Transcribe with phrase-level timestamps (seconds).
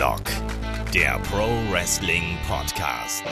[0.00, 0.22] Headlock,
[0.94, 3.22] der Pro Wrestling Podcast.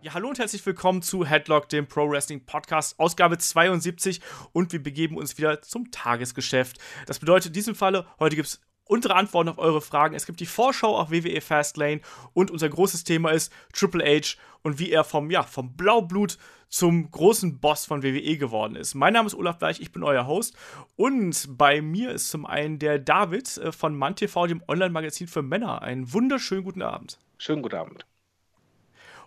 [0.00, 4.22] Ja, hallo und herzlich willkommen zu Headlock, dem Pro Wrestling Podcast, Ausgabe 72
[4.52, 6.78] und wir begeben uns wieder zum Tagesgeschäft.
[7.04, 8.62] Das bedeutet in diesem Falle, heute gibt es
[8.92, 10.14] unsere Antworten auf eure Fragen.
[10.14, 12.02] Es gibt die Vorschau auf WWE Fastlane
[12.34, 16.36] und unser großes Thema ist Triple H und wie er vom, ja, vom Blaublut
[16.68, 18.94] zum großen Boss von WWE geworden ist.
[18.94, 20.54] Mein Name ist Olaf Bleich, ich bin euer Host
[20.96, 25.80] und bei mir ist zum einen der David äh, von MannTV, dem Online-Magazin für Männer.
[25.80, 27.18] Einen wunderschönen guten Abend.
[27.38, 28.06] Schönen guten Abend.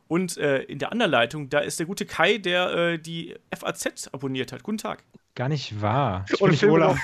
[0.07, 4.09] Und äh, in der anderen Leitung, da ist der gute Kai, der äh, die FAZ
[4.13, 4.62] abonniert hat.
[4.62, 5.04] Guten Tag.
[5.35, 6.25] Gar nicht wahr.
[6.31, 6.98] Ich bin nicht Olaf.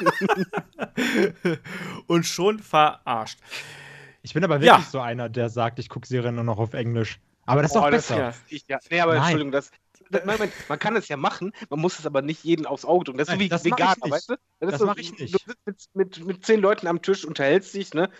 [2.06, 3.38] und schon verarscht.
[4.22, 4.90] Ich bin aber wirklich ja.
[4.90, 7.20] so einer, der sagt, ich gucke Serien nur noch auf Englisch.
[7.46, 8.16] Aber das ist oh, doch besser.
[8.16, 8.78] Das, ich, ja.
[8.90, 9.22] Nee, aber Nein.
[9.22, 9.70] Entschuldigung, das,
[10.24, 13.04] man, man, man, kann es ja machen, man muss es aber nicht jeden aufs Auge
[13.04, 13.18] drücken.
[13.18, 14.36] Das ist Nein, so wie Veganer, weißt du?
[14.60, 15.34] Das, das so, mache ich nicht.
[15.34, 18.10] Du sitzt mit, mit, mit zehn Leuten am Tisch, unterhältst dich, ne?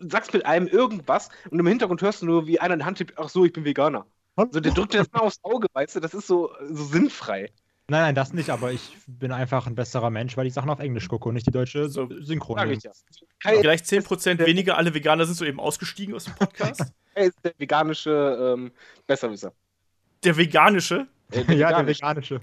[0.00, 2.98] sagst mit einem irgendwas und im Hintergrund hörst du nur, wie einer in der Hand
[2.98, 4.06] tippt, ach so, ich bin Veganer.
[4.36, 6.00] So, der drückt dir das mal aufs Auge, weißt du?
[6.00, 7.52] Das ist so, so sinnfrei.
[7.88, 10.80] Nein, nein, das nicht, aber ich bin einfach ein besserer Mensch, weil ich Sachen auf
[10.80, 12.56] Englisch gucke und nicht die deutsche so, Synchron.
[12.56, 12.90] Ja.
[13.42, 16.80] Vielleicht 10% weniger alle Veganer sind soeben ausgestiegen aus dem Podcast.
[17.14, 18.72] er ist der veganische ähm,
[19.06, 19.52] Besserwisser.
[20.22, 21.06] Der veganische?
[21.30, 21.84] Der ja, veganische.
[21.84, 22.40] der veganische.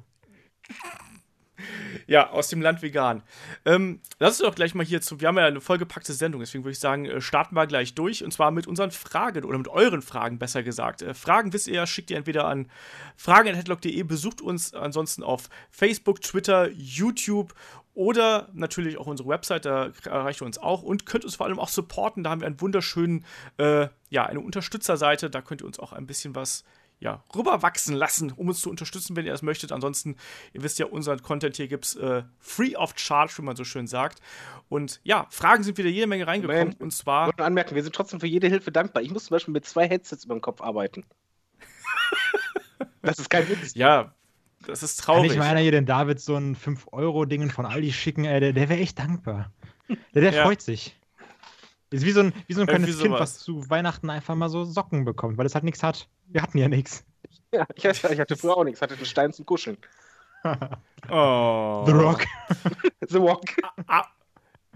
[2.07, 3.23] Ja, aus dem Land vegan.
[3.65, 5.21] Ähm, lass uns doch gleich mal hier zu.
[5.21, 8.23] Wir haben ja eine vollgepackte Sendung, deswegen würde ich sagen, äh, starten wir gleich durch.
[8.23, 11.01] Und zwar mit unseren Fragen oder mit euren Fragen, besser gesagt.
[11.01, 12.69] Äh, Fragen wisst ihr ja, schickt ihr entweder an
[13.15, 17.53] fragen.headlock.de, besucht uns ansonsten auf Facebook, Twitter, YouTube
[17.93, 21.59] oder natürlich auch unsere Website, da erreicht ihr uns auch und könnt uns vor allem
[21.59, 22.23] auch supporten.
[22.23, 23.25] Da haben wir einen wunderschönen,
[23.57, 25.29] äh, ja, eine Unterstützerseite.
[25.29, 26.63] Da könnt ihr uns auch ein bisschen was
[27.01, 29.71] ja, rüberwachsen lassen, um uns zu unterstützen, wenn ihr das möchtet.
[29.71, 30.15] Ansonsten,
[30.53, 33.63] ihr wisst ja, unseren Content hier gibt es äh, free of charge, wie man so
[33.63, 34.21] schön sagt.
[34.69, 36.59] Und ja, Fragen sind wieder jede Menge reingekommen.
[36.59, 37.23] Moment, und zwar.
[37.23, 39.01] Ich wollte anmerken, wir sind trotzdem für jede Hilfe dankbar.
[39.01, 41.03] Ich muss zum Beispiel mit zwei Headsets über den Kopf arbeiten.
[43.01, 43.73] das ist kein Witz.
[43.73, 44.13] Ja,
[44.67, 45.29] das ist traurig.
[45.29, 48.53] Kann ich mal einer hier den David so ein 5-Euro-Dingen von Aldi schicken, ey, der,
[48.53, 49.51] der wäre echt dankbar.
[50.13, 50.43] Der, der ja.
[50.43, 50.95] freut sich.
[51.91, 54.63] Ist wie so ein, wie so ein kleines Kind, was zu Weihnachten einfach mal so
[54.63, 56.07] Socken bekommt, weil es halt nichts hat.
[56.27, 57.05] Wir hatten ja nichts.
[57.53, 59.75] Ja, ich, ich hatte früher auch nichts, Ich hatte einen Stein zum Kuscheln.
[61.09, 61.83] oh.
[61.85, 62.25] The Rock.
[63.09, 63.43] The Rock.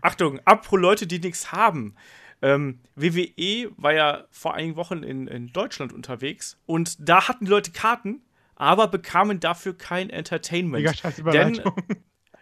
[0.01, 1.95] Achtung, apropos Leute, die nichts haben.
[2.41, 7.51] Ähm, WWE war ja vor einigen Wochen in, in Deutschland unterwegs und da hatten die
[7.51, 8.21] Leute Karten,
[8.55, 10.83] aber bekamen dafür kein Entertainment.
[10.83, 10.91] Mega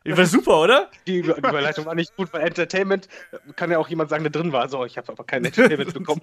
[0.06, 0.92] Denn, war super, oder?
[1.08, 3.08] Die Überleitung war nicht gut, weil Entertainment
[3.56, 4.68] kann ja auch jemand sagen, der drin war.
[4.70, 6.22] So, ich habe aber kein Entertainment bekommen.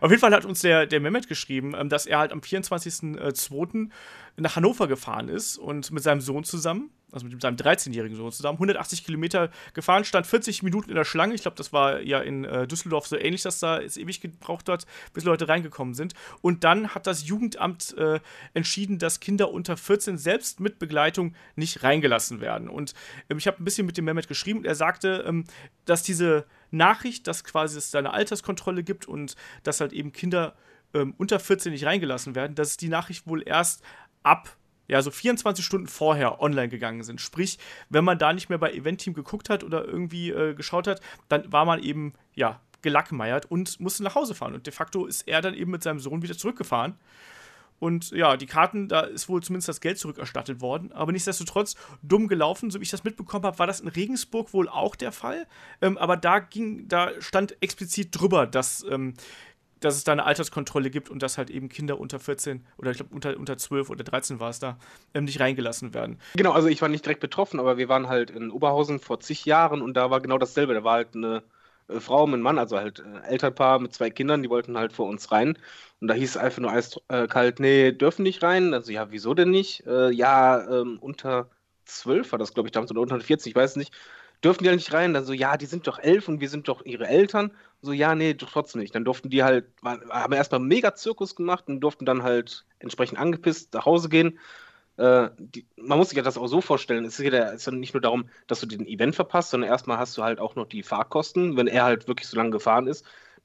[0.00, 3.90] Auf jeden Fall hat uns der, der Mehmet geschrieben, ähm, dass er halt am 24.02.
[4.36, 8.56] nach Hannover gefahren ist und mit seinem Sohn zusammen also mit seinem 13-jährigen Sohn zusammen,
[8.56, 11.34] 180 Kilometer gefahren, stand 40 Minuten in der Schlange.
[11.34, 14.68] Ich glaube, das war ja in äh, Düsseldorf so ähnlich, dass da es ewig gebraucht
[14.68, 16.14] hat, bis Leute reingekommen sind.
[16.42, 18.18] Und dann hat das Jugendamt äh,
[18.52, 22.68] entschieden, dass Kinder unter 14 selbst mit Begleitung nicht reingelassen werden.
[22.68, 22.94] Und
[23.30, 25.44] ähm, ich habe ein bisschen mit dem Mehmet geschrieben und er sagte, ähm,
[25.84, 30.54] dass diese Nachricht, dass quasi es da eine Alterskontrolle gibt und dass halt eben Kinder
[30.92, 33.82] ähm, unter 14 nicht reingelassen werden, dass die Nachricht wohl erst
[34.22, 37.20] ab ja, so 24 Stunden vorher online gegangen sind.
[37.20, 37.58] Sprich,
[37.88, 41.50] wenn man da nicht mehr bei Event-Team geguckt hat oder irgendwie äh, geschaut hat, dann
[41.52, 44.54] war man eben, ja, gelackmeiert und musste nach Hause fahren.
[44.54, 46.96] Und de facto ist er dann eben mit seinem Sohn wieder zurückgefahren.
[47.84, 50.90] Und ja, die Karten, da ist wohl zumindest das Geld zurückerstattet worden.
[50.92, 52.70] Aber nichtsdestotrotz dumm gelaufen.
[52.70, 55.46] So wie ich das mitbekommen habe, war das in Regensburg wohl auch der Fall.
[55.82, 59.12] Ähm, aber da ging, da stand explizit drüber, dass ähm,
[59.80, 62.96] dass es da eine Alterskontrolle gibt und dass halt eben Kinder unter 14 oder ich
[62.96, 64.78] glaube unter, unter 12 oder 13 war es da,
[65.12, 66.18] ähm, nicht reingelassen werden.
[66.36, 69.44] Genau, also ich war nicht direkt betroffen, aber wir waren halt in Oberhausen vor zig
[69.44, 70.72] Jahren und da war genau dasselbe.
[70.72, 71.42] Da war halt eine
[71.88, 74.92] äh, Frau und ein Mann, also halt äh, Elternpaar mit zwei Kindern, die wollten halt
[74.92, 75.58] vor uns rein.
[76.00, 78.74] Und da hieß es einfach nur eiskalt, äh, nee, dürfen nicht rein.
[78.74, 79.84] Also ja, wieso denn nicht?
[79.86, 81.50] Ja, ähm, unter
[81.86, 83.94] 12 war das, glaube ich, damals, oder unter 14, ich weiß nicht
[84.44, 85.14] dürfen die ja nicht rein?
[85.14, 87.52] Dann so, ja, die sind doch elf und wir sind doch ihre Eltern.
[87.80, 88.94] So, ja, nee, trotzdem nicht.
[88.94, 93.72] Dann durften die halt, haben erstmal mega Zirkus gemacht und durften dann halt entsprechend angepisst
[93.74, 94.38] nach Hause gehen.
[94.96, 97.72] Äh, die, man muss sich ja das auch so vorstellen, es ist ja, ist ja
[97.72, 100.66] nicht nur darum, dass du den Event verpasst, sondern erstmal hast du halt auch noch
[100.66, 103.04] die Fahrkosten, wenn er halt wirklich so lange gefahren ist.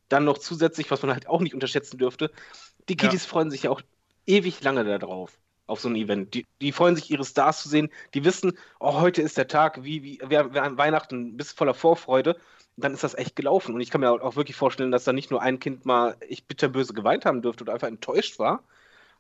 [0.10, 2.32] Dann noch zusätzlich, was man halt auch nicht unterschätzen dürfte,
[2.88, 3.30] die Kiddies ja.
[3.30, 3.82] freuen sich ja auch
[4.26, 6.34] ewig lange darauf auf so ein Event.
[6.34, 7.90] Die, die freuen sich, ihre Stars zu sehen.
[8.14, 11.74] Die wissen, oh, heute ist der Tag, wie, wie wir, wir haben Weihnachten, bist voller
[11.74, 12.38] Vorfreude.
[12.76, 13.76] Dann ist das echt gelaufen.
[13.76, 16.48] Und ich kann mir auch wirklich vorstellen, dass da nicht nur ein Kind mal echt
[16.48, 18.64] bitterböse geweint haben dürfte oder einfach enttäuscht war.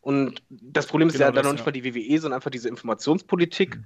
[0.01, 2.69] Und das Problem ist genau ja dann noch nicht mal die WWE, sondern einfach diese
[2.69, 3.78] Informationspolitik.
[3.78, 3.86] Mhm.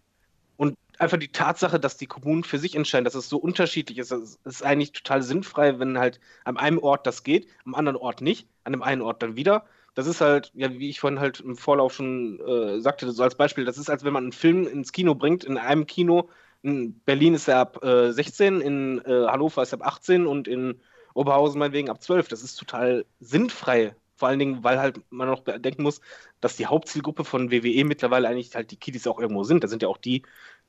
[0.56, 4.12] Und einfach die Tatsache, dass die Kommunen für sich entscheiden, dass es so unterschiedlich ist,
[4.12, 8.22] das ist eigentlich total sinnfrei, wenn halt an einem Ort das geht, am anderen Ort
[8.22, 9.66] nicht, an dem einen Ort dann wieder.
[9.96, 13.36] Das ist halt, ja, wie ich vorhin halt im Vorlauf schon äh, sagte, so als
[13.36, 16.30] Beispiel, das ist, als wenn man einen Film ins Kino bringt, in einem Kino,
[16.62, 20.48] in Berlin ist er ab äh, 16, in äh, Hannover ist er ab 18 und
[20.48, 20.80] in
[21.14, 22.28] Oberhausen meinetwegen ab 12.
[22.28, 23.96] Das ist total sinnfrei.
[24.16, 26.02] Vor allen Dingen, weil halt man noch bedenken muss,
[26.40, 29.64] dass die Hauptzielgruppe von WWE mittlerweile eigentlich halt die Kiddies auch irgendwo sind.
[29.64, 30.24] Da sind ja auch die,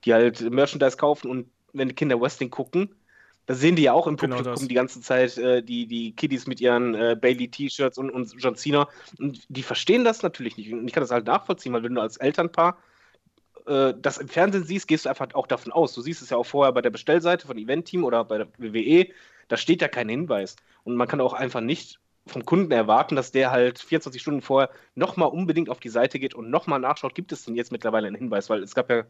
[0.05, 2.95] die halt Merchandise kaufen und wenn die Kinder Wrestling gucken,
[3.47, 4.69] da sehen die ja auch im genau Publikum das.
[4.69, 8.89] die ganze Zeit äh, die, die Kiddies mit ihren äh, Bailey-T-Shirts und, und John Cena.
[9.19, 10.73] Und die verstehen das natürlich nicht.
[10.73, 12.79] Und ich kann das halt nachvollziehen, weil wenn du als Elternpaar
[13.67, 15.93] äh, das im Fernsehen siehst, gehst du einfach auch davon aus.
[15.93, 19.09] Du siehst es ja auch vorher bei der Bestellseite von Event-Team oder bei der WWE,
[19.49, 20.57] da steht ja kein Hinweis.
[20.85, 24.71] Und man kann auch einfach nicht vom Kunden erwarten, dass der halt 24 Stunden vorher
[24.95, 28.17] nochmal unbedingt auf die Seite geht und nochmal nachschaut, gibt es denn jetzt mittlerweile einen
[28.17, 29.05] Hinweis, weil es gab ja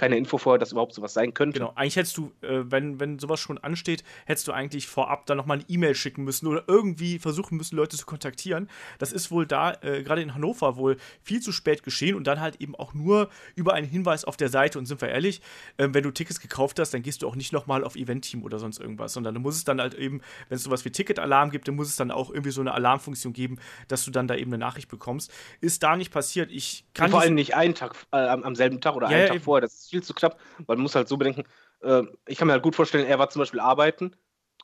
[0.00, 1.58] keine Info vorher, dass überhaupt sowas sein könnte.
[1.58, 5.36] Genau, eigentlich hättest du, äh, wenn, wenn sowas schon ansteht, hättest du eigentlich vorab dann
[5.36, 8.70] nochmal eine E-Mail schicken müssen oder irgendwie versuchen müssen, Leute zu kontaktieren.
[8.98, 12.40] Das ist wohl da, äh, gerade in Hannover, wohl viel zu spät geschehen und dann
[12.40, 14.78] halt eben auch nur über einen Hinweis auf der Seite.
[14.78, 15.42] Und sind wir ehrlich,
[15.76, 18.58] äh, wenn du Tickets gekauft hast, dann gehst du auch nicht nochmal auf Event-Team oder
[18.58, 21.68] sonst irgendwas, sondern du musst es dann halt eben, wenn es sowas wie Ticket-Alarm gibt,
[21.68, 23.58] dann muss es dann auch irgendwie so eine Alarmfunktion geben,
[23.88, 25.30] dass du dann da eben eine Nachricht bekommst.
[25.60, 26.50] Ist da nicht passiert.
[26.50, 27.10] Ich kann.
[27.10, 29.79] vor allem nicht einen Tag äh, am, selben Tag oder ja, einen Tag vorher, das
[29.82, 30.38] ist viel zu knapp.
[30.66, 31.44] Man muss halt so bedenken,
[31.82, 34.16] äh, ich kann mir halt gut vorstellen, er war zum Beispiel arbeiten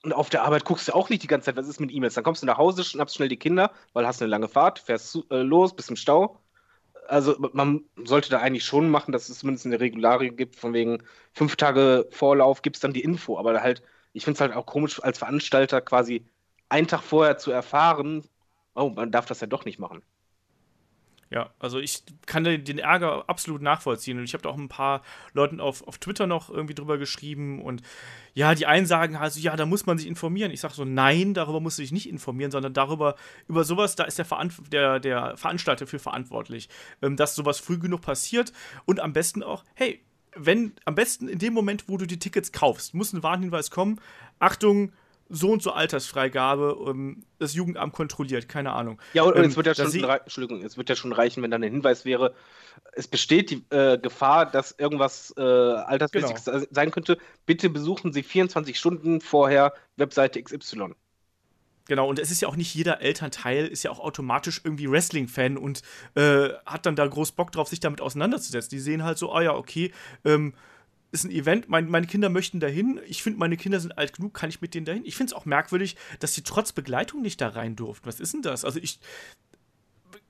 [0.02, 2.14] und auf der Arbeit guckst du auch nicht die ganze Zeit, was ist mit E-Mails.
[2.14, 5.10] Dann kommst du nach Hause, schnappst schnell die Kinder, weil hast eine lange Fahrt, fährst
[5.10, 6.40] zu, äh, los, bist im Stau.
[7.08, 11.02] Also man sollte da eigentlich schon machen, dass es zumindest eine Regularie gibt, von wegen
[11.32, 13.38] fünf Tage Vorlauf gibt es dann die Info.
[13.38, 16.26] Aber halt, ich finde es halt auch komisch, als Veranstalter quasi
[16.69, 18.24] einen Tag vorher zu erfahren,
[18.74, 20.02] oh, man darf das ja doch nicht machen.
[21.28, 24.19] Ja, also ich kann den Ärger absolut nachvollziehen.
[24.19, 25.02] Und ich habe da auch ein paar
[25.32, 27.61] Leuten auf, auf Twitter noch irgendwie drüber geschrieben.
[27.62, 27.82] Und
[28.34, 30.52] ja, die einen sagen also, ja, da muss man sich informieren.
[30.52, 33.17] Ich sage so, nein, darüber muss sich nicht informieren, sondern darüber,
[33.49, 36.69] über sowas, da ist der, Veranf der, der Veranstalter für verantwortlich,
[37.02, 38.52] ähm, dass sowas früh genug passiert.
[38.84, 40.05] Und am besten auch, hey,
[40.37, 44.00] wenn, am besten in dem Moment, wo du die Tickets kaufst, muss ein Warnhinweis kommen.
[44.38, 44.93] Achtung,
[45.28, 49.00] so und so Altersfreigabe ähm, das Jugendamt kontrolliert, keine Ahnung.
[49.12, 51.62] Ja, und, ähm, es wird ja schon, Entschuldigung, es wird ja schon reichen, wenn dann
[51.62, 52.34] ein Hinweis wäre,
[52.93, 56.64] es besteht die äh, Gefahr, dass irgendwas äh, altersmäßiges genau.
[56.70, 57.19] sein könnte.
[57.44, 60.94] Bitte besuchen Sie 24 Stunden vorher Webseite XY.
[61.88, 65.56] Genau, und es ist ja auch nicht jeder Elternteil, ist ja auch automatisch irgendwie Wrestling-Fan
[65.56, 65.82] und
[66.14, 68.70] äh, hat dann da groß Bock drauf, sich damit auseinanderzusetzen.
[68.70, 69.93] Die sehen halt so, ah ja, okay,
[70.25, 70.55] ähm,
[71.16, 73.00] ist ein Event, mein, meine Kinder möchten dahin.
[73.06, 75.04] Ich finde, meine Kinder sind alt genug, kann ich mit denen dahin?
[75.04, 78.06] Ich finde es auch merkwürdig, dass sie trotz Begleitung nicht da rein durften.
[78.06, 78.64] Was ist denn das?
[78.64, 79.00] Also ich.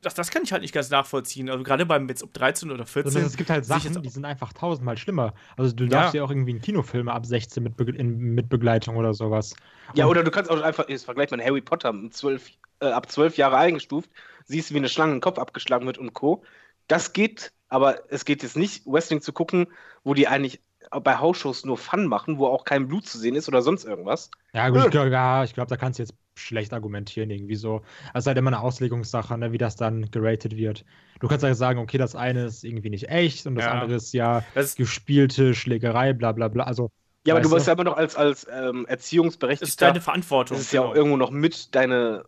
[0.02, 1.50] Das, das kann ich halt nicht ganz nachvollziehen.
[1.50, 3.16] Also gerade beim jetzt ob 13 oder 14.
[3.16, 5.34] Also es gibt halt Sachen, die sind einfach tausendmal schlimmer.
[5.56, 8.48] Also du darfst ja, ja auch irgendwie einen Kinofilm ab 16 mit, Be in, mit
[8.48, 9.54] Begleitung oder sowas.
[9.88, 12.50] Und ja, oder du kannst auch einfach, jetzt vergleich mal Harry Potter 12,
[12.80, 14.10] äh, ab 12 Jahre eingestuft,
[14.44, 16.44] siehst, wie eine Schlange im Kopf abgeschlagen wird und Co.
[16.86, 19.66] Das geht, aber es geht jetzt nicht, Wrestling zu gucken,
[20.04, 20.60] wo die eigentlich
[20.90, 24.30] bei Hausshows nur Fun machen, wo auch kein Blut zu sehen ist oder sonst irgendwas.
[24.52, 27.82] Ja, gut, ich glaube, ja, glaub, da kannst du jetzt schlecht argumentieren, irgendwie so.
[28.12, 30.84] Das ist halt immer eine Auslegungssache, ne, wie das dann geratet wird.
[31.20, 33.72] Du kannst halt sagen, okay, das eine ist irgendwie nicht echt und das ja.
[33.72, 36.64] andere ist ja das gespielte Schlägerei, bla bla bla.
[36.64, 36.90] Also,
[37.26, 39.64] ja, aber du bist ja immer noch als, als ähm, Erziehungsberechtigter.
[39.64, 40.56] Das ist deine Verantwortung.
[40.56, 40.96] Das ist ja auch genau.
[40.96, 42.25] irgendwo noch mit deine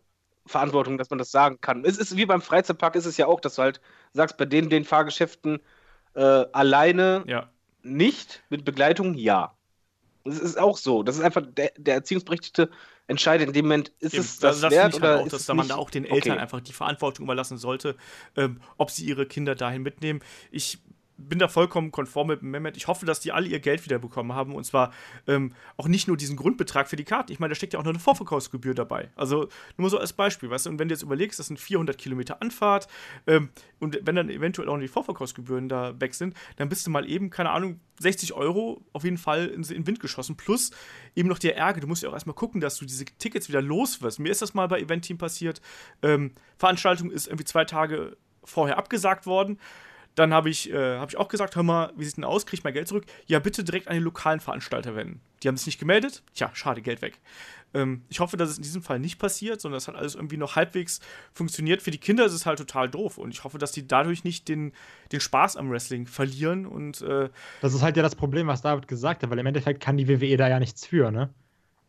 [0.46, 1.84] Verantwortung, dass man das sagen kann.
[1.84, 3.80] Es ist wie beim Freizeitpark, ist es ja auch, dass du halt
[4.12, 5.60] sagst, bei den, den Fahrgeschäften
[6.14, 6.20] äh,
[6.52, 7.48] alleine ja
[7.88, 9.54] nicht, mit Begleitung ja.
[10.24, 11.02] Das ist auch so.
[11.02, 12.70] Das ist einfach, der, der Erziehungsberechtigte
[13.06, 15.66] entscheidet in dem Moment, ist Eben, es das, das wert oder halt auch, dass man
[15.66, 16.40] da auch den Eltern okay.
[16.40, 17.96] einfach die Verantwortung überlassen sollte,
[18.36, 20.20] ähm, ob sie ihre Kinder dahin mitnehmen.
[20.50, 20.78] Ich
[21.18, 22.76] bin da vollkommen konform mit Mehmet.
[22.76, 24.54] Ich hoffe, dass die alle ihr Geld wiederbekommen haben.
[24.54, 24.92] Und zwar
[25.26, 27.32] ähm, auch nicht nur diesen Grundbetrag für die Karten.
[27.32, 29.10] Ich meine, da steckt ja auch noch eine Vorverkaufsgebühr dabei.
[29.16, 30.70] Also nur so als Beispiel, weißt du?
[30.70, 32.86] Und wenn du jetzt überlegst, das sind 400 Kilometer Anfahrt
[33.26, 36.90] ähm, und wenn dann eventuell auch noch die Vorverkaufsgebühren da weg sind, dann bist du
[36.90, 40.36] mal eben, keine Ahnung, 60 Euro auf jeden Fall in, den Wind geschossen.
[40.36, 40.70] Plus
[41.16, 41.80] eben noch der Ärger.
[41.80, 44.20] Du musst ja auch erstmal gucken, dass du diese Tickets wieder los wirst.
[44.20, 45.60] Mir ist das mal bei Event Team passiert.
[46.02, 49.58] Ähm, Veranstaltung ist irgendwie zwei Tage vorher abgesagt worden.
[50.18, 52.44] Dann habe ich, äh, hab ich auch gesagt, hör mal, wie sieht denn aus?
[52.44, 53.04] Kriege ich mein Geld zurück?
[53.26, 55.20] Ja, bitte direkt an den lokalen Veranstalter wenden.
[55.42, 56.24] Die haben sich nicht gemeldet.
[56.34, 57.20] Tja, schade, Geld weg.
[57.72, 60.36] Ähm, ich hoffe, dass es in diesem Fall nicht passiert, sondern es hat alles irgendwie
[60.36, 60.98] noch halbwegs
[61.32, 61.82] funktioniert.
[61.82, 64.48] Für die Kinder ist es halt total doof und ich hoffe, dass die dadurch nicht
[64.48, 64.72] den,
[65.12, 67.28] den Spaß am Wrestling verlieren und äh,
[67.60, 70.08] Das ist halt ja das Problem, was David gesagt hat, weil im Endeffekt kann die
[70.08, 71.32] WWE da ja nichts für, ne?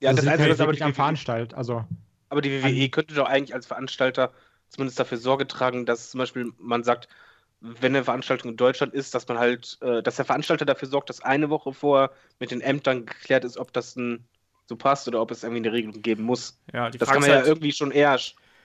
[0.02, 1.84] Ja, also das ist halt wirklich am Veranstalter, also.
[2.30, 4.32] Aber die WWE könnte doch eigentlich als Veranstalter
[4.68, 7.10] zumindest dafür Sorge tragen, dass zum Beispiel man sagt,
[7.62, 11.10] wenn eine Veranstaltung in Deutschland ist, dass man halt, äh, dass der Veranstalter dafür sorgt,
[11.10, 14.26] dass eine Woche vor mit den Ämtern geklärt ist, ob das ein,
[14.68, 16.60] so passt oder ob es irgendwie eine Regelung geben muss.
[16.74, 18.18] Ja, das kann man halt ja irgendwie schon eher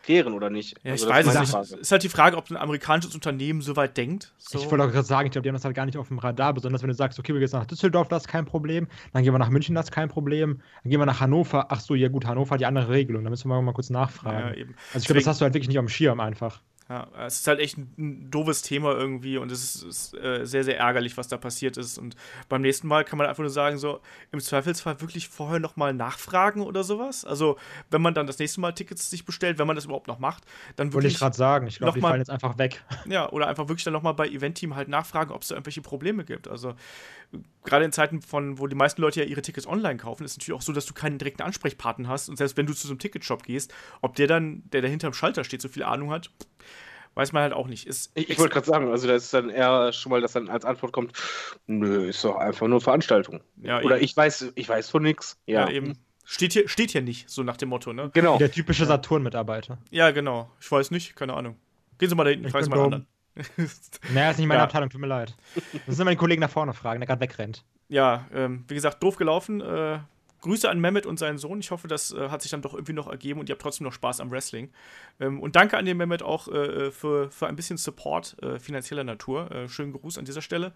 [0.04, 0.76] klären oder nicht.
[0.84, 1.80] Ja, ich also, weiß es nicht.
[1.80, 4.34] Ist halt die Frage, ob ein amerikanisches Unternehmen so weit denkt.
[4.36, 4.58] So.
[4.58, 6.18] Ich wollte auch gerade sagen, ich glaube, die haben das halt gar nicht auf dem
[6.18, 9.24] Radar, besonders wenn du sagst, okay, wir gehen nach Düsseldorf, das ist kein Problem, dann
[9.24, 11.94] gehen wir nach München, das ist kein Problem, dann gehen wir nach Hannover, ach so,
[11.94, 14.54] ja gut, Hannover hat die andere Regelung, da müssen wir mal kurz nachfragen.
[14.58, 16.60] Ja, also ich glaube, das hast du halt wirklich nicht auf dem Schirm einfach.
[16.90, 20.44] Ja, es ist halt echt ein, ein doofes Thema irgendwie und es ist, ist äh,
[20.44, 21.96] sehr, sehr ärgerlich, was da passiert ist.
[21.96, 22.14] Und
[22.50, 24.00] beim nächsten Mal kann man einfach nur sagen, so
[24.32, 27.24] im Zweifelsfall wirklich vorher nochmal nachfragen oder sowas.
[27.24, 27.56] Also,
[27.90, 30.44] wenn man dann das nächste Mal Tickets sich bestellt, wenn man das überhaupt noch macht,
[30.76, 30.94] dann wirklich.
[30.94, 32.84] Wollte ich gerade sagen, ich glaube, die fallen jetzt einfach weg.
[33.06, 36.24] Ja, oder einfach wirklich dann nochmal bei Event-Team halt nachfragen, ob es da irgendwelche Probleme
[36.24, 36.48] gibt.
[36.48, 36.74] Also,
[37.64, 40.38] gerade in Zeiten von, wo die meisten Leute ja ihre Tickets online kaufen, ist es
[40.38, 42.28] natürlich auch so, dass du keinen direkten Ansprechpartner hast.
[42.28, 45.14] Und selbst wenn du zu so einem Ticketshop gehst, ob der dann, der dahinter im
[45.14, 46.30] Schalter steht, so viel Ahnung hat,
[47.14, 47.86] weiß man halt auch nicht.
[47.86, 50.48] Ist ich, ich wollte gerade sagen, also da ist dann eher schon mal, dass dann
[50.48, 51.12] als Antwort kommt,
[51.66, 53.40] nö, ist doch einfach nur Veranstaltung.
[53.56, 54.04] Ja, Oder eben.
[54.04, 55.38] ich weiß, ich weiß von nichts.
[55.46, 55.68] Ja.
[55.68, 55.70] ja.
[55.70, 55.98] eben.
[56.26, 58.10] Steht hier, steht hier nicht, so nach dem Motto, ne?
[58.14, 58.38] Genau.
[58.38, 59.78] Der typische Saturn-Mitarbeiter.
[59.90, 60.50] Ja, genau.
[60.58, 61.56] Ich weiß nicht, keine Ahnung.
[61.98, 63.06] Gehen Sie mal da hinten, ich, ich weiß mal anderen.
[64.12, 64.64] naja, ist nicht meine ja.
[64.64, 65.34] Abteilung, tut mir leid.
[65.86, 67.64] Das sind meine Kollegen nach vorne fragen, der gerade wegrennt.
[67.88, 69.60] Ja, ähm, wie gesagt, doof gelaufen.
[69.60, 69.98] Äh,
[70.44, 71.58] Grüße an Mehmet und seinen Sohn.
[71.58, 73.86] Ich hoffe, das äh, hat sich dann doch irgendwie noch ergeben und ihr habt trotzdem
[73.86, 74.70] noch Spaß am Wrestling.
[75.18, 79.04] Ähm, und danke an den Mehmet auch äh, für, für ein bisschen Support äh, finanzieller
[79.04, 79.50] Natur.
[79.50, 80.72] Äh, schönen Gruß an dieser Stelle.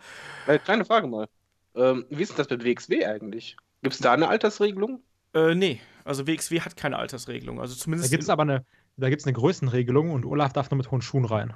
[0.46, 1.28] Äh, kleine Frage mal.
[1.74, 3.56] Ähm, wie ist denn das mit WXW eigentlich?
[3.82, 5.02] Gibt es da eine Altersregelung?
[5.34, 7.60] Äh, nee, also WXW hat keine Altersregelung.
[7.60, 8.10] Also zumindest.
[8.10, 8.64] Da gibt es aber eine,
[8.98, 11.54] da gibt es eine Größenregelung und Olaf darf nur mit hohen Schuhen rein.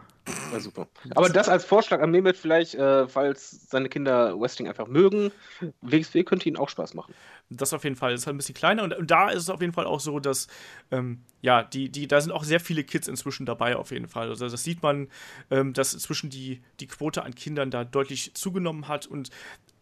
[0.53, 0.87] Ja, super.
[1.17, 5.33] Aber das als Vorschlag an Mehmet vielleicht, äh, falls seine Kinder Wrestling einfach mögen,
[5.81, 7.15] WXW könnte ihnen auch Spaß machen.
[7.51, 8.13] Das auf jeden Fall.
[8.13, 9.99] Das ist halt ein bisschen kleiner und, und da ist es auf jeden Fall auch
[9.99, 10.47] so, dass
[10.93, 14.29] ähm, ja, die, die, da sind auch sehr viele Kids inzwischen dabei auf jeden Fall.
[14.29, 15.09] Also das sieht man,
[15.51, 19.31] ähm, dass inzwischen die, die Quote an Kindern da deutlich zugenommen hat und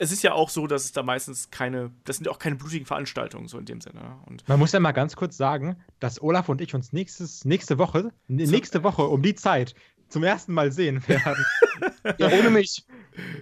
[0.00, 2.86] es ist ja auch so, dass es da meistens keine, das sind auch keine blutigen
[2.86, 4.16] Veranstaltungen, so in dem Sinne.
[4.24, 7.76] Und Man muss ja mal ganz kurz sagen, dass Olaf und ich uns nächstes, nächste
[7.76, 9.74] Woche, nächste Woche um die Zeit
[10.08, 11.44] zum ersten Mal sehen werden.
[12.18, 12.86] ja, ohne mich.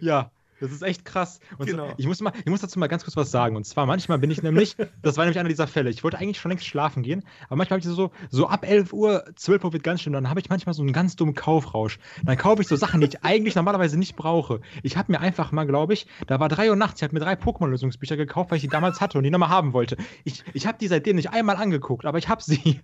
[0.01, 1.41] Ja, das ist echt krass.
[1.59, 1.89] Und genau.
[1.89, 3.57] so, ich, muss mal, ich muss dazu mal ganz kurz was sagen.
[3.57, 5.91] Und zwar, manchmal bin ich nämlich, das war nämlich einer dieser Fälle.
[5.91, 8.93] Ich wollte eigentlich schon längst schlafen gehen, aber manchmal habe ich so, so ab 11
[8.93, 11.99] Uhr, 12 Uhr wird ganz schön, dann habe ich manchmal so einen ganz dummen Kaufrausch.
[12.25, 14.61] Dann kaufe ich so Sachen, die ich eigentlich normalerweise nicht brauche.
[14.83, 17.21] Ich habe mir einfach mal, glaube ich, da war 3 Uhr nachts, ich habe mir
[17.21, 19.97] drei Pokémon-Lösungsbücher gekauft, weil ich die damals hatte und die nochmal haben wollte.
[20.25, 22.81] Ich, ich habe die seitdem nicht einmal angeguckt, aber ich habe sie.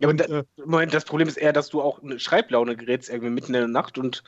[0.00, 3.08] Ja, und, aber da, Moment, das Problem ist eher, dass du auch eine Schreiblaune gerätst
[3.08, 4.22] irgendwie mitten in der Nacht und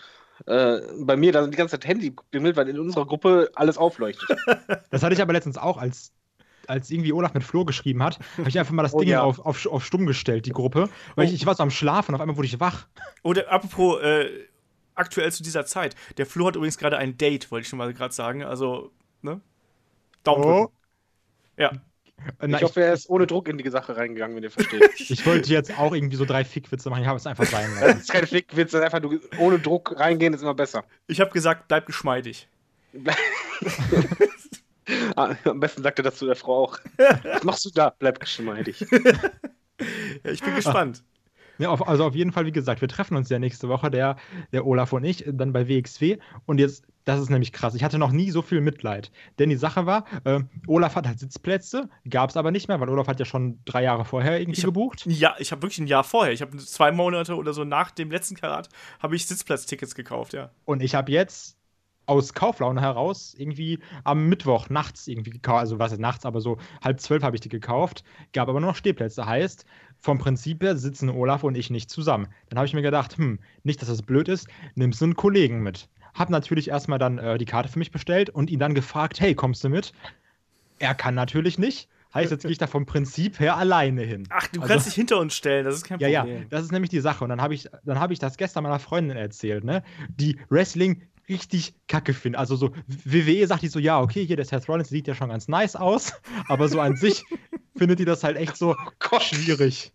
[0.47, 4.39] äh, bei mir da die ganze Zeit Handy bimmelt, weil in unserer Gruppe alles aufleuchtet.
[4.91, 6.13] Das hatte ich aber letztens auch, als,
[6.69, 9.23] als irgendwie Olaf mit Flo geschrieben hat, habe ich einfach mal das oh, Ding ja.
[9.23, 11.29] auf, auf, auf stumm gestellt, die Gruppe, weil oh.
[11.29, 12.87] ich, ich war so am Schlafen und auf einmal wurde ich wach.
[13.23, 14.29] Oder apropos, äh,
[14.95, 15.97] aktuell zu dieser Zeit.
[16.17, 18.45] Der Flo hat übrigens gerade ein Date, wollte ich schon mal gerade sagen.
[18.45, 19.41] Also, ne?
[20.23, 20.73] Daumen oh.
[21.57, 21.73] Ja.
[22.39, 24.83] Äh, na, ich hoffe, er ist ohne Druck in die Sache reingegangen, wenn ihr versteht.
[24.99, 27.87] ich wollte jetzt auch irgendwie so drei Fickwitze machen, ich habe es einfach sein lassen.
[27.87, 30.85] Das ist kein Fickwitz, das ist einfach du, ohne Druck reingehen ist immer besser.
[31.07, 32.49] Ich habe gesagt, bleib geschmeidig.
[35.17, 36.79] ah, am besten sagt er das zu der Frau auch.
[36.97, 37.95] Was machst du da?
[37.99, 38.81] Bleib geschmeidig.
[38.91, 41.03] ja, ich bin gespannt.
[41.59, 44.17] Ja, auf, also auf jeden Fall, wie gesagt, wir treffen uns ja nächste Woche, der,
[44.53, 46.19] der Olaf und ich, dann bei WXW.
[46.47, 47.75] Und jetzt, das ist nämlich krass.
[47.75, 49.11] Ich hatte noch nie so viel Mitleid.
[49.39, 52.89] Denn die Sache war, äh, Olaf hat halt Sitzplätze, gab es aber nicht mehr, weil
[52.89, 55.05] Olaf hat ja schon drei Jahre vorher irgendwie hab, gebucht.
[55.07, 56.33] Ja, ich habe wirklich ein Jahr vorher.
[56.33, 58.69] Ich habe zwei Monate oder so nach dem letzten Karat
[59.01, 60.51] habe ich Sitzplatztickets gekauft, ja.
[60.65, 61.59] Und ich habe jetzt
[62.07, 66.59] aus Kauflaune heraus irgendwie am Mittwoch nachts irgendwie gekauft, also was ist nachts, aber so
[66.83, 69.25] halb zwölf habe ich die gekauft, gab aber nur noch Stehplätze.
[69.27, 69.65] Heißt,
[70.01, 72.29] vom Prinzip her sitzen Olaf und ich nicht zusammen.
[72.49, 75.63] Dann habe ich mir gedacht, hm, nicht, dass das blöd ist, nimmst du einen Kollegen
[75.63, 75.89] mit.
[76.15, 79.35] Hab natürlich erstmal dann äh, die Karte für mich bestellt und ihn dann gefragt, hey,
[79.35, 79.93] kommst du mit?
[80.79, 81.89] Er kann natürlich nicht.
[82.15, 84.29] Heißt, jetzt gehe ich da vom Prinzip her alleine hin.
[84.31, 86.13] Ach, du also, kannst dich hinter uns stellen, das ist kein Problem.
[86.13, 87.25] Ja, ja, das ist nämlich die Sache.
[87.25, 89.83] Und dann habe ich, hab ich das gestern meiner Freundin erzählt, ne?
[90.09, 92.39] Die Wrestling richtig kacke finde.
[92.39, 95.31] Also so, WWE sagt die so, ja, okay, hier der Seth Rollins sieht ja schon
[95.31, 96.13] ganz nice aus,
[96.49, 97.25] aber so an sich
[97.77, 98.77] findet die das halt echt so
[99.11, 99.93] oh schwierig.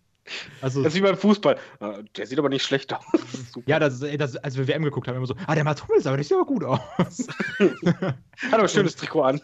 [0.61, 1.57] Also, das ist wie beim Fußball.
[1.79, 3.03] Äh, der sieht aber nicht schlecht aus.
[3.65, 6.17] ja, das, das, als wir WM geguckt haben, immer so, ah, der Mats Hummels, aber
[6.17, 6.79] der sieht aber gut aus.
[7.59, 9.41] Hat aber ein schönes Trikot an.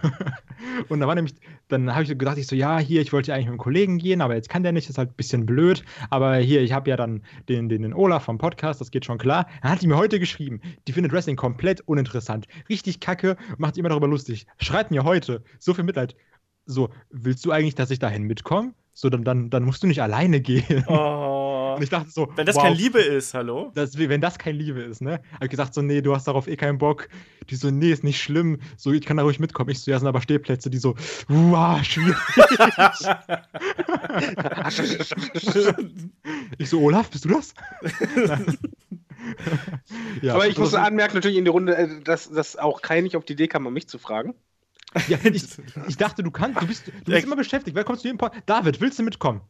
[0.88, 1.34] und da war nämlich,
[1.68, 3.98] dann habe ich gedacht, ich so, ja, hier, ich wollte ja eigentlich mit einem Kollegen
[3.98, 5.84] gehen, aber jetzt kann der nicht, das ist halt ein bisschen blöd.
[6.10, 9.18] Aber hier, ich habe ja dann den, den, den Olaf vom Podcast, das geht schon
[9.18, 9.46] klar.
[9.62, 12.46] Dann hat die mir heute geschrieben, die findet Wrestling komplett uninteressant.
[12.68, 14.46] Richtig kacke, macht immer darüber lustig.
[14.58, 16.16] Schreibt mir heute, so viel Mitleid.
[16.64, 18.72] So, willst du eigentlich, dass ich dahin mitkomme?
[18.94, 20.84] So, dann, dann, dann musst du nicht alleine gehen.
[20.86, 21.36] Oh.
[21.76, 23.70] Und ich dachte so, wenn das wow, keine Liebe ist, hallo?
[23.74, 25.20] Das, wenn das keine Liebe ist, ne?
[25.34, 27.08] Hab ich gesagt so, nee, du hast darauf eh keinen Bock.
[27.50, 28.60] Die so, nee, ist nicht schlimm.
[28.76, 29.70] So, ich kann da ruhig mitkommen.
[29.70, 30.70] Ich so, ja, sind aber Stehplätze.
[30.70, 30.94] Die so,
[31.28, 32.16] wow, schwierig.
[36.58, 37.54] ich so, Olaf, bist du das?
[40.22, 43.16] ja, aber ich muss anmerken, natürlich in die Runde, äh, dass, dass auch kein nicht
[43.16, 44.34] auf die Idee kam, mich zu fragen.
[45.08, 45.44] Ja, ich,
[45.88, 47.74] ich, dachte, du kannst, du bist, du bist immer beschäftigt.
[47.74, 49.40] Wer kommst du Pod David, willst du mitkommen?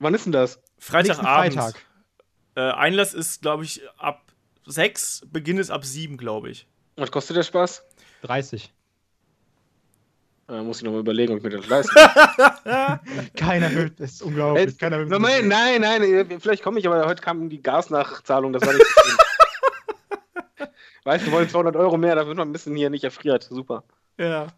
[0.00, 0.60] Wann ist denn das?
[0.78, 1.54] Freitagabend.
[1.54, 1.74] Freitag.
[2.56, 4.32] Äh, Einlass ist, glaube ich, ab
[4.66, 6.66] 6, Beginn ist ab 7, glaube ich.
[6.96, 7.84] Was kostet der Spaß?
[8.22, 8.72] 30.
[10.48, 11.94] Äh, muss ich noch mal überlegen, ob ich mir das leiste.
[13.36, 14.66] Keiner will, das ist unglaublich.
[14.66, 18.66] Hey, Keiner will nein, nein, nein, vielleicht komme ich, aber heute kam die Gasnachzahlung, das
[18.66, 20.66] war nicht so
[21.04, 23.44] weißt du, wir wollen 200 Euro mehr, da wird man ein bisschen hier nicht erfriert.
[23.44, 23.84] Super.
[24.18, 24.48] Ja.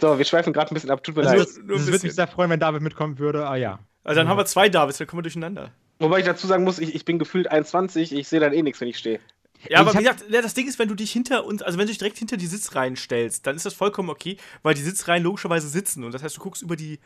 [0.00, 1.48] So, wir schweifen gerade ein bisschen ab, tut mir also, leid.
[1.48, 3.48] Es würde mich sehr freuen, wenn David mitkommen würde.
[3.48, 3.80] Ah ja.
[4.04, 4.30] Also dann ja.
[4.30, 5.72] haben wir zwei Davids, dann kommen wir durcheinander.
[5.98, 8.80] Wobei ich dazu sagen muss, ich, ich bin gefühlt 21, ich sehe dann eh nichts,
[8.80, 9.20] wenn ich stehe.
[9.68, 11.90] Ja, aber wie gesagt, das Ding ist, wenn du dich hinter uns, also wenn du
[11.90, 15.68] dich direkt hinter die Sitzreihen stellst, dann ist das vollkommen okay, weil die Sitzreihen logischerweise
[15.68, 17.00] sitzen und das heißt, du guckst über die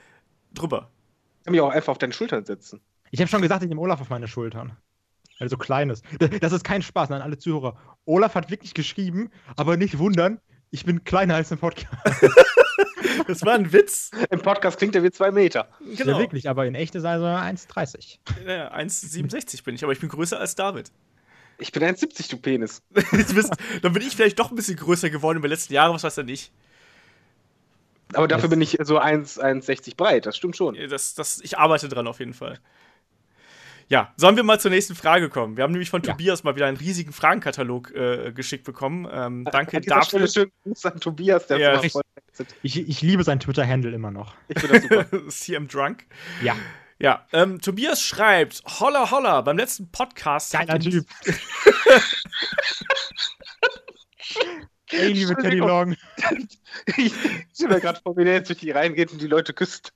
[0.52, 0.90] drüber.
[1.38, 2.80] Ich kann mich auch einfach auf deine Schultern setzen.
[3.10, 4.76] Ich habe schon gesagt, ich nehme Olaf auf meine Schultern.
[5.38, 6.04] Weil er so klein ist.
[6.40, 7.76] Das ist kein Spaß an alle Zuhörer.
[8.04, 10.38] Olaf hat wirklich geschrieben, aber nicht wundern,
[10.72, 11.92] ich bin kleiner als im Podcast.
[13.28, 14.10] das war ein Witz.
[14.30, 15.68] Im Podcast klingt er wie zwei Meter.
[15.96, 16.12] Genau.
[16.12, 18.18] Ja, wirklich, aber in echt ist er so 1,30.
[18.46, 20.90] Ja, 1,67 bin ich, aber ich bin größer als David.
[21.58, 22.82] Ich bin 1,70, du Penis.
[23.82, 26.16] dann bin ich vielleicht doch ein bisschen größer geworden über die letzten Jahre, was weiß
[26.16, 26.50] er nicht.
[28.14, 30.76] Aber dafür bin ich so 1,60 breit, das stimmt schon.
[30.88, 32.58] Das, das, ich arbeite dran auf jeden Fall.
[33.88, 35.56] Ja, sollen wir mal zur nächsten Frage kommen?
[35.56, 36.12] Wir haben nämlich von ja.
[36.12, 39.08] Tobias mal wieder einen riesigen Fragenkatalog äh, geschickt bekommen.
[39.10, 40.26] Ähm, danke an dafür.
[40.28, 41.82] Schönen Gruß an Tobias, der ja.
[41.82, 41.94] ich,
[42.62, 44.34] ich, ich, liebe seinen Twitter-Handle immer noch.
[44.48, 45.28] Ich finde das super.
[45.28, 46.06] CM Drunk.
[46.42, 46.56] Ja.
[46.98, 50.52] Ja, ähm, Tobias schreibt, holla holla, beim letzten Podcast.
[50.52, 51.04] Geiler Typ.
[54.92, 55.96] Ey, liebe Teddy Long.
[56.96, 57.12] ich
[57.52, 59.92] stelle mir gerade vor, wie der jetzt durch die Reihen geht und die Leute küsst.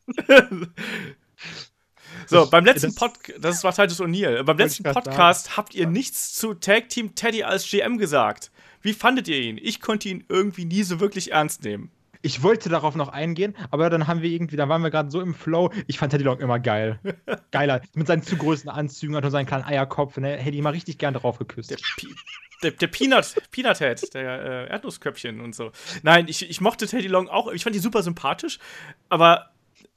[2.27, 4.43] So, beim letzten Podcast, das war Titus O'Neill.
[4.43, 8.51] Beim letzten Podcast habt ihr nichts zu Tag Team Teddy als GM gesagt.
[8.83, 9.59] Wie fandet ihr ihn?
[9.61, 11.91] Ich konnte ihn irgendwie nie so wirklich ernst nehmen.
[12.23, 15.21] Ich wollte darauf noch eingehen, aber dann haben wir irgendwie, da waren wir gerade so
[15.21, 15.71] im Flow.
[15.87, 16.99] Ich fand Teddy Long immer geil.
[17.53, 17.81] Geiler.
[17.95, 20.17] Mit seinen zu großen Anzügen und seinen kleinen Eierkopf.
[20.17, 20.37] Ne?
[20.37, 21.71] Hätte ich mal richtig gern drauf geküsst.
[21.71, 21.79] Der,
[22.63, 25.71] der, der Peanut, Peanut Head, der äh, Erdnussköpfchen und so.
[26.03, 27.53] Nein, ich, ich mochte Teddy Long auch.
[27.53, 28.59] Ich fand ihn super sympathisch,
[29.09, 29.51] aber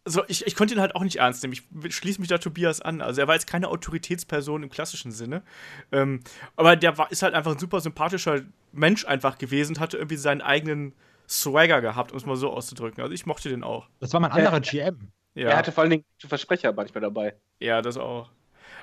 [0.05, 1.53] so, ich, ich konnte ihn halt auch nicht ernst nehmen.
[1.83, 3.01] Ich schließe mich da Tobias an.
[3.01, 5.43] Also er war jetzt keine Autoritätsperson im klassischen Sinne.
[5.91, 6.21] Ähm,
[6.55, 10.17] aber der war, ist halt einfach ein super sympathischer Mensch einfach gewesen und hatte irgendwie
[10.17, 10.93] seinen eigenen
[11.27, 13.01] Swagger gehabt, um es mal so auszudrücken.
[13.01, 13.87] Also ich mochte den auch.
[13.99, 15.11] Das war mein anderer GM.
[15.35, 15.49] Ja.
[15.49, 17.35] Er hatte vor allen Dingen Versprecher manchmal dabei.
[17.59, 18.29] Ja, das auch.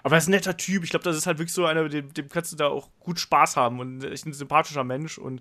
[0.03, 0.85] Aber er ist ein netter Typ.
[0.85, 3.19] Ich glaube, das ist halt wirklich so einer, dem, dem, kannst du da auch gut
[3.19, 5.19] Spaß haben und echt ein sympathischer Mensch.
[5.19, 5.41] Und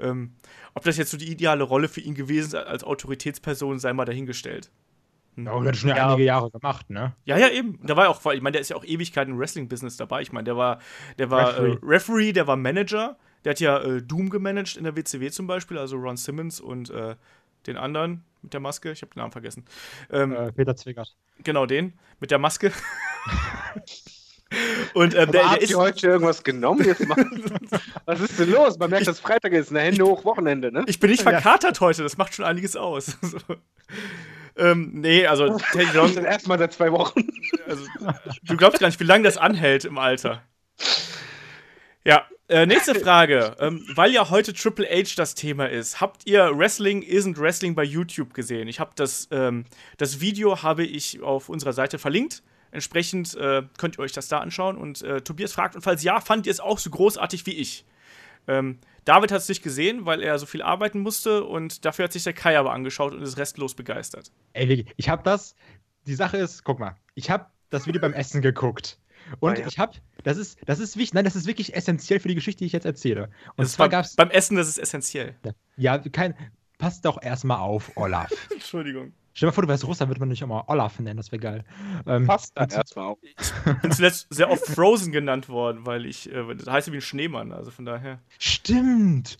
[0.00, 0.36] ähm,
[0.72, 4.06] ob das jetzt so die ideale Rolle für ihn gewesen ist als Autoritätsperson, sei mal
[4.06, 4.70] dahingestellt.
[5.36, 6.08] Ja, und hat schon ja.
[6.08, 7.14] einige Jahre gemacht, ne?
[7.24, 7.78] Ja, ja, eben.
[7.82, 10.22] Da war auch, ich meine, der ist ja auch Ewigkeit im Wrestling-Business dabei.
[10.22, 10.80] Ich meine, der war,
[11.18, 11.72] der war Referee.
[11.72, 13.16] Äh, Referee, der war Manager.
[13.44, 16.90] Der hat ja äh, Doom gemanagt in der WCW zum Beispiel, also Ron Simmons und
[16.90, 17.16] äh,
[17.66, 18.90] den anderen mit der Maske.
[18.92, 19.64] Ich habe den Namen vergessen.
[20.10, 21.14] Ähm, äh, Peter Zwickert.
[21.44, 22.72] Genau, den mit der Maske.
[24.94, 25.74] Und ähm, der, der ist.
[25.74, 26.84] heute irgendwas genommen?
[26.84, 27.06] Jetzt
[28.04, 28.78] Was ist denn los?
[28.78, 30.84] Man merkt, ich, dass Freitag ist, eine Hände hoch Wochenende, ne?
[30.86, 31.80] Ich bin nicht verkatert ja.
[31.80, 33.06] heute, das macht schon einiges aus.
[33.22, 33.38] so.
[34.56, 36.14] Ähm, nee, also Teddy Long.
[36.14, 37.28] Das erstmal seit zwei Wochen.
[37.66, 37.84] Also,
[38.42, 40.42] du glaubst gar nicht, wie lange das anhält im Alter.
[42.04, 43.56] Ja, äh, nächste Frage.
[43.58, 47.82] Ähm, weil ja heute Triple H das Thema ist, habt ihr Wrestling Isn't Wrestling bei
[47.82, 48.68] YouTube gesehen?
[48.68, 49.64] Ich habe das, ähm,
[49.96, 52.42] das Video habe ich auf unserer Seite verlinkt.
[52.70, 54.76] Entsprechend äh, könnt ihr euch das da anschauen.
[54.76, 57.84] Und äh, Tobias fragt, und falls ja, fand ihr es auch so großartig wie ich?
[58.48, 62.12] Ähm, David hat es nicht gesehen, weil er so viel arbeiten musste und dafür hat
[62.12, 64.32] sich der Kai aber angeschaut und ist restlos begeistert.
[64.52, 65.54] Ey, ich habe das.
[66.06, 68.98] Die Sache ist, guck mal, ich habe das Video beim Essen geguckt.
[69.40, 69.66] Und ah, ja.
[69.66, 72.60] ich habe, das ist, das ist wichtig, nein, das ist wirklich essentiell für die Geschichte,
[72.60, 73.30] die ich jetzt erzähle.
[73.56, 74.14] Und das zwar gab's.
[74.14, 75.36] Beim Essen, das ist essentiell.
[75.76, 76.34] Ja, kein.
[76.78, 78.30] Passt doch erstmal auf, Olaf.
[78.52, 79.12] Entschuldigung.
[79.36, 81.30] Stell dir mal vor, du wärst Russland, würde man dich auch mal Olaf nennen, das
[81.30, 81.64] wäre geil.
[82.06, 83.18] Ähm, Passt da erstmal auf.
[83.22, 87.02] Ich bin zuletzt sehr oft Frozen genannt worden, weil ich, äh, das heißt wie ein
[87.02, 88.18] Schneemann, also von daher.
[88.38, 89.36] Stimmt!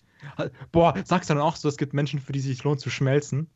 [0.71, 3.49] Boah, sagst du dann auch so, es gibt Menschen, für die sich lohnt zu schmelzen?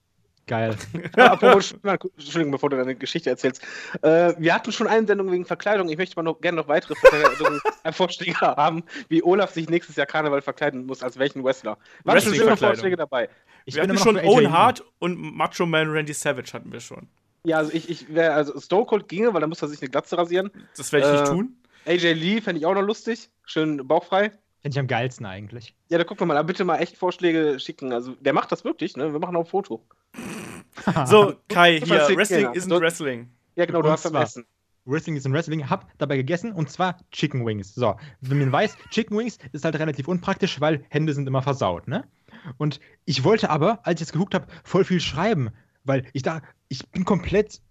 [0.47, 0.75] Geil.
[1.15, 3.61] Apropos, Entschuldigung, bevor du deine Geschichte erzählst.
[4.01, 5.89] Äh, wir hatten schon eine Sendung wegen Verkleidung.
[5.89, 6.95] Ich möchte mal noch, gerne noch weitere
[7.91, 11.77] Vorschläge haben, wie Olaf sich nächstes Jahr Karneval verkleiden muss, als welchen Wrestler.
[12.03, 13.29] Schon schöne Vorschläge dabei?
[13.65, 17.07] Ich wir hatten schon Owen Hart und Macho Man Randy Savage hatten wir schon.
[17.43, 19.89] Ja, also ich, ich wäre, also Stone Cold ginge, weil dann muss er sich eine
[19.89, 20.51] Glatze rasieren.
[20.77, 21.55] Das werde ich äh, nicht tun.
[21.85, 23.29] AJ Lee fände ich auch noch lustig.
[23.45, 24.31] Schön bauchfrei.
[24.61, 25.73] Finde ich am geilsten eigentlich.
[25.89, 26.43] Ja, da gucken wir mal.
[26.43, 27.91] Bitte mal echt Vorschläge schicken.
[27.93, 29.11] Also, der macht das wirklich, ne?
[29.11, 29.83] Wir machen auch ein Foto.
[31.05, 33.29] so, Kai, hier, Wrestling isn't Wrestling.
[33.55, 34.45] Ja, genau, du hast vergessen.
[34.85, 37.75] Wrestling ist ein Wrestling, hab dabei gegessen und zwar Chicken Wings.
[37.75, 41.87] So, wenn man weiß, Chicken Wings ist halt relativ unpraktisch, weil Hände sind immer versaut,
[41.87, 42.03] ne?
[42.57, 45.49] Und ich wollte aber, als ich es geguckt habe, voll viel schreiben,
[45.83, 47.61] weil ich da, ich bin komplett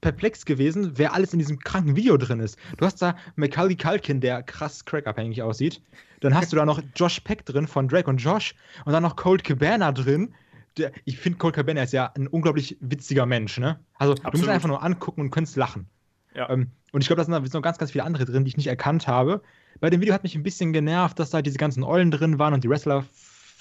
[0.00, 2.58] perplex gewesen, wer alles in diesem kranken Video drin ist.
[2.76, 5.82] Du hast da Macaulay Culkin, der krass crackabhängig aussieht.
[6.20, 9.16] Dann hast du da noch Josh Peck drin von Drake und Josh und dann noch
[9.16, 10.34] Cold Cabana drin.
[10.76, 13.80] Der, ich finde, Cold Cabana ist ja ein unglaublich witziger Mensch, ne?
[13.94, 14.34] Also, Absolut.
[14.34, 15.88] du musst einfach nur angucken und könntest lachen.
[16.34, 16.50] Ja.
[16.50, 18.66] Ähm, und ich glaube, da sind noch ganz, ganz viele andere drin, die ich nicht
[18.66, 19.42] erkannt habe.
[19.80, 22.54] Bei dem Video hat mich ein bisschen genervt, dass da diese ganzen Eulen drin waren
[22.54, 23.04] und die Wrestler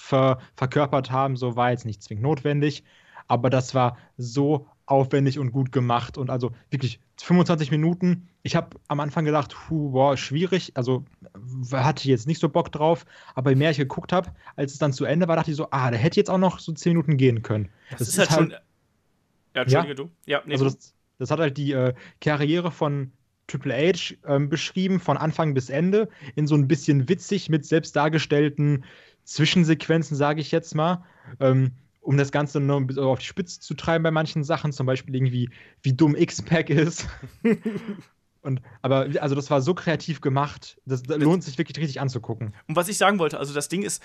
[0.06, 1.36] ver verkörpert haben.
[1.36, 2.84] So war jetzt nicht zwingend notwendig.
[3.28, 6.18] Aber das war so aufwendig und gut gemacht.
[6.18, 8.28] Und also wirklich 25 Minuten.
[8.44, 10.72] Ich habe am Anfang gedacht, hu, boah, schwierig.
[10.76, 11.04] Also
[11.72, 13.06] hatte jetzt nicht so Bock drauf.
[13.34, 15.68] Aber je mehr ich geguckt habe, als es dann zu Ende war, dachte ich so,
[15.72, 17.70] ah, der hätte jetzt auch noch so 10 Minuten gehen können.
[17.90, 18.50] Das, das ist, halt, halt schon.
[19.56, 19.96] Ja, Entschuldige ja?
[19.96, 20.12] du.
[20.26, 23.12] Ja, nee, also das, das hat halt die äh, Karriere von
[23.48, 27.96] Triple H ähm, beschrieben, von Anfang bis Ende, in so ein bisschen witzig mit selbst
[27.96, 28.84] dargestellten
[29.26, 31.04] Zwischensequenzen, sage ich jetzt mal.
[31.40, 34.72] Ähm, um das Ganze noch ein bisschen auf die Spitze zu treiben bei manchen Sachen,
[34.72, 35.50] zum Beispiel irgendwie,
[35.82, 37.08] wie dumm X-Pack ist.
[38.42, 42.54] Und, aber also das war so kreativ gemacht, das, das lohnt sich wirklich richtig anzugucken.
[42.68, 44.04] Und was ich sagen wollte, also das Ding ist,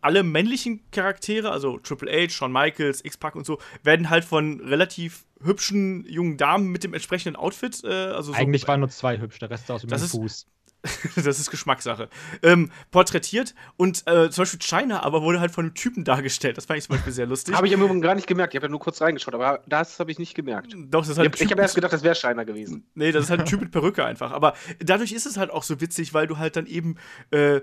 [0.00, 5.26] alle männlichen Charaktere, also Triple H, Shawn Michaels, X-Pac und so, werden halt von relativ
[5.42, 7.82] hübschen jungen Damen mit dem entsprechenden Outfit.
[7.84, 10.46] Äh, also Eigentlich so, waren nur zwei hübsch, der Rest aus dem Fuß.
[11.16, 12.08] das ist Geschmackssache.
[12.42, 16.56] Ähm, porträtiert und äh, zum Beispiel China aber wurde halt von einem Typen dargestellt.
[16.56, 17.54] Das fand ich zum Beispiel sehr lustig.
[17.54, 18.54] habe ich im Übrigen gar nicht gemerkt.
[18.54, 20.74] Ich habe ja nur kurz reingeschaut, aber das habe ich nicht gemerkt.
[20.74, 22.86] Doch, das ist halt ich habe erst gedacht, das wäre China gewesen.
[22.94, 24.32] Nee, das ist halt ein Typ mit Perücke einfach.
[24.32, 26.96] Aber dadurch ist es halt auch so witzig, weil du halt dann eben
[27.30, 27.60] äh,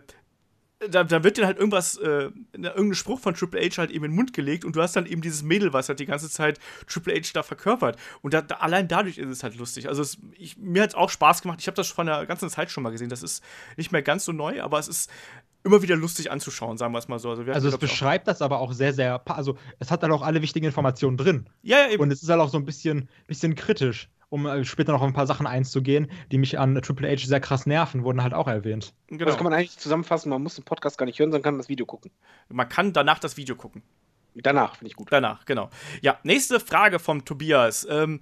[0.90, 4.12] da, da, wird dir halt irgendwas, äh, irgendein Spruch von Triple H halt eben in
[4.12, 6.60] den Mund gelegt und du hast dann eben dieses Mädel, was halt die ganze Zeit
[6.88, 7.98] Triple H da verkörpert.
[8.22, 9.88] Und da, da, allein dadurch ist es halt lustig.
[9.88, 11.60] Also es, ich, mir hat es auch Spaß gemacht.
[11.62, 13.10] Ich habe das von der ganzen Zeit schon mal gesehen.
[13.10, 13.44] Das ist
[13.78, 15.12] nicht mehr ganz so neu, aber es ist
[15.64, 17.30] immer wieder lustig anzuschauen, sagen wir es mal so.
[17.30, 20.42] Also, also es beschreibt das aber auch sehr, sehr, also es hat halt auch alle
[20.42, 21.48] wichtigen Informationen drin.
[21.62, 22.02] Ja, ja, eben.
[22.02, 25.08] Und es ist halt auch so ein bisschen, bisschen kritisch um äh, später noch auf
[25.08, 28.48] ein paar Sachen einzugehen, die mich an Triple H sehr krass nerven, wurden halt auch
[28.48, 28.94] erwähnt.
[29.08, 29.26] Genau.
[29.26, 31.68] Das kann man eigentlich zusammenfassen, man muss den Podcast gar nicht hören, sondern kann das
[31.68, 32.12] Video gucken.
[32.48, 33.84] Man kann danach das Video gucken.
[34.34, 35.10] Danach, finde ich gut.
[35.12, 35.70] Danach, genau.
[36.02, 37.86] Ja, nächste Frage vom Tobias.
[37.90, 38.22] Ähm,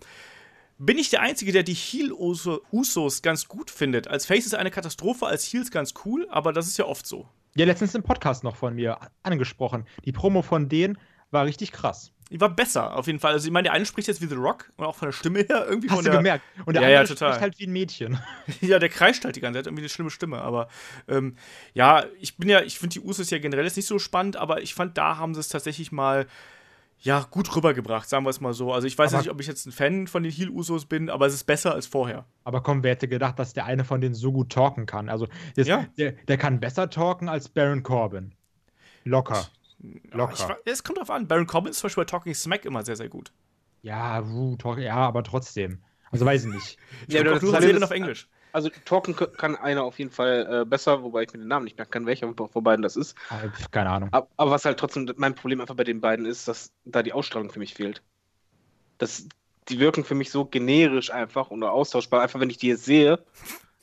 [0.80, 4.08] bin ich der Einzige, der die Heel-Usos ganz gut findet?
[4.08, 7.30] Als Face ist eine Katastrophe, als Heels ganz cool, aber das ist ja oft so.
[7.56, 9.86] Ja, letztens im Podcast noch von mir angesprochen.
[10.06, 10.98] Die Promo von denen
[11.30, 12.12] war richtig krass.
[12.32, 13.34] Die war besser, auf jeden Fall.
[13.34, 15.40] Also, ich meine, der eine spricht jetzt wie The Rock und auch von der Stimme
[15.40, 15.90] her irgendwie.
[15.90, 16.44] Hast du der, gemerkt?
[16.66, 18.20] Und der ja, andere ja, spricht halt wie ein Mädchen.
[18.62, 20.42] ja, der kreischt halt die ganze Zeit, irgendwie eine schlimme Stimme.
[20.42, 20.68] Aber
[21.08, 21.36] ähm,
[21.74, 24.62] ja, ich bin ja, ich finde die Usos ja generell jetzt nicht so spannend, aber
[24.62, 26.28] ich fand, da haben sie es tatsächlich mal
[27.02, 28.74] ja, gut rübergebracht, sagen wir es mal so.
[28.74, 31.28] Also ich weiß aber nicht, ob ich jetzt ein Fan von den Heal-Usos bin, aber
[31.28, 32.26] es ist besser als vorher.
[32.44, 35.08] Aber komm, wer hätte gedacht, dass der eine von denen so gut talken kann?
[35.08, 35.86] Also das, ja.
[35.98, 38.34] der, der kann besser talken als Baron Corbin.
[39.06, 39.48] Locker.
[40.12, 40.58] Locker.
[40.66, 41.28] Ich, es kommt drauf an.
[41.28, 43.32] Baron Corbin ist zum Beispiel bei Talking Smack immer sehr, sehr gut.
[43.82, 45.80] Ja, uh, talk, ja, aber trotzdem.
[46.12, 46.78] Also weiß ich nicht.
[47.08, 48.28] Ich ja, du hast halt auf Englisch.
[48.52, 51.78] Also talken kann einer auf jeden Fall äh, besser, wobei ich mir den Namen nicht
[51.78, 53.16] merken kann, welcher von beiden das ist.
[53.30, 54.10] Ah, keine Ahnung.
[54.12, 57.14] Aber, aber, was halt trotzdem mein Problem einfach bei den beiden ist, dass da die
[57.14, 58.02] Ausstrahlung für mich fehlt.
[58.98, 59.28] Das,
[59.70, 62.24] die wirken für mich so generisch einfach oder austauschbar.
[62.24, 63.24] Einfach wenn ich die jetzt sehe,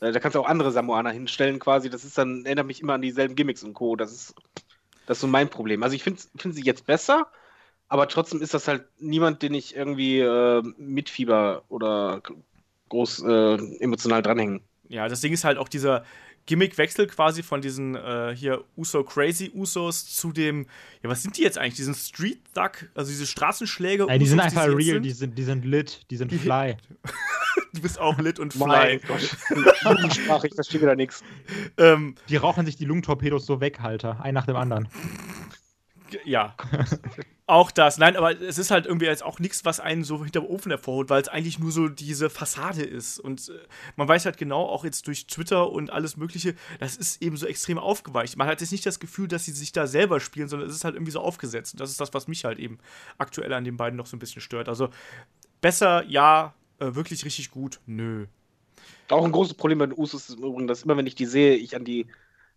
[0.01, 1.89] äh, da kannst du auch andere Samoaner hinstellen quasi.
[1.89, 3.95] Das ist dann, erinnert mich immer an dieselben Gimmicks und Co.
[3.95, 4.35] Das ist
[5.07, 5.83] das ist so mein Problem.
[5.83, 7.27] Also ich finde find sie jetzt besser,
[7.88, 12.23] aber trotzdem ist das halt niemand, den ich irgendwie äh, mitfieber oder
[12.88, 14.61] groß äh, emotional dranhängen.
[14.88, 16.05] Ja, das Ding ist halt auch dieser
[16.47, 20.67] Gimmickwechsel quasi von diesen äh, hier Uso Crazy Usos zu dem,
[21.03, 21.75] ja, was sind die jetzt eigentlich?
[21.75, 24.07] Diesen Street Duck, also diese Straßenschläge.
[24.07, 25.03] Nein, die sind einfach die real, sind?
[25.03, 26.77] Die, sind, die sind lit, die sind fly.
[27.75, 28.67] du bist auch lit und fly.
[28.67, 30.15] Mein Gott.
[30.15, 31.23] Sprache, ich verstehe wieder nichts.
[31.77, 34.21] Ähm, die rauchen sich die Lungentorpedos so weg, Alter.
[34.23, 34.89] Ein nach dem anderen.
[36.25, 36.57] Ja.
[37.49, 37.97] auch das.
[37.99, 41.11] Nein, aber es ist halt irgendwie jetzt auch nichts, was einen so hinterm Ofen hervorholt,
[41.11, 43.21] weil es eigentlich nur so diese Fassade ist.
[43.21, 43.53] Und äh,
[43.95, 47.47] man weiß halt genau, auch jetzt durch Twitter und alles Mögliche, das ist eben so
[47.47, 48.37] extrem aufgeweicht.
[48.37, 50.85] Man hat jetzt nicht das Gefühl, dass sie sich da selber spielen, sondern es ist
[50.85, 51.75] halt irgendwie so aufgesetzt.
[51.75, 52.79] Und das ist das, was mich halt eben
[53.17, 54.69] aktuell an den beiden noch so ein bisschen stört.
[54.69, 54.89] Also
[55.61, 58.27] besser, ja, äh, wirklich richtig gut, nö.
[59.09, 61.27] Auch ein großes Problem bei den Usos ist im Übrigen, dass immer, wenn ich die
[61.27, 62.07] sehe, ich an die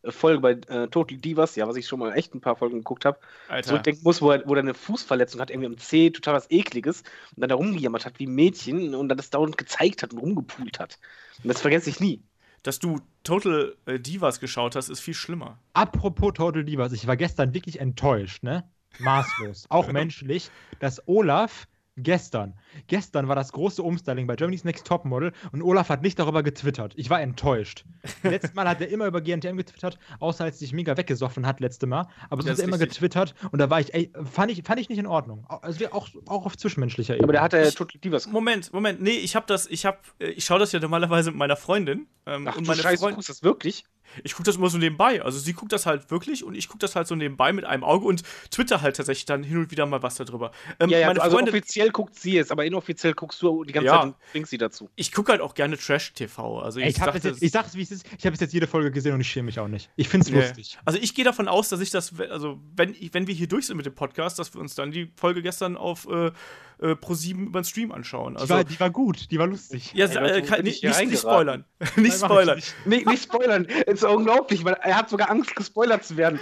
[0.07, 3.05] Folge bei äh, Total Divas, ja, was ich schon mal echt ein paar Folgen geguckt
[3.05, 3.19] habe,
[3.63, 7.01] zurückdenken muss, wo er, wo er eine Fußverletzung hat, irgendwie am C, total was Ekliges,
[7.35, 10.19] und dann da rumgejammert hat wie ein Mädchen und dann das dauernd gezeigt hat und
[10.19, 10.97] rumgepult hat.
[11.43, 12.21] Und das vergesse ich nie.
[12.63, 15.59] Dass du Total äh, Divas geschaut hast, ist viel schlimmer.
[15.73, 18.69] Apropos Total Divas, ich war gestern wirklich enttäuscht, ne?
[18.99, 19.65] Maßlos.
[19.69, 21.67] Auch menschlich, dass Olaf
[22.01, 22.53] Gestern.
[22.87, 26.93] Gestern war das große Umstyling bei Germany's Next Topmodel und Olaf hat nicht darüber getwittert.
[26.95, 27.85] Ich war enttäuscht.
[28.23, 31.87] Letztes Mal hat er immer über GNTM getwittert, außer als sich mega weggesoffen hat, letzte
[31.87, 32.07] Mal.
[32.29, 34.89] Aber sonst hat er immer getwittert und da war ich, ey, fand ich, fand ich
[34.89, 35.45] nicht in Ordnung.
[35.47, 37.25] Also auch, auch auf zwischenmenschlicher Ebene.
[37.25, 38.27] Aber der hat ja total Divas.
[38.27, 41.39] Moment, Moment, nee, ich hab das, ich hab, äh, ich schaue das ja normalerweise mit
[41.39, 42.07] meiner Freundin.
[42.25, 43.83] Ähm, Ach, und meine Scheiße, Freundin, du guckst das wirklich?
[44.23, 45.21] Ich gucke das immer so nebenbei.
[45.21, 47.83] Also sie guckt das halt wirklich und ich gucke das halt so nebenbei mit einem
[47.83, 50.51] Auge und twitter halt tatsächlich dann hin und wieder mal was darüber.
[50.79, 53.73] Ähm, ja, ja, meine also Freundin, offiziell guckt sie es, aber inoffiziell guckst du die
[53.73, 54.89] ganze ja, Zeit und bringst sie dazu.
[54.95, 56.59] Ich gucke halt auch gerne Trash-TV.
[56.59, 58.05] Also ich, Ey, ich, jetzt, ich sag's, wie es ist.
[58.17, 59.89] Ich habe jetzt jede Folge gesehen und ich schäme mich auch nicht.
[59.95, 60.39] Ich find's nee.
[60.39, 60.77] lustig.
[60.85, 63.77] Also ich gehe davon aus, dass ich das, also wenn, wenn wir hier durch sind
[63.77, 66.31] mit dem Podcast, dass wir uns dann die Folge gestern auf äh,
[66.81, 68.37] äh, pro 7 über den Stream anschauen.
[68.37, 69.91] Also, die, war, die war gut, die war lustig.
[69.93, 71.65] Ja, Ey, äh, kann, nicht, nicht, nicht, spoilern.
[71.95, 72.61] nicht spoilern.
[72.85, 73.67] Nicht, nicht spoilern.
[73.85, 76.39] Es ist unglaublich, weil er hat sogar Angst, gespoilert zu werden.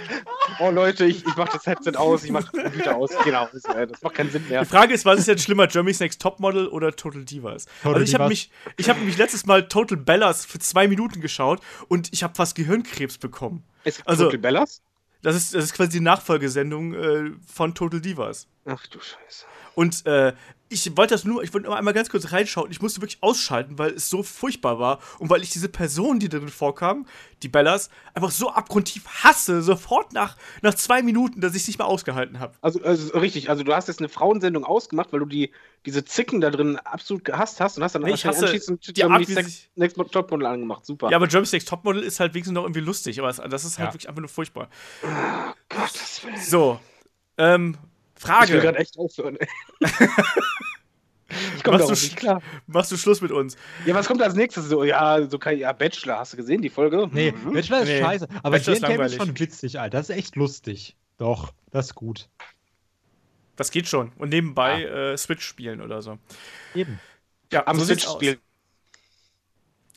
[0.60, 3.10] Oh Leute, ich, ich mach das Headset aus, ich mach das Computer aus.
[3.24, 4.60] Genau, das macht keinen Sinn mehr.
[4.60, 7.66] Die Frage ist, was ist jetzt schlimmer, Germany's Next Topmodel oder Total Divas?
[7.82, 11.20] Total also ich habe mich, ich habe mich letztes Mal Total Bellas für zwei Minuten
[11.20, 13.64] geschaut und ich habe fast Gehirnkrebs bekommen.
[13.84, 14.82] Es also, Total Bellas?
[15.22, 18.46] Das ist, das ist quasi die Nachfolgesendung äh, von Total Divas.
[18.64, 19.46] Ach du Scheiße.
[19.74, 20.32] Und äh,
[20.70, 22.70] ich wollte das nur, ich wollte nur einmal ganz kurz reinschauen.
[22.70, 26.28] Ich musste wirklich ausschalten, weil es so furchtbar war und weil ich diese Person, die
[26.28, 27.06] darin vorkam,
[27.42, 31.78] die Bellas, einfach so abgrundtief hasse, sofort nach, nach zwei Minuten, dass ich es nicht
[31.78, 32.54] mehr ausgehalten habe.
[32.60, 35.52] Also, also, richtig, also du hast jetzt eine Frauensendung ausgemacht, weil du die,
[35.86, 39.04] diese Zicken da drin absolut gehasst hast und hast dann nee, ich hasse anschließend die
[39.04, 40.84] Art, Sex, Next Topmodel angemacht.
[40.84, 41.10] Super.
[41.10, 43.94] Ja, aber Next Topmodel ist halt wenigstens noch irgendwie lustig, aber das ist halt ja.
[43.94, 44.68] wirklich einfach nur furchtbar.
[45.02, 46.80] Oh Gott, das So.
[47.40, 47.78] Ähm,
[48.18, 48.46] Frage.
[48.46, 49.38] Ich will gerade echt aufhören.
[49.80, 52.42] ich komme machst, du, nicht klar.
[52.66, 53.56] machst du Schluss mit uns?
[53.86, 54.66] Ja, was kommt als nächstes?
[54.66, 57.08] So, ja, so kein, ja, Bachelor, hast du gesehen, die Folge?
[57.12, 57.52] Nee, mhm.
[57.52, 58.00] Bachelor ist nee.
[58.00, 58.28] scheiße.
[58.42, 59.98] Aber Bachelor ist, ist schon witzig, Alter.
[59.98, 60.96] Das ist echt lustig.
[61.18, 62.28] Doch, das ist gut.
[63.56, 64.12] Das geht schon.
[64.16, 65.12] Und nebenbei ja.
[65.12, 66.18] äh, Switch spielen oder so.
[66.74, 67.00] Eben.
[67.52, 68.38] Ja, am so Switch spielen.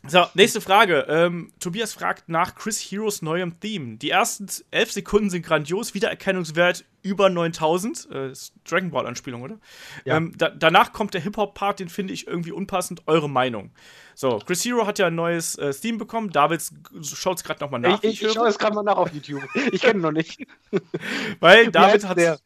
[0.08, 1.06] So, nächste Frage.
[1.08, 3.98] Ähm, Tobias fragt nach Chris Heroes neuem Theme.
[3.98, 8.10] Die ersten elf Sekunden sind grandios, Wiedererkennungswert über 9000.
[8.12, 9.60] Äh, ist Dragon Ball Anspielung, oder?
[10.06, 10.18] Ja.
[10.18, 13.04] Ähm, da, danach kommt der Hip-Hop-Part, den finde ich irgendwie unpassend.
[13.08, 13.72] Eure Meinung.
[14.16, 16.30] So, Chris Hero hat ja ein neues äh, Theme bekommen.
[16.32, 16.62] David
[17.02, 18.04] schaut es gerade nochmal nach.
[18.04, 19.44] Ich, ich, ich schaue es gerade mal nach auf YouTube.
[19.72, 20.46] Ich kenne noch nicht.
[21.40, 22.42] Weil David hat.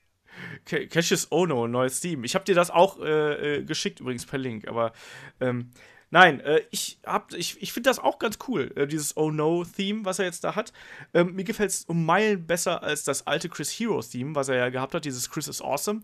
[0.66, 2.26] Cassius Ono, neues Theme.
[2.26, 4.94] Ich habe dir das auch äh, äh, geschickt, übrigens per Link, aber.
[5.40, 5.72] Ähm,
[6.16, 6.98] Nein, äh, ich,
[7.36, 10.56] ich, ich finde das auch ganz cool, äh, dieses Oh No-Theme, was er jetzt da
[10.56, 10.72] hat.
[11.14, 14.70] Ähm, mir gefällt es um Meilen besser als das alte Chris Hero-Theme, was er ja
[14.70, 16.04] gehabt hat, dieses Chris is Awesome.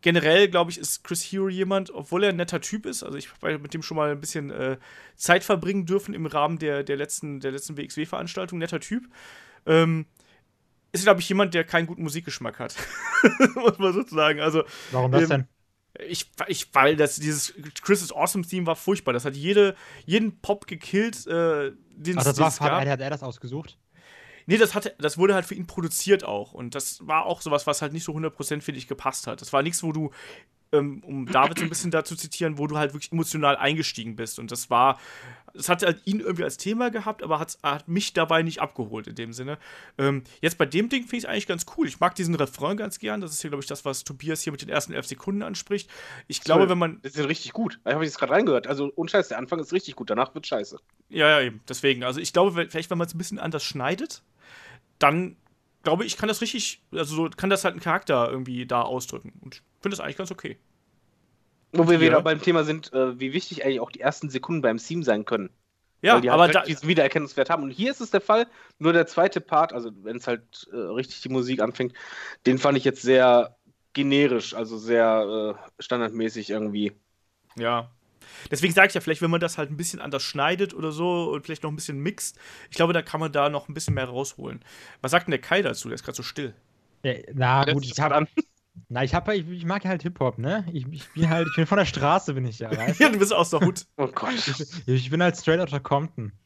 [0.00, 3.28] Generell, glaube ich, ist Chris Hero jemand, obwohl er ein netter Typ ist, also ich
[3.42, 4.78] habe mit dem schon mal ein bisschen äh,
[5.14, 9.04] Zeit verbringen dürfen im Rahmen der, der letzten, der letzten WXW-Veranstaltung, netter Typ.
[9.66, 10.06] Ähm,
[10.92, 12.76] ist, glaube ich, jemand, der keinen guten Musikgeschmack hat.
[13.56, 14.40] Muss man sozusagen.
[14.40, 15.48] Also, Warum das ähm, denn?
[16.08, 19.12] Ich, ich, weil das, dieses Chris is Awesome Theme war furchtbar.
[19.12, 19.76] Das hat jede,
[20.06, 23.78] jeden Pop gekillt, äh, den Ach, das war, hat, hat er das ausgesucht?
[24.46, 26.52] Nee, das, hat, das wurde halt für ihn produziert auch.
[26.52, 29.40] Und das war auch sowas, was halt nicht so 100% für dich gepasst hat.
[29.40, 30.10] Das war nichts, wo du
[30.74, 34.38] ähm, um David so ein bisschen dazu zitieren, wo du halt wirklich emotional eingestiegen bist.
[34.38, 34.98] Und das war,
[35.54, 39.06] es hat halt ihn irgendwie als Thema gehabt, aber hat, hat mich dabei nicht abgeholt
[39.06, 39.58] in dem Sinne.
[39.98, 41.86] Ähm, jetzt bei dem Ding finde ich es eigentlich ganz cool.
[41.86, 43.20] Ich mag diesen Refrain ganz gern.
[43.20, 45.88] Das ist hier, glaube ich, das, was Tobias hier mit den ersten elf Sekunden anspricht.
[46.26, 47.00] Ich glaube, Sorry, wenn man.
[47.02, 47.80] Das ist richtig gut.
[47.84, 48.66] Da habe ich jetzt gerade reingehört.
[48.66, 50.10] Also, unscheiß, der Anfang ist richtig gut.
[50.10, 50.78] Danach wird scheiße.
[51.10, 51.60] Ja, ja, eben.
[51.68, 52.04] Deswegen.
[52.04, 54.22] Also, ich glaube, vielleicht, wenn man es ein bisschen anders schneidet,
[54.98, 55.36] dann
[55.84, 59.32] glaube ich, kann das richtig, also kann das halt einen Charakter irgendwie da ausdrücken.
[59.42, 60.56] Und ich finde das eigentlich ganz okay.
[61.72, 64.78] Wo wir wieder beim Thema sind, äh, wie wichtig eigentlich auch die ersten Sekunden beim
[64.78, 65.50] Theme sein können.
[66.00, 67.62] Ja, die aber halt da, diesen Wiedererkennungswert haben.
[67.62, 68.46] Und hier ist es der Fall,
[68.78, 71.94] nur der zweite Part, also wenn es halt äh, richtig die Musik anfängt,
[72.46, 73.56] den fand ich jetzt sehr
[73.92, 76.92] generisch, also sehr äh, standardmäßig irgendwie.
[77.56, 77.90] Ja.
[78.50, 81.30] Deswegen sage ich ja, vielleicht, wenn man das halt ein bisschen anders schneidet oder so
[81.30, 82.38] und vielleicht noch ein bisschen mixt,
[82.70, 84.64] ich glaube, da kann man da noch ein bisschen mehr rausholen.
[85.02, 85.88] Was sagt denn der Kai dazu?
[85.88, 86.54] Der ist gerade so still.
[87.02, 88.26] Ja, na gut, ich habe
[88.88, 90.64] na, ich, hab, ich, ich mag halt Hip-Hop, ne?
[90.72, 93.04] Ich, ich, bin halt, ich bin von der Straße, bin ich ja, weißt du?
[93.04, 93.86] ja, du bist aus der Hut.
[93.96, 94.34] Oh Gott.
[94.34, 96.32] Ich, ich bin halt straight outta Compton.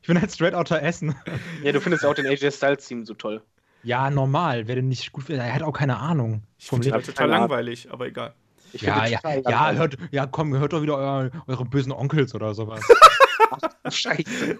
[0.00, 1.14] Ich bin, halt straight outta Essen.
[1.62, 3.40] Ja, du findest auch den AJ Styles Team so toll.
[3.84, 4.66] Ja, normal.
[4.66, 6.42] Wer denn nicht gut findet, er hat auch keine Ahnung.
[6.58, 8.34] Ich finde halt total langweilig, aber egal.
[8.72, 12.54] Ich ja, ja, ja, hört, ja, komm, hört doch wieder eure, eure bösen Onkels oder
[12.54, 12.80] sowas.
[13.82, 14.58] Ach, Scheiße.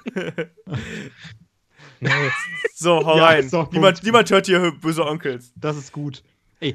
[2.00, 2.10] Nee.
[2.74, 3.50] so, hau ja, rein.
[3.72, 5.52] Niemand, niemand hört hier böse Onkels.
[5.54, 6.22] Das ist gut.
[6.62, 6.74] Ey,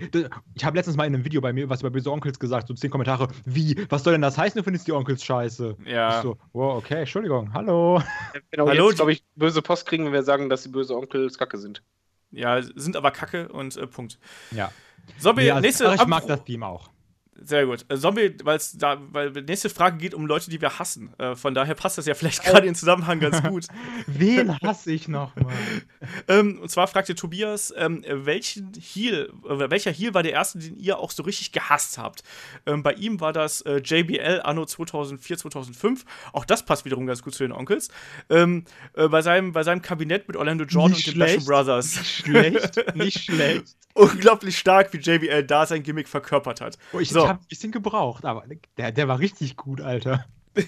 [0.55, 2.73] ich habe letztens mal in einem Video bei mir was über böse Onkels gesagt, so
[2.73, 3.27] zehn Kommentare.
[3.45, 3.85] Wie?
[3.89, 5.77] Was soll denn das heißen, du findest die Onkels scheiße?
[5.85, 6.17] Ja.
[6.17, 8.01] Ich so, wow, okay, Entschuldigung, hallo.
[8.49, 11.59] Genau, hallo, glaube ich, böse Post kriegen, wenn wir sagen, dass die böse Onkels kacke
[11.59, 11.83] sind.
[12.31, 14.19] Ja, sind aber kacke und äh, Punkt.
[14.49, 14.71] Ja.
[15.19, 15.93] Zombie, nee, also, nächste.
[15.93, 16.89] Ich mag das Theme auch.
[17.37, 17.85] Sehr gut.
[17.89, 21.13] Äh, Zombie, weil's da, weil die nächste Frage geht um Leute, die wir hassen.
[21.17, 23.67] Äh, von daher passt das ja vielleicht gerade in Zusammenhang ganz gut.
[24.07, 25.53] Wen hasse ich nochmal?
[26.29, 30.77] ähm, und zwar fragte Tobias, ähm, welchen Heal, äh, welcher Heal war der erste, den
[30.77, 32.23] ihr auch so richtig gehasst habt?
[32.65, 36.05] Ähm, bei ihm war das äh, JBL Anno 2004, 2005.
[36.31, 37.89] Auch das passt wiederum ganz gut zu den Onkels.
[38.29, 41.97] Ähm, äh, bei, seinem, bei seinem Kabinett mit Orlando Jordan nicht und den Basham Brothers.
[41.97, 43.75] Nicht schlecht, nicht schlecht.
[43.95, 46.77] Unglaublich stark, wie JBL da sein Gimmick verkörpert hat.
[46.91, 47.27] Oh, ich so.
[47.27, 48.43] habe ein bisschen gebraucht, aber
[48.77, 50.25] der, der war richtig gut, Alter.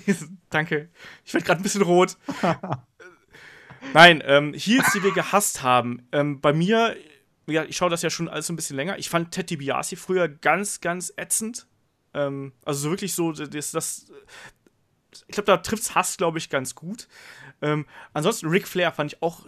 [0.49, 0.89] Danke.
[1.25, 2.17] Ich werde gerade ein bisschen rot.
[3.93, 6.07] Nein, ähm, Heels, die wir gehasst haben.
[6.13, 6.95] Ähm, bei mir,
[7.47, 8.97] ja, ich schaue das ja schon alles ein bisschen länger.
[8.97, 11.67] Ich fand Ted DiBiase früher ganz, ganz ätzend.
[12.13, 14.05] Ähm, also so wirklich so, das, das
[15.27, 17.09] ich glaube, da trifft's Hass, glaube ich, ganz gut.
[17.61, 19.45] Ähm, ansonsten Ric Flair fand ich auch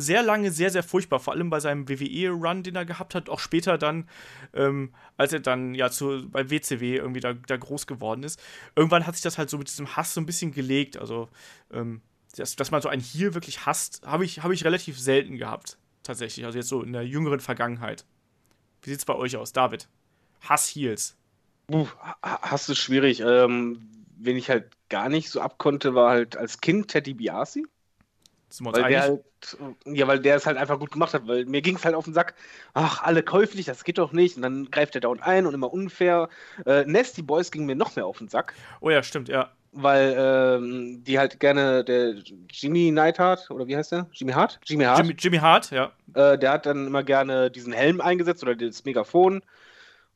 [0.00, 3.38] sehr lange sehr, sehr furchtbar, vor allem bei seinem WWE-Run, den er gehabt hat, auch
[3.40, 4.08] später dann,
[4.54, 8.40] ähm, als er dann ja zu, bei WCW irgendwie da, da groß geworden ist.
[8.76, 10.96] Irgendwann hat sich das halt so mit diesem Hass so ein bisschen gelegt.
[10.96, 11.28] Also,
[11.72, 12.00] ähm,
[12.36, 15.78] dass, dass man so einen Heal wirklich hasst, habe ich, hab ich relativ selten gehabt,
[16.02, 16.46] tatsächlich.
[16.46, 18.04] Also jetzt so in der jüngeren Vergangenheit.
[18.82, 19.88] Wie sieht's bei euch aus, David?
[20.42, 21.16] Hass-Heals.
[22.22, 23.20] Hass ist schwierig.
[23.20, 27.66] Ähm, wen ich halt gar nicht so abkonnte, war halt als Kind Teddy Biasi.
[28.50, 29.24] Sind wir uns weil der halt,
[29.86, 32.04] ja, weil der es halt einfach gut gemacht hat, weil mir ging es halt auf
[32.04, 32.34] den Sack,
[32.74, 34.36] ach, alle käuflich, das geht doch nicht.
[34.36, 36.28] Und dann greift er dauernd ein und immer unfair.
[36.66, 38.54] Äh, Nasty Boys ging mir noch mehr auf den Sack.
[38.80, 39.50] Oh ja, stimmt, ja.
[39.72, 42.16] Weil ähm, die halt gerne, der
[42.50, 44.08] Jimmy Neidhart, oder wie heißt der?
[44.12, 44.58] Jimmy Hart?
[44.64, 44.98] Jimmy Hart.
[44.98, 45.92] Jimmy, Jimmy Hart, ja.
[46.14, 49.42] Äh, der hat dann immer gerne diesen Helm eingesetzt oder das Megafon.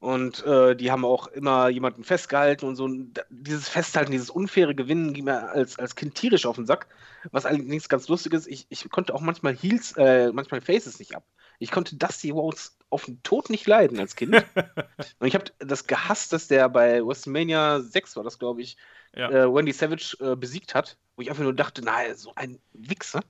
[0.05, 2.87] Und äh, die haben auch immer jemanden festgehalten und so.
[3.31, 6.89] Dieses Festhalten, dieses unfaire Gewinnen ging mir als, als Kind tierisch auf den Sack.
[7.33, 11.17] Was allerdings ganz lustig ist, ich, ich konnte auch manchmal Heels, äh, manchmal Faces nicht
[11.17, 11.25] ab.
[11.59, 14.35] Ich konnte Dusty Rhodes auf den Tod nicht leiden als Kind.
[15.21, 18.77] und ich habe das gehasst, dass der bei WrestleMania 6 war das, glaube ich,
[19.17, 19.31] ja.
[19.31, 20.99] äh, Wendy Savage äh, besiegt hat.
[21.17, 23.23] Wo ich einfach nur dachte, na, so ein Wichser.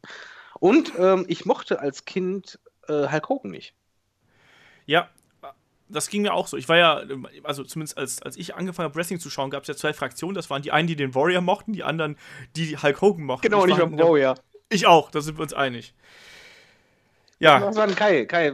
[0.58, 2.58] Und ähm, ich mochte als Kind
[2.88, 3.74] äh, Hulk Hogan nicht.
[4.86, 5.08] Ja,
[5.88, 6.56] das ging mir auch so.
[6.56, 7.02] Ich war ja,
[7.42, 10.34] also zumindest als, als ich angefangen habe, Wrestling zu schauen, gab es ja zwei Fraktionen.
[10.34, 12.16] Das waren die einen, die den Warrior mochten, die anderen,
[12.56, 13.42] die Hulk Hogan mochten.
[13.42, 14.36] Genau, nicht beim Warrior.
[14.70, 15.94] Ich auch, da sind wir uns einig.
[17.38, 17.62] Ja.
[17.62, 18.24] Was war denn Kai?
[18.24, 18.52] Kai,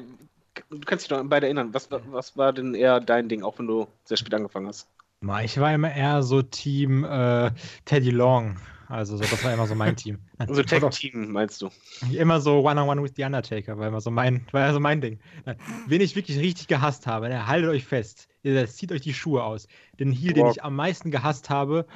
[0.71, 1.73] du kannst dich noch an beide erinnern.
[1.73, 4.89] Was, was war denn eher dein Ding, auch wenn du sehr spät angefangen hast?
[5.45, 7.51] Ich war immer eher so Team äh,
[7.85, 8.57] Teddy Long.
[8.91, 10.19] Also so, das war immer so mein Team.
[10.39, 11.71] Also Tag-Team meinst du?
[12.13, 15.01] Immer so One-on-One -on -one with the Undertaker, war immer so mein, war also mein
[15.01, 15.21] Ding.
[15.87, 19.45] Wen ich wirklich richtig gehasst habe, ne, haltet euch fest, ihr zieht euch die Schuhe
[19.45, 19.69] aus.
[20.01, 21.87] Den Heal, den ich am meisten gehasst habe,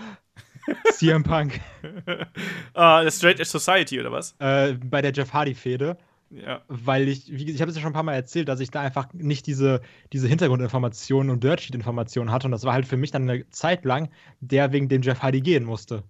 [0.93, 1.61] CM Punk.
[2.75, 4.35] Ah, uh, Straight Edge Society oder was?
[4.39, 5.97] Äh, bei der Jeff Hardy-Fehde.
[6.31, 6.63] Ja.
[6.67, 8.81] Weil ich, wie, ich habe es ja schon ein paar Mal erzählt, dass ich da
[8.81, 9.81] einfach nicht diese,
[10.13, 12.47] diese Hintergrundinformationen und Dirtsheet-Informationen hatte.
[12.47, 15.41] Und das war halt für mich dann eine Zeit lang der, wegen dem Jeff Hardy
[15.41, 16.03] gehen musste.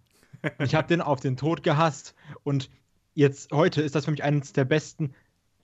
[0.59, 2.15] Ich habe den auf den Tod gehasst.
[2.43, 2.71] Und
[3.15, 5.15] jetzt heute ist das für mich eines der besten,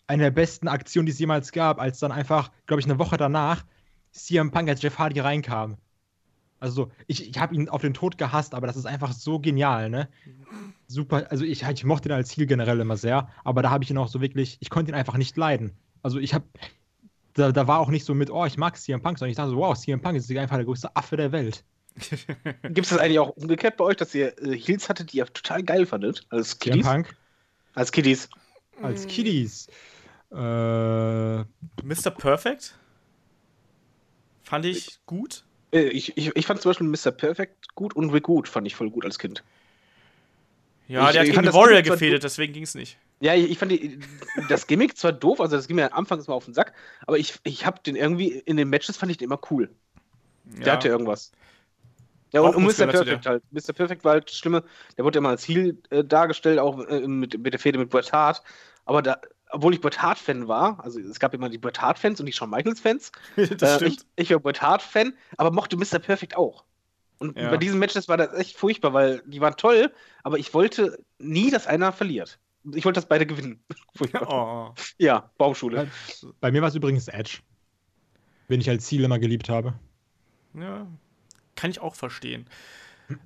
[0.07, 3.16] eine der besten Aktionen, die es jemals gab, als dann einfach, glaube ich, eine Woche
[3.16, 3.64] danach
[4.12, 5.77] CM Punk als Jeff Hardy reinkam.
[6.59, 9.88] Also, ich, ich habe ihn auf den Tod gehasst, aber das ist einfach so genial,
[9.88, 10.09] ne?
[10.87, 13.90] Super, also ich, ich mochte ihn als Ziel generell immer sehr, aber da habe ich
[13.90, 15.73] ihn auch so wirklich, ich konnte ihn einfach nicht leiden.
[16.03, 16.45] Also ich habe,
[17.33, 19.51] da, da war auch nicht so mit, oh, ich mag CM Punk, sondern ich dachte
[19.51, 21.64] so, wow, CM Punk ist einfach der größte Affe der Welt.
[22.63, 25.27] Gibt es das eigentlich auch umgekehrt bei euch, dass ihr äh, Heels hattet, die ihr
[25.27, 26.27] total geil fandet?
[26.31, 26.87] Als Kiddies?
[26.87, 27.15] Punk?
[27.75, 28.29] Als Kiddies.
[28.83, 29.69] Als Kiddies.
[30.33, 32.11] Äh, Mr.
[32.17, 32.79] Perfect?
[34.43, 35.45] Fand ich gut.
[35.73, 37.13] Äh, ich, ich, ich fand zum Beispiel Mr.
[37.13, 39.45] Perfect gut und Rick Good fand ich voll gut als Kind.
[40.89, 42.99] Ja, ich, der hat gegen Warrior gefädelt, deswegen ging es nicht.
[43.21, 44.01] Ja, ich, ich fand die,
[44.49, 46.73] das Gimmick zwar doof, also das ging mir anfangs mal auf den Sack,
[47.07, 49.71] aber ich, ich hab den irgendwie, in den Matches fand ich den immer cool.
[50.45, 50.73] Der ja.
[50.73, 51.31] hatte irgendwas.
[52.33, 52.87] Ja, und, und Mr.
[52.87, 53.43] Perfect halt.
[53.51, 53.73] Mr.
[53.73, 54.63] Perfect war halt das Schlimme,
[54.96, 57.90] der wurde ja mal als Heel äh, dargestellt, auch äh, mit, mit der Fehde mit
[57.90, 58.42] Bret Hart.
[58.85, 62.27] Aber da, obwohl ich Bret Hart-Fan war, also es gab immer die Bret Hart-Fans und
[62.27, 63.13] die Shawn Michaels-Fans.
[63.37, 63.83] das stimmt.
[63.83, 65.98] Äh, ich, ich, war Bret Hart-Fan, aber mochte Mr.
[65.98, 66.65] Perfect auch.
[67.19, 67.50] Und ja.
[67.50, 69.92] bei diesen Matches war das echt furchtbar, weil die waren toll,
[70.23, 72.38] aber ich wollte nie, dass einer verliert.
[72.75, 73.63] Ich wollte, dass beide gewinnen.
[74.27, 74.71] oh.
[74.98, 75.88] Ja, Baumschule.
[76.40, 77.38] Bei, mir war es übrigens Edge.
[78.48, 79.75] Wen ich als Ziel immer geliebt habe.
[80.54, 80.87] Ja,
[81.61, 82.46] kann ich auch verstehen.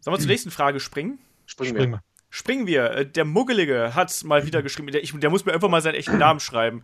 [0.01, 1.18] Sollen wir zur nächsten Frage springen?
[1.47, 2.03] Springen, Springen wir.
[2.35, 2.91] Springen wir.
[2.91, 4.91] Äh, der Muggelige hat mal wieder geschrieben.
[4.91, 6.82] Der, ich, der muss mir einfach mal seinen echten Namen schreiben.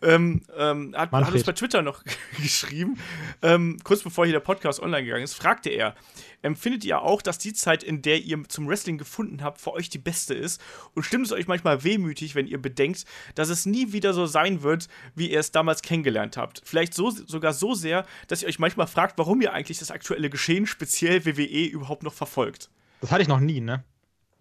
[0.00, 2.04] Ähm, ähm, hat, hat, uns bei Twitter noch
[2.40, 2.96] geschrieben.
[3.42, 5.96] Ähm, kurz bevor hier der Podcast online gegangen ist, fragte er:
[6.40, 9.90] Empfindet ihr auch, dass die Zeit, in der ihr zum Wrestling gefunden habt, für euch
[9.90, 10.60] die beste ist?
[10.94, 14.62] Und stimmt es euch manchmal wehmütig, wenn ihr bedenkt, dass es nie wieder so sein
[14.62, 14.86] wird,
[15.16, 16.62] wie ihr es damals kennengelernt habt?
[16.64, 20.30] Vielleicht so, sogar so sehr, dass ihr euch manchmal fragt, warum ihr eigentlich das aktuelle
[20.30, 22.70] Geschehen, speziell WWE, überhaupt noch verfolgt.
[23.00, 23.82] Das hatte ich noch nie, ne?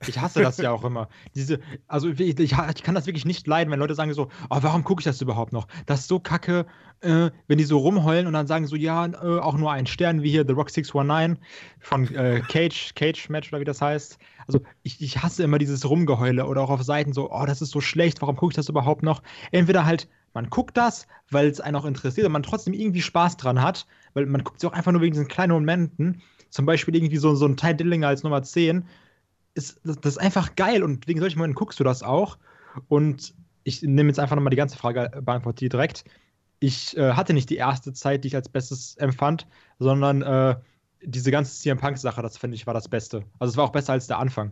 [0.08, 1.10] Ich hasse das ja auch immer.
[1.36, 4.84] Diese, also ich, ich, kann das wirklich nicht leiden, wenn Leute sagen so, oh, warum
[4.84, 5.68] gucke ich das überhaupt noch?
[5.86, 6.66] Das ist so kacke,
[7.02, 10.24] äh, wenn die so rumheulen und dann sagen so, ja, äh, auch nur ein Stern,
[10.24, 11.38] wie hier The Rock 619
[11.80, 14.18] von äh, Cage, Cage Match oder wie das heißt.
[14.48, 17.72] Also ich, ich hasse immer dieses Rumgeheule oder auch auf Seiten so, oh, das ist
[17.72, 19.22] so schlecht, warum gucke ich das überhaupt noch?
[19.52, 23.38] Entweder halt, man guckt das, weil es einen auch interessiert und man trotzdem irgendwie Spaß
[23.38, 26.22] dran hat, weil man guckt es auch einfach nur wegen diesen kleinen Momenten.
[26.50, 28.86] Zum Beispiel irgendwie so, so ein Ty Dillinger als Nummer 10
[29.54, 32.38] ist, das, das ist einfach geil und wegen solchen Momenten guckst du das auch.
[32.88, 33.34] Und
[33.64, 36.06] ich nehme jetzt einfach nochmal die ganze Frage beantwortet direkt.
[36.60, 39.48] Ich äh, hatte nicht die erste Zeit, die ich als Bestes empfand,
[39.80, 40.56] sondern äh,
[41.04, 43.24] diese ganze CM Punk-Sache, das finde ich war das Beste.
[43.40, 44.52] Also es war auch besser als der Anfang.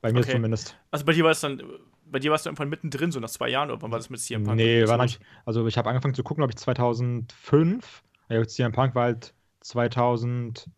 [0.00, 0.32] Bei mir okay.
[0.32, 0.76] zumindest.
[0.90, 1.60] Also bei dir war es dann,
[2.06, 4.20] bei dir warst du irgendwann mittendrin, so nach zwei Jahren, oder wann war das mit
[4.20, 4.56] CM Punk?
[4.56, 5.20] Nee, war nicht.
[5.44, 8.02] Also ich habe angefangen zu gucken, glaube ich, 2005.
[8.28, 10.70] Ja, CM Punk war halt 2000.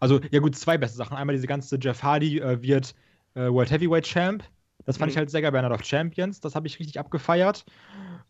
[0.00, 1.16] Also, ja gut, zwei beste Sachen.
[1.16, 2.94] Einmal diese ganze Jeff Hardy äh, wird
[3.34, 4.42] äh, World Heavyweight Champ.
[4.86, 5.12] Das fand mhm.
[5.12, 6.40] ich halt sehr geil bei Night of Champions.
[6.40, 7.64] Das habe ich richtig abgefeiert.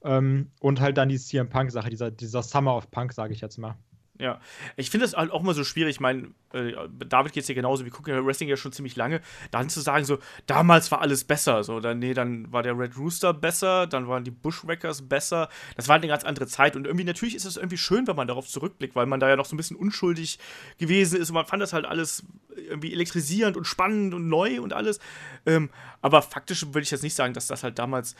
[0.02, 3.58] Ähm, und halt dann die CM Punk-Sache, dieser, dieser Summer of Punk, sage ich jetzt
[3.58, 3.76] mal.
[4.20, 4.38] Ja,
[4.76, 5.96] ich finde es halt auch mal so schwierig.
[5.96, 6.74] Ich meine, äh,
[7.08, 7.84] David geht es ja genauso.
[7.84, 9.22] Wir gucken ja Wrestling ja schon ziemlich lange.
[9.50, 11.64] Dann zu sagen, so, damals war alles besser.
[11.64, 15.48] So, dann, nee, dann war der Red Rooster besser, dann waren die Bushwhackers besser.
[15.76, 16.76] Das war eine ganz andere Zeit.
[16.76, 19.36] Und irgendwie, natürlich ist es irgendwie schön, wenn man darauf zurückblickt, weil man da ja
[19.36, 20.38] noch so ein bisschen unschuldig
[20.76, 21.30] gewesen ist.
[21.30, 22.22] Und man fand das halt alles
[22.54, 25.00] irgendwie elektrisierend und spannend und neu und alles.
[25.46, 25.70] Ähm,
[26.02, 28.16] aber faktisch würde ich jetzt nicht sagen, dass das halt damals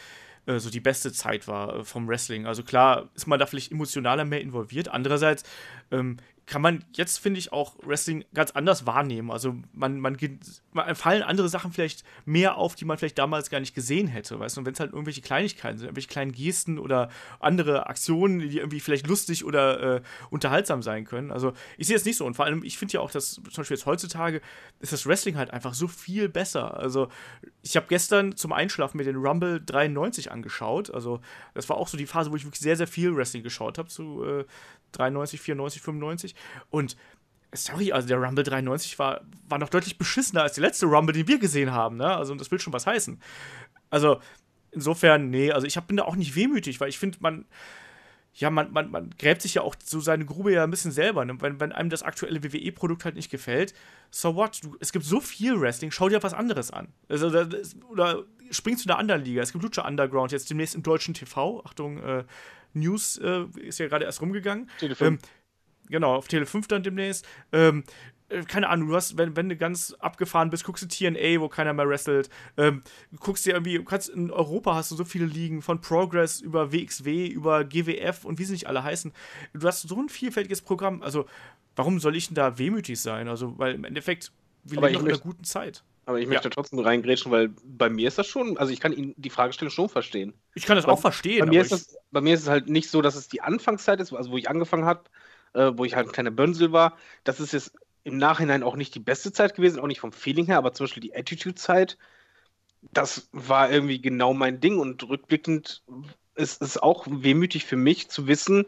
[0.47, 2.47] äh, so die beste Zeit war äh, vom Wrestling.
[2.47, 4.89] Also klar ist man da vielleicht emotionaler mehr involviert.
[4.89, 5.45] Andererseits
[5.91, 6.19] ähm,
[6.51, 9.31] kann man jetzt, finde ich, auch Wrestling ganz anders wahrnehmen.
[9.31, 10.19] Also man, man,
[10.73, 14.41] man fallen andere Sachen vielleicht mehr auf, die man vielleicht damals gar nicht gesehen hätte,
[14.41, 14.61] weißt du?
[14.61, 18.81] Und wenn es halt irgendwelche Kleinigkeiten sind, irgendwelche kleinen Gesten oder andere Aktionen, die irgendwie
[18.81, 21.31] vielleicht lustig oder äh, unterhaltsam sein können.
[21.31, 22.27] Also ich sehe es nicht so.
[22.27, 24.41] Und vor allem, ich finde ja auch, dass zum Beispiel jetzt heutzutage
[24.81, 26.77] ist das Wrestling halt einfach so viel besser.
[26.77, 27.11] Also
[27.63, 30.93] ich habe gestern zum Einschlafen mir den Rumble 93 angeschaut.
[30.93, 31.21] Also
[31.55, 33.89] das war auch so die Phase, wo ich wirklich sehr, sehr viel Wrestling geschaut habe,
[33.89, 34.45] zu äh,
[34.93, 36.35] 93, 94, 95.
[36.71, 36.97] Und
[37.53, 41.29] sorry, also der Rumble 93 war, war noch deutlich beschissener als der letzte Rumble, den
[41.29, 42.17] wir gesehen haben, ne?
[42.17, 43.21] Also das will schon was heißen.
[43.91, 44.21] Also
[44.71, 47.45] insofern, nee, also ich hab, bin da auch nicht wehmütig, weil ich finde, man,
[48.35, 51.25] ja, man, man, man gräbt sich ja auch so seine Grube ja ein bisschen selber.
[51.25, 51.37] Ne?
[51.41, 53.75] Wenn, wenn einem das aktuelle WWE-Produkt halt nicht gefällt,
[54.11, 54.63] so what?
[54.63, 56.89] Du, es gibt so viel Wrestling, schau dir was anderes an.
[57.09, 59.43] Also, das, oder spring zu einer anderen Liga.
[59.43, 61.63] Es gibt Lucha Underground, jetzt demnächst im deutschen TV.
[61.65, 62.25] Achtung, äh,
[62.73, 64.71] News äh, ist ja gerade erst rumgegangen.
[64.79, 65.23] Tele 5.
[65.23, 65.29] Ähm,
[65.91, 67.27] genau, auf Tele 5 dann demnächst.
[67.53, 67.85] Ähm,
[68.31, 71.49] äh, keine Ahnung, du hast, wenn, wenn du ganz abgefahren bist, guckst du TNA, wo
[71.49, 72.31] keiner mehr wrestelt.
[72.57, 72.83] Ähm,
[73.19, 76.73] guckst dir irgendwie, du kannst in Europa hast du so viele Ligen, von Progress über
[76.73, 79.13] WXW, über GWF und wie sie nicht alle heißen.
[79.53, 81.03] Du hast so ein vielfältiges Programm.
[81.03, 81.27] Also,
[81.77, 83.29] warum soll ich denn da wehmütig sein?
[83.29, 84.33] Also, weil im Endeffekt,
[84.65, 85.83] wir leben noch in einer guten Zeit.
[86.07, 86.51] Aber ich möchte ja.
[86.51, 89.89] trotzdem reingrätschen, weil bei mir ist das schon, also ich kann Ihnen die Fragestellung schon
[89.89, 90.35] verstehen.
[90.55, 91.41] Ich kann das bei, auch verstehen.
[91.41, 94.01] Bei mir, ist das, bei mir ist es halt nicht so, dass es die Anfangszeit
[94.01, 95.05] ist, also wo ich angefangen habe,
[95.55, 96.97] äh, wo ich halt ein kleiner Bönsel war.
[97.25, 97.73] Das ist jetzt
[98.05, 100.85] im Nachhinein auch nicht die beste Zeit gewesen, auch nicht vom Feeling her, aber zum
[100.85, 101.99] Beispiel die Attitude-Zeit,
[102.93, 105.83] das war irgendwie genau mein Ding und rückblickend
[106.35, 108.65] ist es auch wehmütig für mich zu wissen,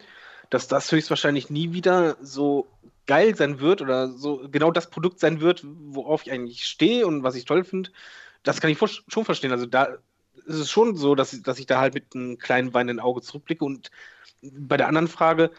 [0.51, 2.69] dass das höchstwahrscheinlich nie wieder so
[3.07, 7.23] geil sein wird oder so genau das Produkt sein wird, worauf ich eigentlich stehe und
[7.23, 7.91] was ich toll finde,
[8.43, 9.53] das kann ich schon verstehen.
[9.53, 9.97] Also da
[10.47, 13.23] ist es schon so, dass, ich, dass ich da halt mit einem kleinen weinenden Auge
[13.23, 13.65] zurückblicke.
[13.65, 13.91] Und
[14.43, 15.51] bei der anderen Frage,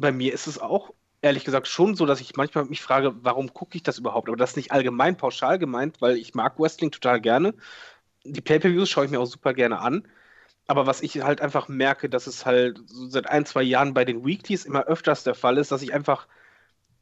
[0.00, 3.52] bei mir ist es auch ehrlich gesagt schon so, dass ich manchmal mich frage, warum
[3.52, 4.28] gucke ich das überhaupt?
[4.28, 7.54] Aber das ist nicht allgemein pauschal gemeint, weil ich mag Wrestling total gerne.
[8.24, 10.06] Die Pay-per-Views schaue ich mir auch super gerne an.
[10.66, 14.04] Aber was ich halt einfach merke, dass es halt so seit ein, zwei Jahren bei
[14.04, 16.28] den Weeklies immer öfters der Fall ist, dass ich einfach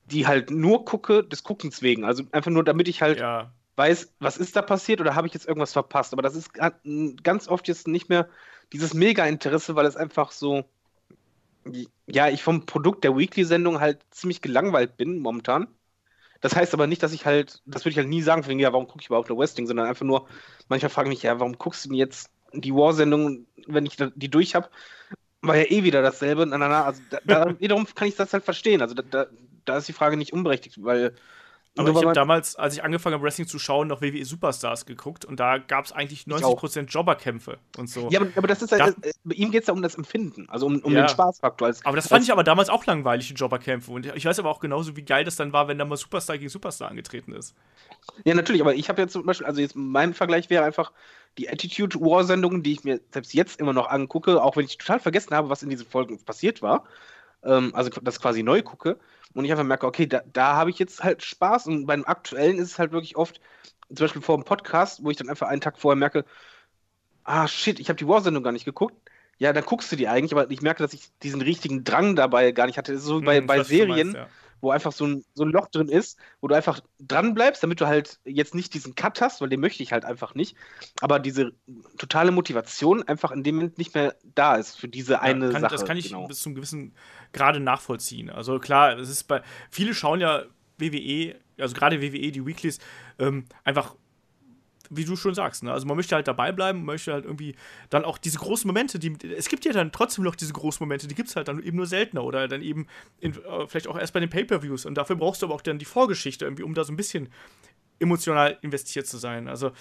[0.04, 2.04] die halt nur gucke des Guckens wegen.
[2.04, 3.52] Also einfach nur, damit ich halt ja.
[3.74, 6.12] weiß, was ist da passiert oder habe ich jetzt irgendwas verpasst.
[6.12, 6.52] Aber das ist
[7.22, 8.28] ganz oft jetzt nicht mehr
[8.72, 10.64] dieses Mega-Interesse, weil es einfach so,
[12.06, 15.68] ja, ich vom Produkt der Weekly-Sendung halt ziemlich gelangweilt bin momentan.
[16.40, 18.72] Das heißt aber nicht, dass ich halt, das würde ich halt nie sagen, wegen, ja,
[18.72, 20.28] warum gucke ich überhaupt nur Wrestling, sondern einfach nur,
[20.68, 24.28] manchmal frage ich mich, ja, warum guckst du denn jetzt die War-Sendung, wenn ich die
[24.28, 24.68] durch habe?
[25.40, 26.42] War ja eh wieder dasselbe.
[26.50, 28.82] Also da, da wiederum kann ich das halt verstehen.
[28.82, 29.26] Also da, da,
[29.64, 31.14] da ist die Frage nicht unberechtigt, weil
[31.76, 35.24] Aber ich habe damals, als ich angefangen habe, Wrestling zu schauen, noch WWE Superstars geguckt
[35.24, 38.08] und da gab es eigentlich 90% Jobberkämpfe und so.
[38.10, 39.94] Ja, aber, aber das ist ja, da, äh, bei ihm geht es ja um das
[39.94, 41.02] Empfinden, also um, um ja.
[41.02, 41.68] den Spaßfaktor.
[41.68, 43.90] Als, aber das fand ich aber damals auch langweilig, die Jobberkämpfe.
[43.90, 46.38] Und ich weiß aber auch genauso, wie geil das dann war, wenn da mal Superstar
[46.38, 47.54] gegen Superstar angetreten ist.
[48.24, 50.92] Ja, natürlich, aber ich habe jetzt zum Beispiel, also jetzt mein Vergleich wäre einfach
[51.38, 55.00] die Attitude War-Sendungen, die ich mir selbst jetzt immer noch angucke, auch wenn ich total
[55.00, 56.84] vergessen habe, was in diesen Folgen passiert war.
[57.46, 58.98] Ähm, also das quasi neu gucke
[59.34, 62.58] und ich einfach merke, okay, da, da habe ich jetzt halt Spaß und beim aktuellen
[62.58, 63.40] ist es halt wirklich oft,
[63.88, 66.24] zum Beispiel vor dem Podcast, wo ich dann einfach einen Tag vorher merke,
[67.24, 68.94] ah shit, ich habe die War-Sendung gar nicht geguckt.
[69.38, 72.52] Ja, dann guckst du die eigentlich, aber ich merke, dass ich diesen richtigen Drang dabei
[72.52, 72.92] gar nicht hatte.
[72.92, 74.28] Das ist so hm, bei, bei Serien, meinst, ja
[74.60, 77.80] wo einfach so ein, so ein Loch drin ist, wo du einfach dran bleibst, damit
[77.80, 80.56] du halt jetzt nicht diesen Cut hast, weil den möchte ich halt einfach nicht.
[81.00, 81.52] Aber diese
[81.98, 85.74] totale Motivation einfach in dem Moment nicht mehr da ist für diese eine kann, Sache.
[85.74, 86.26] Das kann ich genau.
[86.26, 86.94] bis zum gewissen
[87.32, 88.30] Grade nachvollziehen.
[88.30, 90.44] Also klar, es ist bei viele schauen ja
[90.78, 92.78] WWE, also gerade WWE, die Weeklies,
[93.18, 93.94] ähm, einfach
[94.90, 95.72] wie du schon sagst, ne?
[95.72, 97.54] also man möchte halt dabei bleiben, möchte halt irgendwie
[97.90, 101.06] dann auch diese großen Momente, die, es gibt ja dann trotzdem noch diese großen Momente,
[101.06, 102.86] die gibt es halt dann eben nur seltener oder dann eben
[103.20, 105.78] in, äh, vielleicht auch erst bei den Pay-Per-Views und dafür brauchst du aber auch dann
[105.78, 107.28] die Vorgeschichte irgendwie, um da so ein bisschen
[107.98, 109.72] emotional investiert zu sein, also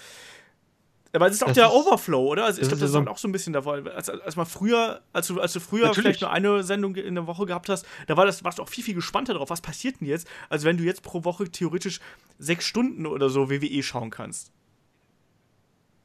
[1.16, 2.44] aber es ist auch das der ist, Overflow, oder?
[2.44, 3.88] Also ich glaube, das ist so auch so ein bisschen davon.
[3.88, 6.18] Als, als man früher, als du, als du früher Natürlich.
[6.18, 8.68] vielleicht nur eine Sendung in der Woche gehabt hast, da war das, warst du auch
[8.68, 9.48] viel, viel gespannter drauf.
[9.50, 10.28] Was passiert denn jetzt?
[10.48, 12.00] als wenn du jetzt pro Woche theoretisch
[12.38, 14.52] sechs Stunden oder so WWE schauen kannst.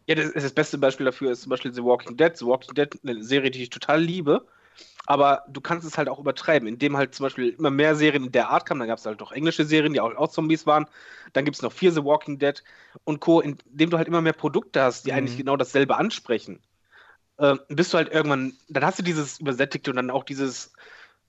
[0.08, 2.36] Ja, das, das beste Beispiel dafür ist zum Beispiel The Walking Dead.
[2.36, 4.46] The Walking Dead, eine Serie, die ich total liebe.
[5.06, 8.32] Aber du kannst es halt auch übertreiben, indem halt zum Beispiel immer mehr Serien in
[8.32, 8.80] der Art kamen.
[8.80, 10.86] Dann gab es halt auch englische Serien, die auch, auch Zombies waren.
[11.34, 12.64] Dann gibt es noch vier The Walking Dead
[13.04, 15.18] und Co., indem du halt immer mehr Produkte hast, die mhm.
[15.18, 16.62] eigentlich genau dasselbe ansprechen.
[17.38, 20.74] Äh, bist du halt irgendwann, dann hast du dieses Übersättigte und dann auch dieses,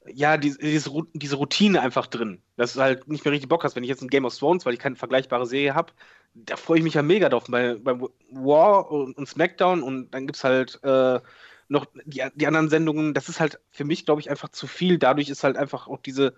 [0.07, 2.43] ja, die, diese, diese Routine einfach drin.
[2.57, 3.77] Dass du halt nicht mehr richtig Bock hast.
[3.77, 5.93] Wenn ich jetzt ein Game of Thrones, weil ich keine vergleichbare Serie habe,
[6.35, 7.45] da freue ich mich ja mega drauf.
[7.49, 7.99] Bei, bei
[8.31, 11.21] War und, und SmackDown und dann gibt es halt äh,
[11.69, 13.15] noch die, die anderen Sendungen.
[13.15, 14.99] Das ist halt für mich, glaube ich, einfach zu viel.
[14.99, 16.35] Dadurch ist halt einfach auch diese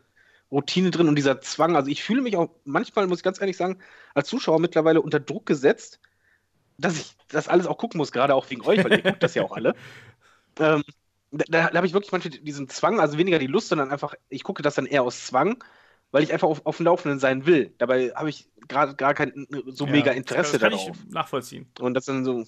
[0.51, 1.77] Routine drin und dieser Zwang.
[1.77, 3.81] Also ich fühle mich auch manchmal, muss ich ganz ehrlich sagen,
[4.15, 6.01] als Zuschauer mittlerweile unter Druck gesetzt,
[6.79, 9.35] dass ich das alles auch gucken muss, gerade auch wegen euch, weil ihr guckt das
[9.35, 9.75] ja auch alle.
[10.61, 10.85] Ähm,
[11.35, 14.45] da, da habe ich wirklich manchmal diesen Zwang, also weniger die Lust, sondern einfach, ich
[14.45, 15.63] gucke das dann eher aus Zwang,
[16.13, 17.75] weil ich einfach auf, auf dem Laufenden sein will.
[17.79, 20.97] Dabei habe ich gerade gar kein so ja, mega Interesse das kann darauf.
[20.97, 21.67] Ich nachvollziehen.
[21.81, 22.45] Und das dann so.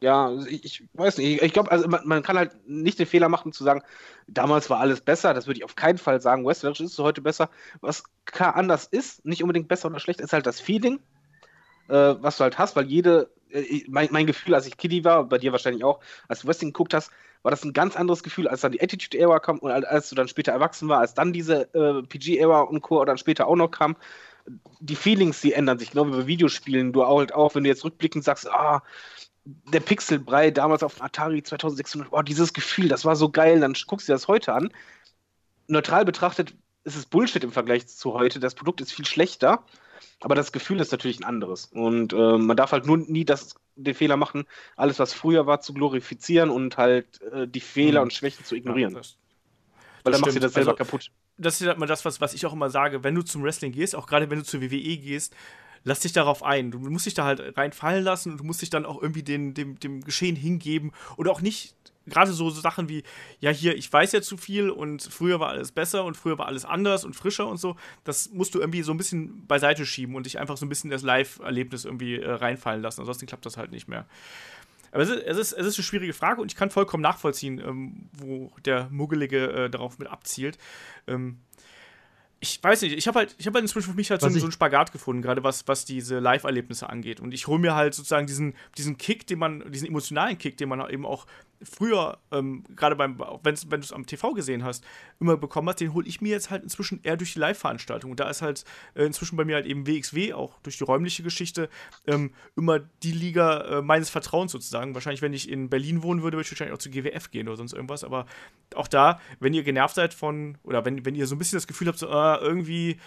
[0.00, 1.28] Ja, ich, ich weiß nicht.
[1.28, 3.82] Ich, ich glaube, also man, man, kann halt nicht den Fehler machen zu sagen,
[4.28, 5.34] damals war alles besser.
[5.34, 6.46] Das würde ich auf keinen Fall sagen.
[6.46, 7.50] Westverisch ist heute besser.
[7.80, 8.04] Was
[8.38, 11.00] anders ist, nicht unbedingt besser oder schlecht, ist halt das Feeling,
[11.88, 13.28] äh, was du halt hast, weil jede,
[13.88, 16.94] mein, mein Gefühl, als ich Kitty war, bei dir wahrscheinlich auch, als du Wrestling geguckt
[16.94, 17.10] hast,
[17.42, 20.28] war das ein ganz anderes Gefühl, als dann die Attitude-Era kam und als du dann
[20.28, 23.04] später erwachsen war, als dann diese äh, PG-Era und Co.
[23.04, 23.96] dann später auch noch kam.
[24.80, 26.92] Die Feelings, die ändern sich, genau wie bei Videospielen.
[26.92, 28.82] Du halt auch, wenn du jetzt rückblickend sagst, ah,
[29.44, 33.74] der Pixelbrei damals auf dem Atari 2600, oh, dieses Gefühl, das war so geil, dann
[33.86, 34.70] guckst du dir das heute an.
[35.68, 38.40] Neutral betrachtet ist es Bullshit im Vergleich zu heute.
[38.40, 39.64] Das Produkt ist viel schlechter,
[40.20, 41.66] aber das Gefühl ist natürlich ein anderes.
[41.66, 44.44] Und äh, man darf halt nur nie das den Fehler machen,
[44.76, 48.04] alles, was früher war, zu glorifizieren und halt äh, die Fehler mhm.
[48.04, 48.92] und Schwächen zu ignorieren.
[48.92, 49.16] Ja, das,
[50.02, 51.10] Weil dann machst du das selber also, kaputt.
[51.36, 53.72] Das ist halt mal das, was, was ich auch immer sage, wenn du zum Wrestling
[53.72, 55.34] gehst, auch gerade wenn du zur WWE gehst,
[55.84, 56.70] lass dich darauf ein.
[56.70, 59.54] Du musst dich da halt reinfallen lassen und du musst dich dann auch irgendwie den,
[59.54, 61.74] dem, dem Geschehen hingeben und auch nicht
[62.08, 63.02] gerade so, Sachen wie,
[63.40, 66.46] ja, hier, ich weiß ja zu viel und früher war alles besser und früher war
[66.46, 70.14] alles anders und frischer und so, das musst du irgendwie so ein bisschen beiseite schieben
[70.14, 73.00] und dich einfach so ein bisschen das Live-Erlebnis irgendwie äh, reinfallen lassen.
[73.00, 74.06] Ansonsten klappt das halt nicht mehr.
[74.90, 77.58] Aber es ist, es ist, es ist eine schwierige Frage und ich kann vollkommen nachvollziehen,
[77.58, 80.58] ähm, wo der Muggelige äh, darauf mit abzielt.
[81.06, 81.38] Ähm,
[82.40, 84.40] ich weiß nicht, ich habe halt, ich habe halt inzwischen für mich halt so, so,
[84.40, 87.20] einen Spagat gefunden, gerade was, was diese Live-Erlebnisse angeht.
[87.20, 90.68] Und ich hole mir halt sozusagen diesen, diesen Kick, den man, diesen emotionalen Kick, den
[90.68, 91.26] man eben auch
[91.62, 94.84] früher, ähm, gerade beim, wenn du es am TV gesehen hast,
[95.20, 98.10] immer bekommen hast, den hole ich mir jetzt halt inzwischen eher durch die Live-Veranstaltung.
[98.10, 101.22] Und da ist halt äh, inzwischen bei mir halt eben WXW, auch durch die räumliche
[101.22, 101.68] Geschichte,
[102.06, 104.94] ähm, immer die Liga äh, meines Vertrauens sozusagen.
[104.94, 107.56] Wahrscheinlich, wenn ich in Berlin wohnen würde, würde ich wahrscheinlich auch zu GWF gehen oder
[107.56, 108.04] sonst irgendwas.
[108.04, 108.26] Aber
[108.74, 111.66] auch da, wenn ihr genervt seid von, oder wenn, wenn ihr so ein bisschen das
[111.66, 112.98] Gefühl habt, so, äh, irgendwie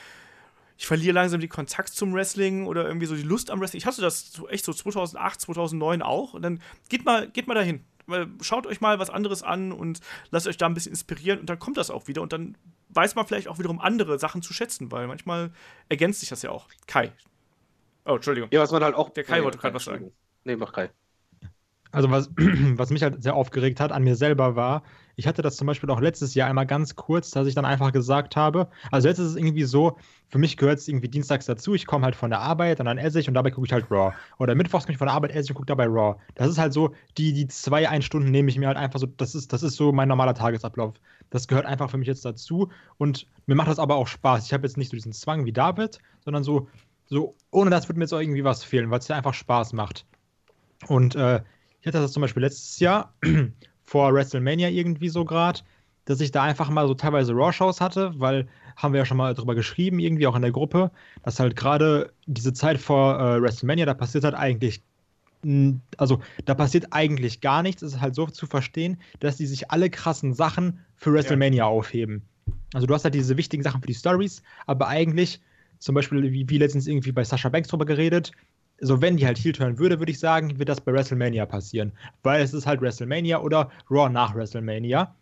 [0.81, 3.77] ich verliere langsam den Kontakt zum Wrestling oder irgendwie so die Lust am Wrestling.
[3.77, 6.33] Ich hatte das so echt so 2008, 2009 auch.
[6.33, 7.85] Und dann geht mal, geht mal dahin
[8.41, 9.99] schaut euch mal was anderes an und
[10.29, 12.57] lasst euch da ein bisschen inspirieren und dann kommt das auch wieder und dann
[12.89, 15.51] weiß man vielleicht auch wiederum andere Sachen zu schätzen, weil manchmal
[15.89, 16.67] ergänzt sich das ja auch.
[16.87, 17.11] Kai.
[18.05, 18.49] Oh, Entschuldigung.
[18.51, 19.09] Ja, was man halt auch.
[19.09, 20.11] Der Kai wollte gerade was sagen.
[20.43, 20.89] Nee, mach Kai.
[21.91, 24.83] Also was, was mich halt sehr aufgeregt hat an mir selber war,
[25.15, 27.91] ich hatte das zum Beispiel auch letztes Jahr einmal ganz kurz, dass ich dann einfach
[27.91, 29.97] gesagt habe, also jetzt ist es irgendwie so,
[30.29, 32.97] für mich gehört es irgendwie dienstags dazu, ich komme halt von der Arbeit und dann
[32.97, 34.13] esse ich und dabei gucke ich halt Raw.
[34.39, 36.15] Oder mittwochs komme ich von der Arbeit, esse ich und gucke dabei Raw.
[36.35, 39.05] Das ist halt so, die, die zwei, ein Stunden nehme ich mir halt einfach so,
[39.05, 40.93] das ist, das ist so mein normaler Tagesablauf.
[41.29, 44.45] Das gehört einfach für mich jetzt dazu und mir macht das aber auch Spaß.
[44.45, 46.67] Ich habe jetzt nicht so diesen Zwang wie David, sondern so,
[47.05, 49.73] so ohne das würde mir jetzt auch irgendwie was fehlen, weil es dir einfach Spaß
[49.73, 50.05] macht.
[50.87, 51.41] Und äh,
[51.81, 53.13] ich hatte das zum Beispiel letztes Jahr
[53.83, 55.61] vor WrestleMania irgendwie so gerade,
[56.05, 59.33] dass ich da einfach mal so teilweise Raw-Shows hatte, weil haben wir ja schon mal
[59.33, 60.91] drüber geschrieben, irgendwie auch in der Gruppe,
[61.23, 64.81] dass halt gerade diese Zeit vor äh, WrestleMania, da passiert halt eigentlich,
[65.97, 67.81] also da passiert eigentlich gar nichts.
[67.81, 71.65] Es ist halt so zu verstehen, dass die sich alle krassen Sachen für WrestleMania ja.
[71.65, 72.23] aufheben.
[72.73, 75.41] Also du hast halt diese wichtigen Sachen für die Stories, aber eigentlich,
[75.79, 78.31] zum Beispiel wie, wie letztens irgendwie bei Sasha Banks drüber geredet,
[78.81, 81.91] so wenn die halt Heel turn würde, würde ich sagen, wird das bei WrestleMania passieren.
[82.23, 85.15] Weil es ist halt WrestleMania oder Raw nach WrestleMania.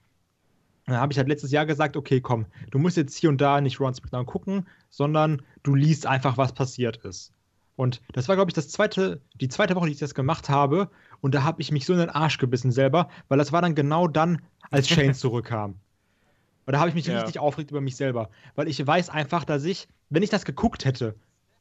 [0.85, 3.61] Dann habe ich halt letztes Jahr gesagt, okay, komm, du musst jetzt hier und da
[3.61, 7.33] nicht Raw und SmackDown gucken, sondern du liest einfach, was passiert ist.
[7.75, 10.89] Und das war, glaube ich, das zweite, die zweite Woche, die ich das gemacht habe.
[11.21, 13.75] Und da habe ich mich so in den Arsch gebissen selber, weil das war dann
[13.75, 14.41] genau dann,
[14.71, 15.75] als Shane zurückkam.
[16.65, 17.19] Und da habe ich mich ja.
[17.19, 18.29] richtig aufgeregt über mich selber.
[18.55, 21.15] Weil ich weiß einfach, dass ich, wenn ich das geguckt hätte,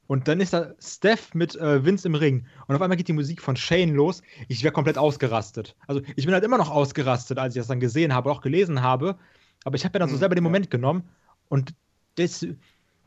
[0.09, 2.47] und dann ist da Steph mit äh, Vince im Ring.
[2.67, 4.23] Und auf einmal geht die Musik von Shane los.
[4.49, 5.77] Ich wäre komplett ausgerastet.
[5.87, 8.81] Also ich bin halt immer noch ausgerastet, als ich das dann gesehen habe, auch gelesen
[8.81, 9.19] habe.
[9.65, 11.07] Aber ich habe mir dann so hm, selber den Moment genommen.
[11.51, 11.75] Und
[12.15, 12.47] das,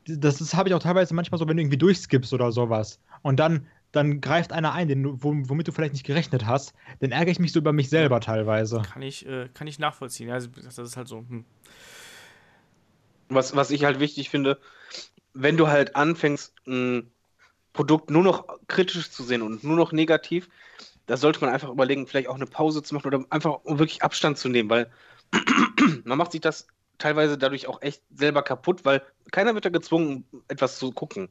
[0.06, 3.00] das, das habe ich auch teilweise manchmal so, wenn du irgendwie durchskippst oder sowas.
[3.24, 6.76] Und dann, dann greift einer ein, den, womit du vielleicht nicht gerechnet hast.
[7.00, 8.84] Dann ärgere ich mich so über mich selber teilweise.
[8.84, 10.30] Kann ich, äh, kann ich nachvollziehen.
[10.30, 11.26] Ja, das ist halt so.
[11.28, 11.46] Hm.
[13.30, 14.60] Was, was ich halt wichtig finde,
[15.34, 17.12] wenn du halt anfängst, ein
[17.74, 20.50] Produkt nur noch kritisch zu sehen und nur noch negativ,
[21.06, 24.38] da sollte man einfach überlegen, vielleicht auch eine Pause zu machen oder einfach wirklich Abstand
[24.38, 24.92] zu nehmen, weil
[26.04, 26.68] man macht sich das
[26.98, 29.02] teilweise dadurch auch echt selber kaputt, weil
[29.32, 31.30] keiner wird da gezwungen, etwas zu gucken.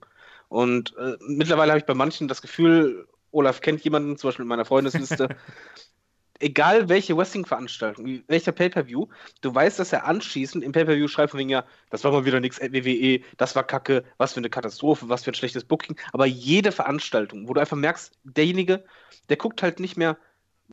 [0.48, 4.48] Und äh, mittlerweile habe ich bei manchen das Gefühl, Olaf kennt jemanden, zum Beispiel in
[4.48, 5.28] meiner Freundesliste,
[6.40, 9.06] egal welche Wrestling-Veranstaltung, welcher Pay-Per-View,
[9.40, 12.40] du weißt, dass er anschließend im Pay-Per-View schreibt von wegen, ja, das war mal wieder
[12.40, 15.96] nichts WWE, das war kacke, was für eine Katastrophe, was für ein schlechtes Booking.
[16.12, 18.84] Aber jede Veranstaltung, wo du einfach merkst, derjenige,
[19.28, 20.16] der guckt halt nicht mehr,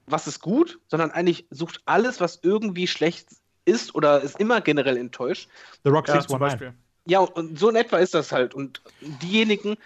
[0.06, 3.30] was ist gut, sondern eigentlich sucht alles, was irgendwie schlecht
[3.66, 5.50] ist oder ist immer generell enttäuscht.
[5.84, 6.74] The Rock ja, zum Beispiel.
[7.06, 8.54] Ja, und so in etwa ist das halt.
[8.54, 9.78] Und diejenigen,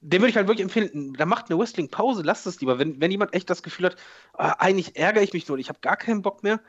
[0.00, 2.78] den würde ich halt wirklich empfehlen, da macht eine Wrestling-Pause, lasst es lieber.
[2.78, 3.96] Wenn, wenn jemand echt das Gefühl hat,
[4.34, 6.60] ah, eigentlich ärgere ich mich nur, ich habe gar keinen Bock mehr,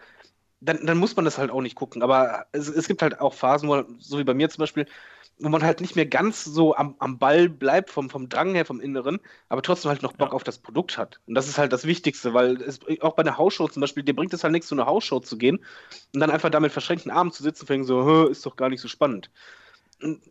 [0.62, 2.03] dann, dann muss man das halt auch nicht gucken.
[2.03, 4.86] Aber es, es gibt halt auch Phasen, wo, so wie bei mir zum Beispiel,
[5.39, 8.66] wo man halt nicht mehr ganz so am, am Ball bleibt, vom, vom Drang her,
[8.66, 10.34] vom Inneren, aber trotzdem halt noch Bock ja.
[10.36, 11.20] auf das Produkt hat.
[11.26, 14.16] Und das ist halt das Wichtigste, weil es, auch bei einer Hausshow zum Beispiel, dir
[14.16, 15.57] bringt es halt nichts, zu einer Hausshow zu gehen
[16.14, 18.82] und dann einfach da mit verschränkten Armen zu sitzen und so, ist doch gar nicht
[18.82, 19.32] so spannend.
[20.01, 20.22] Und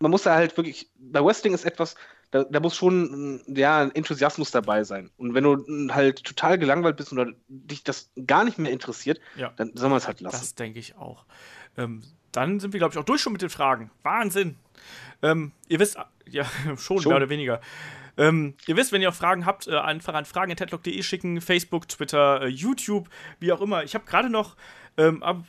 [0.00, 1.94] man muss da halt wirklich, bei Wrestling ist etwas,
[2.30, 5.10] da, da, muss schon ja, ein Enthusiasmus dabei sein.
[5.16, 9.52] Und wenn du halt total gelangweilt bist oder dich das gar nicht mehr interessiert, ja.
[9.56, 10.38] dann soll man es halt lassen.
[10.38, 11.24] Das denke ich auch.
[11.76, 12.02] Ähm,
[12.32, 13.90] dann sind wir, glaube ich, auch durch schon mit den Fragen.
[14.02, 14.56] Wahnsinn.
[15.22, 16.44] Ähm, ihr wisst, ja,
[16.76, 17.10] schon, schon.
[17.10, 17.60] mehr oder weniger.
[18.18, 22.42] Ähm, ihr wisst, wenn ihr auch Fragen habt, äh, einfach an fragen.tedlock.de schicken, Facebook, Twitter,
[22.42, 23.08] äh, YouTube,
[23.38, 23.84] wie auch immer.
[23.84, 24.56] Ich habe gerade noch,
[24.96, 25.44] ähm, ab,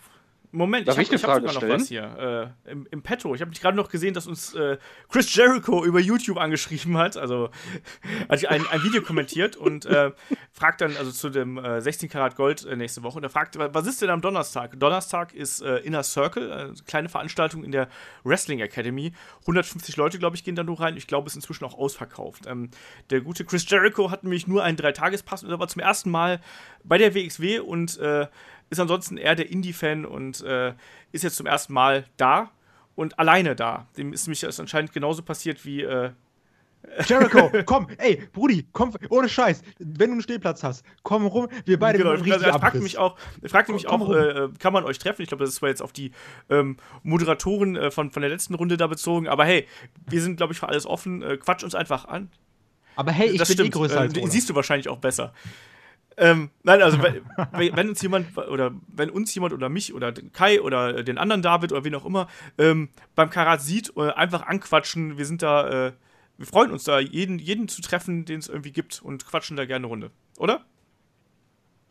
[0.51, 3.35] Moment, Darf ich, ich habe hab sogar noch was hier äh, im, im Petto.
[3.35, 4.77] Ich habe gerade noch gesehen, dass uns äh,
[5.07, 7.51] Chris Jericho über YouTube angeschrieben hat, also
[8.29, 10.11] hat ein, ein Video kommentiert und äh,
[10.51, 13.59] fragt dann also zu dem 16 äh, Karat Gold äh, nächste Woche und er fragt,
[13.59, 14.79] was ist denn am Donnerstag?
[14.79, 17.87] Donnerstag ist äh, Inner Circle, eine kleine Veranstaltung in der
[18.23, 19.13] Wrestling Academy.
[19.41, 20.97] 150 Leute, glaube ich, gehen da nur rein.
[20.97, 22.47] Ich glaube, es ist inzwischen auch ausverkauft.
[22.47, 22.71] Ähm,
[23.11, 26.39] der gute Chris Jericho hat nämlich nur einen Dreitagespass und er war zum ersten Mal
[26.83, 27.99] bei der WXW und
[28.69, 30.73] ist ansonsten eher der Indie-Fan und äh,
[31.11, 32.51] ist jetzt zum ersten Mal da
[32.95, 33.87] und alleine da.
[33.97, 35.83] Dem ist nämlich das anscheinend genauso passiert wie.
[35.83, 36.11] Äh,
[37.05, 41.77] Jericho, komm, ey, Brudi, komm, ohne Scheiß, wenn du einen Stehplatz hast, komm rum, wir
[41.77, 44.85] beide genau, richtig also, er fragte mich auch, er fragte mich auch äh, kann man
[44.85, 45.21] euch treffen?
[45.21, 46.11] Ich glaube, das ist zwar jetzt auf die
[46.49, 49.67] ähm, Moderatoren äh, von, von der letzten Runde da bezogen, aber hey,
[50.07, 52.29] wir sind, glaube ich, für alles offen, äh, quatsch uns einfach an.
[52.95, 53.75] Aber hey, ich das bin eh stimmt.
[53.75, 55.33] eh größer als äh, Siehst du wahrscheinlich auch besser.
[56.19, 57.21] Ähm, nein, also wenn,
[57.75, 61.71] wenn, uns jemand oder wenn uns jemand oder mich oder Kai oder den anderen David
[61.71, 65.17] oder wen auch immer ähm, beim Karat sieht, äh, einfach anquatschen.
[65.17, 65.93] Wir sind da, äh,
[66.37, 69.65] wir freuen uns da, jeden, jeden zu treffen, den es irgendwie gibt und quatschen da
[69.65, 70.11] gerne eine Runde.
[70.37, 70.65] Oder?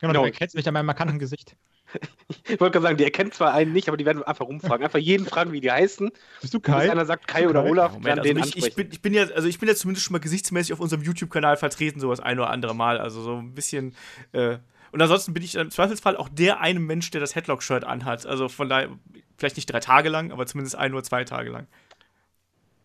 [0.00, 1.56] Genau, du erkennst mich an meinem markanten Gesicht.
[2.44, 4.84] Ich wollte gerade sagen, die erkennen zwar einen nicht, aber die werden einfach rumfragen.
[4.84, 6.10] Einfach jeden fragen, wie die heißen.
[6.40, 6.82] Bist du Kai?
[6.82, 7.70] Bis einer sagt Kai oder Kai?
[7.70, 9.74] Olaf, ja, Moment, also den ich, ich, bin, ich, bin ja, also ich bin ja
[9.74, 12.98] zumindest schon mal gesichtsmäßig auf unserem YouTube-Kanal vertreten, so das ein oder andere Mal.
[12.98, 13.94] Also so ein bisschen.
[14.32, 14.58] Äh,
[14.92, 18.26] und ansonsten bin ich im Zweifelsfall auch der eine Mensch, der das Headlock-Shirt anhat.
[18.26, 18.90] Also von daher,
[19.36, 21.66] vielleicht nicht drei Tage lang, aber zumindest ein oder zwei Tage lang.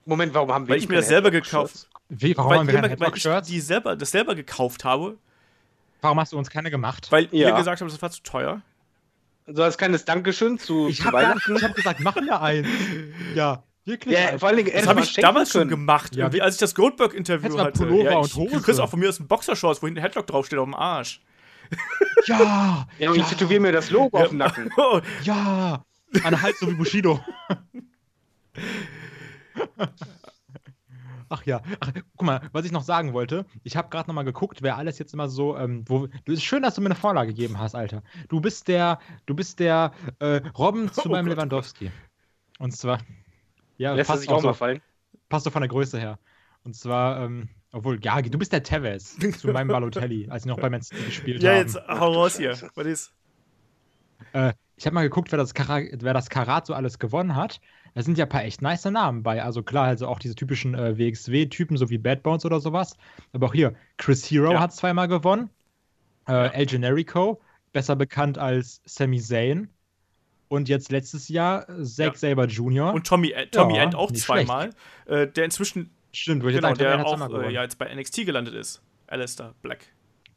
[0.06, 2.74] Moment, warum haben wir Weil ich mir das selber gekauft Wie, warum weil, haben wir
[2.74, 5.18] keine weil ich die selber, das selber gekauft habe.
[6.01, 7.12] Warum hast du uns keine gemacht?
[7.12, 7.49] Weil ja.
[7.49, 8.62] ihr gesagt habt, das war zu teuer.
[9.47, 11.55] So als kleines Dankeschön zu, ich zu hab Weihnachten.
[11.55, 12.67] ich habe gesagt, machen wir eins.
[13.35, 13.63] Ja.
[13.85, 14.17] Wirklich?
[14.17, 15.63] Ja, vor allen Dingen, das habe ich damals können.
[15.63, 16.15] schon gemacht.
[16.15, 16.27] Ja.
[16.27, 17.79] Als ich das Goldberg-Interview hatte.
[17.79, 18.55] Pullover ja, ich, und Hose.
[18.55, 21.21] Du kriegst auch von mir aus einen Boxershorts, wo hinten Headlock draufsteht auf dem Arsch.
[22.25, 22.87] Ja!
[22.99, 24.71] ja, und ich tätowiere mir das Logo auf dem Nacken.
[25.23, 25.83] Ja!
[26.23, 27.19] An der Hals so wie Bushido.
[31.34, 34.21] Ach ja, Ach, guck mal, was ich noch sagen wollte, ich habe gerade noch mal
[34.21, 36.95] geguckt, wer alles jetzt immer so, ähm, wo, es ist schön, dass du mir eine
[36.95, 38.03] Vorlage gegeben hast, Alter.
[38.29, 41.38] Du bist der, du bist der äh, Robben zu oh meinem Gott.
[41.38, 41.91] Lewandowski.
[42.59, 42.99] Und zwar,
[43.79, 44.79] ja, Lässt passt auch, auch mal fallen.
[45.27, 46.19] Passt doch von der Größe her.
[46.63, 50.59] Und zwar, ähm, obwohl, ja, du bist der Tevez zu meinem Balotelli, als ich noch
[50.59, 51.47] bei Man City gespielt habe.
[51.47, 52.55] Ja, jetzt hau raus hier.
[52.75, 53.13] Was ist?
[54.34, 57.59] Äh, ich habe mal geguckt, wer das, Karat, wer das Karat so alles gewonnen hat.
[57.93, 59.43] Da sind ja ein paar echt nice Namen bei.
[59.43, 62.97] Also klar, also auch diese typischen äh, WXW-Typen, so wie Bad Bones oder sowas.
[63.33, 64.59] Aber auch hier, Chris Hero ja.
[64.59, 65.49] hat zweimal gewonnen.
[66.27, 66.53] Äh.
[66.53, 67.39] El Generico,
[67.71, 69.69] besser bekannt als Sami Zayn.
[70.47, 72.15] Und jetzt letztes Jahr Zack ja.
[72.15, 72.93] Saber Jr.
[72.93, 74.69] Und Tommy, äh, Tommy ja, End auch zweimal.
[75.05, 75.89] Äh, der inzwischen.
[76.11, 78.81] Stimmt, wo ich genau, jetzt der auch äh, ja, jetzt bei NXT gelandet ist.
[79.07, 79.87] Alistair Black.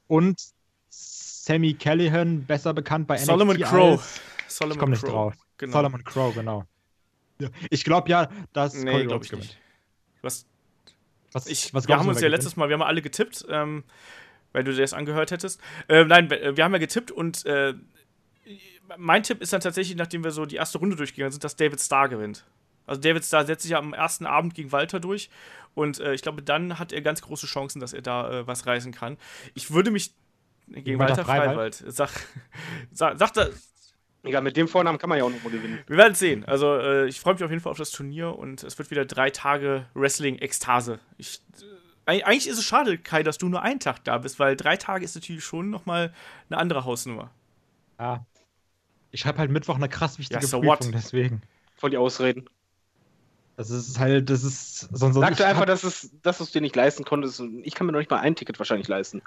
[0.06, 0.40] Und
[0.88, 3.26] Sammy Callahan, besser bekannt bei NXT.
[3.26, 4.20] Solomon Crow.
[4.48, 5.34] Solomon ich komme nicht drauf.
[5.58, 5.72] Genau.
[5.72, 6.64] Solomon Crow, genau.
[7.38, 7.48] Ja.
[7.70, 9.56] Ich glaube ja, dass nee, Cody Rhodes gewinnt.
[10.22, 10.46] Was?
[11.32, 13.84] Was, ich, was wir haben uns ja letztes Mal, wir haben alle getippt, ähm,
[14.52, 15.60] weil du dir das angehört hättest.
[15.88, 17.74] Äh, nein, wir haben ja getippt und äh,
[18.96, 21.80] mein Tipp ist dann tatsächlich, nachdem wir so die erste Runde durchgegangen sind, dass David
[21.80, 22.44] Starr gewinnt.
[22.86, 25.28] Also David Starr setzt sich ja am ersten Abend gegen Walter durch
[25.74, 28.66] und äh, ich glaube, dann hat er ganz große Chancen, dass er da äh, was
[28.66, 29.18] reißen kann.
[29.54, 30.14] Ich würde mich
[30.68, 32.10] gegen Walter, Walter Freiwald, Freiwald sag,
[33.18, 33.50] sag, sag,
[34.26, 35.78] Egal, mit dem Vornamen kann man ja auch noch mal gewinnen.
[35.86, 36.44] Wir werden sehen.
[36.44, 39.04] Also, äh, ich freue mich auf jeden Fall auf das Turnier und es wird wieder
[39.04, 40.98] drei Tage Wrestling-Ekstase.
[42.06, 44.76] äh, eigentlich ist es schade, Kai, dass du nur einen Tag da bist, weil drei
[44.76, 46.12] Tage ist natürlich schon noch mal
[46.50, 47.30] eine andere Hausnummer.
[47.98, 48.24] Ja.
[49.10, 50.94] Ich schreibe halt Mittwoch eine krass wichtige ja, so Prüfung, what?
[50.94, 51.42] deswegen.
[51.76, 52.48] Voll die Ausreden.
[53.56, 54.80] Das ist halt, das ist.
[54.92, 57.42] So, so Sag dir einfach, dass, es, dass du es dir nicht leisten konntest.
[57.62, 59.22] Ich kann mir noch nicht mal ein Ticket wahrscheinlich leisten.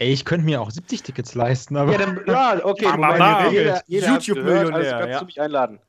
[0.00, 1.90] Ey, ich könnte mir auch 70 Tickets leisten, aber.
[1.90, 4.72] Ja, dann, ja okay, Moment, jeder, jeder YouTube-Millionär.
[4.72, 5.18] Also kannst ja.
[5.18, 5.80] du mich einladen.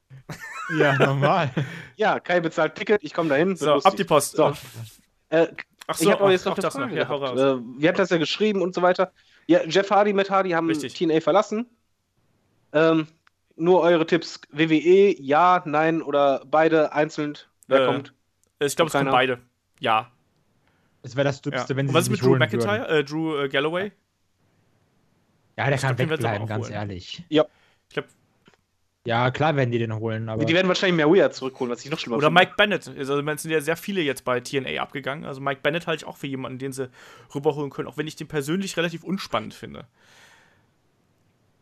[0.80, 1.51] Ja, normal.
[1.95, 3.55] ja, Kai bezahlt Ticket, ich komme dahin.
[3.55, 4.36] So, ab die Post.
[4.36, 4.53] So.
[5.30, 5.47] Äh,
[5.86, 6.89] Ach so, ich habe jetzt noch das noch.
[6.89, 9.12] Ja, äh, wir haben das ja geschrieben und so weiter.
[9.45, 10.95] Ja, Jeff Hardy, Matt Hardy haben Richtig.
[10.95, 11.68] TNA verlassen.
[12.74, 13.05] Ähm,
[13.57, 14.41] nur eure Tipps.
[14.51, 17.38] WWE, ja, nein oder beide einzeln.
[17.68, 18.14] Wer äh, kommt?
[18.57, 19.38] Ich glaube, es kommen beide.
[19.80, 20.12] Ja.
[21.02, 21.78] Es wäre das Dümmste, ja.
[21.78, 22.88] wenn sie Und was ist mit Drew McIntyre?
[22.88, 23.91] Äh, Drew äh, Galloway?
[25.58, 26.74] Ja, der ich kann glaub, wegbleiben, ganz holen.
[26.74, 27.24] ehrlich.
[27.30, 27.45] Ja.
[27.88, 28.10] Ich glaube.
[29.06, 30.45] Ja, klar werden die den holen, aber.
[30.45, 32.41] Die werden wahrscheinlich mehr Weird zurückholen, was ich noch schlimmer Oder finde.
[32.41, 32.88] Mike Bennett.
[32.88, 35.26] Also, es sind ja sehr viele jetzt bei TNA abgegangen.
[35.26, 36.89] Also, Mike Bennett halte ich auch für jemanden, den sie
[37.34, 39.86] rüberholen können, auch wenn ich den persönlich relativ unspannend finde.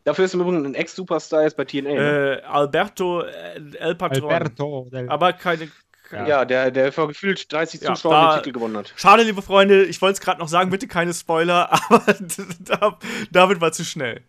[0.04, 1.82] Dafür ist im Übrigen ein Ex-Superstar jetzt bei TNA.
[1.82, 2.40] Ne?
[2.40, 4.30] Äh, Alberto El Patron.
[4.30, 4.88] Alberto.
[5.08, 5.68] Aber keine,
[6.12, 8.92] ja, ja der, der vor gefühlt 30 ja, Zuschauern den Titel gewonnen hat.
[8.96, 12.98] Schade, liebe Freunde, ich wollte es gerade noch sagen, bitte keine Spoiler, aber
[13.30, 14.22] David war zu schnell.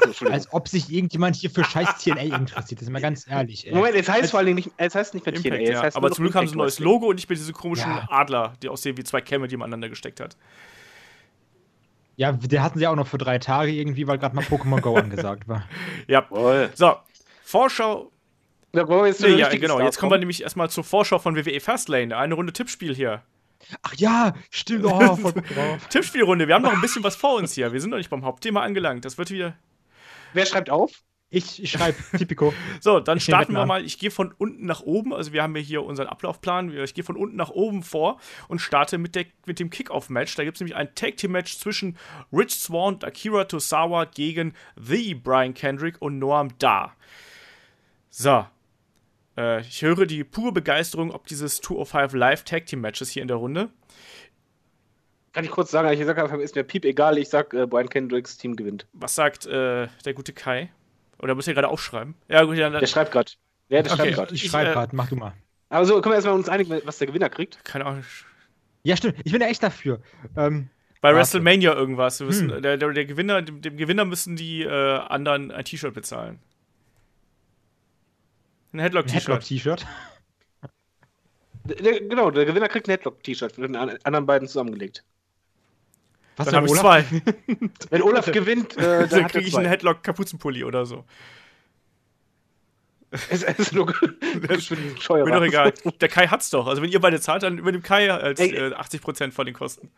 [0.00, 3.66] Also, Als ob sich irgendjemand hier für scheiß TNA interessiert, das ist mal ganz ehrlich.
[3.66, 3.74] Ey.
[3.74, 5.72] Moment, es heißt vor allen Dingen nicht, es heißt nicht mehr Impact, TNA.
[5.72, 7.90] Es heißt aber zum Glück haben sie ein neues Logo und nicht mehr diese komischen
[7.90, 8.06] ja.
[8.10, 10.36] Adler, die aussehen wie zwei Kämme, die man aneinander gesteckt hat.
[12.16, 14.96] Ja, der hatten sie auch noch für drei Tage irgendwie, weil gerade mal Pokémon Go
[14.96, 15.64] angesagt war.
[16.08, 16.26] Ja.
[16.74, 16.96] So,
[17.44, 18.10] Vorschau
[18.76, 19.80] da wollen wir jetzt nee, ja, genau.
[19.80, 22.16] Jetzt kommen wir nämlich erstmal zur Vorschau von WWE Fastlane.
[22.16, 23.22] Eine Runde Tippspiel hier.
[23.82, 24.84] Ach ja, stimmt.
[24.84, 25.88] Oh, voll gut drauf.
[25.88, 26.46] Tippspielrunde.
[26.46, 27.72] Wir haben noch ein bisschen was vor uns hier.
[27.72, 29.04] Wir sind noch nicht beim Hauptthema angelangt.
[29.04, 29.56] Das wird wieder.
[30.34, 31.02] Wer schreibt auf?
[31.30, 32.52] Ich, ich schreibe Typico.
[32.80, 33.84] so, dann ich starten wir mal.
[33.84, 35.12] Ich gehe von unten nach oben.
[35.12, 36.70] Also, wir haben hier unseren Ablaufplan.
[36.76, 40.36] Ich gehe von unten nach oben vor und starte mit, der, mit dem Kickoff-Match.
[40.36, 41.96] Da gibt es nämlich ein Tag-Team-Match zwischen
[42.32, 46.92] Rich Swan und Akira Tosawa gegen The Brian Kendrick und Noam Da.
[48.10, 48.46] So,
[49.36, 53.28] äh, ich höre die pure Begeisterung ob dieses 205 Live Tag Team Matches hier in
[53.28, 53.70] der Runde.
[55.32, 57.90] Kann ich kurz sagen, ich sage einfach, ist mir piep egal, ich sag, äh, Brian
[57.90, 58.86] Kendricks Team gewinnt.
[58.94, 60.70] Was sagt äh, der gute Kai?
[61.18, 62.14] Oder muss er gerade aufschreiben?
[62.28, 63.32] Ja, gut, dann, Der schreibt gerade.
[63.68, 64.34] Ja, der okay, schreibt gerade.
[64.34, 65.34] Ich schreibe gerade, mach du mal.
[65.68, 67.64] Also können wir erstmal uns einigen, was der Gewinner kriegt?
[67.64, 68.04] Keine Ahnung.
[68.82, 69.16] Ja, stimmt.
[69.24, 70.00] Ich bin ja echt dafür.
[70.36, 70.68] Ähm,
[71.00, 71.18] Bei Warte.
[71.18, 72.20] WrestleMania irgendwas.
[72.20, 72.62] Müssen, hm.
[72.62, 76.38] der, der, der, Gewinner, dem, dem, Gewinner müssen die äh, anderen ein T-Shirt bezahlen.
[78.76, 79.22] Ein Headlock-T-Shirt.
[79.22, 79.86] Headlock-T-Shirt.
[81.64, 85.02] genau, der Gewinner kriegt ein Headlock-T-Shirt für den anderen beiden zusammengelegt.
[86.36, 87.04] Was, dann habe ich zwei.
[87.90, 91.04] Wenn Olaf gewinnt, äh, dann, dann kriege ich einen Headlock-Kapuzenpulli oder so.
[93.30, 95.72] Es ist nur das Mir doch egal.
[96.00, 96.66] Der Kai hat's doch.
[96.66, 99.90] Also wenn ihr beide zahlt, dann übernimmt Kai als äh, 80% von den Kosten.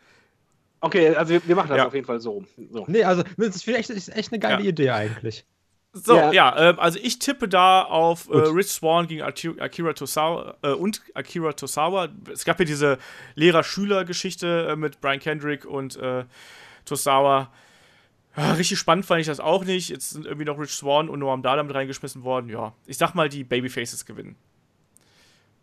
[0.80, 1.86] Okay, also wir, wir machen das ja.
[1.86, 2.44] auf jeden Fall so.
[2.70, 2.84] so.
[2.86, 4.68] Nee, also das ist echt, ist echt eine geile ja.
[4.68, 5.44] Idee eigentlich.
[5.92, 10.56] So, ja, ja äh, also ich tippe da auf äh, Rich Swan gegen Akira Tosawa
[10.62, 12.08] äh, und Akira Tosawa.
[12.32, 12.98] Es gab ja diese
[13.34, 16.24] Lehrer-Schüler-Geschichte äh, mit Brian Kendrick und äh,
[16.84, 17.50] Tosawa.
[18.36, 19.88] Ja, richtig spannend fand ich das auch nicht.
[19.88, 22.50] Jetzt sind irgendwie noch Rich Swan und Noam Dar mit reingeschmissen worden.
[22.50, 24.36] Ja, ich sag mal, die Babyfaces gewinnen.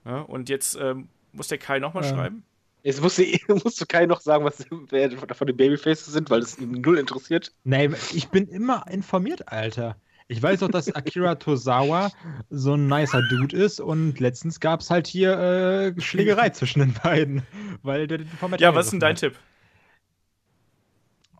[0.05, 2.09] Ja, und jetzt ähm, muss der Kai nochmal ähm.
[2.09, 2.43] schreiben.
[2.83, 3.23] Jetzt musst du,
[3.63, 6.97] musst du Kai noch sagen, was wer davon die Babyfaces sind, weil es ihn null
[6.97, 7.51] interessiert.
[7.63, 9.97] Nee, ich bin immer informiert, Alter.
[10.27, 12.11] Ich weiß doch, dass Akira Tozawa
[12.49, 16.93] so ein nicer Dude ist und letztens gab es halt hier äh, Schlägerei zwischen den
[16.93, 17.43] beiden.
[17.83, 19.35] Weil der, der ja, was ist denn dein Tipp?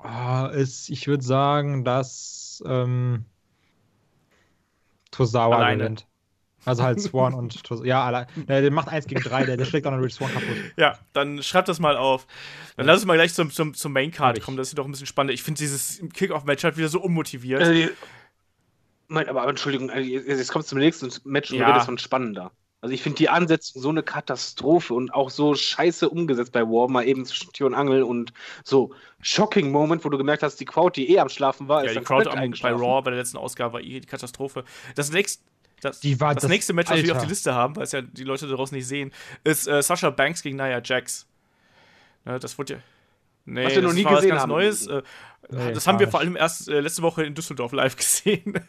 [0.04, 3.26] Oh, ist, ich würde sagen, dass ähm,
[5.10, 5.78] Tozawa Alleine.
[5.84, 6.08] gewinnt.
[6.66, 7.88] Also halt Swan und Tozawa.
[7.88, 8.28] Ja, allein.
[8.48, 10.58] Der, macht 1 gegen 3, der, der schlägt auch noch Swan kaputt.
[10.78, 12.28] Ja, dann schreibt das mal auf.
[12.78, 14.58] Dann lass uns mal gleich zum, zum, zum Main Card kommen.
[14.58, 15.34] Das ist doch ein bisschen spannender.
[15.34, 17.62] Ich finde dieses Kick-Off-Match halt wieder so unmotiviert.
[17.62, 17.90] Äh,
[19.08, 21.68] Nein, aber, aber Entschuldigung, äh, jetzt kommt zum nächsten Match und ja.
[21.68, 22.52] redest von spannender.
[22.82, 26.88] Also ich finde die Ansetzung so eine Katastrophe und auch so scheiße umgesetzt bei War,
[26.88, 28.32] mal eben zwischen Tür und Angel und
[28.64, 31.90] so shocking Moment, wo du gemerkt hast, die Crowd, die eh am Schlafen war, ja,
[31.90, 34.66] ist die Crowd am, bei Raw bei der letzten Ausgabe war eh die Katastrophe.
[34.94, 35.44] Das nächste
[35.82, 38.24] das, das, das, nächste Match, was wir auf die Liste haben, weil es ja die
[38.24, 39.12] Leute daraus nicht sehen,
[39.44, 41.28] ist äh, Sasha Banks gegen Nia Jax.
[42.26, 42.80] Ja, das wurde ja.
[43.46, 44.50] Nee, was wir noch nie gesehen was ganz haben.
[44.50, 44.88] Neues.
[44.88, 45.04] Äh,
[45.50, 48.60] nee, das haben wir vor allem erst äh, letzte Woche in Düsseldorf live gesehen.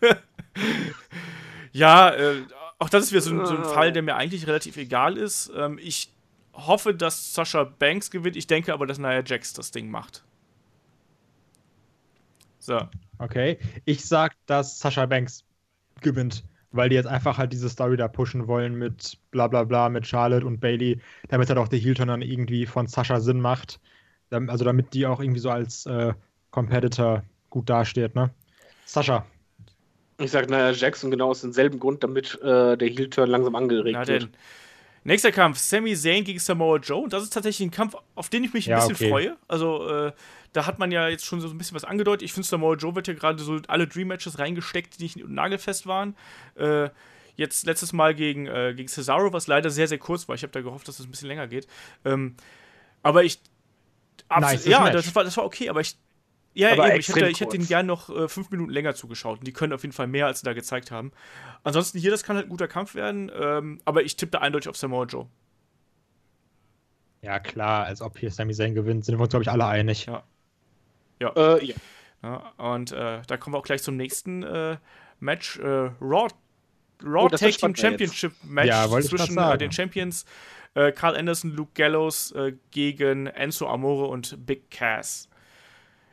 [1.72, 2.42] ja, äh,
[2.78, 5.50] auch das ist wieder so ein, so ein, Fall, der mir eigentlich relativ egal ist.
[5.56, 6.12] Ähm, ich
[6.52, 8.36] hoffe, dass Sascha Banks gewinnt.
[8.36, 10.24] Ich denke aber, dass Nia Jax das Ding macht.
[12.58, 12.80] So.
[13.18, 13.58] Okay.
[13.84, 15.44] Ich sag, dass Sascha Banks
[16.00, 19.88] gewinnt, weil die jetzt einfach halt diese Story da pushen wollen mit bla bla bla,
[19.88, 23.80] mit Charlotte und Bailey, damit halt auch der Heel-Turn dann irgendwie von Sascha Sinn macht.
[24.30, 26.12] Also damit die auch irgendwie so als äh,
[26.56, 28.30] Competitor gut dasteht, ne?
[28.86, 29.26] Sascha.
[30.18, 34.06] Ich sag, naja, Jackson genau aus demselben Grund, damit äh, der Heel-Turn langsam angeregt Na,
[34.06, 34.30] wird.
[35.04, 37.02] Nächster Kampf, Sami Zayn gegen Samoa Joe.
[37.02, 39.10] Und das ist tatsächlich ein Kampf, auf den ich mich ein ja, bisschen okay.
[39.10, 39.36] freue.
[39.48, 40.12] Also, äh,
[40.54, 42.22] da hat man ja jetzt schon so ein bisschen was angedeutet.
[42.22, 46.16] Ich finde, Samoa Joe wird ja gerade so alle Dream-Matches reingesteckt, die nicht nagelfest waren.
[46.54, 46.88] Äh,
[47.34, 50.36] jetzt letztes Mal gegen, äh, gegen Cesaro, was leider sehr, sehr kurz war.
[50.36, 51.68] Ich habe da gehofft, dass es das ein bisschen länger geht.
[52.06, 52.34] Ähm,
[53.02, 53.40] aber ich
[54.28, 55.96] Nice, ja, das war, das war okay, aber ich.
[56.56, 59.40] Ja, aber eben, ich hätte, ich hätte ihnen gerne noch äh, fünf Minuten länger zugeschaut.
[59.40, 61.12] Und die können auf jeden Fall mehr, als sie da gezeigt haben.
[61.64, 64.70] Ansonsten hier, das kann halt ein guter Kampf werden, ähm, aber ich tippe da eindeutig
[64.70, 65.26] auf Samoa Joe.
[67.20, 70.06] Ja, klar, als ob hier Sami Zayn gewinnt, sind wir uns, glaube ich, alle einig.
[70.06, 70.22] Ja.
[71.20, 71.32] Ja.
[71.36, 71.74] Äh, ja.
[72.22, 74.78] ja und äh, da kommen wir auch gleich zum nächsten äh,
[75.20, 75.58] Match.
[75.58, 76.28] Äh, Raw,
[77.04, 80.24] Raw oh, Tag Team Championship Match ja, zwischen äh, den Champions
[80.72, 85.28] äh, Carl Anderson, Luke Gallows äh, gegen Enzo Amore und Big Cass.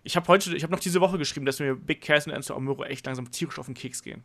[0.03, 2.55] Ich habe heute, ich habe noch diese Woche geschrieben, dass mir Big Cass und Enzo
[2.55, 4.23] Amore echt langsam tierisch auf den Keks gehen.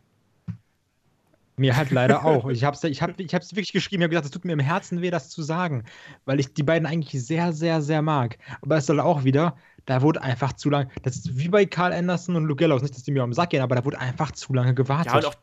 [1.55, 2.49] Mir halt leider auch.
[2.49, 4.59] Ich habe es ich hab, ich wirklich geschrieben, ich habe gesagt, es tut mir im
[4.59, 5.83] Herzen weh, das zu sagen,
[6.25, 8.37] weil ich die beiden eigentlich sehr, sehr, sehr mag.
[8.61, 11.93] Aber es soll auch wieder, da wurde einfach zu lange, das ist wie bei Carl
[11.93, 14.31] Anderson und Luke Gallows, nicht, dass die mir am Sack gehen, aber da wurde einfach
[14.31, 15.13] zu lange gewartet.
[15.13, 15.35] Ja, und auch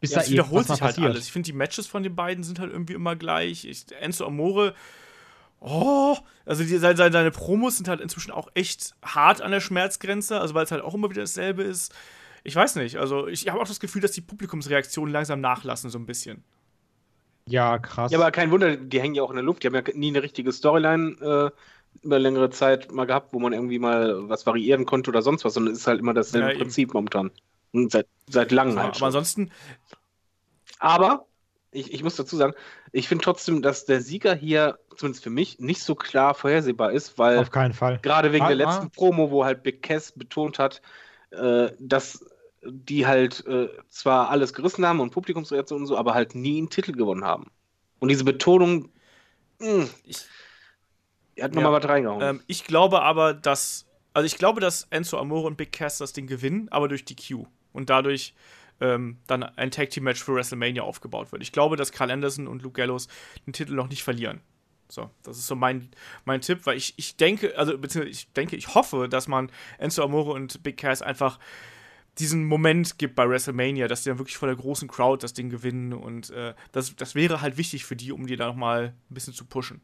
[0.00, 1.10] bis ja, da es wiederholt sich halt passiert.
[1.10, 1.26] alles.
[1.26, 3.64] Ich finde, die Matches von den beiden sind halt irgendwie immer gleich.
[3.64, 4.74] Ich, Enzo Amore,
[5.60, 10.40] oh, also die, seine, seine Promos sind halt inzwischen auch echt hart an der Schmerzgrenze,
[10.40, 11.94] also weil es halt auch immer wieder dasselbe ist.
[12.44, 15.98] Ich weiß nicht, also ich habe auch das Gefühl, dass die Publikumsreaktionen langsam nachlassen, so
[15.98, 16.44] ein bisschen.
[17.48, 18.12] Ja, krass.
[18.12, 19.62] Ja, aber kein Wunder, die hängen ja auch in der Luft.
[19.62, 23.52] Die haben ja nie eine richtige Storyline äh, über längere Zeit mal gehabt, wo man
[23.52, 26.58] irgendwie mal was variieren konnte oder sonst was, sondern es ist halt immer dasselbe ja,
[26.58, 27.30] Prinzip momentan.
[27.72, 28.96] Seit, seit langem halt.
[28.96, 29.50] Aber ansonsten.
[30.78, 31.26] Aber
[31.70, 32.54] ich, ich muss dazu sagen,
[32.92, 37.18] ich finde trotzdem, dass der Sieger hier, zumindest für mich, nicht so klar vorhersehbar ist,
[37.18, 37.38] weil.
[37.38, 37.98] Auf keinen Fall.
[38.02, 40.80] Gerade wegen ah, der letzten Promo, wo halt Big Cass betont hat,
[41.30, 42.24] äh, dass
[42.68, 46.70] die halt äh, zwar alles gerissen haben und Publikumsreaktionen und so, aber halt nie einen
[46.70, 47.50] Titel gewonnen haben.
[47.98, 48.90] Und diese Betonung,
[49.58, 50.18] mh, hm, ich,
[51.36, 52.22] er hat nochmal ja, was reingehauen.
[52.22, 56.12] Ähm, ich glaube aber, dass, also ich glaube, dass Enzo Amore und Big Cass das
[56.12, 58.34] Ding gewinnen, aber durch die Q und dadurch
[58.80, 61.42] ähm, dann ein Tag Team Match für WrestleMania aufgebaut wird.
[61.42, 63.08] Ich glaube, dass Carl Anderson und Luke Gallows
[63.46, 64.40] den Titel noch nicht verlieren.
[64.88, 65.88] So, das ist so mein,
[66.24, 70.04] mein Tipp, weil ich, ich denke, also beziehungsweise ich denke, ich hoffe, dass man Enzo
[70.04, 71.38] Amore und Big Cass einfach
[72.18, 75.50] diesen Moment gibt bei WrestleMania, dass die dann wirklich vor der großen Crowd das Ding
[75.50, 79.14] gewinnen und äh, das, das wäre halt wichtig für die, um die da nochmal ein
[79.14, 79.80] bisschen zu pushen.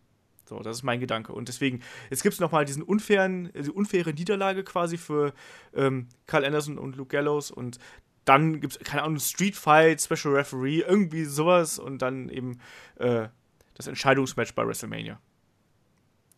[0.48, 1.32] So, das ist mein Gedanke.
[1.32, 1.80] Und deswegen,
[2.10, 5.32] jetzt gibt es nochmal diesen unfairen, die unfaire Niederlage quasi für
[5.74, 7.78] ähm, Carl Anderson und Luke Gallows und
[8.24, 12.58] dann gibt es, keine Ahnung, Street Fight, Special Referee, irgendwie sowas und dann eben
[12.96, 13.28] äh,
[13.74, 15.20] das Entscheidungsmatch bei WrestleMania.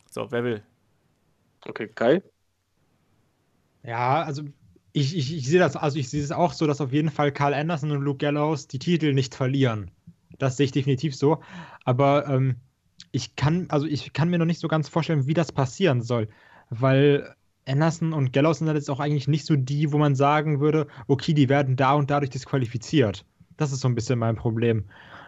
[0.09, 0.63] So, wer will?
[1.65, 2.21] Okay, Kai?
[3.83, 4.43] Ja, also
[4.93, 7.31] ich, ich, ich sehe das, also ich sehe es auch so, dass auf jeden Fall
[7.31, 9.91] Carl Anderson und Luke Gallows die Titel nicht verlieren.
[10.39, 11.41] Das sehe ich definitiv so.
[11.83, 12.55] Aber ähm,
[13.11, 16.29] ich kann, also ich kann mir noch nicht so ganz vorstellen, wie das passieren soll.
[16.69, 17.35] Weil
[17.67, 21.33] Anderson und Gallows sind jetzt auch eigentlich nicht so die, wo man sagen würde, okay,
[21.33, 23.25] die werden da und dadurch disqualifiziert.
[23.57, 24.85] Das ist so ein bisschen mein Problem.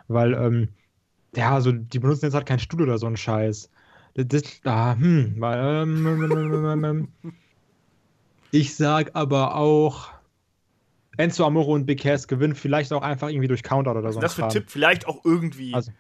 [0.08, 0.70] Weil, ähm,
[1.36, 3.70] ja, also die benutzen jetzt halt kein Stuhl oder so ein Scheiß.
[4.14, 7.08] Das, das ah, hm, weil, ähm,
[8.52, 10.10] ich sag aber auch,
[11.18, 14.20] Enzo Amore und Big Cass gewinnen vielleicht auch einfach irgendwie durch Counter oder so.
[14.20, 15.74] Das für Tipp vielleicht auch irgendwie.
[15.74, 15.92] Also,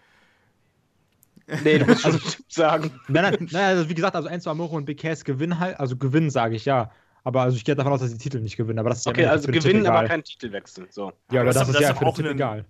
[1.63, 2.91] Nee, du musst schon also, sagen.
[3.07, 6.29] Nein, nein, also wie gesagt, also Enzo Amore und Big Cass gewinnen halt, also gewinnen
[6.29, 6.91] sage ich ja.
[7.23, 8.79] Aber also ich gehe davon aus, dass sie Titel nicht gewinnen.
[8.79, 10.87] Aber das ist okay, ja also gewinnen, aber kein Titelwechsel.
[10.89, 11.11] So.
[11.31, 12.65] Ja, aber, das, das, ist ja für auch den Tipp egal.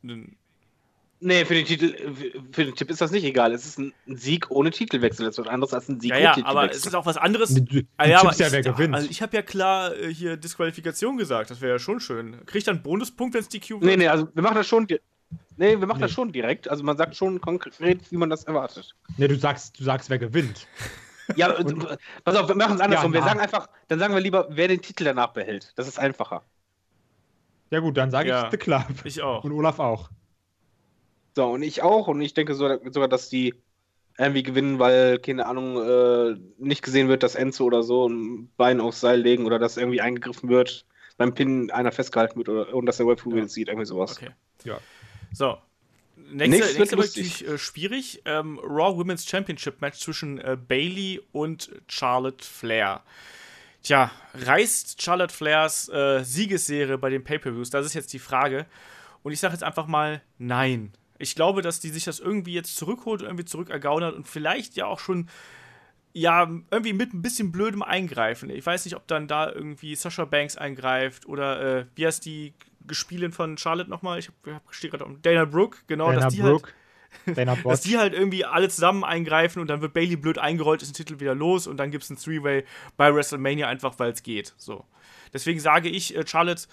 [1.20, 1.96] Nee, für den Titel,
[2.52, 3.52] für den Tipp ist das nicht egal.
[3.52, 5.26] Es ist ein Sieg ohne Titelwechsel.
[5.26, 7.56] Das ist was anderes als ein Sieg ja, ja, aber es ist auch was anderes.
[7.56, 8.94] Du, du ah, ja, aber ja, wer gewinnt.
[8.94, 11.50] Also ich habe ja klar äh, hier Disqualifikation gesagt.
[11.50, 12.46] Das wäre ja schon schön.
[12.46, 13.84] Kriegt dann einen Bonuspunkt, wenn es die Q wird?
[13.84, 14.88] Nee, nee, also wir machen das schon.
[15.58, 16.04] Nee, wir machen nee.
[16.04, 16.70] das schon direkt.
[16.70, 18.96] Also man sagt schon konkret, wie man das erwartet.
[19.18, 20.68] Nee, du sagst, du sagst, wer gewinnt.
[21.36, 23.14] Ja, und, pass auf, wir machen es andersrum.
[23.14, 25.74] Ja, wir sagen einfach, dann sagen wir lieber, wer den Titel danach behält.
[25.76, 26.44] Das ist einfacher.
[27.70, 28.86] Ja gut, dann sage ja, ich The Club.
[29.04, 29.44] Ich auch.
[29.44, 30.10] Und Olaf auch.
[31.36, 32.08] So, und ich auch.
[32.08, 33.54] Und ich denke sogar, dass die
[34.18, 38.80] irgendwie gewinnen, weil, keine Ahnung, äh, nicht gesehen wird, dass Enzo oder so ein Bein
[38.80, 40.86] aufs Seil legen oder dass irgendwie eingegriffen wird,
[41.18, 43.48] beim Pin einer festgehalten wird oder, und dass der Webfu ja.
[43.48, 44.18] sieht, irgendwie sowas.
[44.18, 44.32] Okay.
[44.64, 44.80] Ja.
[45.38, 45.60] So.
[46.32, 48.24] Nächste, nächste wird natürlich äh, schwierig.
[48.26, 53.04] Ähm, Raw Women's Championship Match zwischen äh, Bailey und Charlotte Flair.
[53.84, 57.70] Tja, reißt Charlotte Flairs äh, Siegesserie bei den Pay-Per-Views?
[57.70, 58.66] Das ist jetzt die Frage.
[59.22, 60.92] Und ich sage jetzt einfach mal nein.
[61.20, 65.00] Ich glaube, dass die sich das irgendwie jetzt zurückholt, irgendwie zurückergaunert und vielleicht ja auch
[65.00, 65.30] schon
[66.14, 68.50] ja, irgendwie mit ein bisschen blödem Eingreifen.
[68.50, 72.54] Ich weiß nicht, ob dann da irgendwie Sasha Banks eingreift oder äh, wie heißt die
[72.88, 74.20] Gespielin von Charlotte nochmal?
[74.20, 74.32] Ich
[74.70, 76.70] stehe gerade um Dana Brooke, genau, Dana dass die Brooke.
[76.70, 76.74] halt.
[77.66, 80.94] dass die halt irgendwie alle zusammen eingreifen und dann wird Bailey blöd eingerollt, ist ein
[80.94, 82.66] Titel wieder los und dann gibt es ein Three-Way
[82.96, 84.54] bei WrestleMania einfach, weil es geht.
[84.58, 84.86] So.
[85.34, 86.64] Deswegen sage ich, äh, Charlotte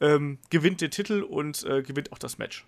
[0.00, 2.66] ähm, gewinnt den Titel und äh, gewinnt auch das Match.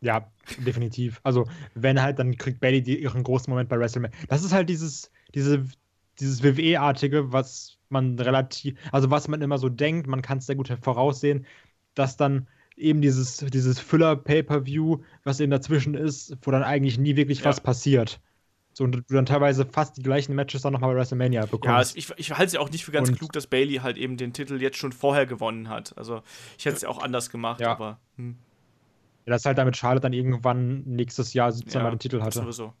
[0.00, 1.20] Ja, definitiv.
[1.24, 4.16] Also, wenn halt, dann kriegt Bailey die, ihren großen Moment bei WrestleMania.
[4.28, 5.64] Das ist halt dieses, diese,
[6.20, 10.56] dieses WWE-artige, was man relativ, also was man immer so denkt, man kann es sehr
[10.56, 11.46] gut voraussehen,
[11.94, 17.40] dass dann eben dieses, dieses Füller-Pay-Per-View, was eben dazwischen ist, wo dann eigentlich nie wirklich
[17.40, 17.46] ja.
[17.46, 18.20] was passiert.
[18.72, 21.64] So, und du dann teilweise fast die gleichen Matches dann nochmal bei WrestleMania bekommst.
[21.64, 23.78] Ja, also ich, ich halte es ja auch nicht für ganz und klug, dass Bailey
[23.78, 25.98] halt eben den Titel jetzt schon vorher gewonnen hat.
[25.98, 26.22] Also
[26.56, 27.72] ich hätte es ja auch anders gemacht, ja.
[27.72, 27.98] aber.
[28.16, 28.36] Hm.
[29.26, 32.38] Ja, dass halt damit Charlotte dann irgendwann nächstes Jahr 17 ja, Mal den Titel hatte.
[32.38, 32.72] Sowieso.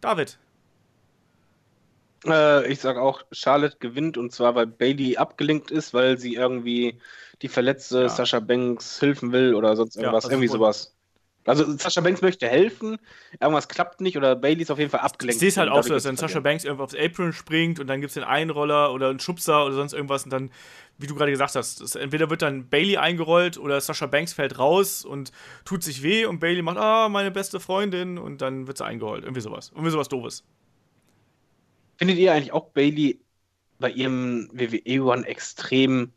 [0.00, 0.38] David.
[2.26, 7.00] Äh, ich sage auch, Charlotte gewinnt und zwar, weil Bailey abgelenkt ist, weil sie irgendwie
[7.42, 8.08] die verletzte ja.
[8.08, 10.24] Sascha Banks helfen will oder sonst irgendwas.
[10.24, 10.94] Ja, also irgendwie sowas.
[11.46, 12.98] Also Sascha Banks möchte helfen,
[13.40, 15.36] irgendwas klappt nicht oder Bailey ist auf jeden Fall abgelenkt.
[15.36, 17.86] Ich sehe es halt auch so, dass dann Sascha Banks irgendwo aufs Apron springt und
[17.86, 20.50] dann gibt es den Einroller oder einen Schubser oder sonst irgendwas und dann,
[20.98, 24.58] wie du gerade gesagt hast, das, entweder wird dann Bailey eingerollt oder Sascha Banks fällt
[24.58, 25.32] raus und
[25.64, 29.24] tut sich weh und Bailey macht, ah, meine beste Freundin und dann wird sie eingerollt.
[29.24, 29.70] Irgendwie sowas.
[29.72, 30.44] Irgendwie sowas Doofes.
[32.00, 33.20] Findet ihr eigentlich auch Bailey
[33.78, 36.14] bei ihrem WWE One extrem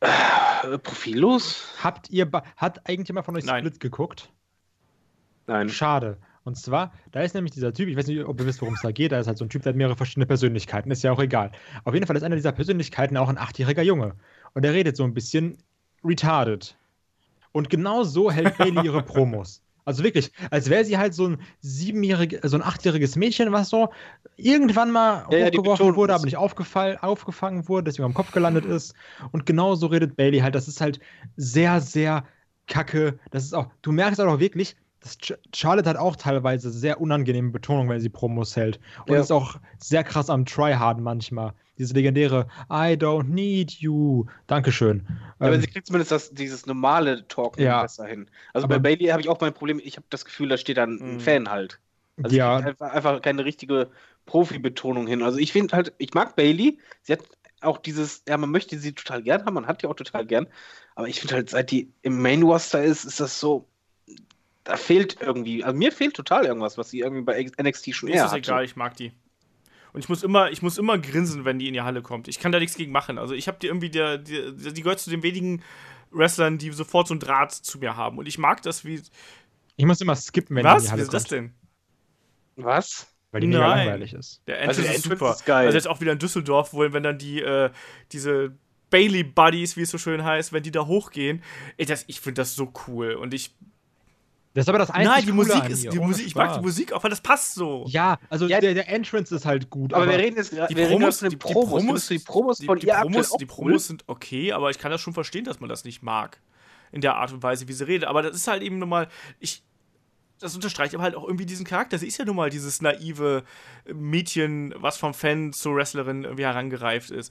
[0.00, 1.62] äh, profillos?
[1.80, 3.64] Habt ihr, hat irgendjemand von euch Nein.
[3.64, 4.32] Split geguckt?
[5.46, 5.68] Nein.
[5.68, 6.18] Schade.
[6.42, 8.82] Und zwar, da ist nämlich dieser Typ, ich weiß nicht, ob ihr wisst, worum es
[8.82, 11.12] da geht, da ist halt so ein Typ, der hat mehrere verschiedene Persönlichkeiten, ist ja
[11.12, 11.52] auch egal.
[11.84, 14.16] Auf jeden Fall ist einer dieser Persönlichkeiten auch ein achtjähriger Junge.
[14.54, 15.56] Und der redet so ein bisschen
[16.02, 16.76] retarded.
[17.52, 19.62] Und genau so hält Bailey ihre Promos.
[19.86, 23.90] Also wirklich, als wäre sie halt so ein siebenjähriges, so ein achtjähriges Mädchen, was so
[24.36, 28.94] irgendwann mal ja, hochgeworfen wurde, aber nicht aufgefangen wurde, deswegen am Kopf gelandet ist.
[29.30, 30.56] Und genau so redet Bailey halt.
[30.56, 30.98] Das ist halt
[31.36, 32.26] sehr, sehr
[32.66, 33.20] kacke.
[33.30, 34.76] Das ist auch, du merkst auch wirklich,
[35.54, 38.80] Charlotte hat auch teilweise sehr unangenehme Betonung, wenn sie Promos hält.
[39.06, 39.20] Und ja.
[39.20, 41.52] ist auch sehr krass am Tryharden manchmal.
[41.78, 44.24] Diese legendäre I don't need you.
[44.46, 45.04] Dankeschön.
[45.06, 47.82] Ja, ähm, aber sie kriegt zumindest das, dieses normale Talk ja.
[47.82, 48.28] besser hin.
[48.54, 50.78] Also aber bei Bailey habe ich auch mein Problem, ich habe das Gefühl, da steht
[50.78, 51.20] dann ein mhm.
[51.20, 51.80] Fan halt.
[52.22, 52.56] Also ja.
[52.56, 53.90] Einfach, einfach keine richtige
[54.24, 55.22] Profi-Betonung hin.
[55.22, 56.78] Also ich finde halt, ich mag Bailey.
[57.02, 57.20] Sie hat
[57.60, 60.46] auch dieses, ja, man möchte sie total gern haben, man hat die auch total gern.
[60.94, 63.68] Aber ich finde halt, seit die im Main Roster ist, ist das so,
[64.66, 68.24] da fehlt irgendwie, also mir fehlt total irgendwas, was sie irgendwie bei NXT schon eher
[68.24, 69.12] Ist es egal, ich mag die.
[69.92, 72.28] Und ich muss immer, ich muss immer grinsen, wenn die in die Halle kommt.
[72.28, 73.16] Ich kann da nichts gegen machen.
[73.16, 75.62] Also ich habe die irgendwie, der, die, die gehört zu den wenigen
[76.10, 78.18] Wrestlern, die sofort so einen Draht zu mir haben.
[78.18, 79.00] Und ich mag das, wie.
[79.76, 80.74] Ich muss immer skippen, wenn Was?
[80.74, 81.06] die in die Halle Was?
[81.06, 81.54] Ist das denn?
[82.56, 83.06] Was?
[83.30, 84.42] Weil die mega langweilig ist.
[84.46, 85.30] Der Entrance, also der ist super.
[85.30, 85.66] Ist geil.
[85.66, 87.70] Also jetzt auch wieder in Düsseldorf, wo wenn dann die, äh,
[88.12, 88.56] diese
[88.90, 91.42] Bailey Buddies, wie es so schön heißt, wenn die da hochgehen,
[91.76, 93.14] ey, das, ich finde das so cool.
[93.14, 93.54] Und ich
[94.56, 96.90] das ist aber das einzige Nein, die Musik ist, die Musik, ich mag die Musik
[96.94, 97.84] auch, weil das passt so.
[97.88, 99.92] Ja, also ja, der, der Entrance ist halt gut.
[99.92, 102.78] Aber, aber wir reden jetzt die wir Promos, reden die Promos, die Promos, die, von
[102.78, 105.84] die, Promos, die Promos sind okay, aber ich kann das schon verstehen, dass man das
[105.84, 106.40] nicht mag.
[106.90, 108.08] In der Art und Weise, wie sie redet.
[108.08, 109.08] Aber das ist halt eben nochmal,
[109.40, 109.62] ich,
[110.38, 111.98] das unterstreicht aber halt auch irgendwie diesen Charakter.
[111.98, 113.44] Sie ist ja nun mal dieses naive
[113.92, 117.30] Mädchen, was vom Fan zur Wrestlerin irgendwie herangereift ist.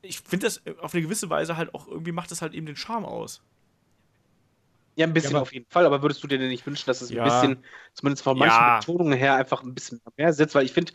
[0.00, 2.76] Ich finde das auf eine gewisse Weise halt auch irgendwie macht das halt eben den
[2.76, 3.42] Charme aus.
[4.94, 7.00] Ja, ein bisschen ja, auf jeden Fall, aber würdest du dir denn nicht wünschen, dass
[7.00, 7.22] es ja.
[7.22, 7.64] ein bisschen,
[7.94, 8.78] zumindest von manchen ja.
[8.78, 10.54] Betonungen her, einfach ein bisschen mehr sitzt?
[10.54, 10.92] Weil ich finde,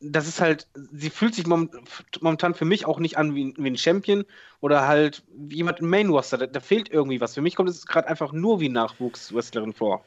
[0.00, 3.76] das ist halt, sie fühlt sich momentan für mich auch nicht an wie, wie ein
[3.76, 4.24] Champion
[4.60, 6.38] oder halt wie jemand im Main Roster.
[6.38, 7.34] Da, da, fehlt irgendwie was.
[7.34, 10.04] Für mich kommt es gerade einfach nur wie Nachwuchswrestlerin vor.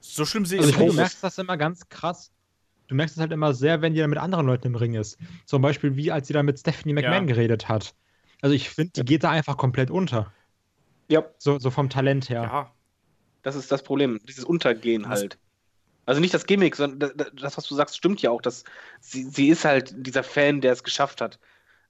[0.00, 2.32] So schlimm sehe also ich also, Du merkst das immer ganz krass.
[2.88, 5.16] Du merkst es halt immer sehr, wenn die dann mit anderen Leuten im Ring ist.
[5.46, 7.94] Zum Beispiel, wie als sie da mit Stephanie McMahon geredet hat.
[8.42, 10.32] Also ich finde, die geht da einfach komplett unter.
[11.08, 11.24] Ja.
[11.38, 12.42] So, so vom Talent her.
[12.42, 12.72] Ja.
[13.42, 15.38] Das ist das Problem, dieses Untergehen halt.
[16.06, 18.42] Also nicht das Gimmick, sondern das, was du sagst, stimmt ja auch.
[18.42, 18.64] Dass
[19.00, 21.38] sie, sie ist halt dieser Fan, der es geschafft hat.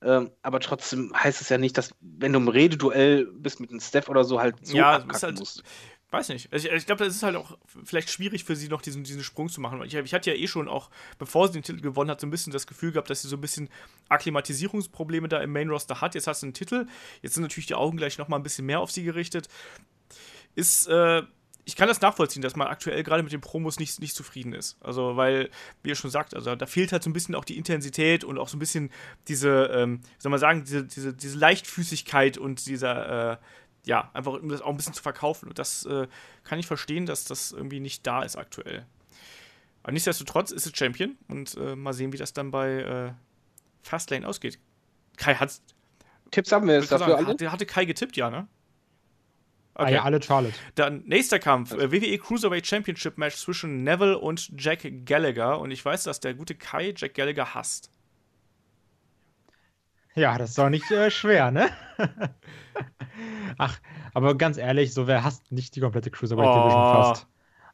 [0.03, 3.81] Ähm, aber trotzdem heißt es ja nicht, dass, wenn du im Rededuell bist mit einem
[3.81, 5.63] Steph oder so, halt so ja, abkacken halt, musst.
[6.11, 6.53] Weiß nicht.
[6.53, 9.23] Also ich, ich glaube, das ist halt auch vielleicht schwierig für sie noch diesen, diesen
[9.23, 9.83] Sprung zu machen.
[9.85, 12.31] Ich, ich hatte ja eh schon auch, bevor sie den Titel gewonnen hat, so ein
[12.31, 13.69] bisschen das Gefühl gehabt, dass sie so ein bisschen
[14.09, 16.15] Akklimatisierungsprobleme da im Main Roster hat.
[16.15, 16.87] Jetzt hast du einen Titel.
[17.23, 19.49] Jetzt sind natürlich die Augen gleich noch mal ein bisschen mehr auf sie gerichtet.
[20.57, 21.23] Ist, äh,
[21.71, 24.77] ich kann das nachvollziehen, dass man aktuell gerade mit den Promos nicht, nicht zufrieden ist.
[24.81, 25.51] Also, weil,
[25.85, 28.39] wie ihr schon sagt, also da fehlt halt so ein bisschen auch die Intensität und
[28.39, 28.91] auch so ein bisschen
[29.29, 33.37] diese, ähm, wie soll man sagen, diese, diese, diese Leichtfüßigkeit und dieser, äh,
[33.85, 35.49] ja, einfach um das auch ein bisschen zu verkaufen.
[35.49, 36.09] Und das äh,
[36.43, 38.85] kann ich verstehen, dass das irgendwie nicht da ist aktuell.
[39.85, 43.12] Aber nichtsdestotrotz ist es Champion und äh, mal sehen, wie das dann bei äh,
[43.83, 44.59] Fastlane ausgeht.
[45.16, 45.61] Kai hat.
[46.33, 47.29] Tipps haben wir jetzt dafür alle?
[47.29, 48.49] Hatte, hatte Kai getippt, ja, ne?
[49.81, 49.89] Okay.
[49.89, 50.55] Ah ja, alle Charlotte.
[50.74, 51.91] Dann nächster Kampf, also.
[51.91, 55.59] WWE Cruiserweight Championship Match zwischen Neville und Jack Gallagher.
[55.59, 57.91] Und ich weiß, dass der gute Kai Jack Gallagher hasst.
[60.14, 61.70] Ja, das ist doch nicht äh, schwer, ne?
[63.59, 63.78] Ach,
[64.12, 66.93] aber ganz ehrlich, so wer hasst nicht die komplette Cruiserweight Division oh.
[66.93, 67.26] fast.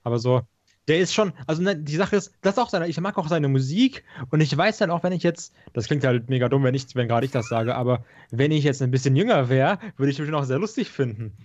[0.05, 0.43] Aber so,
[0.87, 3.27] der ist schon, also ne, die Sache ist, das ist auch seine, ich mag auch
[3.27, 6.63] seine Musik und ich weiß dann auch, wenn ich jetzt, das klingt halt mega dumm,
[6.63, 9.81] wenn ich, wenn gerade ich das sage, aber wenn ich jetzt ein bisschen jünger wäre,
[9.97, 11.37] würde ich mich auch sehr lustig finden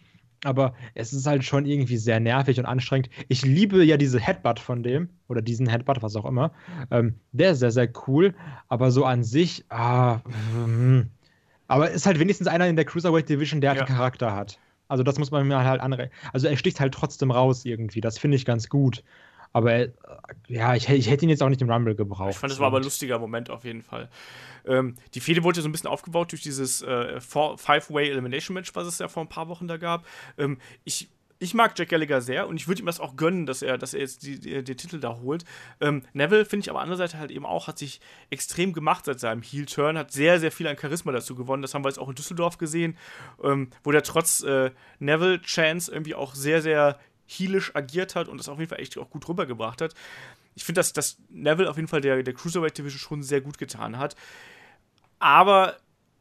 [0.43, 3.09] aber es ist halt schon irgendwie sehr nervig und anstrengend.
[3.27, 6.51] Ich liebe ja diese Headbutt von dem, oder diesen Headbutt, was auch immer.
[6.89, 8.33] Ähm, der ist sehr, sehr cool,
[8.67, 10.19] aber so an sich, ah,
[10.65, 11.09] mm,
[11.67, 13.85] aber ist halt wenigstens einer in der Cruiserweight Division, der halt ja.
[13.85, 14.59] einen Charakter hat.
[14.87, 16.11] Also das muss man mir halt anrechnen.
[16.33, 19.03] Also er sticht halt trotzdem raus irgendwie, das finde ich ganz gut.
[19.53, 19.91] Aber äh,
[20.47, 22.31] ja, ich, ich, hätte ihn jetzt auch nicht im Rumble gebraucht.
[22.31, 24.09] Ich fand, das war aber ein lustiger Moment auf jeden Fall.
[24.65, 28.87] Ähm, die Fehde wurde so ein bisschen aufgebaut durch dieses äh, Five-Way Elimination Match, was
[28.87, 30.05] es ja vor ein paar Wochen da gab.
[30.37, 31.09] Ähm, ich
[31.41, 33.95] ich mag Jack Gallagher sehr und ich würde ihm das auch gönnen, dass er, dass
[33.95, 35.43] er jetzt die, die, den Titel da holt.
[35.79, 37.99] Ähm, Neville finde ich aber andererseits halt eben auch, hat sich
[38.29, 41.63] extrem gemacht seit seinem Heel-Turn, hat sehr, sehr viel an Charisma dazu gewonnen.
[41.63, 42.95] Das haben wir jetzt auch in Düsseldorf gesehen,
[43.43, 46.99] ähm, wo der trotz äh, Neville-Chance irgendwie auch sehr, sehr
[47.31, 49.93] heelisch agiert hat und das auf jeden Fall echt auch gut rübergebracht hat.
[50.55, 53.57] Ich finde, dass, dass Neville auf jeden Fall der, der Cruiserweight Division schon sehr gut
[53.57, 54.15] getan hat.
[55.19, 55.77] Aber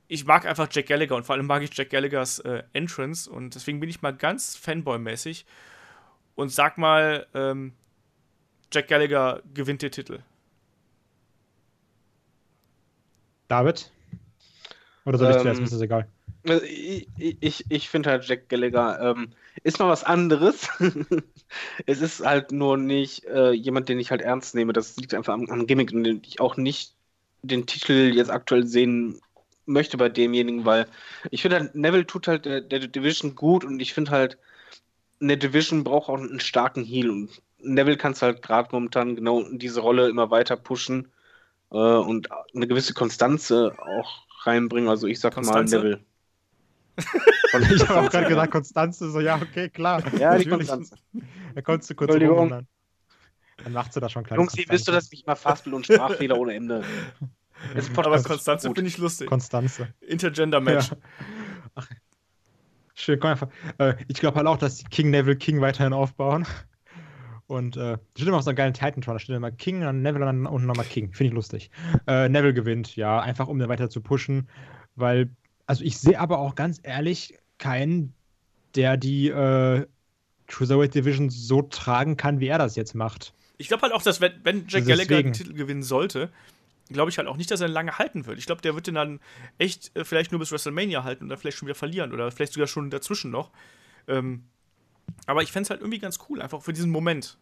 [0.08, 3.54] ich mag einfach Jack Gallagher und vor allem mag ich Jack Gallaghers äh, Entrance und
[3.54, 5.44] deswegen bin ich mal ganz Fanboy-mäßig
[6.34, 7.72] und sag mal, ähm,
[8.72, 10.20] Jack Gallagher gewinnt den Titel.
[13.48, 13.90] David?
[15.04, 15.60] Oder soll ich ähm, zuerst?
[15.60, 16.08] Ist das egal.
[16.46, 20.68] Also ich, ich, ich finde halt Jack Gallagher ähm, ist mal was anderes.
[21.86, 24.72] es ist halt nur nicht äh, jemand, den ich halt ernst nehme.
[24.72, 26.94] Das liegt einfach am, am Gimmick und ich auch nicht
[27.42, 29.20] den Titel jetzt aktuell sehen
[29.66, 30.86] möchte bei demjenigen, weil
[31.30, 34.38] ich finde halt, Neville tut halt der, der Division gut und ich finde halt,
[35.20, 39.44] eine Division braucht auch einen starken Heal und Neville kannst du halt gerade momentan genau
[39.52, 41.12] diese Rolle immer weiter pushen
[41.70, 44.88] äh, und eine gewisse Konstanze auch reinbringen.
[44.88, 45.76] Also ich sag Konstanze?
[45.76, 46.04] mal Neville.
[47.74, 50.02] ich habe auch gerade gesagt, Konstanze, so ja, okay, klar.
[50.18, 50.96] Ja, die Konstanze.
[51.54, 52.66] Da konntest du kurz Entschuldigung.
[53.64, 54.38] Dann macht sie da schon klar.
[54.38, 56.84] Jungs, wie wisst du, dass ich mal Fastbill und Sprachfehler ohne Ende.
[57.96, 59.28] Aber Konstanze finde ich lustig.
[59.28, 59.88] Konstanze.
[60.00, 60.90] Intergender-Match.
[60.90, 60.96] Ja.
[61.74, 61.88] Ach,
[62.94, 63.48] schön, komm einfach.
[63.78, 66.46] Äh, ich glaube halt auch, dass die King Neville King weiterhin aufbauen.
[67.50, 69.14] Und äh, steht immer auf so einem geilen Titan-Tron.
[69.16, 71.12] Da steht immer King, dann Neville und dann unten nochmal King.
[71.12, 71.70] Finde ich lustig.
[72.06, 74.48] Äh, Neville gewinnt, ja, einfach um den weiter zu pushen.
[74.94, 75.30] Weil,
[75.70, 78.12] also ich sehe aber auch ganz ehrlich keinen,
[78.74, 79.86] der die äh,
[80.48, 83.32] Cruiserweight Division so tragen kann, wie er das jetzt macht.
[83.56, 86.32] Ich glaube halt auch, dass wenn, wenn Jack also Gallagher den Titel gewinnen sollte,
[86.88, 88.40] glaube ich halt auch nicht, dass er lange halten wird.
[88.40, 89.20] Ich glaube, der wird den dann
[89.58, 92.54] echt äh, vielleicht nur bis WrestleMania halten und dann vielleicht schon wieder verlieren oder vielleicht
[92.54, 93.52] sogar schon dazwischen noch.
[94.08, 94.42] Ähm,
[95.26, 97.38] aber ich fände es halt irgendwie ganz cool, einfach für diesen Moment.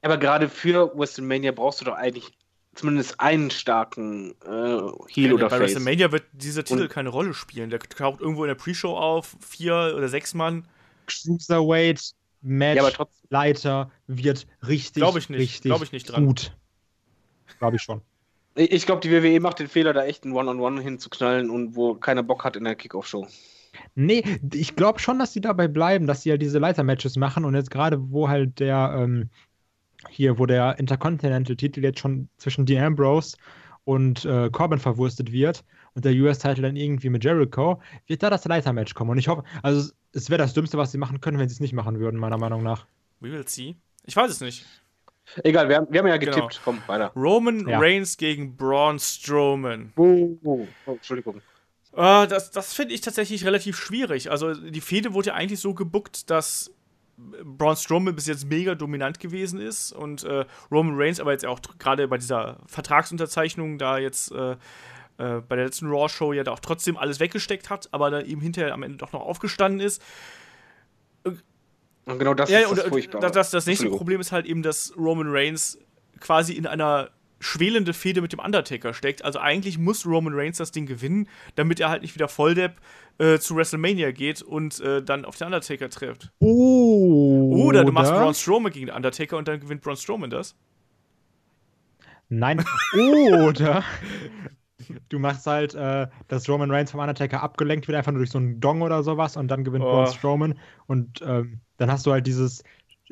[0.00, 2.32] Aber gerade für WrestleMania brauchst du doch eigentlich
[2.74, 5.50] zumindest einen starken äh, Heel ja, oder bei Face.
[5.50, 7.70] Bei WrestleMania wird dieser Titel und keine Rolle spielen.
[7.70, 10.66] Der taucht irgendwo in der Pre-Show auf, vier oder sechs Mann.
[11.06, 12.12] Cruiserweight
[12.42, 16.26] Match ja, Leiter wird richtig, glaube ich nicht, richtig glaube ich nicht dran.
[16.26, 16.52] gut.
[17.58, 18.02] Glaube ich schon.
[18.54, 21.74] Ich glaube, die WWE macht den Fehler, da echt ein One-on-One -on -One hinzuknallen und
[21.74, 23.26] wo keiner Bock hat in der Kickoff-Show.
[23.94, 27.54] Nee, ich glaube schon, dass sie dabei bleiben, dass sie ja diese Leiter-Matches machen und
[27.54, 29.30] jetzt gerade, wo halt der, ähm,
[30.08, 33.36] hier, wo der Intercontinental-Titel jetzt schon zwischen Dean Ambrose
[33.84, 35.64] und äh, Corbin verwurstet wird
[35.94, 39.10] und der US-Titel dann irgendwie mit Jericho, wird da das Leiter-Match kommen.
[39.10, 41.60] Und ich hoffe, also es wäre das Dümmste, was sie machen können, wenn sie es
[41.60, 42.86] nicht machen würden, meiner Meinung nach.
[43.20, 43.76] We will see.
[44.04, 44.66] Ich weiß es nicht.
[45.44, 46.32] Egal, wir haben, wir haben ja genau.
[46.32, 46.52] getippt.
[46.64, 46.64] Genau.
[46.64, 47.12] Komm, weiter.
[47.14, 47.78] Roman ja.
[47.78, 49.92] Reigns gegen Braun Strowman.
[49.96, 51.40] Oh, oh, oh Entschuldigung.
[51.92, 54.30] Uh, das das finde ich tatsächlich relativ schwierig.
[54.30, 56.72] Also, die Fehde wurde ja eigentlich so gebuckt, dass
[57.16, 61.60] Braun Strowman bis jetzt mega dominant gewesen ist und äh, Roman Reigns aber jetzt auch
[61.78, 64.56] gerade bei dieser Vertragsunterzeichnung da jetzt äh,
[65.18, 68.40] äh, bei der letzten Raw-Show ja da auch trotzdem alles weggesteckt hat, aber dann eben
[68.40, 70.02] hinterher am Ende doch noch aufgestanden ist.
[72.04, 73.30] Und genau das ja, ist das Furchtbare.
[73.30, 75.78] Das, das nächste Problem ist halt eben, dass Roman Reigns
[76.18, 77.10] quasi in einer
[77.42, 79.24] schwelende Fehde mit dem Undertaker steckt.
[79.24, 82.76] Also eigentlich muss Roman Reigns das Ding gewinnen, damit er halt nicht wieder Volldepp
[83.18, 86.30] äh, zu WrestleMania geht und äh, dann auf den Undertaker trifft.
[86.38, 90.54] Oh, oder du machst Braun Strowman gegen den Undertaker und dann gewinnt Braun Strowman das.
[92.28, 92.64] Nein,
[92.94, 93.84] oder
[95.08, 98.38] du machst halt, äh, dass Roman Reigns vom Undertaker abgelenkt wird, einfach nur durch so
[98.38, 99.90] einen Dong oder sowas und dann gewinnt oh.
[99.90, 102.62] Braun Strowman und ähm, dann hast du halt dieses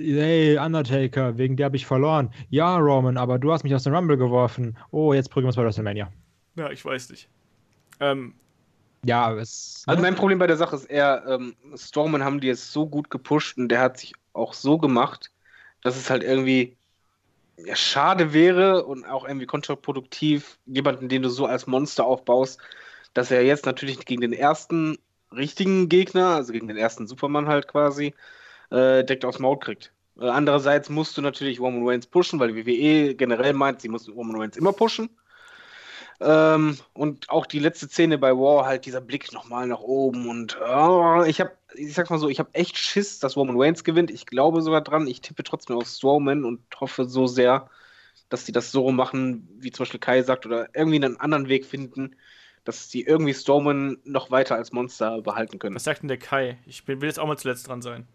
[0.00, 2.30] Hey, Undertaker, wegen der habe ich verloren.
[2.48, 4.76] Ja, Roman, aber du hast mich aus dem Rumble geworfen.
[4.92, 6.10] Oh, jetzt prügeln wir uns bei WrestleMania.
[6.56, 7.28] Ja, ich weiß nicht.
[8.00, 8.34] Ähm,
[9.04, 9.82] ja, es.
[9.86, 13.10] Also, mein Problem bei der Sache ist eher, ähm, Strowman haben die jetzt so gut
[13.10, 15.30] gepusht und der hat sich auch so gemacht,
[15.82, 16.76] dass es halt irgendwie
[17.58, 22.58] ja, schade wäre und auch irgendwie kontraproduktiv, jemanden, den du so als Monster aufbaust,
[23.12, 24.96] dass er jetzt natürlich gegen den ersten
[25.30, 28.14] richtigen Gegner, also gegen den ersten Superman halt quasi,
[28.70, 29.92] äh, direkt aufs Maul kriegt.
[30.20, 34.08] Äh, andererseits musst du natürlich Roman Reigns pushen, weil die WWE generell meint, sie muss
[34.08, 35.10] Roman Reigns immer pushen.
[36.20, 40.58] Ähm, und auch die letzte Szene bei War, halt dieser Blick nochmal nach oben und
[40.60, 44.10] oh, ich habe, ich sag's mal so, ich habe echt Schiss, dass Roman Reigns gewinnt.
[44.10, 45.06] Ich glaube sogar dran.
[45.06, 47.70] Ich tippe trotzdem auf Strowman und hoffe so sehr,
[48.28, 51.64] dass sie das so machen, wie zum Beispiel Kai sagt, oder irgendwie einen anderen Weg
[51.64, 52.16] finden,
[52.64, 55.76] dass sie irgendwie Strowman noch weiter als Monster behalten können.
[55.76, 56.58] Was sagt denn der Kai?
[56.66, 58.06] Ich will jetzt auch mal zuletzt dran sein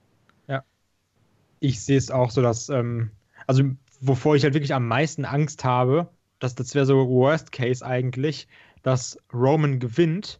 [1.59, 3.11] ich sehe es auch so, dass, ähm,
[3.47, 3.63] also
[4.01, 6.09] wovor ich halt wirklich am meisten Angst habe,
[6.39, 8.47] dass das wäre so Worst Case eigentlich,
[8.83, 10.39] dass Roman gewinnt,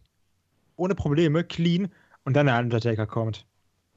[0.76, 1.88] ohne Probleme, clean,
[2.24, 3.46] und dann der Undertaker kommt.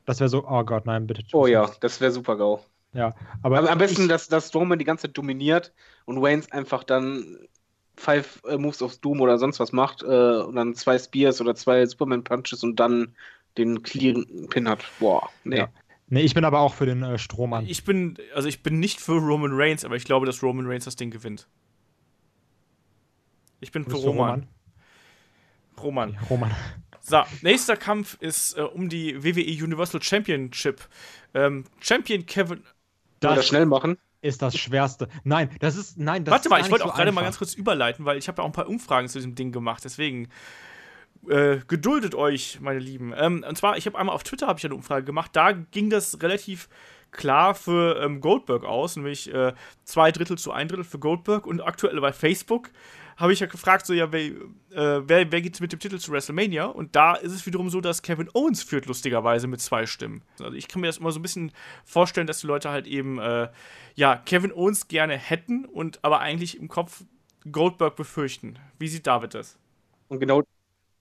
[0.06, 1.24] Das wäre so, oh Gott, nein, bitte.
[1.34, 2.62] Oh ja, das wäre super GAU.
[2.94, 3.14] Ja,
[3.44, 3.60] aber.
[3.60, 5.74] aber am besten, ich, dass, dass Roman die ganze Zeit dominiert
[6.06, 7.38] und Waynes einfach dann
[7.96, 11.54] Five äh, Moves of Doom oder sonst was macht äh, und dann zwei Spears oder
[11.54, 13.14] zwei Superman Punches und dann
[13.58, 14.80] den clearen Pin hat.
[15.00, 15.58] Boah, nee.
[15.58, 15.70] Ja.
[16.10, 17.66] Nee, ich bin aber auch für den äh, Strohmann.
[17.68, 20.86] Ich bin, also ich bin nicht für Roman Reigns, aber ich glaube, dass Roman Reigns
[20.86, 21.48] das Ding gewinnt.
[23.62, 24.48] Ich bin für Roman.
[25.82, 26.14] Roman.
[26.14, 26.52] Ja, Roman.
[27.02, 30.82] So, nächster Kampf ist äh, um die WWE Universal Championship.
[31.34, 32.64] Ähm, Champion Kevin.
[33.20, 33.98] Das, das schnell machen.
[34.22, 35.08] Ist das Schwerste.
[35.24, 35.98] Nein, das ist.
[35.98, 38.28] Nein, das Warte ist mal, ich wollte auch gerade mal ganz kurz überleiten, weil ich
[38.28, 39.84] habe ja auch ein paar Umfragen zu diesem Ding gemacht.
[39.86, 40.28] Deswegen
[41.28, 43.14] äh, geduldet euch, meine Lieben.
[43.18, 45.32] Ähm, und zwar, ich habe einmal auf Twitter ich eine Umfrage gemacht.
[45.34, 46.70] Da ging das relativ
[47.12, 51.46] klar für ähm, Goldberg aus, nämlich äh, zwei Drittel zu ein Drittel für Goldberg.
[51.46, 52.70] Und aktuell bei Facebook
[53.18, 54.34] habe ich ja gefragt, so, ja, wer, äh,
[54.72, 56.66] wer, wer geht mit dem Titel zu WrestleMania?
[56.66, 60.22] Und da ist es wiederum so, dass Kevin Owens führt, lustigerweise, mit zwei Stimmen.
[60.40, 61.52] Also ich kann mir das immer so ein bisschen
[61.84, 63.50] vorstellen, dass die Leute halt eben, äh,
[63.96, 67.04] ja, Kevin Owens gerne hätten und aber eigentlich im Kopf
[67.52, 68.58] Goldberg befürchten.
[68.78, 69.58] Wie sieht David das?
[70.08, 70.44] Und genau,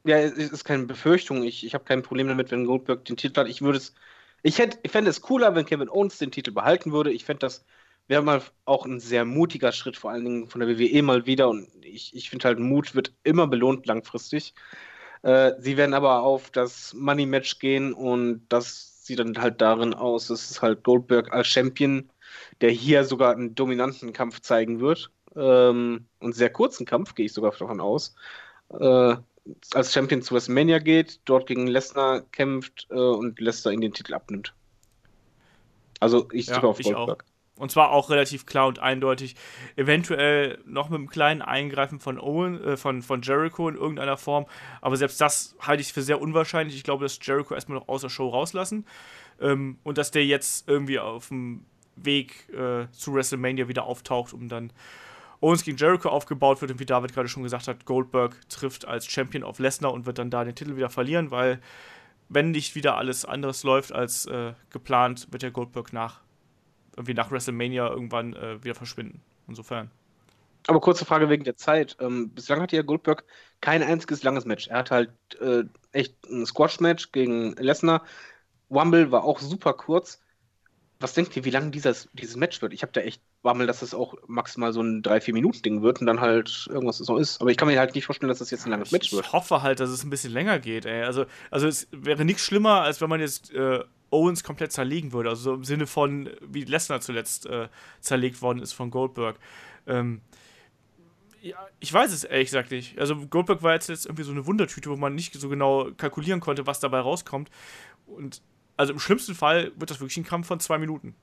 [0.09, 1.43] ja, es ist keine Befürchtung.
[1.45, 3.49] Ich, ich habe kein Problem damit, wenn Goldberg den Titel hat.
[3.49, 3.95] Ich würde es,
[4.43, 7.13] ich, hätte, ich fände es cooler, wenn Kevin Owens den Titel behalten würde.
[7.13, 7.65] Ich fände das
[8.09, 11.49] wäre mal auch ein sehr mutiger Schritt, vor allen Dingen von der WWE mal wieder.
[11.49, 14.55] Und ich, ich finde halt, Mut wird immer belohnt langfristig.
[15.23, 19.95] Äh, sie werden aber auf das Money Match gehen und das sieht dann halt darin
[19.95, 22.11] aus, dass es halt Goldberg als Champion,
[22.61, 25.11] der hier sogar einen dominanten Kampf zeigen wird.
[25.37, 28.15] Ähm, und sehr kurzen Kampf, gehe ich sogar davon aus.
[28.71, 29.17] Äh,
[29.73, 34.15] als Champion zu WrestleMania geht, dort gegen Lesnar kämpft äh, und Lesnar ihn den Titel
[34.15, 34.55] abnimmt.
[36.01, 37.25] Also ich tippe ja, auf Goldberg.
[37.25, 37.39] Auch.
[37.59, 39.35] Und zwar auch relativ klar und eindeutig.
[39.77, 44.47] Eventuell noch mit einem kleinen Eingreifen von Owen, äh, von, von Jericho in irgendeiner Form.
[44.81, 46.77] Aber selbst das halte ich für sehr unwahrscheinlich.
[46.77, 48.87] Ich glaube, dass Jericho erstmal noch aus der Show rauslassen.
[49.41, 51.65] Ähm, und dass der jetzt irgendwie auf dem
[51.97, 54.73] Weg äh, zu WrestleMania wieder auftaucht, um dann
[55.41, 56.73] Owens gegen Jericho aufgebaut wird.
[56.73, 60.19] Und wie David gerade schon gesagt hat, Goldberg trifft als Champion auf Lesnar und wird
[60.19, 61.61] dann da den Titel wieder verlieren, weil
[62.29, 66.21] wenn nicht wieder alles anderes läuft als äh, geplant, wird der Goldberg nach
[66.97, 69.23] irgendwie nach WrestleMania irgendwann äh, wieder verschwinden.
[69.47, 69.91] Insofern.
[70.67, 71.97] Aber kurze Frage wegen der Zeit.
[72.01, 73.25] Ähm, bislang hatte ja Goldberg
[73.61, 74.67] kein einziges langes Match.
[74.69, 75.11] Er hat halt
[75.41, 78.03] äh, echt ein Squash-Match gegen Lesnar.
[78.69, 80.21] Wumble war auch super kurz.
[81.01, 82.75] Was denkt ihr, wie lang dieses, dieses Match wird?
[82.75, 86.21] Ich habe da echt Wammel, dass es auch maximal so ein 3-4-Minuten-Ding wird und dann
[86.21, 87.41] halt irgendwas so ist.
[87.41, 89.27] Aber ich kann mir halt nicht vorstellen, dass das jetzt ein langes Match wird.
[89.27, 91.05] Ich hoffe halt, dass es ein bisschen länger geht, ey.
[91.05, 95.29] Also, also es wäre nichts schlimmer, als wenn man jetzt äh, Owens komplett zerlegen würde.
[95.31, 97.69] Also im Sinne von, wie Lesnar zuletzt äh,
[98.01, 99.39] zerlegt worden ist von Goldberg.
[99.87, 100.21] Ähm,
[101.41, 102.99] ja, ich weiß es ehrlich gesagt nicht.
[102.99, 106.41] Also Goldberg war jetzt, jetzt irgendwie so eine Wundertüte, wo man nicht so genau kalkulieren
[106.41, 107.51] konnte, was dabei rauskommt.
[108.07, 108.43] Und
[108.77, 111.15] also im schlimmsten Fall wird das wirklich ein Kampf von zwei Minuten.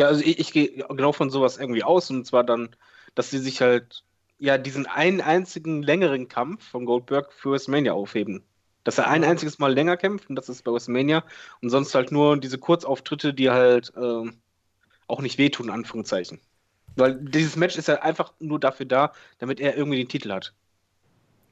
[0.00, 2.74] Ja, also ich, ich gehe genau von sowas irgendwie aus und zwar dann,
[3.14, 4.02] dass sie sich halt
[4.38, 8.42] ja diesen einen einzigen längeren Kampf von Goldberg für WrestleMania aufheben.
[8.82, 11.22] Dass er ein einziges Mal länger kämpft und das ist bei WrestleMania
[11.60, 14.30] und sonst halt nur diese Kurzauftritte, die halt äh,
[15.06, 16.40] auch nicht wehtun, in Anführungszeichen.
[16.96, 20.54] Weil dieses Match ist ja einfach nur dafür da, damit er irgendwie den Titel hat.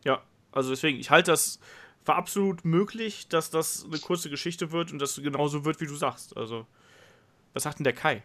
[0.04, 0.22] Ja,
[0.52, 1.60] also deswegen, ich halte das
[2.02, 5.86] für absolut möglich, dass das eine kurze Geschichte wird und dass es genauso wird, wie
[5.86, 6.34] du sagst.
[6.34, 6.66] Also,
[7.52, 8.22] was sagt denn der Kai?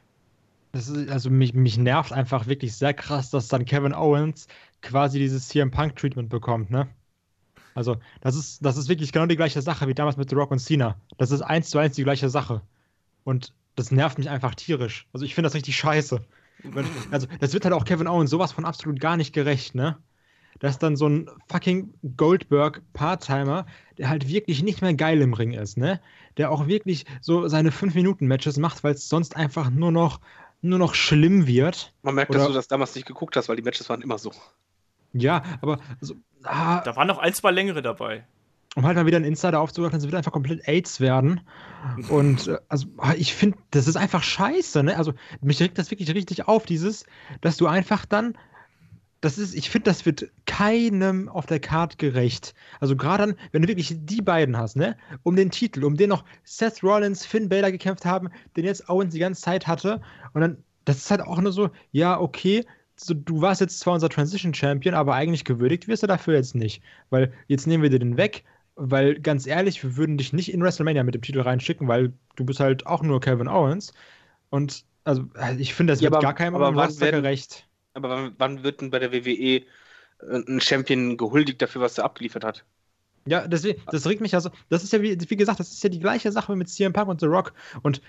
[0.73, 4.47] Ist, also mich, mich nervt einfach wirklich sehr krass, dass dann Kevin Owens
[4.81, 6.87] quasi dieses CM Punk Treatment bekommt, ne?
[7.75, 10.51] Also, das ist, das ist wirklich genau die gleiche Sache wie damals mit The Rock
[10.51, 10.95] und Cena.
[11.17, 12.61] Das ist eins zu eins die gleiche Sache.
[13.23, 15.07] Und das nervt mich einfach tierisch.
[15.13, 16.21] Also, ich finde das richtig scheiße.
[17.11, 19.97] Also, das wird halt auch Kevin Owens sowas von absolut gar nicht gerecht, ne?
[20.59, 23.65] Dass dann so ein fucking Goldberg Part-Timer,
[23.97, 25.99] der halt wirklich nicht mehr geil im Ring ist, ne?
[26.37, 30.19] Der auch wirklich so seine 5-Minuten-Matches macht, weil es sonst einfach nur noch,
[30.63, 31.93] nur noch schlimm wird.
[32.01, 34.17] Man merkt, Oder, dass du das damals nicht geguckt hast, weil die Matches waren immer
[34.17, 34.31] so.
[35.11, 38.25] Ja, aber also, ah, da waren noch ein, zwei längere dabei.
[38.75, 41.41] Um halt mal wieder einen Insider aufzuhören, sie wird einfach komplett AIDS werden.
[42.09, 44.97] Und äh, also ah, ich finde, das ist einfach scheiße, ne?
[44.97, 47.05] Also mich regt das wirklich richtig auf, dieses,
[47.41, 48.35] dass du einfach dann.
[49.23, 52.53] Das ist, ich finde, das wird keinem auf der Karte gerecht.
[52.81, 56.09] Also gerade dann, wenn du wirklich die beiden hast, ne, um den Titel, um den
[56.09, 58.27] noch Seth Rollins, Finn Balor gekämpft haben,
[58.57, 60.01] den jetzt Owens die ganze Zeit hatte.
[60.33, 62.65] Und dann, das ist halt auch nur so, ja, okay,
[62.97, 66.53] so, du warst jetzt zwar unser Transition Champion, aber eigentlich gewürdigt wirst du dafür jetzt
[66.53, 66.83] nicht.
[67.09, 68.43] Weil jetzt nehmen wir dir den weg,
[68.75, 72.43] weil ganz ehrlich, wir würden dich nicht in WrestleMania mit dem Titel reinschicken, weil du
[72.43, 73.93] bist halt auch nur Kevin Owens.
[74.49, 75.23] Und also
[75.57, 77.69] ich finde, das ja, wird aber, gar keinem aber Roster gerecht.
[77.93, 79.63] Aber wann, wann, wird denn bei der WWE äh,
[80.19, 82.65] ein Champion gehuldigt dafür, was er abgeliefert hat?
[83.25, 84.49] Ja, deswegen, das regt mich also.
[84.69, 87.07] Das ist ja wie, wie gesagt, das ist ja die gleiche Sache mit CM Punk
[87.07, 87.53] und The Rock.
[87.81, 88.01] Und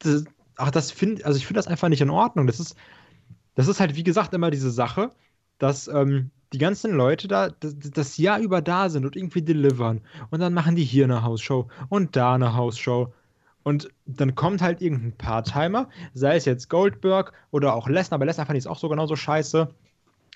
[0.00, 0.24] das,
[0.56, 2.46] ach, das finde, also ich finde das einfach nicht in Ordnung.
[2.46, 2.76] Das ist,
[3.54, 5.10] das ist halt, wie gesagt, immer diese Sache,
[5.58, 10.02] dass ähm, die ganzen Leute da das, das, Jahr über da sind und irgendwie delivern.
[10.30, 13.12] Und dann machen die hier eine Hausshow und da eine Hausshow.
[13.64, 18.46] Und dann kommt halt irgendein Part-Timer, sei es jetzt Goldberg oder auch Lesnar, aber Lesnar
[18.46, 19.68] fand ich es auch so genauso scheiße,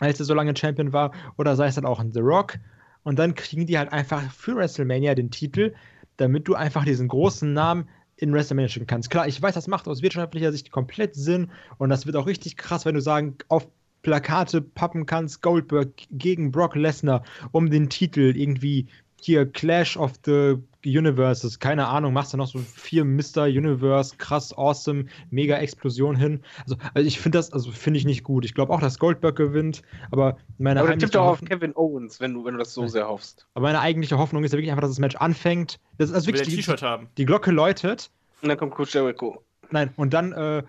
[0.00, 2.58] als er so lange Champion war, oder sei es dann auch ein The Rock.
[3.04, 5.74] Und dann kriegen die halt einfach für WrestleMania den Titel,
[6.16, 9.10] damit du einfach diesen großen Namen in WrestleMania schicken kannst.
[9.10, 12.56] Klar, ich weiß, das macht aus wirtschaftlicher Sicht komplett Sinn und das wird auch richtig
[12.56, 13.68] krass, wenn du sagen, auf
[14.02, 18.86] Plakate pappen kannst, Goldberg gegen Brock Lesnar um den Titel irgendwie
[19.20, 23.44] hier Clash of the Universes, keine Ahnung, machst du noch so vier Mr.
[23.44, 26.40] Universe, krass, awesome, mega Explosion hin.
[26.62, 28.44] Also, also ich finde das, also finde ich nicht gut.
[28.44, 32.34] Ich glaube auch, dass Goldberg gewinnt, aber meine aber tippt doch auf Kevin Owens, wenn
[32.34, 32.90] du, wenn du das so Nein.
[32.90, 33.46] sehr hoffst.
[33.54, 35.80] Aber meine eigentliche Hoffnung ist ja wirklich einfach, dass das Match anfängt.
[35.98, 37.08] Das, also wirklich die, haben.
[37.16, 38.10] die Glocke läutet.
[38.40, 39.42] Und dann kommt Coach Jericho.
[39.70, 40.62] Nein, und dann äh,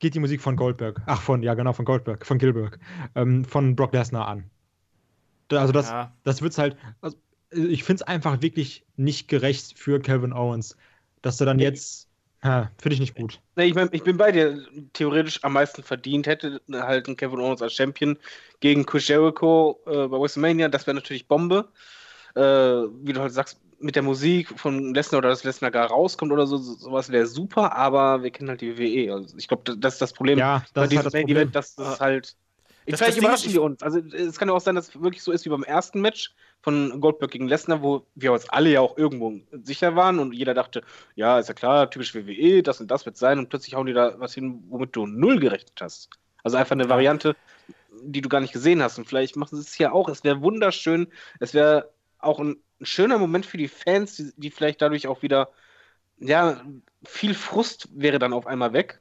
[0.00, 1.00] geht die Musik von Goldberg.
[1.06, 2.78] Ach, von, ja, genau, von Goldberg, von Gilberg.
[3.14, 4.50] Ähm, von Brock Lesnar an.
[5.52, 6.12] Also das, ja.
[6.24, 6.76] das wird's halt.
[7.00, 7.16] Also
[7.54, 10.76] ich finde es einfach wirklich nicht gerecht für Kevin Owens,
[11.22, 12.08] dass er dann jetzt.
[12.42, 13.40] Finde ich nicht gut.
[13.56, 14.62] Nee, ich, mein, ich bin bei dir.
[14.92, 18.18] Theoretisch am meisten verdient hätte halt ein Kevin Owens als Champion
[18.60, 20.68] gegen Chris Jericho äh, bei WrestleMania.
[20.68, 21.68] Das wäre natürlich Bombe.
[22.34, 26.32] Äh, wie du halt sagst, mit der Musik von Lesnar oder dass Lesnar gar rauskommt
[26.32, 29.12] oder so, sowas wäre super, aber wir kennen halt die WWE.
[29.12, 31.74] Also ich glaube, das ist das Problem ja, das bei diesem halt das Event, dass
[31.76, 32.36] das halt
[32.86, 33.82] ich vielleicht überraschen die uns.
[33.82, 36.34] Also es kann ja auch sein, dass es wirklich so ist wie beim ersten Match
[36.60, 40.54] von Goldberg gegen Lesnar, wo wir uns alle ja auch irgendwo sicher waren und jeder
[40.54, 40.82] dachte,
[41.14, 43.92] ja, ist ja klar, typisch WWE, das und das wird sein und plötzlich hauen die
[43.92, 46.10] da was hin, womit du null gerechnet hast.
[46.42, 47.36] Also einfach eine Variante,
[48.02, 48.98] die du gar nicht gesehen hast.
[48.98, 50.08] Und vielleicht machen sie es hier auch.
[50.08, 51.08] Es wäre wunderschön.
[51.40, 55.22] Es wäre auch ein, ein, schöner Moment für die Fans, die, die vielleicht dadurch auch
[55.22, 55.50] wieder,
[56.18, 56.62] ja,
[57.04, 59.00] viel Frust wäre dann auf einmal weg.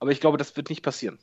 [0.00, 1.18] Aber ich glaube, das wird nicht passieren.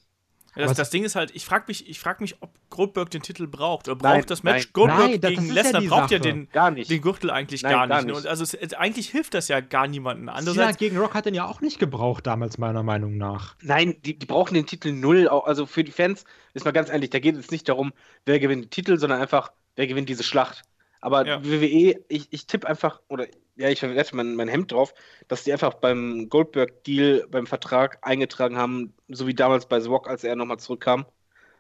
[0.68, 3.88] Das, das, Ding ist halt, ich frage mich, frag mich, ob Goldberg den Titel braucht.
[3.88, 4.74] Oder braucht nein, das Match nein.
[4.74, 8.16] Goldberg nein, gegen Lesnar ja braucht ja den, den Gürtel eigentlich gar, gar, nicht.
[8.16, 10.30] Und also es, eigentlich hilft das ja gar niemanden.
[10.30, 13.56] Andererseits gegen Rock hat den ja auch nicht gebraucht damals, meiner Meinung nach.
[13.62, 15.28] Nein, die, die brauchen den Titel null.
[15.28, 17.94] Also für die Fans, ist mal ganz ehrlich, da geht es nicht darum,
[18.26, 20.64] wer gewinnt den Titel, sondern einfach, wer gewinnt diese Schlacht.
[21.02, 21.44] Aber ja.
[21.44, 23.28] WWE, ich, ich tippe einfach, oder
[23.60, 24.94] ja, ich verwerte mein, mein Hemd drauf,
[25.28, 30.08] dass die einfach beim Goldberg-Deal, beim Vertrag eingetragen haben, so wie damals bei The Rock,
[30.08, 31.06] als er nochmal zurückkam,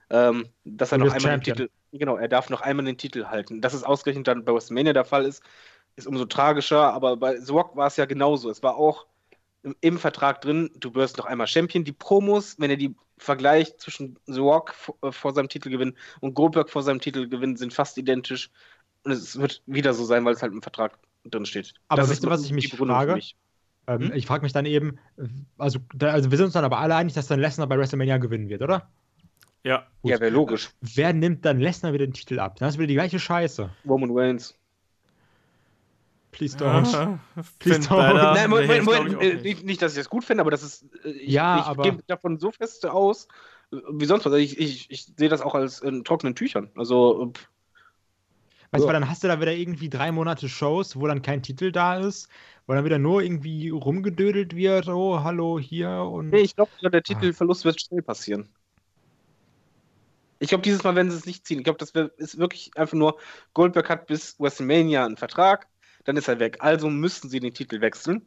[0.09, 1.57] ähm, dass er noch einmal Champion.
[1.57, 3.59] den Titel, genau, er darf noch einmal den Titel halten.
[3.59, 5.43] Dass es ausgerechnet dann bei WrestleMania der Fall ist,
[5.97, 8.49] ist umso tragischer, aber bei The Rock war es ja genauso.
[8.49, 9.05] Es war auch
[9.63, 11.83] im, im, Vertrag drin, du wirst noch einmal Champion.
[11.83, 16.69] Die Promos, wenn er die vergleicht zwischen The Rock vor, vor seinem Titelgewinn und Goldberg
[16.69, 18.51] vor seinem Titelgewinn, sind fast identisch.
[19.03, 21.73] Und es wird wieder so sein, weil es halt im Vertrag drin steht.
[21.87, 23.15] Aber das wisst ihr, was ich mich frage?
[23.15, 23.35] Mich.
[23.87, 24.13] Ähm, hm?
[24.13, 24.99] Ich frage mich dann eben,
[25.57, 28.17] also, da, also wir sind uns dann aber alle einig, dass dann Lesnar bei WrestleMania
[28.17, 28.89] gewinnen wird, oder?
[29.63, 29.87] Ja.
[30.01, 30.11] Gut.
[30.11, 30.69] Ja, wäre logisch.
[30.81, 32.57] Wer nimmt dann Lesnar wieder den Titel ab?
[32.57, 33.69] Dann ist wieder die gleiche Scheiße.
[33.87, 34.55] Roman Reigns.
[36.31, 36.91] Please don't.
[36.93, 37.19] Ja,
[37.57, 38.13] Please don't.
[38.13, 39.65] Nein, Moment, Moment, äh, nicht.
[39.65, 40.85] nicht, dass ich das gut finde, aber das ist.
[41.03, 41.83] Äh, ich, ja, ich aber...
[41.83, 43.27] gehe davon so fest aus,
[43.73, 44.33] äh, wie sonst was.
[44.35, 46.69] Ich, ich, ich sehe das auch als in trockenen Tüchern.
[46.75, 47.31] Also.
[47.33, 47.49] Pff
[48.71, 48.93] Weißt du, ja.
[48.93, 52.29] dann hast du da wieder irgendwie drei Monate Shows, wo dann kein Titel da ist,
[52.67, 56.29] wo dann wieder nur irgendwie rumgedödelt wird, oh, hallo, hier und.
[56.29, 58.49] Nee, ich glaube, der Titelverlust wird schnell passieren.
[60.39, 61.59] Ich glaube, dieses Mal werden sie es nicht ziehen.
[61.59, 63.17] Ich glaube, das ist wirklich einfach nur,
[63.53, 65.67] Goldberg hat bis WrestleMania einen Vertrag,
[66.05, 66.57] dann ist er weg.
[66.59, 68.25] Also müssten sie den Titel wechseln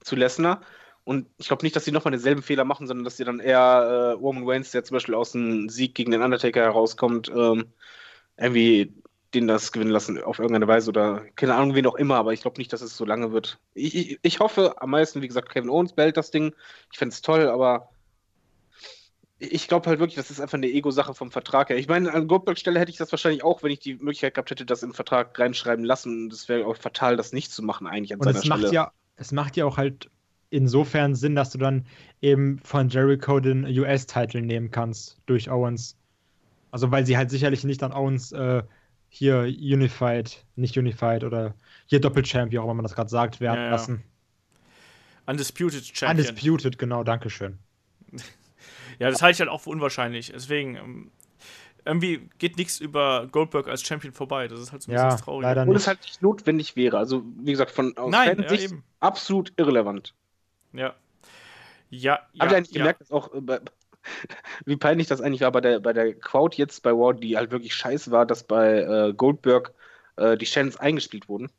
[0.00, 0.60] zu Lesnar.
[1.04, 3.58] Und ich glaube nicht, dass sie nochmal denselben Fehler machen, sondern dass sie dann eher
[3.58, 7.66] äh, Roman Reigns, der zum Beispiel aus einem Sieg gegen den Undertaker herauskommt, ähm,
[8.36, 8.92] irgendwie
[9.34, 12.42] den das gewinnen lassen auf irgendeine Weise oder keine Ahnung, wen auch immer, aber ich
[12.42, 13.58] glaube nicht, dass es so lange wird.
[13.74, 16.54] Ich, ich, ich, hoffe am meisten, wie gesagt, Kevin Owens bellt das Ding.
[16.92, 17.90] Ich fände es toll, aber
[19.38, 21.76] ich glaube halt wirklich, das ist einfach eine Ego-Sache vom Vertrag her.
[21.76, 24.50] Ich meine, an Goldberg Stelle hätte ich das wahrscheinlich auch, wenn ich die Möglichkeit gehabt
[24.50, 26.30] hätte, das in den Vertrag reinschreiben lassen.
[26.30, 28.62] Das wäre auch fatal, das nicht zu machen eigentlich an Und seiner es Stelle.
[28.62, 30.10] Macht ja, es macht ja auch halt
[30.50, 31.86] insofern Sinn, dass du dann
[32.22, 35.96] eben von Jericho den US-Titel nehmen kannst durch Owens.
[36.70, 38.62] Also weil sie halt sicherlich nicht an Owens äh,
[39.14, 41.54] hier Unified, nicht Unified oder
[41.86, 43.70] hier Doppelchamp, wie auch immer man das gerade sagt, werden ja, ja.
[43.70, 44.02] lassen.
[45.26, 46.10] Undisputed Champion.
[46.10, 47.58] Undisputed, genau, danke schön.
[48.98, 50.32] ja, das halte ich halt auch für unwahrscheinlich.
[50.32, 51.10] Deswegen, ähm,
[51.84, 54.48] irgendwie geht nichts über Goldberg als Champion vorbei.
[54.48, 55.42] Das ist halt so ein ja, bisschen traurig.
[55.44, 56.98] Leider Und es halt nicht notwendig wäre.
[56.98, 58.68] Also, wie gesagt, von aus Nein, ja,
[58.98, 60.12] absolut irrelevant.
[60.72, 60.94] Ja.
[61.90, 62.40] Ja, ja.
[62.40, 62.78] Habt ihr eigentlich ja.
[62.78, 63.60] gemerkt, dass auch bei,
[64.64, 67.50] wie peinlich das eigentlich war bei der, bei der Crowd jetzt bei War, die halt
[67.50, 69.72] wirklich scheiße war, dass bei äh, Goldberg
[70.16, 71.50] äh, die Chants eingespielt wurden.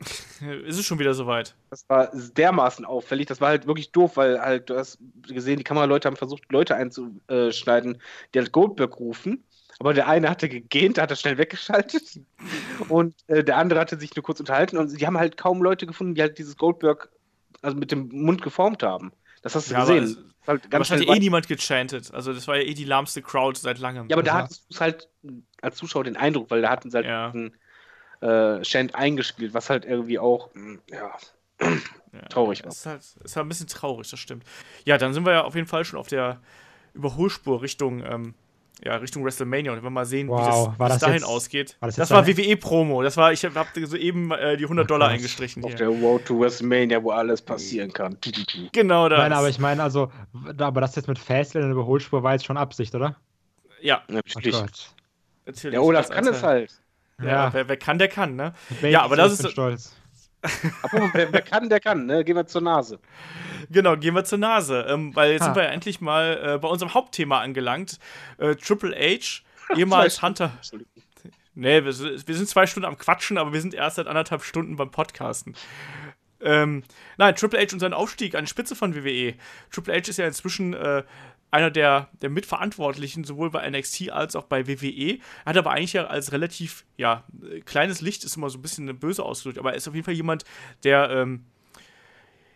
[0.64, 1.54] Ist es schon wieder soweit?
[1.70, 3.26] Das war dermaßen auffällig.
[3.26, 6.76] Das war halt wirklich doof, weil halt, du hast gesehen, die Kameraleute haben versucht, Leute
[6.76, 8.00] einzuschneiden,
[8.32, 9.44] die halt Goldberg rufen.
[9.80, 12.20] Aber der eine hatte gegähnt, hat er schnell weggeschaltet.
[12.88, 14.76] Und äh, der andere hatte sich nur kurz unterhalten.
[14.76, 17.10] Und sie haben halt kaum Leute gefunden, die halt dieses Goldberg
[17.62, 19.12] also mit dem Mund geformt haben.
[19.42, 20.32] Das hast du ja, gesehen.
[20.48, 22.12] Halt ganz aber es hat eh niemand gechantet.
[22.14, 24.08] Also das war ja eh die lahmste Crowd seit langem.
[24.08, 25.08] Ja, aber da hattest du halt
[25.60, 27.30] als Zuschauer den Eindruck, weil da hatten sie halt ja.
[27.30, 27.54] einen
[28.22, 31.12] äh, Chant eingespielt, was halt irgendwie auch, hm, ja,
[31.60, 32.72] ja traurig war.
[32.72, 34.44] Ist halt, ist halt ein bisschen traurig, das stimmt.
[34.86, 36.40] Ja, dann sind wir ja auf jeden Fall schon auf der
[36.94, 38.34] Überholspur Richtung ähm,
[38.84, 41.24] ja, Richtung WrestleMania und wenn wir mal sehen, wow, wie das, war das dahin jetzt,
[41.24, 41.76] ausgeht.
[41.80, 43.02] War das, das war WWE-Promo.
[43.02, 45.64] Das war, ich habe soeben äh, die 100 oh, Dollar eingestrichen.
[45.64, 45.78] Auf hier.
[45.78, 48.16] der Road to WrestleMania, wo alles passieren kann.
[48.72, 49.18] Genau das.
[49.18, 50.12] Nein, aber ich meine, also,
[50.58, 53.16] aber das jetzt mit Fastlane in der Überholspur war jetzt schon Absicht, oder?
[53.80, 54.54] Ja, natürlich.
[54.54, 54.66] Oh
[55.46, 55.72] natürlich.
[55.72, 56.80] Der Olaf Das kann es halt.
[57.20, 57.54] Ja, Ja.
[57.54, 58.52] Wer, wer kann, der kann, ne?
[58.82, 59.94] Ja, aber das ist- stolz.
[60.82, 62.24] Apropos, wer, wer kann, der kann, ne?
[62.24, 62.98] Gehen wir zur Nase.
[63.70, 64.86] Genau, gehen wir zur Nase.
[64.88, 65.44] Ähm, weil jetzt Ha.
[65.46, 67.98] sind wir ja endlich mal äh, bei unserem Hauptthema angelangt.
[68.38, 69.42] Äh, Triple H,
[69.76, 70.52] ehemals Hunter.
[71.54, 74.42] Nee, wir, sind- wir sind zwei Stunden am Quatschen, aber wir sind erst seit anderthalb
[74.44, 75.54] Stunden beim Podcasten.
[76.40, 76.84] Ähm,
[77.16, 79.34] nein, Triple H und sein Aufstieg an die Spitze von WWE.
[79.72, 81.02] Triple H ist ja inzwischen äh,
[81.50, 85.18] einer der, der Mitverantwortlichen, sowohl bei NXT als auch bei WWE.
[85.44, 87.24] Er hat aber eigentlich ja als relativ, ja,
[87.64, 90.14] kleines Licht, ist immer so ein bisschen böse ausgedrückt, aber er ist auf jeden Fall
[90.14, 90.44] jemand,
[90.84, 91.44] der, ähm,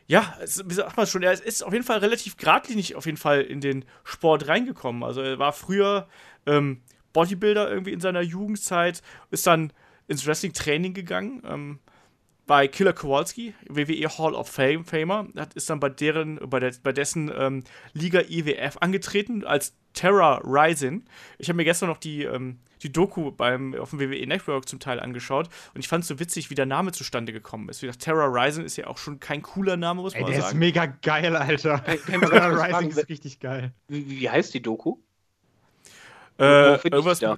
[0.07, 3.41] ja, wie sagt man schon, er ist auf jeden Fall relativ geradlinig auf jeden Fall
[3.41, 5.05] in den Sport reingekommen.
[5.05, 6.09] Also er war früher
[6.45, 6.83] ähm,
[7.13, 9.01] Bodybuilder irgendwie in seiner Jugendzeit,
[9.31, 9.73] ist dann
[10.09, 11.79] ins Wrestling-Training gegangen, ähm,
[12.47, 16.73] bei Killer Kowalski, WWE Hall of Fame Famer, hat, ist dann bei deren, bei, der,
[16.83, 21.05] bei dessen ähm, Liga IWF angetreten als Terra Rising.
[21.39, 24.81] Ich habe mir gestern noch die, ähm, die Doku beim, auf dem WWE Network zum
[24.81, 27.83] Teil angeschaut und ich fand es so witzig, wie der Name zustande gekommen ist.
[27.83, 30.41] Wie gesagt, Terra Rising ist ja auch schon kein cooler Name, muss Ey, man der
[30.41, 30.59] ist sagen.
[30.59, 31.79] mega geil, Alter.
[32.07, 33.73] Kurz Rising ist richtig geil.
[33.89, 34.97] Wie, wie heißt die Doku?
[36.39, 37.37] Äh, irgendwas da?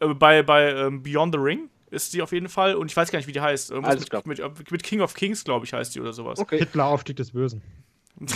[0.00, 3.10] äh, bei, bei ähm, Beyond the Ring ist die auf jeden Fall und ich weiß
[3.10, 3.70] gar nicht, wie die heißt.
[3.70, 4.22] Irgendwas Alles mit, klar.
[4.24, 6.38] mit, mit King of Kings, glaube ich, heißt die oder sowas.
[6.38, 6.58] Okay.
[6.58, 7.62] Hitler Aufstieg des Bösen.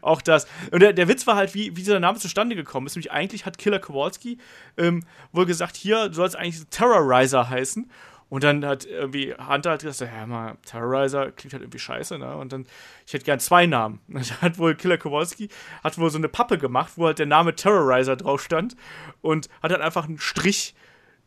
[0.00, 0.46] Auch das.
[0.70, 2.94] Und der, der Witz war halt, wie, wie dieser Name zustande gekommen ist.
[2.94, 4.38] Nämlich eigentlich hat Killer Kowalski
[4.76, 7.90] ähm, wohl gesagt, hier, du sollst eigentlich Terrorizer heißen.
[8.28, 12.36] Und dann hat irgendwie Hunter hat gesagt, ja mal, Terrorizer klingt halt irgendwie scheiße, ne?
[12.36, 12.66] Und dann,
[13.06, 14.00] ich hätte gern zwei Namen.
[14.08, 15.48] Und dann hat wohl Killer Kowalski,
[15.84, 18.76] hat wohl so eine Pappe gemacht, wo halt der Name Terrorizer drauf stand
[19.20, 20.74] und hat dann einfach einen Strich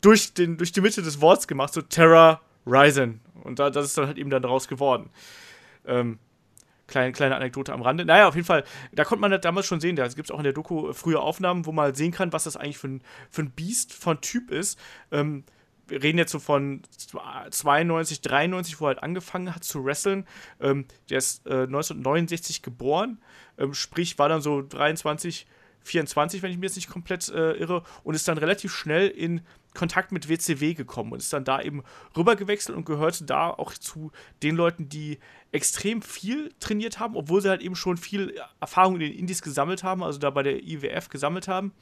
[0.00, 3.20] durch, den, durch die Mitte des Wortes gemacht, so Terror Ryzen.
[3.42, 5.10] Und da, das ist dann halt eben dann daraus geworden.
[5.86, 6.18] Ähm,
[6.86, 8.04] kleine, kleine Anekdote am Rande.
[8.04, 9.96] Naja, auf jeden Fall, da konnte man das damals schon sehen.
[9.96, 12.32] Da gibt es auch in der Doku äh, frühe Aufnahmen, wo man halt sehen kann,
[12.32, 14.78] was das eigentlich für ein, für ein Biest von Typ ist.
[15.10, 15.44] Ähm,
[15.90, 16.82] wir reden jetzt so von
[17.50, 20.26] 92, 93, wo er halt angefangen hat zu wresteln.
[20.60, 23.18] Ähm, der ist äh, 1969 geboren,
[23.58, 25.46] ähm, sprich war dann so 23,
[25.82, 29.40] 24, wenn ich mir jetzt nicht komplett äh, irre, und ist dann relativ schnell in
[29.74, 31.82] Kontakt mit WCW gekommen und ist dann da eben
[32.16, 34.10] rübergewechselt und gehörte da auch zu
[34.42, 35.18] den Leuten, die
[35.52, 39.82] extrem viel trainiert haben, obwohl sie halt eben schon viel Erfahrung in den Indies gesammelt
[39.82, 41.72] haben, also da bei der IWF gesammelt haben.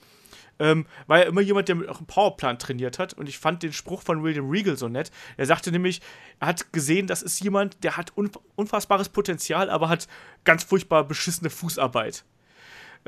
[0.61, 3.15] Ähm, war ja immer jemand, der auch im Powerplan trainiert hat.
[3.15, 5.13] Und ich fand den Spruch von William Regal so nett.
[5.37, 6.01] Er sagte nämlich,
[6.41, 10.09] er hat gesehen, das ist jemand, der hat unf unfassbares Potenzial, aber hat
[10.45, 12.25] ganz furchtbar beschissene Fußarbeit.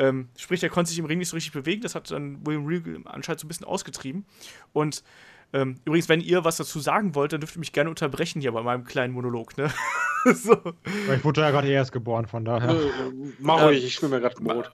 [0.01, 1.83] Ähm, sprich, er konnte sich im Ring nicht so richtig bewegen.
[1.83, 4.25] Das hat dann William Regal anscheinend so ein bisschen ausgetrieben.
[4.73, 5.05] Und
[5.53, 8.53] ähm, übrigens, wenn ihr was dazu sagen wollt, dann dürft ihr mich gerne unterbrechen hier
[8.53, 9.59] bei meinem kleinen Monolog.
[9.59, 9.71] Ne?
[10.35, 10.57] so.
[11.07, 12.71] Weil ich wurde ja gerade erst geboren, von daher.
[12.71, 14.73] Äh, Mach ruhig, ich schwimme mir gerade Brot.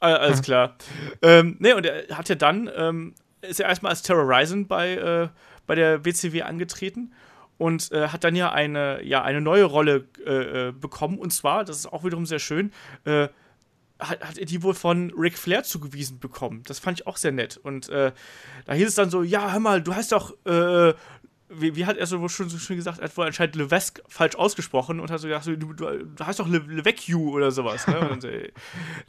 [0.00, 0.76] Äh, alles klar.
[1.22, 5.28] ähm, ne, und er hat ja dann, ähm, ist er erstmal als Terrorizing bei, äh,
[5.66, 7.12] bei der WCW angetreten
[7.56, 11.18] und äh, hat dann ja eine, ja eine neue Rolle äh, äh, bekommen.
[11.18, 12.72] Und zwar, das ist auch wiederum sehr schön,
[13.04, 13.28] äh,
[13.98, 16.62] hat, hat er die wohl von Ric Flair zugewiesen bekommen.
[16.66, 17.56] Das fand ich auch sehr nett.
[17.56, 18.12] Und äh,
[18.64, 20.94] da hieß es dann so, ja, hör mal, du heißt doch, äh,
[21.48, 24.02] wie, wie hat er so wohl schon so schön gesagt, er hat wohl anscheinend Levesque
[24.08, 27.86] falsch ausgesprochen und hat so gedacht, du, du, du heißt doch Le, Levesque oder sowas,
[27.86, 28.00] ne?
[28.10, 28.52] Und dann äh,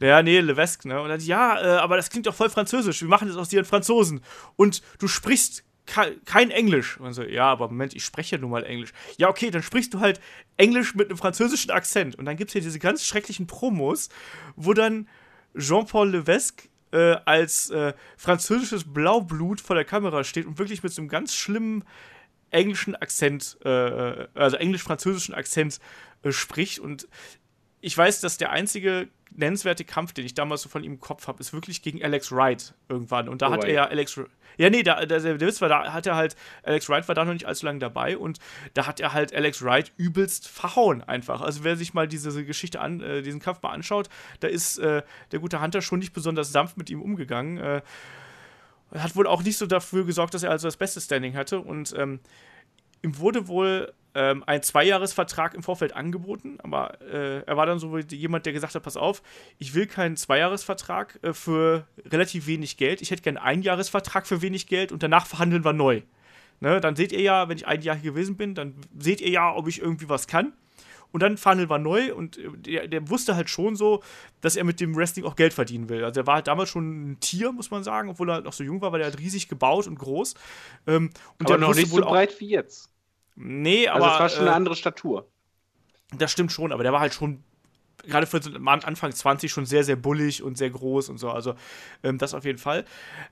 [0.00, 1.00] ja, nee, Levesque, ne?
[1.00, 3.58] Und dann, ja, äh, aber das klingt doch voll französisch, wir machen das aus dir
[3.58, 4.20] einen Franzosen.
[4.56, 6.98] Und du sprichst kein Englisch.
[6.98, 8.92] Und so, ja, aber Moment, ich spreche ja nun mal Englisch.
[9.16, 10.20] Ja, okay, dann sprichst du halt
[10.56, 12.16] Englisch mit einem französischen Akzent.
[12.16, 14.08] Und dann gibt es hier diese ganz schrecklichen Promos,
[14.56, 15.08] wo dann
[15.56, 21.02] Jean-Paul Levesque äh, als äh, französisches Blaublut vor der Kamera steht und wirklich mit so
[21.02, 21.84] einem ganz schlimmen
[22.50, 25.80] englischen Akzent, äh, also englisch-französischen Akzent
[26.22, 26.78] äh, spricht.
[26.78, 27.08] Und
[27.80, 31.28] ich weiß, dass der einzige nennenswerte Kampf, den ich damals so von ihm im Kopf
[31.28, 33.28] habe, ist wirklich gegen Alex Wright irgendwann.
[33.28, 34.20] Und da Oh, hat er ja Alex.
[34.56, 36.34] Ja, nee, da, der, der Witz war, da hat er halt,
[36.64, 38.40] Alex Wright war da noch nicht allzu lange dabei und
[38.74, 41.40] da hat er halt Alex Wright übelst verhauen einfach.
[41.40, 44.08] Also wer sich mal diese Geschichte an, äh, diesen Kampf mal anschaut,
[44.40, 47.58] da ist äh, der gute Hunter schon nicht besonders sanft mit ihm umgegangen.
[47.58, 47.82] Äh,
[48.94, 51.94] hat wohl auch nicht so dafür gesorgt, dass er also das beste Standing hatte und
[51.96, 52.18] ähm,
[53.02, 57.96] ihm wurde wohl ähm, ein Zweijahresvertrag im Vorfeld angeboten, aber äh, er war dann so
[57.98, 59.22] jemand, der gesagt hat, pass auf,
[59.58, 64.42] ich will keinen Zweijahresvertrag äh, für relativ wenig Geld, ich hätte gerne einen Jahresvertrag für
[64.42, 66.02] wenig Geld und danach verhandeln wir neu.
[66.60, 69.30] Ne, dann seht ihr ja, wenn ich ein Jahr hier gewesen bin, dann seht ihr
[69.30, 70.52] ja, ob ich irgendwie was kann.
[71.12, 74.02] und dann Funnel war neu und äh, der, der, wusste halt schon so,
[74.40, 76.04] dass er mit dem Wrestling auch Geld verdienen will.
[76.04, 78.64] Also er war halt damals schon ein Tier, muss man sagen, obwohl er noch so
[78.64, 80.34] jung war, weil er halt riesig gebaut und groß.
[80.86, 82.90] Ähm, und aber noch nicht so breit wie jetzt.
[83.38, 84.04] Nee, aber.
[84.04, 85.30] Also es war schon äh, eine andere Statur.
[86.16, 87.44] Das stimmt schon, aber der war halt schon
[88.04, 91.30] gerade für so Anfang 20 schon sehr, sehr bullig und sehr groß und so.
[91.30, 91.54] Also
[92.02, 92.84] ähm, das auf jeden Fall.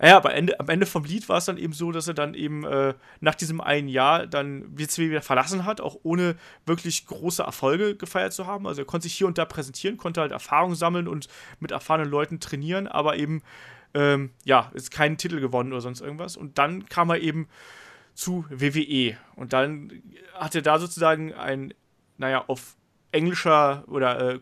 [0.02, 2.34] Ja, aber Ende, am Ende vom Lied war es dann eben so, dass er dann
[2.34, 7.42] eben äh, nach diesem einen Jahr dann WCW wieder verlassen hat, auch ohne wirklich große
[7.42, 8.66] Erfolge gefeiert zu haben.
[8.66, 11.28] Also er konnte sich hier und da präsentieren, konnte halt Erfahrung sammeln und
[11.60, 13.42] mit erfahrenen Leuten trainieren, aber eben,
[13.94, 16.36] ähm, ja, ist keinen Titel gewonnen oder sonst irgendwas.
[16.36, 17.48] Und dann kam er eben
[18.16, 19.16] zu WWE.
[19.36, 20.02] Und dann
[20.34, 21.74] hat er da sozusagen ein,
[22.16, 22.76] naja, auf
[23.12, 24.40] englischer oder äh,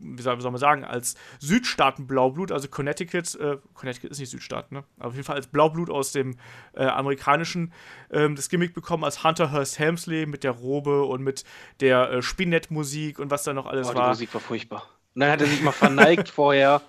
[0.00, 4.84] wie soll, man sagen, als Südstaaten Blaublut, also Connecticut, äh, Connecticut ist nicht Südstaat, ne?
[4.98, 6.38] Aber auf jeden Fall als Blaublut aus dem
[6.72, 7.72] äh, amerikanischen
[8.10, 11.44] ähm, das Gimmick bekommen als Hunter Hearst Helmsley mit der Robe und mit
[11.80, 14.04] der äh, Spinettmusik und was da noch alles oh, war.
[14.04, 14.88] Die Musik war furchtbar.
[15.14, 16.80] Und dann hat er sich mal verneigt vorher.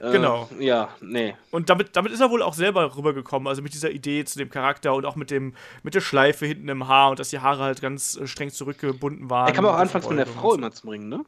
[0.00, 0.48] Äh, genau.
[0.58, 1.36] Ja, nee.
[1.50, 4.50] Und damit, damit ist er wohl auch selber rübergekommen, also mit dieser Idee zu dem
[4.50, 7.62] Charakter und auch mit dem mit der Schleife hinten im Haar und dass die Haare
[7.64, 9.48] halt ganz äh, streng zurückgebunden waren.
[9.48, 11.24] Er kam auch anfangs von der Frau immer zum Ringen, ne?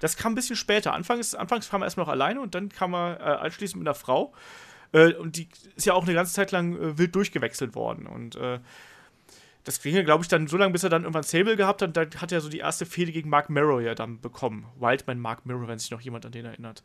[0.00, 0.94] Das kam ein bisschen später.
[0.94, 3.94] Anfangs, anfangs kam er erstmal noch alleine und dann kam er äh, anschließend mit einer
[3.94, 4.32] Frau.
[4.92, 8.06] Äh, und die ist ja auch eine ganze Zeit lang äh, wild durchgewechselt worden.
[8.06, 8.58] Und äh,
[9.64, 11.96] das ging ja, glaube ich, dann so lange, bis er dann irgendwann Sable gehabt hat.
[11.96, 14.66] Dann hat er so die erste Fehde gegen Mark Merrow ja dann bekommen.
[14.78, 16.82] Wildman Mark Merrow, wenn sich noch jemand an den erinnert.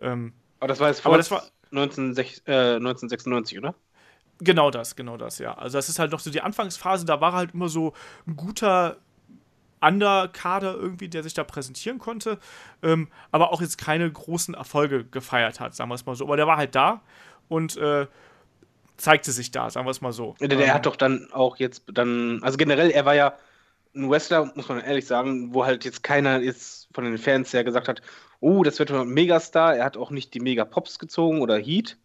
[0.00, 3.74] Ähm, aber das war jetzt vor aber das war, 1996, 1996, äh, oder?
[4.38, 5.54] Genau das, genau das, ja.
[5.54, 7.94] Also das ist halt noch so die Anfangsphase, da war er halt immer so
[8.26, 8.98] ein guter
[9.80, 12.38] Underkader irgendwie, der sich da präsentieren konnte,
[12.82, 16.24] ähm, aber auch jetzt keine großen Erfolge gefeiert hat, sagen wir es mal so.
[16.24, 17.02] Aber der war halt da
[17.48, 18.06] und äh,
[18.96, 20.34] zeigte sich da, sagen wir es mal so.
[20.40, 23.34] Der, der ähm, hat doch dann auch jetzt dann, also generell, er war ja
[23.94, 27.64] ein Wrestler, muss man ehrlich sagen, wo halt jetzt keiner jetzt von den Fans her
[27.64, 28.02] gesagt hat,
[28.40, 29.76] oh, das wird ein Megastar.
[29.76, 31.96] Er hat auch nicht die Mega-Pops gezogen oder Heat.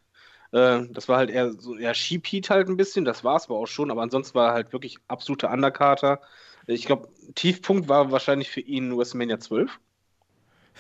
[0.52, 3.46] Äh, das war halt eher so, ja, Sheep Heat halt ein bisschen, das war es
[3.46, 6.22] aber auch schon, aber ansonsten war er halt wirklich absoluter Undercarter.
[6.68, 9.80] Ich glaube, Tiefpunkt war wahrscheinlich für ihn WrestleMania 12.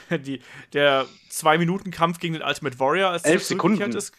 [0.25, 0.41] Die,
[0.73, 3.91] der Zwei-Minuten-Kampf gegen den Ultimate Warrior, als elf Sekunden.
[3.91, 4.13] Ist.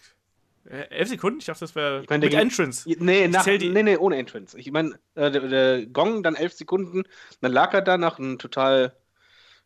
[0.65, 1.41] Äh, elf Sekunden?
[1.41, 2.89] Ich dachte, das wäre ich mein, mit Entrance.
[2.99, 4.59] Nee, nach, nee, nee, ohne Entrance.
[4.59, 7.05] Ich meine, äh, der, der, Gong, dann elf Sekunden,
[7.41, 8.95] dann lag er da nach einem total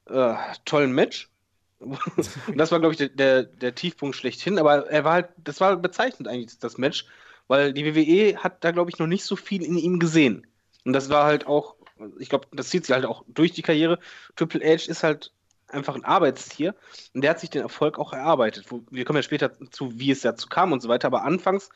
[0.06, 1.30] äh, tollen Match.
[1.78, 4.58] Und das war, glaube ich, der, der, der, Tiefpunkt schlechthin.
[4.58, 7.06] Aber er war halt, das war bezeichnend eigentlich, das Match,
[7.48, 10.46] weil die WWE hat da, glaube ich, noch nicht so viel in ihm gesehen.
[10.84, 11.76] Und das war halt auch
[12.18, 13.98] ich glaube, das zieht sich halt auch durch die Karriere.
[14.36, 15.32] Triple H ist halt
[15.68, 16.74] einfach ein Arbeitstier
[17.14, 18.66] und der hat sich den Erfolg auch erarbeitet.
[18.90, 21.70] Wir kommen ja später zu, wie es dazu kam und so weiter, aber anfangs,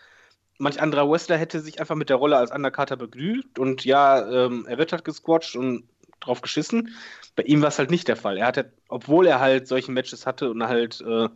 [0.58, 4.66] manch anderer Wrestler hätte sich einfach mit der Rolle als Undercarter begnügt und ja, ähm,
[4.68, 5.88] er wird halt gesquatcht und
[6.20, 6.94] drauf geschissen.
[7.34, 8.36] Bei ihm war es halt nicht der Fall.
[8.36, 11.28] Er hat, obwohl er halt solche Matches hatte und halt äh,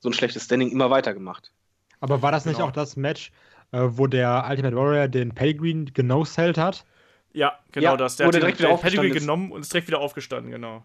[0.00, 1.52] so ein schlechtes Standing immer weitergemacht.
[2.00, 2.68] Aber war das nicht genau.
[2.68, 3.30] auch das Match,
[3.72, 6.84] äh, wo der Ultimate Warrior den Pedigree genosellt hat?
[7.32, 8.16] Ja, genau ja, das.
[8.16, 10.84] Der hat direkt wieder Pedigree genommen und ist direkt wieder aufgestanden, genau.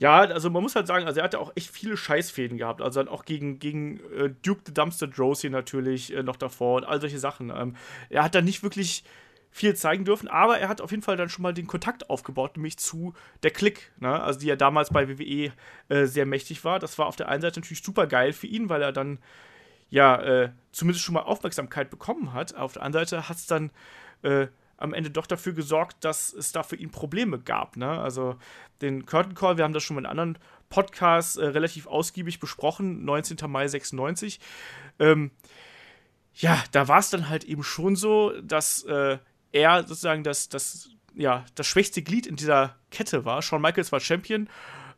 [0.00, 2.80] Ja, also man muss halt sagen, also er hatte auch echt viele Scheißfäden gehabt.
[2.80, 6.84] Also dann auch gegen, gegen äh, Duke the Dumpster Drosy natürlich äh, noch davor und
[6.84, 7.50] all solche Sachen.
[7.50, 7.74] Ähm,
[8.08, 9.02] er hat da nicht wirklich
[9.50, 12.56] viel zeigen dürfen, aber er hat auf jeden Fall dann schon mal den Kontakt aufgebaut,
[12.56, 14.22] nämlich zu der Click, ne?
[14.22, 15.52] also die ja damals bei WWE
[15.88, 16.78] äh, sehr mächtig war.
[16.78, 19.18] Das war auf der einen Seite natürlich super geil für ihn, weil er dann
[19.90, 22.54] ja äh, zumindest schon mal Aufmerksamkeit bekommen hat.
[22.54, 23.72] Auf der anderen Seite hat es dann
[24.22, 24.46] äh,
[24.78, 27.76] am Ende doch dafür gesorgt, dass es da für ihn Probleme gab.
[27.76, 27.88] Ne?
[27.88, 28.36] Also
[28.80, 30.38] den Curtain Call, wir haben das schon in anderen
[30.70, 33.38] Podcasts äh, relativ ausgiebig besprochen, 19.
[33.50, 34.40] Mai 96.
[34.98, 35.32] Ähm,
[36.34, 39.18] ja, da war es dann halt eben schon so, dass äh,
[39.50, 43.42] er sozusagen das, das, ja, das schwächste Glied in dieser Kette war.
[43.42, 44.48] Shawn Michaels war Champion,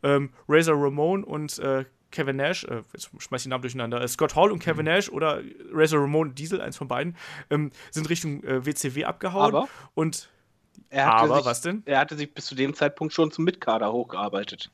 [0.03, 4.09] ähm, Razor Ramon und äh, Kevin Nash, äh, jetzt schmeiß ich den Namen durcheinander, äh,
[4.09, 4.93] Scott Hall und Kevin mhm.
[4.93, 5.43] Nash oder
[5.73, 7.17] Razor Ramon Diesel, eins von beiden,
[7.51, 9.55] ähm, sind Richtung äh, WCW abgehauen.
[9.55, 10.29] Aber und
[10.93, 11.83] aber sich, was denn?
[11.87, 14.71] Er hatte sich bis zu dem Zeitpunkt schon zum Mitkader hochgearbeitet.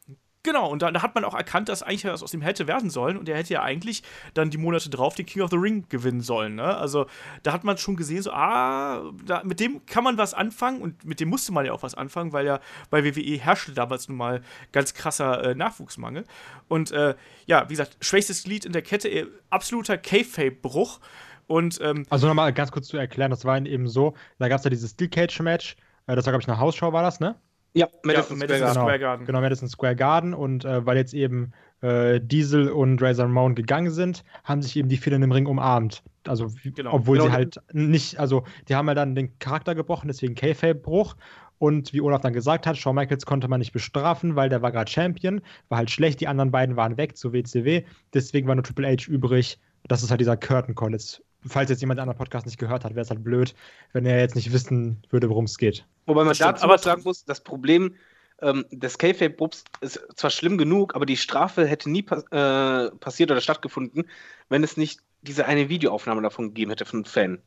[0.47, 2.89] Genau, und da, da, hat man auch erkannt, dass eigentlich was aus ihm hätte werden
[2.89, 3.17] sollen.
[3.17, 6.21] Und er hätte ja eigentlich dann die Monate drauf den King of the Ring gewinnen
[6.21, 6.55] sollen.
[6.55, 6.77] Ne?
[6.77, 7.07] Also
[7.43, 10.83] da hat man schon gesehen, so, ah, da, mit dem kann man was anfangen.
[10.83, 12.61] Und mit dem musste man ja auch was anfangen, weil ja
[12.91, 14.41] bei WWE herrschte damals nun mal
[14.71, 16.25] ganz krasser äh, Nachwuchsmangel.
[16.69, 17.17] Und äh,
[17.47, 21.01] ja, wie gesagt, schwächstes Glied in der Kette, äh, absoluter K-Fape-Bruch.
[21.49, 24.65] Und, ähm, also nochmal ganz kurz zu erklären, das war eben so, da gab es
[24.65, 25.75] ja dieses Steel Cage-Match,
[26.07, 27.35] äh, das war, glaube ich, eine Hausschau, war das, ne?
[27.77, 29.27] Ja, Madison, ja, Madison Square, Square, Garden.
[29.27, 30.35] Genau, Madison Square Garden.
[30.35, 34.89] Und äh, weil jetzt eben äh, Diesel und Razor Ramon gegangen sind, haben sich eben
[34.89, 36.03] die vielen im Ring umarmt.
[36.27, 36.95] Also, genau.
[36.95, 37.29] obwohl genau.
[37.29, 41.17] sie halt nicht, also, die haben ja dann den Charakter gebrochen, deswegen K-Fape-Bruch.
[41.59, 44.73] Und wie Olaf dann gesagt hat, Shawn Michaels konnte man nicht bestrafen, weil der war
[44.73, 47.83] gerade Champion, war halt schlecht, die anderen beiden waren weg zu WCW,
[48.13, 49.59] deswegen war nur Triple H übrig.
[49.89, 50.93] Das ist halt dieser Curtain Call.
[50.93, 53.55] Jetzt, falls jetzt jemand anderen Podcast nicht gehört hat, wäre es halt blöd,
[53.93, 55.87] wenn er jetzt nicht wissen würde, worum es geht.
[56.07, 57.95] Wobei man dazu aber sagen muss, das Problem
[58.43, 63.31] ähm, des K-Fape-Bubs ist zwar schlimm genug, aber die Strafe hätte nie pa äh, passiert
[63.31, 64.09] oder stattgefunden,
[64.49, 67.43] wenn es nicht diese eine Videoaufnahme davon gegeben hätte von einem Fan.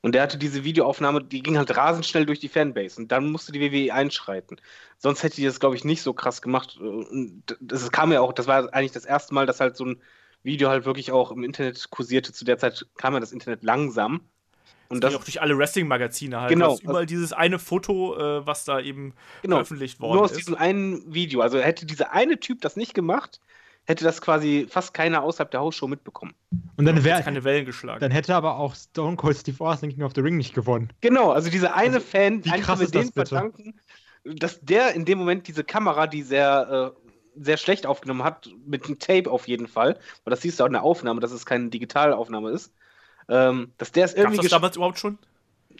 [0.00, 3.00] Und der hatte diese Videoaufnahme, die ging halt rasend schnell durch die Fanbase.
[3.00, 4.60] Und dann musste die WWE einschreiten.
[4.98, 6.76] Sonst hätte die das, glaube ich, nicht so krass gemacht.
[6.78, 10.02] Und das kam ja auch, das war eigentlich das erste Mal, dass halt so ein
[10.42, 12.32] Video halt wirklich auch im Internet kursierte.
[12.32, 14.20] Zu der Zeit kam ja das Internet langsam.
[14.88, 16.50] Und das, das auch durch alle Wrestling-Magazine halt.
[16.50, 16.78] Genau.
[16.82, 20.16] Überall dieses eine Foto, äh, was da eben genau, veröffentlicht worden ist.
[20.16, 20.38] Nur aus ist.
[20.40, 21.40] diesem einen Video.
[21.40, 23.40] Also hätte dieser eine Typ das nicht gemacht,
[23.84, 26.34] hätte das quasi fast keiner außerhalb der Hausshow mitbekommen.
[26.76, 28.00] Und dann wäre keine Wellen geschlagen.
[28.00, 30.90] Dann hätte aber auch Stone Cold Steve Austin King of the Ring nicht gewonnen.
[31.00, 33.28] Genau, also dieser eine also, Fan, wie krass ist das bitte?
[33.28, 33.80] verdanken,
[34.24, 37.01] dass der in dem Moment diese Kamera, die sehr äh,
[37.36, 40.68] sehr schlecht aufgenommen hat, mit einem Tape auf jeden Fall, weil das siehst du auch
[40.68, 42.72] in der Aufnahme, dass es keine Digitalaufnahme ist,
[43.28, 44.36] ähm, dass der es irgendwie.
[44.36, 45.18] Gab's das damals überhaupt schon?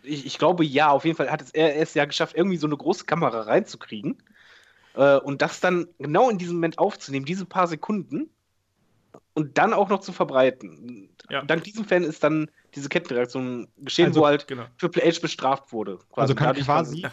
[0.03, 2.67] Ich, ich, glaube ja, auf jeden Fall hat es er, es ja geschafft, irgendwie so
[2.67, 4.23] eine große Kamera reinzukriegen
[4.95, 8.31] äh, und das dann genau in diesem Moment aufzunehmen, diese paar Sekunden
[9.35, 11.11] und dann auch noch zu verbreiten.
[11.31, 11.43] Ja.
[11.43, 14.65] Dank diesem Fan ist dann diese Kettenreaktion geschehen, also, wo halt genau.
[14.79, 15.99] Triple H bestraft wurde.
[16.11, 16.21] Quasi.
[16.21, 17.07] Also kann quasi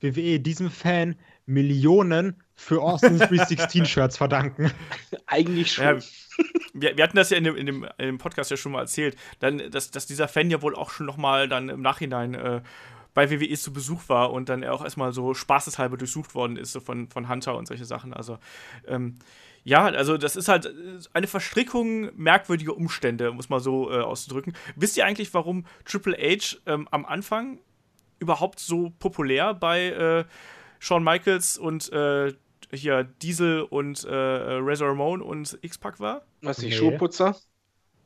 [0.00, 4.72] WWE diesem Fan Millionen für Austin 316-Shirts verdanken.
[5.26, 5.84] Eigentlich schon.
[5.84, 5.98] Ja,
[6.72, 8.80] wir, wir, hatten das ja in dem, in, dem, in dem Podcast ja schon mal
[8.80, 12.62] erzählt, dann, dass, dass dieser Fan ja wohl auch schon nochmal dann im Nachhinein äh,
[13.14, 16.72] bei WWE zu Besuch war und dann er auch erstmal so spaßeshalber durchsucht worden ist,
[16.72, 18.12] so von, von Hunter und solche Sachen.
[18.12, 18.38] Also,
[18.86, 19.18] ähm,
[19.64, 20.72] ja, also das ist halt
[21.14, 24.52] eine Verstrickung merkwürdiger Umstände, muss man so äh, auszudrücken.
[24.76, 27.58] Wisst ihr eigentlich, warum Triple H ähm, am Anfang
[28.18, 30.24] überhaupt so populär bei äh,
[30.78, 32.34] Shawn Michaels und äh,
[32.72, 36.22] hier Diesel und äh, Razor Ramon und X-Pac war?
[36.42, 36.72] Was, die nee.
[36.72, 37.36] Schuhputzer?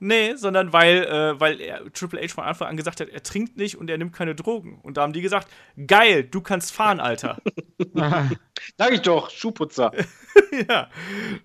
[0.03, 3.59] Nee, sondern weil, äh, weil er, Triple H von Anfang an gesagt hat, er trinkt
[3.59, 4.81] nicht und er nimmt keine Drogen.
[4.83, 5.47] Und da haben die gesagt,
[5.87, 7.37] geil, du kannst fahren, Alter.
[8.79, 9.93] Sag ich doch, Schuhputzer.
[10.69, 10.89] ja.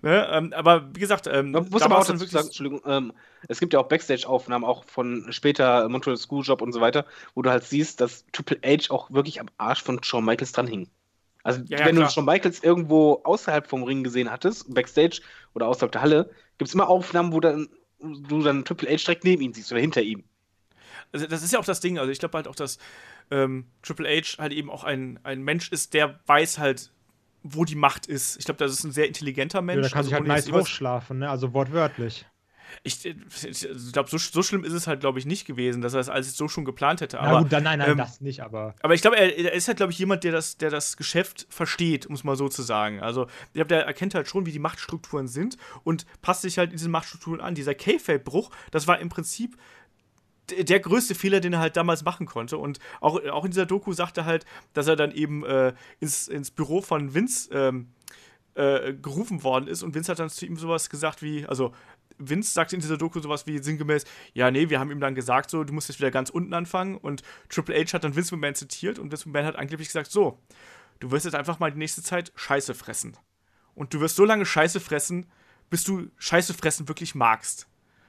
[0.00, 3.12] Ne, ähm, aber wie gesagt, ähm, Man muss aber auch dazu sagen, Entschuldigung, ähm,
[3.46, 7.50] es gibt ja auch Backstage-Aufnahmen, auch von später Montreal Schooljob und so weiter, wo du
[7.50, 10.88] halt siehst, dass Triple H auch wirklich am Arsch von Shawn Michaels dran hing.
[11.46, 15.20] Also, ja, wenn ja, du Shawn Michaels irgendwo außerhalb vom Ring gesehen hattest, Backstage
[15.54, 17.68] oder außerhalb der Halle, gibt es immer Aufnahmen, wo dann,
[18.00, 20.24] du dann Triple H direkt neben ihm siehst oder hinter ihm.
[21.12, 22.00] Also, das ist ja auch das Ding.
[22.00, 22.78] Also, ich glaube halt auch, dass
[23.30, 26.90] ähm, Triple H halt eben auch ein, ein Mensch ist, der weiß halt,
[27.44, 28.38] wo die Macht ist.
[28.38, 29.76] Ich glaube, das ist ein sehr intelligenter Mensch.
[29.76, 31.30] Ja, da kann also, sich halt nice hochschlafen, ne?
[31.30, 32.26] also wortwörtlich.
[32.82, 35.98] Ich, ich glaube, so, so, schlimm ist es halt, glaube ich, nicht gewesen, dass er
[35.98, 37.20] das alles so schon geplant hätte.
[37.20, 38.74] Aber, ja, gut, dann, nein, nein, ähm, das nicht, aber.
[38.82, 41.46] Aber ich glaube, er, er, ist halt, glaube ich, jemand, der das, der das Geschäft
[41.50, 43.00] versteht, um es mal so zu sagen.
[43.00, 46.72] Also, ich glaube, der erkennt halt schon, wie die Machtstrukturen sind und passt sich halt
[46.72, 47.54] diesen Machtstrukturen an.
[47.54, 49.56] Dieser K-Fape-Bruch, das war im Prinzip
[50.50, 52.58] der größte Fehler, den er halt damals machen konnte.
[52.58, 54.44] Und auch, auch in dieser Doku sagt er halt,
[54.74, 57.88] dass er dann eben äh, ins, ins Büro von Vince ähm,
[58.54, 61.72] äh, gerufen worden ist und Vince hat dann zu ihm sowas gesagt wie, also
[62.18, 65.50] Vince sagt in dieser Doku sowas wie sinngemäß, ja, nee, wir haben ihm dann gesagt,
[65.50, 66.96] so, du musst jetzt wieder ganz unten anfangen.
[66.96, 70.38] Und Triple H hat dann Vince McMahon zitiert und Vince McMahon hat angeblich gesagt, so,
[71.00, 73.16] du wirst jetzt einfach mal die nächste Zeit Scheiße fressen.
[73.74, 75.26] Und du wirst so lange Scheiße fressen,
[75.70, 77.68] bis du Scheiße fressen wirklich magst.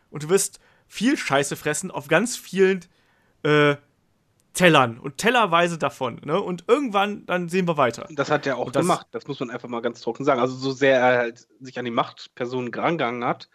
[0.09, 2.85] Und du wirst viel Scheiße fressen auf ganz vielen
[3.43, 3.75] äh,
[4.57, 6.19] Tellern und tellerweise davon.
[6.25, 6.41] Ne?
[6.41, 8.07] Und irgendwann, dann sehen wir weiter.
[8.09, 10.41] Das hat er auch das, gemacht, das muss man einfach mal ganz trocken sagen.
[10.41, 13.49] Also so sehr er halt sich an die Machtpersonen gerangegangen hat,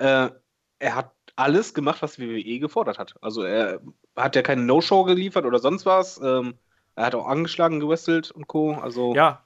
[0.00, 0.30] äh,
[0.78, 3.14] er hat alles gemacht, was WWE gefordert hat.
[3.20, 3.80] Also er
[4.16, 6.20] hat ja keine No-Show geliefert oder sonst was.
[6.22, 6.54] Ähm,
[6.96, 8.74] er hat auch angeschlagen, gewestelt und Co.
[8.74, 9.42] Also ja,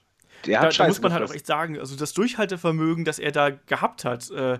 [0.46, 3.32] der hat da, da muss man halt auch echt sagen, also das Durchhaltevermögen, das er
[3.32, 4.58] da gehabt hat, äh,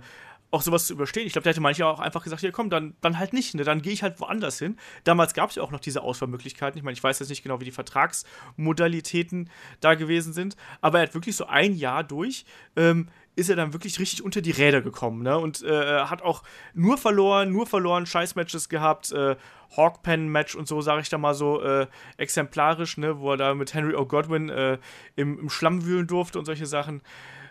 [0.55, 1.26] auch sowas zu überstehen.
[1.26, 3.64] Ich glaube, der hätte manchmal auch einfach gesagt, ja komm, dann, dann halt nicht, ne?
[3.64, 4.78] dann gehe ich halt woanders hin.
[5.02, 6.78] Damals gab es ja auch noch diese Auswahlmöglichkeiten.
[6.78, 9.51] Ich meine, ich weiß jetzt nicht genau, wie die Vertragsmodalitäten
[9.81, 12.44] da gewesen sind, aber er hat wirklich so ein Jahr durch
[12.76, 15.36] ähm, ist er dann wirklich richtig unter die Räder gekommen, ne?
[15.39, 19.36] Und äh, hat auch nur verloren, nur verloren, Scheißmatches gehabt, äh,
[19.76, 21.86] Hawkpen-Match und so, sage ich da mal so äh,
[22.16, 23.18] exemplarisch, ne?
[23.18, 24.78] Wo er da mit Henry O'Godwin äh,
[25.16, 27.02] im, im Schlamm wühlen durfte und solche Sachen.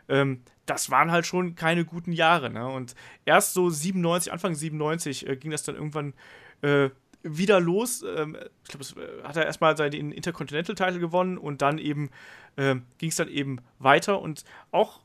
[0.10, 2.68] Ähm, das waren halt schon keine guten Jahre, ne?
[2.68, 6.14] Und erst so 97, Anfang 97 äh, ging das dann irgendwann
[6.62, 6.90] äh,
[7.24, 8.04] wieder los.
[8.04, 12.10] Ähm, ich glaube, äh, hat er erstmal seinen Intercontinental-Title gewonnen und dann eben
[12.56, 15.02] äh, ging es dann eben weiter und auch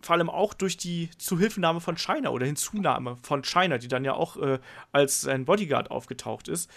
[0.00, 4.14] vor allem auch durch die Zuhilfenahme von China oder Hinzunahme von China, die dann ja
[4.14, 4.58] auch äh,
[4.92, 6.70] als sein Bodyguard aufgetaucht ist,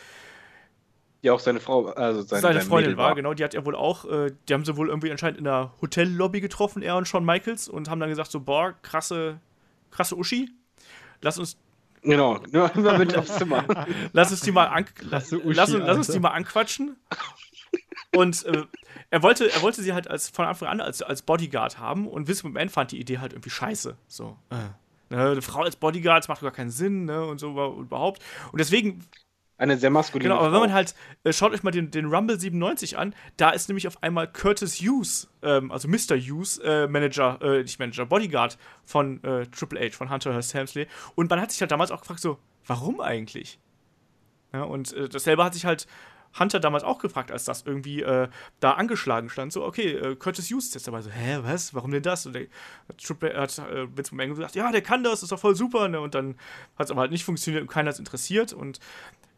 [1.21, 3.33] Ja, auch seine Frau, also seine, seine Freundin war, war, genau.
[3.33, 6.39] Die hat er wohl auch, äh, die haben sie wohl irgendwie anscheinend in der Hotellobby
[6.39, 9.39] getroffen, er und Shawn Michaels, und haben dann gesagt: so, boah, krasse,
[9.91, 10.49] krasse Uschi.
[11.21, 11.57] Lass uns.
[12.01, 13.65] Genau, nur immer mit aufs Zimmer.
[14.13, 16.95] lass uns die mal, an, lass, Uschi, lass, lass, uns die mal anquatschen.
[18.15, 18.63] Und äh,
[19.09, 22.27] er, wollte, er wollte sie halt als, von Anfang an als, als Bodyguard haben und
[22.27, 23.97] Vince McMahon fand die Idee halt irgendwie scheiße.
[24.07, 24.55] So, äh.
[25.11, 28.21] Ne, eine Frau als Bodyguard, das macht gar keinen Sinn, ne, und so überhaupt.
[28.51, 29.03] Und deswegen
[29.59, 32.39] eine sehr maskuline Genau, aber wenn man halt, äh, schaut euch mal den, den Rumble
[32.39, 36.17] 97 an, da ist nämlich auf einmal Curtis Hughes, ähm, also Mr.
[36.17, 40.87] Hughes, äh, Manager, äh, nicht Manager, Bodyguard von äh, Triple H, von Hunter Hearst Helmsley.
[41.15, 43.59] Und man hat sich halt damals auch gefragt, so, warum eigentlich?
[44.53, 45.87] Ja, und äh, dasselbe hat sich halt
[46.37, 48.27] Hunter damals auch gefragt, als das irgendwie äh,
[48.59, 49.51] da angeschlagen stand.
[49.51, 51.73] So, okay, äh, Curtis Hughes ist jetzt dabei so, hä, was?
[51.73, 52.25] Warum denn das?
[52.25, 52.47] Und der
[52.97, 55.87] Triple hat äh, Vince McMahon gesagt, ja, der kann das, ist doch voll super.
[55.87, 55.99] Ne?
[55.99, 56.35] Und dann
[56.77, 58.53] hat es aber halt nicht funktioniert und keiner hat es interessiert.
[58.53, 58.79] Und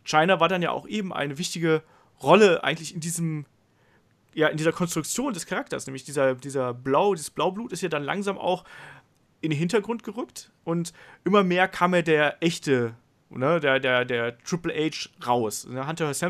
[0.03, 1.83] China war dann ja auch eben eine wichtige
[2.21, 3.45] Rolle eigentlich in diesem
[4.33, 8.03] ja, in dieser Konstruktion des Charakters, nämlich dieser, dieser Blau, dieses Blaublut ist ja dann
[8.03, 8.63] langsam auch
[9.41, 10.93] in den Hintergrund gerückt und
[11.25, 12.95] immer mehr kam ja der echte,
[13.29, 15.67] ne, der, der, der Triple H raus.
[15.67, 16.21] Ne, Hunter Hearst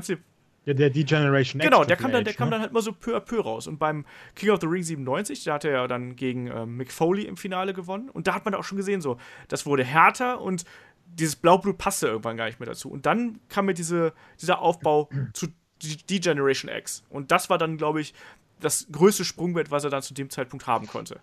[0.64, 1.60] ja, der D-Generation.
[1.60, 2.52] Genau, der kam, dann, der Age, kam ne?
[2.52, 3.66] dann halt immer so peu à peu raus.
[3.66, 6.92] Und beim King of the Ring 97, da hat er ja dann gegen ähm, Mick
[6.92, 8.10] Foley im Finale gewonnen.
[8.10, 9.18] Und da hat man auch schon gesehen, so,
[9.48, 10.64] das wurde härter und
[11.14, 12.90] dieses Blaublut passte irgendwann gar nicht mehr dazu.
[12.90, 15.48] Und dann kam mir diese, dieser Aufbau zu
[15.82, 17.04] D-Generation X.
[17.10, 18.14] Und das war dann, glaube ich,
[18.60, 21.20] das größte Sprungbrett, was er dann zu dem Zeitpunkt haben konnte.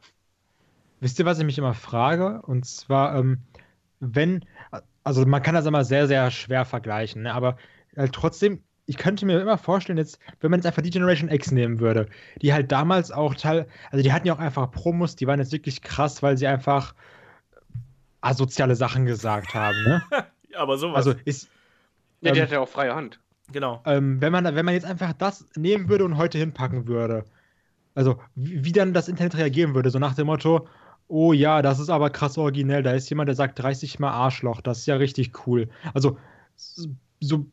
[1.01, 2.43] Wisst ihr, was ich mich immer frage?
[2.43, 3.39] Und zwar, ähm,
[4.01, 4.45] wenn,
[5.05, 7.35] also man kann das immer sehr, sehr schwer vergleichen, ne?
[7.35, 7.57] aber
[7.97, 11.51] halt trotzdem ich könnte mir immer vorstellen, jetzt, wenn man jetzt einfach die Generation X
[11.51, 12.09] nehmen würde,
[12.41, 15.53] die halt damals auch teil, also die hatten ja auch einfach Promos, die waren jetzt
[15.53, 16.95] wirklich krass, weil sie einfach
[18.21, 20.03] asoziale Sachen gesagt haben, ne?
[20.51, 21.07] ja, aber sowas.
[21.07, 21.49] Also ist.
[22.21, 23.21] Ja, die ähm, hat ja auch freie Hand.
[23.53, 23.81] Genau.
[23.87, 27.25] Ähm, wenn, man, wenn man jetzt einfach das nehmen würde und heute hinpacken würde,
[27.95, 30.67] also wie, wie dann das Internet reagieren würde, so nach dem Motto,
[31.07, 34.61] oh ja, das ist aber krass originell, da ist jemand, der sagt 30 mal Arschloch,
[34.61, 35.69] das ist ja richtig cool.
[35.95, 36.19] Also
[37.21, 37.47] so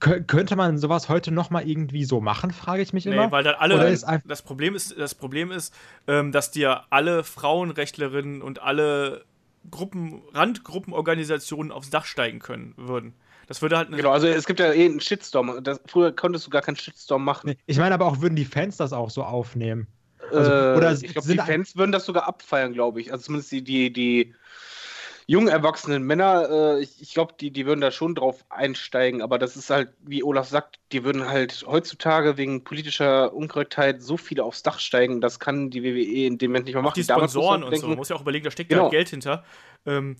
[0.00, 3.26] könnte man sowas heute noch mal irgendwie so machen, frage ich mich immer.
[3.26, 3.96] Nee, weil dann alle,
[4.26, 5.74] das Problem ist, das Problem ist
[6.06, 9.24] ähm, dass dir alle Frauenrechtlerinnen und alle
[9.70, 13.14] Gruppen, Randgruppenorganisationen aufs Dach steigen können würden.
[13.46, 13.90] Das würde halt.
[13.90, 15.62] Genau, also es gibt ja eh einen Shitstorm.
[15.64, 17.54] Das, früher konntest du gar keinen Shitstorm machen.
[17.66, 19.86] Ich meine aber auch, würden die Fans das auch so aufnehmen?
[20.30, 23.10] Also, äh, oder ich glaube, die Fans würden das sogar abfeiern, glaube ich.
[23.10, 24.34] Also zumindest die, die, die
[25.28, 29.38] jungen erwachsenen Männer, äh, ich, ich glaube, die, die würden da schon drauf einsteigen, aber
[29.38, 34.42] das ist halt, wie Olaf sagt, die würden halt heutzutage wegen politischer Unkorrektheit so viele
[34.42, 36.92] aufs Dach steigen, das kann die WWE in dem Moment nicht mehr machen.
[36.92, 38.84] Auch die Sponsoren und denken, so, man muss ja auch überlegen, da steckt genau.
[38.84, 39.44] ja Geld hinter.
[39.84, 40.16] Ähm,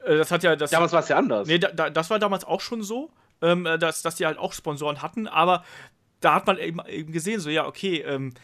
[0.00, 1.46] äh, das hat ja das, damals war es ja anders.
[1.46, 4.52] Nee, da, da, das war damals auch schon so, ähm, dass, dass die halt auch
[4.52, 5.62] Sponsoren hatten, aber
[6.18, 8.34] da hat man eben, eben gesehen, so ja, okay, ähm,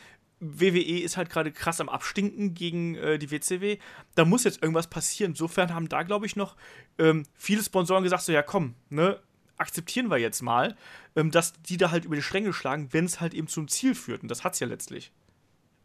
[0.44, 3.78] WWE ist halt gerade krass am Abstinken gegen äh, die WCW.
[4.14, 5.32] Da muss jetzt irgendwas passieren.
[5.32, 6.56] Insofern haben da, glaube ich, noch
[6.98, 9.20] ähm, viele Sponsoren gesagt: so, ja, komm, ne,
[9.56, 10.76] akzeptieren wir jetzt mal,
[11.16, 13.94] ähm, dass die da halt über die Stränge schlagen, wenn es halt eben zum Ziel
[13.94, 14.22] führt.
[14.22, 15.12] Und das hat es ja letztlich.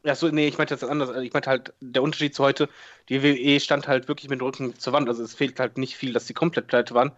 [0.03, 1.10] Ja, so, nee, ich meinte das anders.
[1.23, 2.69] Ich meinte halt, der Unterschied zu heute,
[3.10, 5.10] die WWE stand halt wirklich mit dem Rücken zur Wand.
[5.10, 7.11] Also es fehlt halt nicht viel, dass die komplett pleite waren.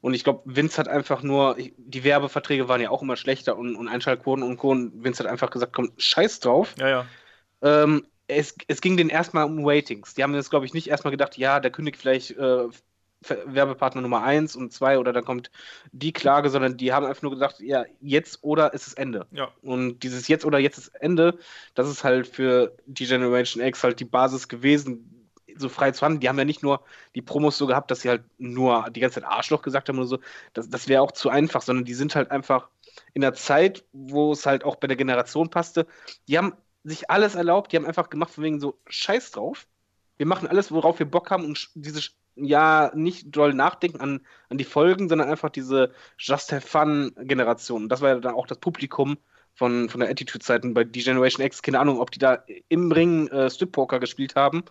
[0.00, 3.76] Und ich glaube, Vince hat einfach nur, die Werbeverträge waren ja auch immer schlechter und,
[3.76, 4.70] und Einschaltquoten und Co.
[4.70, 6.74] Und Vince hat einfach gesagt, komm, scheiß drauf.
[6.78, 7.06] Ja, ja.
[7.62, 10.14] Ähm, es, es ging denen erstmal um Ratings.
[10.14, 12.68] Die haben jetzt, glaube ich, nicht erstmal gedacht, ja, der kündigt vielleicht äh,
[13.46, 15.50] Werbepartner Nummer 1 und 2 oder dann kommt
[15.92, 19.26] die Klage, sondern die haben einfach nur gesagt, ja, jetzt oder ist es Ende.
[19.30, 19.48] Ja.
[19.62, 21.38] Und dieses jetzt oder jetzt ist Ende,
[21.74, 25.21] das ist halt für die Generation X halt die Basis gewesen,
[25.56, 26.20] so frei zu handeln.
[26.20, 26.82] Die haben ja nicht nur
[27.14, 30.06] die Promos so gehabt, dass sie halt nur die ganze Zeit Arschloch gesagt haben oder
[30.06, 30.18] so.
[30.54, 32.68] Das, das wäre auch zu einfach, sondern die sind halt einfach
[33.14, 35.86] in der Zeit, wo es halt auch bei der Generation passte.
[36.28, 36.54] Die haben
[36.84, 39.66] sich alles erlaubt, die haben einfach gemacht von wegen so Scheiß drauf.
[40.16, 44.58] Wir machen alles, worauf wir Bock haben und diese ja nicht doll nachdenken an, an
[44.58, 47.84] die Folgen, sondern einfach diese Just Have Fun Generation.
[47.84, 49.18] Und das war ja dann auch das Publikum
[49.54, 51.62] von, von der Attitude-Zeiten bei D Generation X.
[51.62, 54.64] Keine Ahnung, ob die da im Ring äh, Strip Poker gespielt haben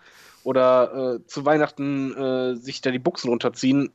[0.44, 3.91] oder äh, zu Weihnachten äh, sich da die Buchsen runterziehen.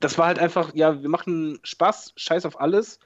[0.00, 2.98] Das war halt einfach, ja, wir machen Spaß, Scheiß auf alles.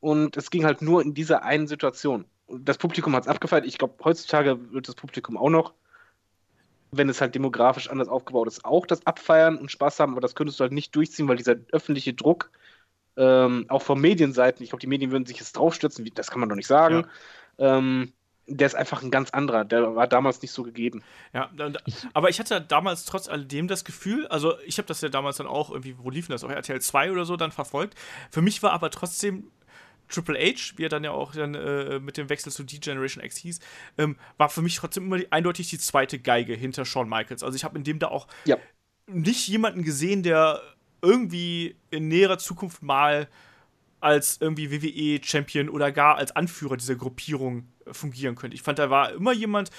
[0.00, 2.24] Und es ging halt nur in dieser einen Situation.
[2.48, 3.66] Das Publikum hat es abgefeiert.
[3.66, 5.74] Ich glaube, heutzutage wird das Publikum auch noch,
[6.90, 10.12] wenn es halt demografisch anders aufgebaut ist, auch das abfeiern und Spaß haben.
[10.12, 12.50] Aber das könntest du halt nicht durchziehen, weil dieser öffentliche Druck,
[13.16, 16.48] ähm, auch von Medienseiten, ich glaube, die Medien würden sich jetzt draufstürzen, das kann man
[16.48, 17.06] doch nicht sagen.
[17.58, 17.76] Ja.
[17.76, 18.12] Ähm,
[18.50, 19.64] der ist einfach ein ganz anderer.
[19.64, 21.02] Der war damals nicht so gegeben.
[21.32, 21.50] Ja,
[22.14, 25.46] aber ich hatte damals trotz alledem das Gefühl, also ich habe das ja damals dann
[25.46, 27.94] auch irgendwie, wo liefen das, auch RTL 2 oder so dann verfolgt.
[28.30, 29.50] Für mich war aber trotzdem
[30.08, 33.36] Triple H, wie er dann ja auch dann äh, mit dem Wechsel zu D-Generation X
[33.36, 33.60] hieß,
[33.98, 37.44] ähm, war für mich trotzdem immer die, eindeutig die zweite Geige hinter Shawn Michaels.
[37.44, 38.56] Also ich habe in dem da auch ja.
[39.06, 40.60] nicht jemanden gesehen, der
[41.02, 43.28] irgendwie in näherer Zukunft mal
[44.00, 48.54] als irgendwie WWE-Champion oder gar als Anführer dieser Gruppierung äh, fungieren könnte.
[48.54, 49.70] Ich fand, da war immer jemand,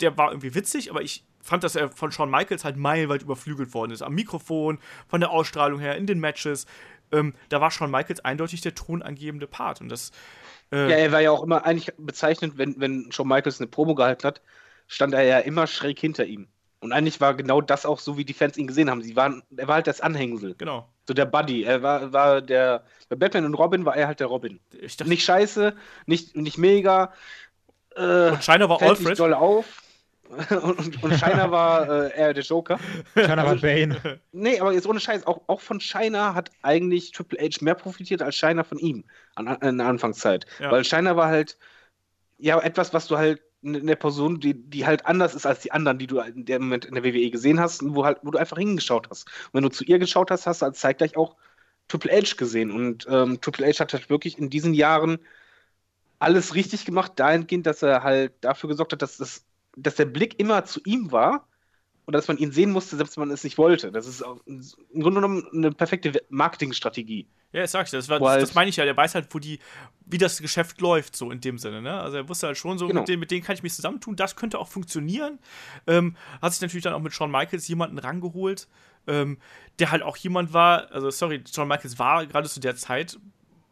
[0.00, 3.72] der war irgendwie witzig, aber ich fand, dass er von Shawn Michaels halt meilenweit überflügelt
[3.74, 4.02] worden ist.
[4.02, 4.78] Am Mikrofon,
[5.08, 6.66] von der Ausstrahlung her, in den Matches.
[7.12, 9.80] Ähm, da war Shawn Michaels eindeutig der tonangebende Part.
[9.80, 10.10] Und das.
[10.72, 13.94] Äh ja, er war ja auch immer eigentlich bezeichnend, wenn, wenn Shawn Michaels eine Promo
[13.94, 14.42] gehalten hat,
[14.88, 16.48] stand er ja immer schräg hinter ihm.
[16.86, 19.02] Und eigentlich war genau das auch so, wie die Fans ihn gesehen haben.
[19.02, 20.54] Sie waren, er war halt das Anhängsel.
[20.56, 20.88] Genau.
[21.08, 21.64] So der Buddy.
[21.64, 22.84] Er war, war der.
[23.08, 24.60] Bei Batman und Robin war er halt der Robin.
[24.70, 25.74] Dachte, nicht scheiße,
[26.06, 27.12] nicht, nicht mega.
[27.96, 29.18] Äh, und Shiner war Alfred.
[29.18, 29.82] Doll auf.
[30.50, 32.78] und, und, und Shiner war äh, eher der Joker.
[33.14, 34.20] Shiner war Bane.
[34.30, 38.22] Nee, aber jetzt ohne Scheiß, auch, auch von Shiner hat eigentlich Triple H mehr profitiert
[38.22, 39.04] als Shiner von ihm
[39.34, 40.46] an, an, in der Anfangszeit.
[40.60, 40.70] Ja.
[40.70, 41.58] Weil Shiner war halt
[42.38, 45.98] ja etwas, was du halt eine Person, die, die halt anders ist als die anderen,
[45.98, 48.58] die du in dem Moment in der WWE gesehen hast, wo, halt, wo du einfach
[48.58, 49.26] hingeschaut hast.
[49.46, 51.36] Und wenn du zu ihr geschaut hast, hast du als zeitgleich auch
[51.88, 52.70] Triple H gesehen.
[52.70, 55.18] Und ähm, Triple H hat halt wirklich in diesen Jahren
[56.18, 59.44] alles richtig gemacht, dahingehend, dass er halt dafür gesorgt hat, dass, das,
[59.76, 61.48] dass der Blick immer zu ihm war
[62.06, 63.90] und dass man ihn sehen musste, selbst wenn man es nicht wollte.
[63.90, 64.62] Das ist im
[64.94, 67.28] Grunde genommen eine perfekte Marketingstrategie.
[67.52, 67.90] Ja, das sag ich.
[67.90, 68.84] Das, war, das, das, meine ich ja.
[68.84, 69.58] Der weiß halt, wo die,
[70.04, 71.82] wie das Geschäft läuft, so in dem Sinne.
[71.82, 72.00] Ne?
[72.00, 73.00] Also er wusste halt schon so, genau.
[73.00, 74.14] mit, denen, mit denen kann ich mich zusammentun.
[74.14, 75.40] Das könnte auch funktionieren.
[75.88, 78.68] Ähm, hat sich natürlich dann auch mit Shawn Michaels jemanden rangeholt,
[79.08, 79.38] ähm,
[79.80, 80.92] der halt auch jemand war.
[80.92, 83.18] Also sorry, Shawn Michaels war gerade zu der Zeit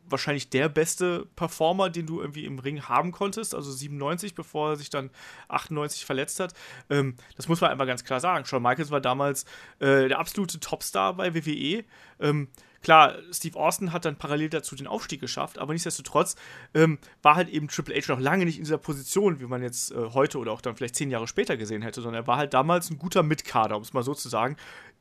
[0.08, 4.76] wahrscheinlich der beste Performer, den du irgendwie im Ring haben konntest, also 97, bevor er
[4.76, 5.10] sich dann
[5.48, 6.54] 98 verletzt hat.
[6.90, 8.44] Ähm, das muss man einfach ganz klar sagen.
[8.44, 9.44] Shawn Michaels war damals
[9.78, 11.84] äh, der absolute Topstar bei WWE.
[12.20, 12.48] Ähm,
[12.82, 16.36] klar, Steve Austin hat dann parallel dazu den Aufstieg geschafft, aber nichtsdestotrotz
[16.74, 19.92] ähm, war halt eben Triple H noch lange nicht in dieser Position, wie man jetzt
[19.92, 22.54] äh, heute oder auch dann vielleicht zehn Jahre später gesehen hätte, sondern er war halt
[22.54, 24.56] damals ein guter Mitkader, um es mal so zu sagen,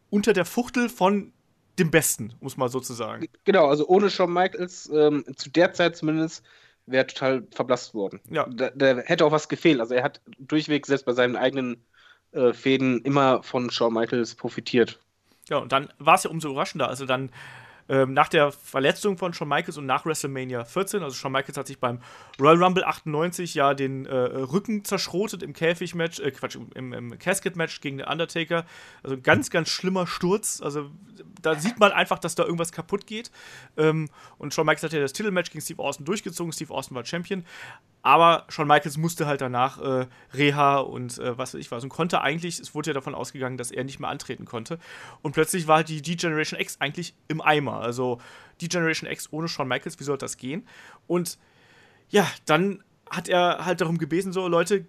[0.09, 1.33] unter der Fuchtel von
[1.79, 3.27] dem Besten, muss man sozusagen.
[3.45, 6.43] Genau, also ohne Shawn Michaels, ähm, zu der Zeit zumindest,
[6.85, 8.19] wäre total verblasst worden.
[8.29, 8.47] Ja.
[8.47, 9.79] Da, da, hätte auch was gefehlt.
[9.79, 11.83] Also er hat durchweg selbst bei seinen eigenen
[12.31, 14.99] äh, Fäden immer von Shawn Michaels profitiert.
[15.49, 16.87] Ja, und dann war es ja umso überraschender.
[16.87, 17.31] Also dann
[17.93, 21.67] ähm, nach der Verletzung von Shawn Michaels und nach WrestleMania 14, also Shawn Michaels hat
[21.67, 21.99] sich beim
[22.39, 27.81] Royal Rumble 98 ja den äh, Rücken zerschrotet im Käfigmatch, äh, Quatsch, im, im Casket-Match
[27.81, 28.65] gegen den Undertaker.
[29.03, 30.59] Also ganz, ganz schlimmer Sturz.
[30.59, 30.89] Also
[31.39, 33.29] da sieht man einfach, dass da irgendwas kaputt geht.
[33.77, 34.09] Ähm,
[34.39, 36.51] und Shawn Michaels hat ja das Titelmatch gegen Steve Austin durchgezogen.
[36.51, 37.45] Steve Austin war Champion.
[38.05, 41.89] Aber Shawn Michaels musste halt danach äh, Reha und äh, was weiß ich was und
[41.89, 44.77] konnte eigentlich, es wurde ja davon ausgegangen, dass er nicht mehr antreten konnte.
[45.21, 47.79] Und plötzlich war die D-Generation X eigentlich im Eimer.
[47.79, 48.19] Also
[48.61, 50.67] D-Generation X ohne Shawn Michaels, wie soll das gehen?
[51.07, 51.39] Und
[52.09, 54.85] ja, dann hat er halt darum gebeten, so Leute,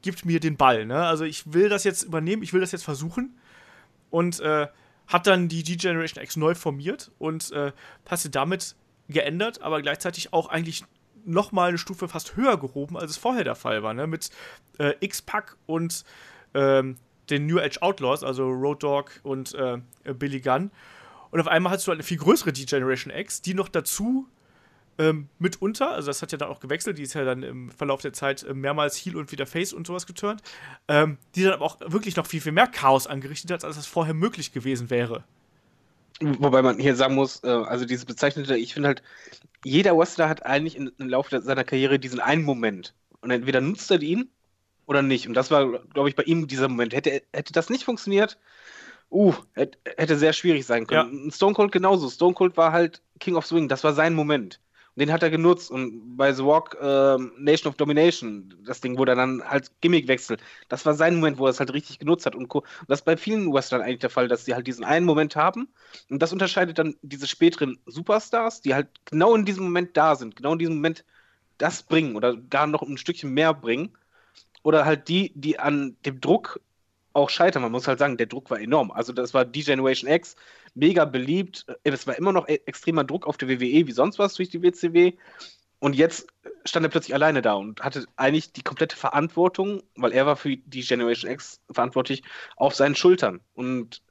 [0.00, 0.86] gibt mir den Ball.
[0.86, 1.04] Ne?
[1.04, 3.38] Also ich will das jetzt übernehmen, ich will das jetzt versuchen.
[4.08, 4.68] Und äh,
[5.06, 7.72] hat dann die D-Generation X neu formiert und äh,
[8.08, 8.74] hat damit
[9.08, 10.84] geändert, aber gleichzeitig auch eigentlich
[11.24, 14.06] noch mal eine Stufe fast höher gehoben, als es vorher der Fall war, ne?
[14.06, 14.30] Mit
[14.78, 16.04] äh, X-Pack und
[16.54, 16.96] ähm,
[17.30, 19.78] den New Age Outlaws, also Road Dogg und äh,
[20.12, 20.70] Billy Gunn.
[21.30, 24.28] Und auf einmal hast du halt eine viel größere D-Generation X, die noch dazu
[24.98, 28.00] ähm, mitunter, also das hat ja dann auch gewechselt, die ist ja dann im Verlauf
[28.00, 30.42] der Zeit äh, mehrmals Heel und wieder Face und sowas geturnt,
[30.86, 33.86] ähm, die dann aber auch wirklich noch viel, viel mehr Chaos angerichtet hat, als es
[33.86, 35.24] vorher möglich gewesen wäre.
[36.20, 39.02] Wobei man hier sagen muss, äh, also diese bezeichnete, ich finde halt,
[39.64, 42.94] jeder Wrestler hat eigentlich im Laufe seiner Karriere diesen einen Moment.
[43.20, 44.30] Und entweder nutzt er ihn
[44.86, 45.26] oder nicht.
[45.26, 46.94] Und das war, glaube ich, bei ihm dieser Moment.
[46.94, 48.38] Hätte, hätte das nicht funktioniert,
[49.10, 51.24] uh, hätte sehr schwierig sein können.
[51.24, 51.30] Ja.
[51.32, 52.08] Stone Cold genauso.
[52.10, 53.68] Stone Cold war halt King of Swing.
[53.68, 54.60] Das war sein Moment
[54.96, 55.70] den hat er genutzt.
[55.70, 60.08] Und bei The Walk äh, Nation of Domination, das Ding, wo er dann halt Gimmick
[60.08, 62.34] wechselt, das war sein Moment, wo er es halt richtig genutzt hat.
[62.34, 65.06] Und, und das ist bei vielen Western eigentlich der Fall, dass sie halt diesen einen
[65.06, 65.68] Moment haben.
[66.10, 70.36] Und das unterscheidet dann diese späteren Superstars, die halt genau in diesem Moment da sind,
[70.36, 71.04] genau in diesem Moment
[71.58, 73.90] das bringen oder gar noch ein Stückchen mehr bringen.
[74.62, 76.60] Oder halt die, die an dem Druck
[77.14, 77.62] auch scheitern.
[77.62, 78.90] Man muss halt sagen, der Druck war enorm.
[78.90, 80.36] Also das war D-Generation X,
[80.74, 81.66] mega beliebt.
[81.82, 84.62] Es war immer noch e-, extremer Druck auf der WWE wie sonst was durch die
[84.62, 85.12] WCW.
[85.78, 86.28] Und jetzt
[86.64, 90.56] stand er plötzlich alleine da und hatte eigentlich die komplette Verantwortung, weil er war für
[90.56, 92.22] die Generation X verantwortlich,
[92.56, 93.40] auf seinen Schultern.
[93.54, 94.02] Und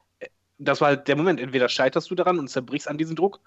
[0.57, 1.39] das war halt der Moment.
[1.39, 3.39] Entweder scheiterst du daran und zerbrichst an diesem Druck,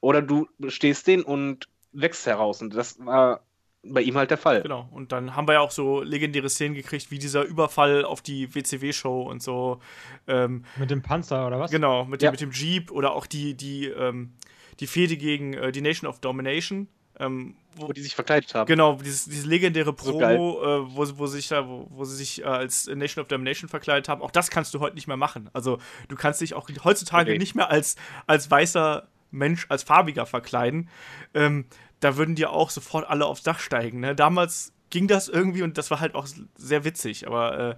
[0.00, 2.60] oder du stehst den und wächst heraus.
[2.60, 3.45] Und das war
[3.90, 4.62] bei ihm halt der Fall.
[4.62, 4.88] Genau.
[4.90, 8.54] Und dann haben wir ja auch so legendäre Szenen gekriegt, wie dieser Überfall auf die
[8.54, 9.80] WCW-Show und so.
[10.26, 11.70] Ähm, mit dem Panzer oder was?
[11.70, 12.30] Genau, mit, ja.
[12.30, 14.32] dem, mit dem Jeep oder auch die, die, ähm,
[14.80, 16.88] die Fehde gegen äh, die Nation of Domination.
[17.18, 18.66] Ähm, wo, wo, die sich verkleidet haben.
[18.66, 22.42] Genau, dieses, diese legendäre Promo, so äh, wo, wo, sich da, wo, wo sie sich
[22.42, 24.20] äh, als Nation of Domination verkleidet haben.
[24.20, 25.48] Auch das kannst du heute nicht mehr machen.
[25.54, 27.38] Also du kannst dich auch heutzutage okay.
[27.38, 27.96] nicht mehr als,
[28.26, 30.88] als weißer Mensch, als farbiger verkleiden.
[31.34, 31.66] Ähm,
[32.00, 34.00] da würden dir auch sofort alle aufs Dach steigen.
[34.00, 34.14] Ne?
[34.14, 37.76] Damals ging das irgendwie und das war halt auch sehr witzig, aber äh,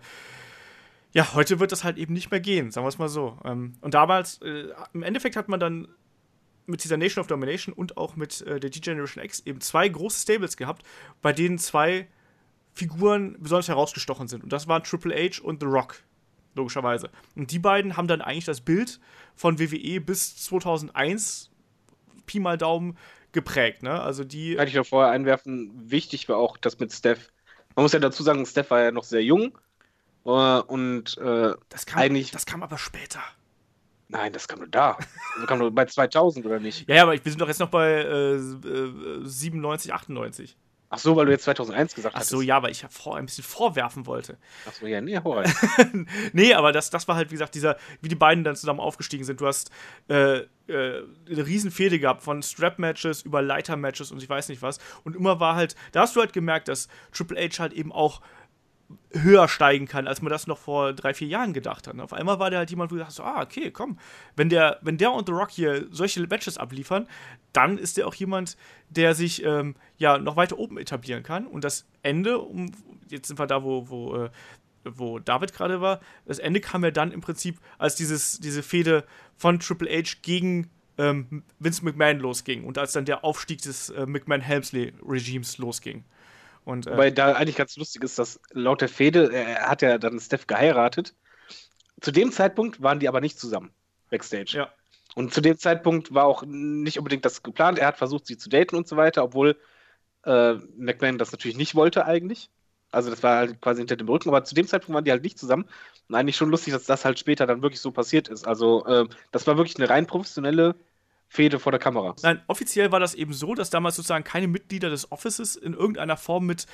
[1.12, 3.38] ja, heute wird das halt eben nicht mehr gehen, sagen wir es mal so.
[3.44, 5.88] Ähm, und damals, äh, im Endeffekt hat man dann
[6.66, 10.20] mit dieser Nation of Domination und auch mit äh, der D-Generation X eben zwei große
[10.20, 10.82] Stables gehabt,
[11.22, 12.08] bei denen zwei
[12.74, 14.44] Figuren besonders herausgestochen sind.
[14.44, 16.02] Und das waren Triple H und The Rock,
[16.54, 17.10] logischerweise.
[17.34, 19.00] Und die beiden haben dann eigentlich das Bild
[19.34, 21.50] von WWE bis 2001,
[22.26, 22.98] Pi mal Daumen,
[23.32, 23.82] geprägt.
[23.82, 24.00] Ne?
[24.00, 24.56] Also die.
[24.56, 27.30] Kann ich noch vorher einwerfen, wichtig war auch das mit Steph.
[27.74, 29.58] Man muss ja dazu sagen, Steph war ja noch sehr jung.
[30.24, 32.30] Äh, und äh, das kam, eigentlich.
[32.30, 33.20] Das kam aber später.
[34.08, 34.96] Nein, das kam nur da.
[35.38, 36.88] Das kam nur bei 2000 oder nicht?
[36.88, 40.56] Ja, ja, aber wir sind doch jetzt noch bei äh, 97, 98.
[40.90, 42.22] Ach so, weil du jetzt 2001 gesagt hast.
[42.22, 44.38] Ach so, ja, weil ich vor, ein bisschen vorwerfen wollte.
[44.66, 45.42] Ach so, ja, nee, hau
[46.32, 49.24] Nee, aber das, das war halt, wie gesagt, dieser, wie die beiden dann zusammen aufgestiegen
[49.24, 49.40] sind.
[49.40, 49.70] Du hast
[50.08, 54.78] äh, äh, eine Riesenfehde gehabt, von Strap-Matches über Leiter-Matches und ich weiß nicht was.
[55.04, 58.22] Und immer war halt, da hast du halt gemerkt, dass Triple H halt eben auch
[59.12, 61.94] höher steigen kann, als man das noch vor drei, vier Jahren gedacht hat.
[61.94, 63.98] Und auf einmal war der halt jemand, wo du dachtest, ah, okay, komm,
[64.36, 67.06] wenn der, wenn der und The Rock hier solche Matches abliefern,
[67.52, 68.56] dann ist der auch jemand,
[68.88, 71.46] der sich ähm, ja noch weiter oben etablieren kann.
[71.46, 72.72] Und das Ende, um,
[73.08, 74.30] jetzt sind wir da, wo, wo, äh,
[74.84, 79.04] wo David gerade war, das Ende kam ja dann im Prinzip, als dieses, diese Fehde
[79.36, 84.06] von Triple H gegen ähm, Vince McMahon losging und als dann der Aufstieg des äh,
[84.06, 86.04] McMahon-Helmsley-Regimes losging.
[86.68, 89.96] Und, äh, Wobei da eigentlich ganz lustig ist, dass laut der Fehde, er hat ja
[89.96, 91.14] dann Steph geheiratet.
[92.02, 93.70] Zu dem Zeitpunkt waren die aber nicht zusammen,
[94.10, 94.52] Backstage.
[94.54, 94.72] Ja.
[95.14, 97.78] Und zu dem Zeitpunkt war auch nicht unbedingt das geplant.
[97.78, 99.56] Er hat versucht, sie zu daten und so weiter, obwohl
[100.26, 102.50] äh, McMahon das natürlich nicht wollte eigentlich.
[102.90, 105.22] Also das war halt quasi hinter dem Rücken, aber zu dem Zeitpunkt waren die halt
[105.22, 105.64] nicht zusammen.
[106.06, 108.46] Und eigentlich schon lustig, dass das halt später dann wirklich so passiert ist.
[108.46, 110.74] Also äh, das war wirklich eine rein professionelle
[111.28, 112.16] Fehde vor der Kamera.
[112.22, 116.16] Nein, offiziell war das eben so, dass damals sozusagen keine Mitglieder des Offices in irgendeiner
[116.16, 116.66] Form mit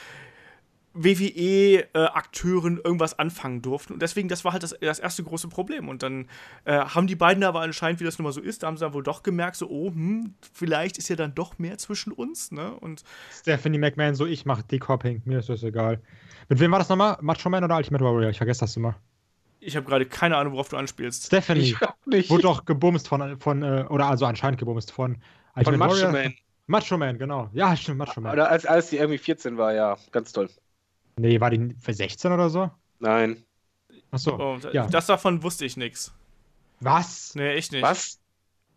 [0.94, 3.94] WWE-Akteuren äh, irgendwas anfangen durften.
[3.94, 5.89] Und deswegen, das war halt das, das erste große Problem.
[5.89, 6.28] Und dann
[6.64, 8.85] äh, haben die beiden aber anscheinend, wie das nun mal so ist, da haben sie
[8.85, 12.52] dann wohl doch gemerkt, so, oh, hm, vielleicht ist ja dann doch mehr zwischen uns,
[12.52, 12.72] ne?
[12.74, 13.02] Und
[13.32, 16.01] Stephanie McMahon, so, ich mach Decopping, mir ist das egal.
[16.48, 17.18] Mit wem war das nochmal?
[17.20, 18.31] Macho Man oder Ultimate Warrior?
[18.31, 18.97] Ich vergesse das immer.
[19.65, 21.27] Ich habe gerade keine Ahnung, worauf du anspielst.
[21.27, 21.61] Stephanie.
[21.61, 21.77] Ich
[22.07, 22.31] nicht.
[22.31, 25.16] Wurde doch gebumst von, von äh, oder also anscheinend gebumst von
[25.62, 26.35] Von Macho Man.
[26.66, 27.51] Macho Man, genau.
[27.53, 28.32] Ja, stimmt, Macho Man.
[28.32, 30.49] Oder als, als die irgendwie 14 war, ja, ganz toll.
[31.16, 32.70] Nee, war die für 16 oder so?
[32.99, 33.43] Nein.
[34.11, 34.36] Achso.
[34.39, 34.86] Oh, ja.
[34.86, 36.12] Das davon wusste ich nichts.
[36.81, 37.35] Was?
[37.35, 37.82] Nee, echt nicht.
[37.82, 38.19] Was?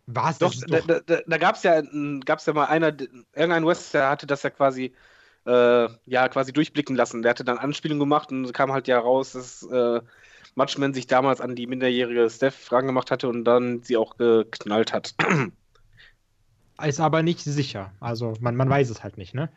[0.06, 0.38] Was?
[0.38, 0.86] Doch, doch.
[0.86, 1.82] da, da, da gab es ja,
[2.24, 2.88] gab's ja mal einer,
[3.34, 4.94] irgendein Wrestler hatte das ja quasi,
[5.46, 7.22] äh, ja, quasi durchblicken lassen.
[7.22, 10.00] Der hatte dann Anspielungen gemacht und kam halt ja raus, dass äh,
[10.58, 15.14] Matchman sich damals an die minderjährige Steph gemacht hatte und dann sie auch geknallt hat.
[16.84, 17.92] Ist aber nicht sicher.
[17.98, 19.48] Also man, man weiß es halt nicht, ne?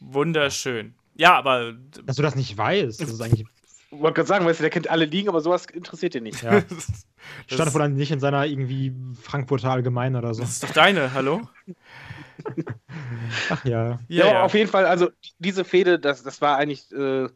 [0.00, 0.94] Wunderschön.
[1.14, 1.74] Ja, aber.
[2.04, 3.46] Dass du das nicht weißt, das ist eigentlich.
[3.90, 6.42] Ich wollte gerade sagen, weißt du, der kennt alle Ligen, aber sowas interessiert ihn nicht.
[6.42, 6.62] Ja.
[7.46, 8.92] Stand wohl dann nicht in seiner irgendwie
[9.22, 10.42] Frankfurter Allgemein oder so.
[10.42, 11.48] Das ist doch deine, hallo?
[13.50, 13.84] Ach ja.
[13.86, 14.42] Ja, ja, ja.
[14.42, 17.28] auf jeden Fall, also diese Fehde, das, das war eigentlich äh,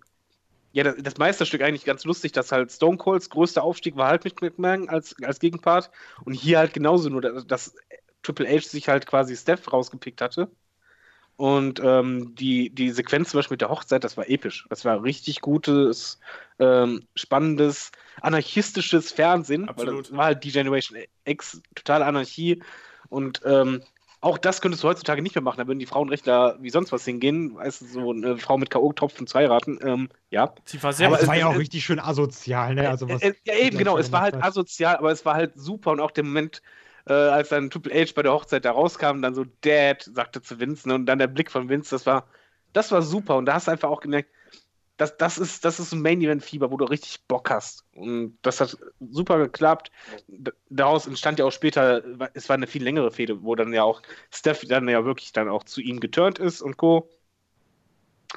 [0.73, 4.25] ja, das, das, Meisterstück eigentlich ganz lustig, dass halt Stone Colds größter Aufstieg war halt
[4.25, 5.91] mit McMahon als, als Gegenpart
[6.25, 7.75] und hier halt genauso, nur dass,
[8.23, 10.51] Triple H sich halt quasi Steph rausgepickt hatte.
[11.37, 14.67] Und ähm, die, die Sequenz zum Beispiel mit der Hochzeit, das war episch.
[14.69, 16.21] Das war richtig gutes,
[16.59, 17.91] ähm, spannendes,
[18.21, 19.69] anarchistisches Fernsehen.
[19.69, 19.95] Absolut.
[19.95, 22.63] Weil das war halt die Generation X, total Anarchie.
[23.09, 23.83] Und ähm,
[24.23, 25.59] auch das könntest du heutzutage nicht mehr machen.
[25.59, 27.57] Da würden die Frauenrechtler wie sonst was hingehen.
[27.57, 29.81] Weißt du, so eine Frau mit K.O.-Tropfen zwei raten.
[29.83, 30.55] Ähm, ja.
[30.65, 32.89] Sie war sehr, aber es war ja auch richtig schön asozial, ne?
[32.89, 33.99] Also was äh, ja, eben, genau.
[33.99, 35.91] Es war halt asozial, aber es war halt super.
[35.91, 36.63] Und auch der Moment,
[37.07, 40.61] äh, als dann Triple H bei der Hochzeit da rauskam, dann so Dad sagte zu
[40.61, 40.95] Vince, ne?
[40.95, 42.29] Und dann der Blick von Vince, das war,
[42.73, 43.37] das war super.
[43.37, 44.31] Und da hast du einfach auch gemerkt,
[45.03, 47.85] das, das, ist, das ist ein Main-Event-Fieber, wo du richtig Bock hast.
[47.95, 48.77] Und das hat
[49.11, 49.91] super geklappt.
[50.71, 52.03] Daraus entstand ja auch später,
[52.35, 55.49] es war eine viel längere Fehde, wo dann ja auch Steph dann ja wirklich dann
[55.49, 57.11] auch zu ihm geturnt ist und Co.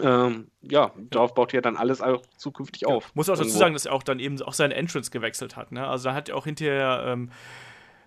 [0.02, 2.90] Ähm, ja, darauf baut ja dann alles auch zukünftig ja.
[2.90, 3.14] auf.
[3.16, 5.72] Muss auch dazu sagen, dass er auch dann eben auch seinen Entrance gewechselt hat.
[5.72, 5.88] Ne?
[5.88, 7.30] Also da hat er auch hinterher ähm,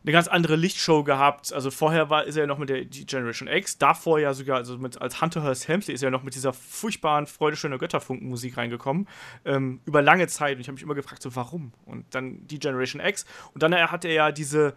[0.05, 1.53] eine ganz andere Lichtshow gehabt.
[1.53, 4.79] Also vorher war, ist er ja noch mit der Generation X, davor ja sogar, also
[4.79, 8.57] mit, als Hunter Hearst Helmsley ist er ja noch mit dieser furchtbaren Freude schöner Götterfunken-Musik
[8.57, 9.09] reingekommen.
[9.45, 10.57] Ähm, über lange Zeit.
[10.57, 11.73] Und ich habe mich immer gefragt, so warum?
[11.85, 13.27] Und dann die Generation X.
[13.55, 14.75] Und dann hat er ja diese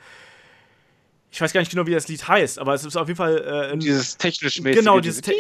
[1.31, 3.72] ich weiß gar nicht genau, wie das Lied heißt, aber es ist auf jeden Fall
[3.73, 4.61] äh, dieses technisch.
[4.61, 5.31] Genau, dieses te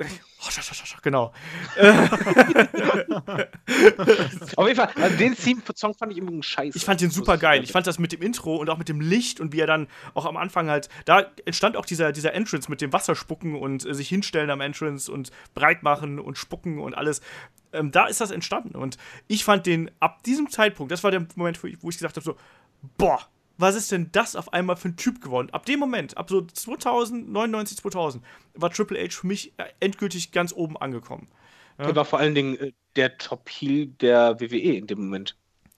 [1.02, 1.32] genau.
[4.56, 6.76] Auf jeden Fall, also den Theme-Song fand ich immer scheiße.
[6.76, 7.62] Ich fand den super geil.
[7.62, 9.88] Ich fand das mit dem Intro und auch mit dem Licht und wie er dann
[10.14, 13.94] auch am Anfang halt, da entstand auch dieser, dieser Entrance mit dem Wasserspucken und äh,
[13.94, 17.20] sich hinstellen am Entrance und breit machen und spucken und alles.
[17.72, 18.96] Ähm, da ist das entstanden und
[19.28, 22.16] ich fand den ab diesem Zeitpunkt, das war der Moment, wo ich, wo ich gesagt
[22.16, 22.36] habe, so,
[22.96, 23.28] boah,
[23.60, 25.50] was ist denn das auf einmal für ein Typ geworden?
[25.52, 28.24] Ab dem Moment, ab so 2000, 99, 2000,
[28.54, 31.28] war Triple H für mich äh, endgültig ganz oben angekommen.
[31.78, 31.86] Ja?
[31.86, 35.36] Der war vor allen Dingen äh, der Top-Heel der WWE in dem Moment.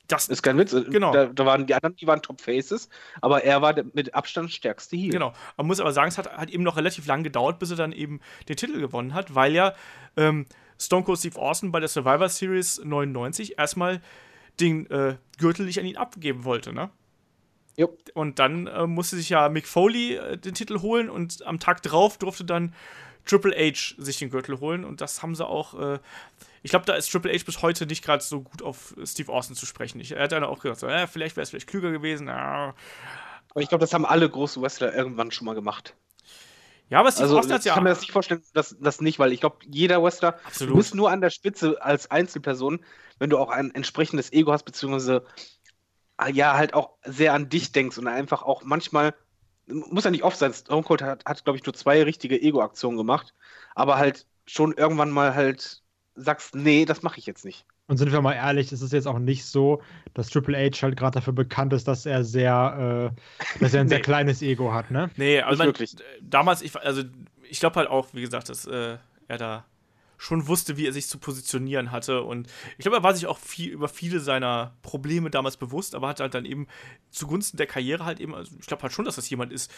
[0.09, 0.73] Das ist kein Witz.
[0.73, 1.13] Äh, genau.
[1.13, 2.89] Da, da, waren die anderen, die waren Top Faces,
[3.21, 5.11] aber er war der mit Abstand stärkste Heel.
[5.11, 5.33] Genau.
[5.57, 7.93] Man muss aber sagen, es hat, hat eben noch relativ lang gedauert, bis er dann
[7.93, 9.75] eben den Titel gewonnen hat, weil ja
[10.17, 10.47] ähm,
[10.79, 14.03] Stone Cold Steve Austin bei der Survivor Series 99 erstmal
[14.61, 16.91] den äh, Gürtel nicht an ihn abgeben wollte, ne?
[17.77, 17.97] Jo.
[18.15, 21.83] Und dann äh, musste sich ja Mick Foley äh, den Titel holen und am Tag
[21.83, 22.75] drauf durfte dann
[23.25, 25.79] Triple H sich den Gürtel holen und das haben sie auch.
[25.79, 25.99] Äh,
[26.63, 29.57] ich glaube, da ist Triple H bis heute nicht gerade so gut auf Steve Austin
[29.57, 30.01] zu sprechen.
[30.01, 32.29] Ich, er hat dann auch gesagt, so, ja, vielleicht wäre es vielleicht klüger gewesen.
[32.29, 32.75] Ja.
[33.51, 35.95] Aber ich glaube, das haben alle großen Wrestler irgendwann schon mal gemacht.
[36.89, 37.73] Ja, aber Steve also, Austin hat ja.
[37.73, 40.75] Ich kann mir das nicht vorstellen, dass das nicht, weil ich glaube, jeder Wrestler, Absolut.
[40.75, 42.85] du bist nur an der Spitze als Einzelperson,
[43.19, 45.62] wenn du auch ein entsprechendes Ego hast, beziehungsweise Ah,
[46.29, 49.15] ja halt auch sehr an dich denkst und einfach auch manchmal,
[49.67, 52.97] muss ja nicht oft sein, Stone Cold hat, hat glaube ich, nur zwei richtige Ego-Aktionen
[52.97, 53.35] gemacht,
[53.75, 55.83] aber halt schon irgendwann mal halt
[56.15, 57.65] sagst, nee, das mache ich jetzt nicht.
[57.89, 59.83] Und sind wir mal ehrlich, es ist jetzt auch nicht so,
[60.15, 63.87] dass Triple H halt gerade dafür bekannt ist, dass er sehr, äh, dass er ein
[63.87, 63.91] nee.
[63.91, 65.11] sehr kleines Ego hat, ne?
[65.17, 65.97] Nee, also wirklich.
[66.21, 67.03] damals, ich, also
[67.49, 68.97] ich glaube halt auch, wie gesagt, dass äh,
[69.29, 69.65] er da
[70.23, 72.23] schon wusste, wie er sich zu positionieren hatte.
[72.23, 72.47] Und
[72.79, 76.21] ich glaube, er war sich auch viel über viele seiner Probleme damals bewusst, aber hat
[76.21, 76.69] halt dann eben
[77.11, 79.73] zugunsten der Karriere halt eben, also ich glaube halt schon, dass das jemand ist,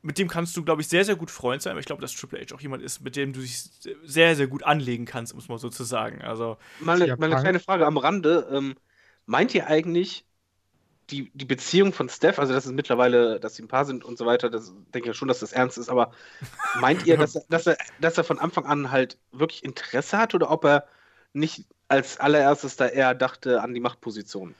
[0.00, 1.72] mit dem kannst du, glaube ich, sehr, sehr gut Freund sein.
[1.72, 3.68] Aber ich glaube, dass Triple H auch jemand ist, mit dem du dich
[4.02, 6.22] sehr, sehr gut anlegen kannst, muss man so zu sagen.
[6.22, 8.48] Also, mal eine, mal eine kleine Frage am Rande.
[8.50, 8.76] Ähm,
[9.26, 10.25] meint ihr eigentlich,
[11.10, 14.18] die, die Beziehung von Steph, also dass es mittlerweile, dass sie ein Paar sind und
[14.18, 16.12] so weiter, das denke ich schon, dass das ernst ist, aber
[16.80, 20.34] meint ihr, dass, er, dass, er, dass er von Anfang an halt wirklich Interesse hat
[20.34, 20.86] oder ob er
[21.32, 24.54] nicht als allererstes da eher dachte an die Machtposition?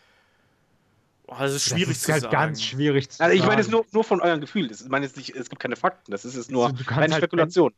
[1.27, 2.33] Boah, das ist schwierig das ist zu halt sagen.
[2.33, 4.71] ganz schwierig zu also ich meine es nur, nur von eurem Gefühl.
[4.71, 7.15] Ich meine jetzt nicht, es gibt keine Fakten, das ist jetzt nur also eine halt
[7.15, 7.75] Spekulation.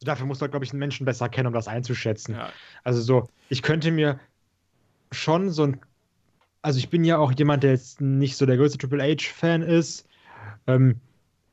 [0.00, 2.34] Dafür musst du, glaube ich, einen Menschen besser kennen, um das einzuschätzen.
[2.34, 2.52] Ja.
[2.84, 4.20] Also so, ich könnte mir
[5.10, 5.80] schon so ein
[6.64, 10.08] also ich bin ja auch jemand, der jetzt nicht so der größte Triple H-Fan ist.
[10.66, 10.96] Ähm,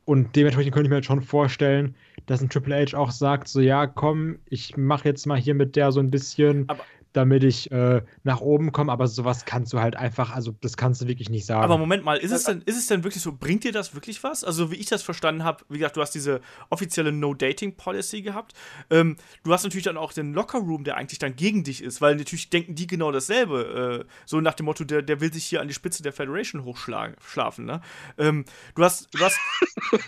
[0.06, 1.96] und dementsprechend könnte ich mir jetzt schon vorstellen,
[2.28, 5.76] dass ein Triple H auch sagt, so ja, komm, ich mache jetzt mal hier mit
[5.76, 6.64] der so ein bisschen.
[6.70, 6.84] Aber
[7.14, 11.02] damit ich äh, nach oben komme, aber sowas kannst du halt einfach, also das kannst
[11.02, 11.64] du wirklich nicht sagen.
[11.64, 14.24] Aber Moment mal, ist es denn, ist es denn wirklich so, bringt dir das wirklich
[14.24, 14.44] was?
[14.44, 18.54] Also wie ich das verstanden habe, wie gesagt, du hast diese offizielle No-Dating-Policy gehabt.
[18.90, 22.16] Ähm, du hast natürlich dann auch den Locker-Room, der eigentlich dann gegen dich ist, weil
[22.16, 24.06] natürlich denken die genau dasselbe.
[24.06, 26.64] Äh, so nach dem Motto, der, der will sich hier an die Spitze der Federation
[26.64, 27.82] hochschlafen, ne?
[28.18, 29.38] Ähm, du hast, du hast,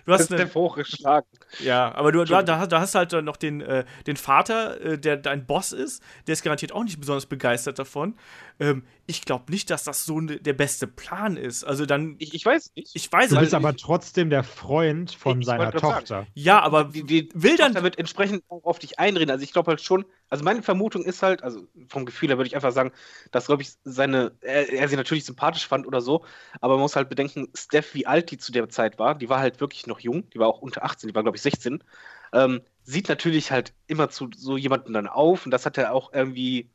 [0.05, 1.27] du hast eine, hochgeschlagen.
[1.59, 5.17] Ja, aber du, du, da, da hast halt noch den, äh, den Vater, äh, der
[5.17, 8.15] dein Boss ist, der ist garantiert auch nicht nicht besonders begeistert davon.
[8.59, 11.63] Ähm, ich glaube nicht, dass das so ne, der beste Plan ist.
[11.63, 12.15] Also dann.
[12.19, 12.91] Ich, ich weiß nicht.
[12.93, 16.05] Ich weiß Du bist aber trotzdem der Freund von ich, seiner Tochter.
[16.05, 16.27] Sagen.
[16.35, 17.73] Ja, aber die, die will dann.
[17.73, 19.31] Tochter wird entsprechend auf dich einreden.
[19.31, 20.05] Also ich glaube halt schon.
[20.29, 22.91] Also meine Vermutung ist halt, also vom Gefühl her würde ich einfach sagen,
[23.31, 26.23] dass glaube ich seine, er, er, sie natürlich sympathisch fand oder so.
[26.61, 29.15] Aber man muss halt bedenken, Steph, wie alt die zu der Zeit war.
[29.15, 30.29] Die war halt wirklich noch jung.
[30.29, 31.09] Die war auch unter 18.
[31.09, 31.83] Die war glaube ich 16.
[32.31, 36.13] Ähm, sieht natürlich halt immer zu so jemandem dann auf und das hat er auch
[36.13, 36.69] irgendwie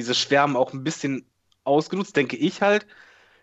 [0.00, 1.26] dieses Schwärmen auch ein bisschen
[1.64, 2.86] ausgenutzt, denke ich halt,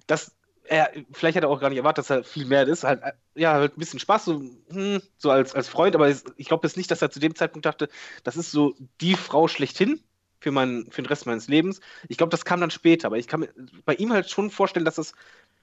[0.07, 3.01] dass er, vielleicht hat er auch gar nicht erwartet, dass er viel mehr ist, halt,
[3.35, 6.77] ja, halt ein bisschen Spaß, so, hm, so als, als Freund, aber ich glaube jetzt
[6.77, 7.89] nicht, dass er zu dem Zeitpunkt dachte,
[8.23, 10.01] das ist so die Frau schlechthin
[10.39, 11.79] für, mein, für den Rest meines Lebens.
[12.09, 13.49] Ich glaube, das kam dann später, aber ich kann mir
[13.85, 15.13] bei ihm halt schon vorstellen, dass das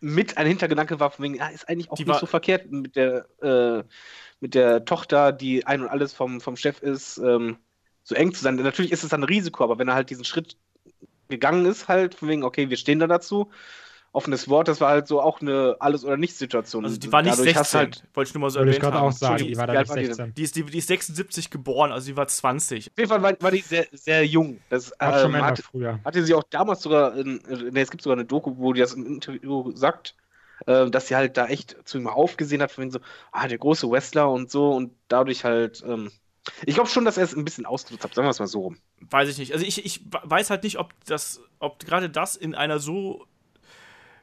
[0.00, 2.96] mit ein Hintergedanke war, von wegen, ja, ist eigentlich auch die nicht so verkehrt mit
[2.96, 3.84] der, äh,
[4.40, 7.58] mit der Tochter, die ein und alles vom, vom Chef ist, ähm,
[8.02, 8.56] so eng zu sein.
[8.56, 10.56] Natürlich ist es dann ein Risiko, aber wenn er halt diesen Schritt
[11.34, 13.50] gegangen ist, halt, von wegen, okay, wir stehen da dazu.
[14.12, 16.84] Offenes Wort, das war halt so auch eine Alles- oder Nichts-Situation.
[16.84, 18.74] Also die war nicht Dadurch 16, halt, wollte ich nur mal so erwähnen.
[18.74, 20.34] Ich gerade auch sagen, die war da nicht 16.
[20.34, 22.92] Die ist, die, die ist 76 geboren, also die war 20.
[22.92, 24.60] Auf jeden Fall war, war die sehr, sehr jung.
[24.70, 25.98] Das hat ähm, schon hat, früher.
[26.04, 28.92] Hatte sie auch damals sogar, in, ne, es gibt sogar eine Doku, wo die das
[28.92, 30.14] im Interview sagt,
[30.66, 33.00] äh, dass sie halt da echt zu ihm aufgesehen hat, von wegen so,
[33.32, 36.12] ah, der große Wrestler und so und dadurch halt ähm,
[36.66, 38.60] ich glaube schon, dass er es ein bisschen ausgenutzt hat, sagen wir es mal so
[38.60, 38.78] rum.
[39.00, 39.52] Weiß ich nicht.
[39.52, 43.26] Also ich, ich weiß halt nicht, ob das, ob gerade das in einer so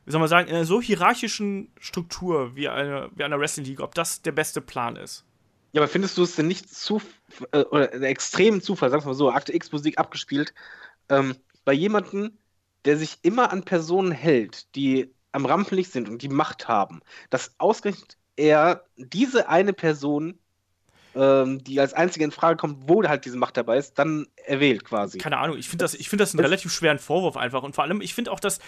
[0.05, 3.95] wie soll man sagen, in einer so hierarchischen Struktur wie eine, wie einer Wrestling-Liga, ob
[3.95, 5.25] das der beste Plan ist.
[5.73, 7.01] Ja, aber findest du es denn nicht zu,
[7.51, 10.53] äh, oder einen extremen Zufall, sagen wir mal so, Akte X Musik abgespielt,
[11.09, 12.37] ähm, bei jemandem,
[12.85, 17.55] der sich immer an Personen hält, die am Rampenlicht sind und die Macht haben, dass
[17.59, 20.39] ausgerechnet er diese eine Person
[21.15, 24.85] ähm, die als einzige in Frage kommt, wo halt diese Macht dabei ist, dann erwählt
[24.85, 25.17] quasi.
[25.17, 27.63] Keine Ahnung, ich finde das, find das einen relativ schweren Vorwurf einfach.
[27.63, 28.59] Und vor allem, ich finde auch, dass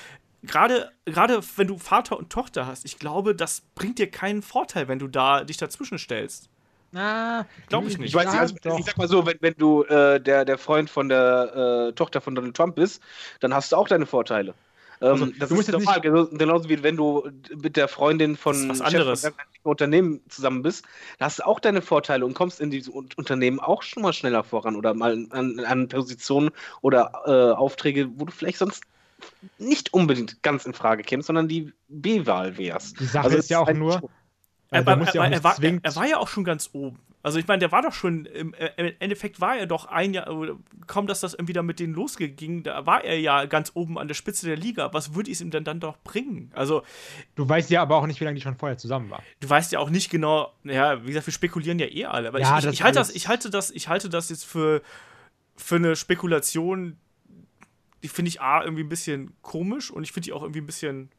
[0.44, 4.88] gerade, gerade wenn du Vater und Tochter hast, ich glaube, das bringt dir keinen Vorteil,
[4.88, 6.50] wenn du da dich dazwischen stellst.
[6.96, 8.10] Ah, glaube ich nicht.
[8.10, 10.90] Ich, weiß nicht, also, ich sag mal so, wenn, wenn du äh, der, der Freund
[10.90, 13.02] von der äh, Tochter von Donald Trump bist,
[13.40, 14.54] dann hast du auch deine Vorteile.
[15.02, 16.38] Ähm, also, das ist normal, nicht...
[16.38, 19.22] genauso wie wenn du mit der Freundin von was anderes.
[19.22, 19.34] Chef
[19.64, 20.86] von Unternehmen zusammen bist,
[21.18, 24.44] da hast du auch deine Vorteile und kommst in diese Unternehmen auch schon mal schneller
[24.44, 28.84] voran oder mal an, an Positionen oder äh, Aufträge, wo du vielleicht sonst
[29.58, 33.00] nicht unbedingt ganz in Frage kämst, sondern die B-Wahl wärst.
[33.00, 34.10] Die Sache also ist ja auch nur,
[34.70, 37.00] er, er, er, er, war, er, war, ja auch schon ganz oben.
[37.24, 40.14] Also ich meine, der war doch schon, im, äh, im, Endeffekt war er doch ein
[40.14, 40.28] Jahr,
[40.88, 44.10] kaum dass das irgendwie da mit denen losging, da war er ja ganz oben an
[44.10, 44.94] der Spitze der Liga.
[44.94, 46.52] Was würde es ihm denn dann doch bringen?
[46.54, 46.84] Also
[47.36, 49.24] Du weißt ja aber auch nicht, wie lange die schon vorher zusammen waren.
[49.40, 52.28] Du weißt ja auch nicht genau, ja, wie gesagt, wir spekulieren ja eh alle.
[52.28, 54.82] Aber ja, ich, ich, ich, halte das, ich, halte das, ich halte das jetzt für,
[55.56, 56.98] für eine Spekulation,
[58.04, 60.66] die finde ich A, irgendwie ein bisschen komisch und ich finde die auch irgendwie ein
[60.66, 61.10] bisschen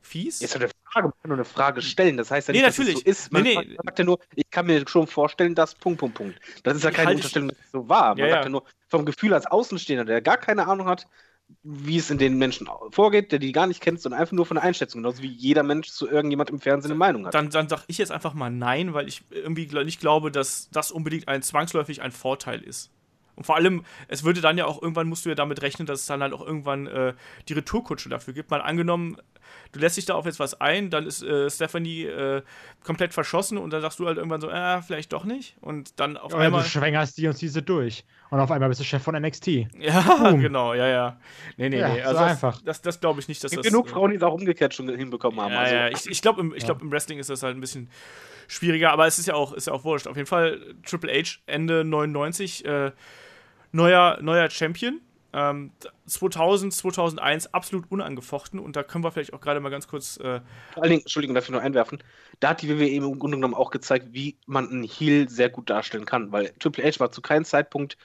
[0.00, 0.42] fies.
[0.42, 2.16] Ist eine Frage, man kann nur eine Frage stellen.
[2.16, 2.94] Das heißt ja nicht, nee, natürlich.
[2.94, 3.32] dass es so ist.
[3.32, 3.76] Man, nee, nee.
[3.82, 6.38] sagt ja nur, ich kann mir schon vorstellen, dass Punkt, Punkt, Punkt.
[6.62, 8.10] Das ist ja keine Unterstellung, dass es so war.
[8.10, 11.06] Man ja, sagt ja nur vom Gefühl als Außenstehender, der gar keine Ahnung hat,
[11.62, 14.54] wie es in den Menschen vorgeht, der die gar nicht kennt, sondern einfach nur von
[14.56, 17.34] der Einschätzung, genauso wie jeder Mensch zu irgendjemand im Fernsehen eine Meinung hat.
[17.34, 20.90] Dann, dann sage ich jetzt einfach mal nein, weil ich irgendwie nicht glaube, dass das
[20.90, 22.90] unbedingt ein zwangsläufig ein Vorteil ist.
[23.34, 26.00] Und vor allem, es würde dann ja auch irgendwann, musst du ja damit rechnen, dass
[26.00, 27.14] es dann halt auch irgendwann äh,
[27.48, 28.50] die Retourkutsche dafür gibt.
[28.50, 29.16] Mal angenommen,
[29.72, 32.42] du lässt dich da auf jetzt was ein, dann ist äh, Stephanie äh,
[32.84, 35.56] komplett verschossen und dann sagst du halt irgendwann so, äh, vielleicht doch nicht.
[35.60, 36.62] Und dann auf Oder einmal.
[36.62, 38.04] Du schwängerst die und ziehst sie durch.
[38.30, 39.46] Und auf einmal bist du Chef von NXT.
[39.78, 40.40] Ja, Boom.
[40.40, 41.20] genau, ja, ja.
[41.56, 42.02] Nee, nee, ja, nee.
[42.02, 42.56] Also so einfach.
[42.58, 43.66] Das, das, das glaube ich nicht, dass es das.
[43.66, 45.52] genug Frauen, die es auch umgekehrt schon hinbekommen haben.
[45.52, 45.74] Ja, also.
[45.74, 45.88] ja.
[45.88, 47.90] Ich, ich glaube, im, glaub, im Wrestling ist das halt ein bisschen
[48.48, 50.06] schwieriger, aber es ist ja auch, ist ja auch wurscht.
[50.06, 52.92] Auf jeden Fall Triple H Ende 99, äh,
[53.72, 55.00] neuer, neuer Champion.
[55.34, 55.70] Ähm,
[56.06, 60.18] 2000, 2001 absolut unangefochten und da können wir vielleicht auch gerade mal ganz kurz.
[60.18, 60.40] Äh
[60.74, 62.02] Vor allen Dingen, Entschuldigung, darf ich nur einwerfen,
[62.40, 65.70] da hat die WWE im Grunde genommen auch gezeigt, wie man einen Heel sehr gut
[65.70, 67.96] darstellen kann, weil Triple H war zu keinem Zeitpunkt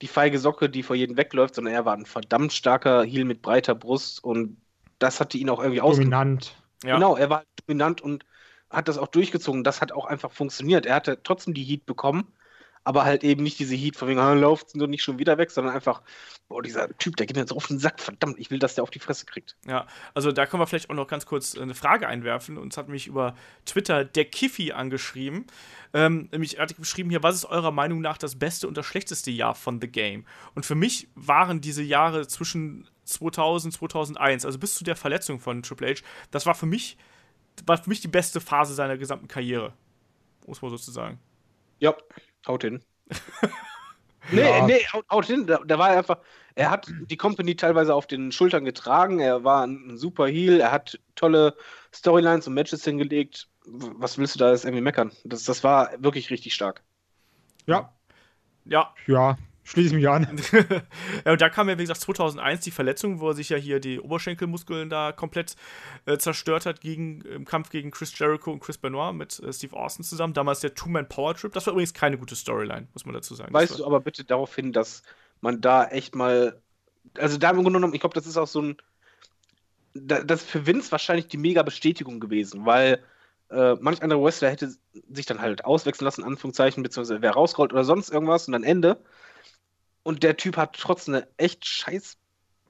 [0.00, 3.42] die feige Socke, die vor jedem wegläuft, sondern er war ein verdammt starker Heel mit
[3.42, 4.56] breiter Brust und
[4.98, 5.96] das hatte ihn auch irgendwie aus.
[5.96, 6.56] Dominant.
[6.84, 6.94] Ja.
[6.94, 8.24] Genau, er war dominant und
[8.70, 9.62] hat das auch durchgezogen.
[9.62, 10.86] Das hat auch einfach funktioniert.
[10.86, 12.32] Er hatte trotzdem die Heat bekommen
[12.84, 15.50] aber halt eben nicht diese Heat von wegen, ah, lauft nur nicht schon wieder weg,
[15.50, 16.02] sondern einfach,
[16.48, 18.82] boah, dieser Typ, der geht mir jetzt auf den Sack, verdammt, ich will, dass der
[18.82, 19.56] auf die Fresse kriegt.
[19.66, 22.58] Ja, also da können wir vielleicht auch noch ganz kurz eine Frage einwerfen.
[22.58, 23.36] Uns hat mich über
[23.66, 25.46] Twitter der Kiffi angeschrieben.
[25.94, 28.86] Ähm, nämlich, er hat geschrieben hier, was ist eurer Meinung nach das beste und das
[28.86, 30.26] schlechteste Jahr von The Game?
[30.54, 35.62] Und für mich waren diese Jahre zwischen 2000, 2001, also bis zu der Verletzung von
[35.62, 36.96] Triple H, das war für mich,
[37.66, 39.72] war für mich die beste Phase seiner gesamten Karriere.
[40.46, 41.20] Muss man sozusagen.
[41.78, 41.94] Ja,
[42.46, 42.82] Haut hin.
[44.32, 44.66] nee, ja.
[44.66, 45.46] nee, haut, haut hin.
[45.46, 46.18] Da, da, war er einfach,
[46.54, 49.20] er hat die Company teilweise auf den Schultern getragen.
[49.20, 50.60] Er war ein, super Heel.
[50.60, 51.56] Er hat tolle
[51.94, 53.48] Storylines und Matches hingelegt.
[53.64, 55.12] Was willst du da jetzt irgendwie meckern?
[55.24, 56.82] Das, das war wirklich richtig stark.
[57.66, 57.92] Ja.
[58.64, 58.94] Ja.
[59.06, 60.26] Ja, Schließe ich mich an.
[61.24, 63.78] ja, und da kam ja, wie gesagt, 2001 die Verletzung, wo er sich ja hier
[63.78, 65.54] die Oberschenkelmuskeln da komplett
[66.04, 69.76] äh, zerstört hat gegen, im Kampf gegen Chris Jericho und Chris Benoit mit äh, Steve
[69.76, 70.34] Austin zusammen.
[70.34, 71.52] Damals der Two-Man-Power-Trip.
[71.52, 73.54] Das war übrigens keine gute Storyline, muss man dazu sagen.
[73.54, 75.04] Weißt du aber bitte darauf hin, dass
[75.40, 76.60] man da echt mal.
[77.18, 78.76] Also, da im Grunde genommen, ich glaube, das ist auch so ein.
[79.94, 83.04] Das ist für Vince wahrscheinlich die mega Bestätigung gewesen, weil
[83.50, 84.74] äh, manch anderer Wrestler hätte
[85.10, 88.98] sich dann halt auswechseln lassen, Anführungszeichen, beziehungsweise wer rausrollt oder sonst irgendwas und dann Ende.
[90.02, 92.18] Und der Typ hat trotz einer echt scheiß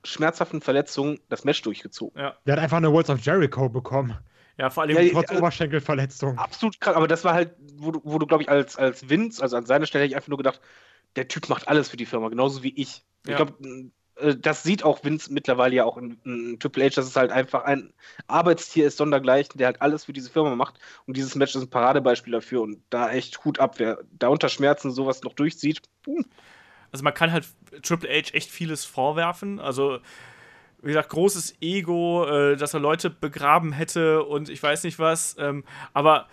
[0.04, 2.20] schmerzhaften Verletzung das Match durchgezogen.
[2.20, 2.36] Ja.
[2.46, 4.16] Der hat einfach eine Worlds of Jericho bekommen.
[4.58, 6.38] Ja, vor allem ja, trotz also, Oberschenkelverletzung.
[6.38, 9.42] Absolut krass, aber das war halt, wo du, wo du glaube ich, als, als Vince,
[9.42, 10.60] also an seiner Stelle hätte ich einfach nur gedacht,
[11.16, 13.02] der Typ macht alles für die Firma, genauso wie ich.
[13.26, 13.32] Ja.
[13.32, 13.54] Ich glaube,
[14.16, 17.30] äh, das sieht auch Vince mittlerweile ja auch in, in, Triple H, dass es halt
[17.30, 17.92] einfach ein
[18.26, 20.78] Arbeitstier ist, sondergleichen, der halt alles für diese Firma macht.
[21.06, 24.48] Und dieses Match ist ein Paradebeispiel dafür und da echt Hut ab, wer da unter
[24.48, 25.80] Schmerzen sowas noch durchzieht.
[26.02, 26.24] Boom
[26.92, 27.46] also man kann halt
[27.82, 29.58] Triple H echt vieles vorwerfen.
[29.58, 29.98] Also,
[30.82, 35.36] wie gesagt, großes Ego, äh, dass er Leute begraben hätte und ich weiß nicht was.
[35.38, 36.28] Ähm, aber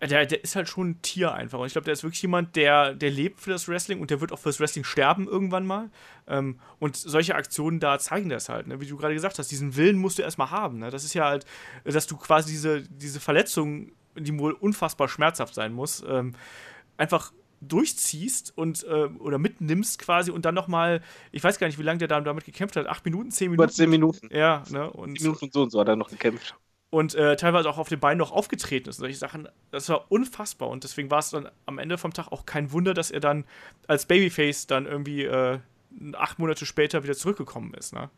[0.00, 1.58] der, der ist halt schon ein Tier einfach.
[1.58, 4.20] Und ich glaube, der ist wirklich jemand, der, der lebt für das Wrestling und der
[4.20, 5.90] wird auch fürs Wrestling sterben irgendwann mal.
[6.26, 8.80] Ähm, und solche Aktionen da zeigen das halt, ne?
[8.80, 9.50] wie du gerade gesagt hast.
[9.50, 10.78] Diesen Willen musst du erstmal haben.
[10.78, 10.90] Ne?
[10.90, 11.46] Das ist ja halt,
[11.84, 16.34] dass du quasi diese, diese Verletzung, die wohl unfassbar schmerzhaft sein muss, ähm,
[16.96, 17.32] einfach
[17.68, 21.98] durchziehst und äh, oder mitnimmst quasi und dann nochmal, ich weiß gar nicht, wie lange
[21.98, 23.64] der damit gekämpft hat, acht Minuten, zehn Minuten?
[23.64, 24.28] Über zehn Minuten.
[24.32, 24.90] Ja, ne?
[24.90, 26.54] Und, zehn Minuten und so und so hat er noch gekämpft
[26.94, 28.98] und äh, teilweise auch auf den Beinen noch aufgetreten ist.
[28.98, 32.46] Solche Sachen, das war unfassbar und deswegen war es dann am Ende vom Tag auch
[32.46, 33.46] kein Wunder, dass er dann
[33.88, 35.58] als Babyface dann irgendwie äh,
[36.12, 37.94] acht Monate später wieder zurückgekommen ist.
[37.94, 38.10] Ne?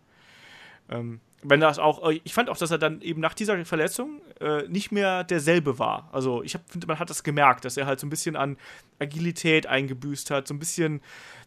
[0.91, 4.21] Ähm, wenn das auch, äh, ich fand auch, dass er dann eben nach dieser Verletzung
[4.41, 6.09] äh, nicht mehr derselbe war.
[6.13, 8.57] Also ich finde, man hat das gemerkt, dass er halt so ein bisschen an
[8.99, 11.01] Agilität eingebüßt hat, so ein bisschen,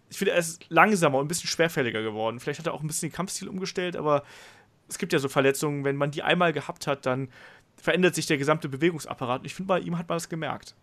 [0.10, 2.40] ich finde, er ist langsamer und ein bisschen schwerfälliger geworden.
[2.40, 4.24] Vielleicht hat er auch ein bisschen den Kampfstil umgestellt, aber
[4.88, 7.30] es gibt ja so Verletzungen, wenn man die einmal gehabt hat, dann
[7.76, 9.42] verändert sich der gesamte Bewegungsapparat.
[9.42, 10.76] Und ich finde, bei ihm hat man das gemerkt.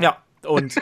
[0.00, 0.74] Ja, und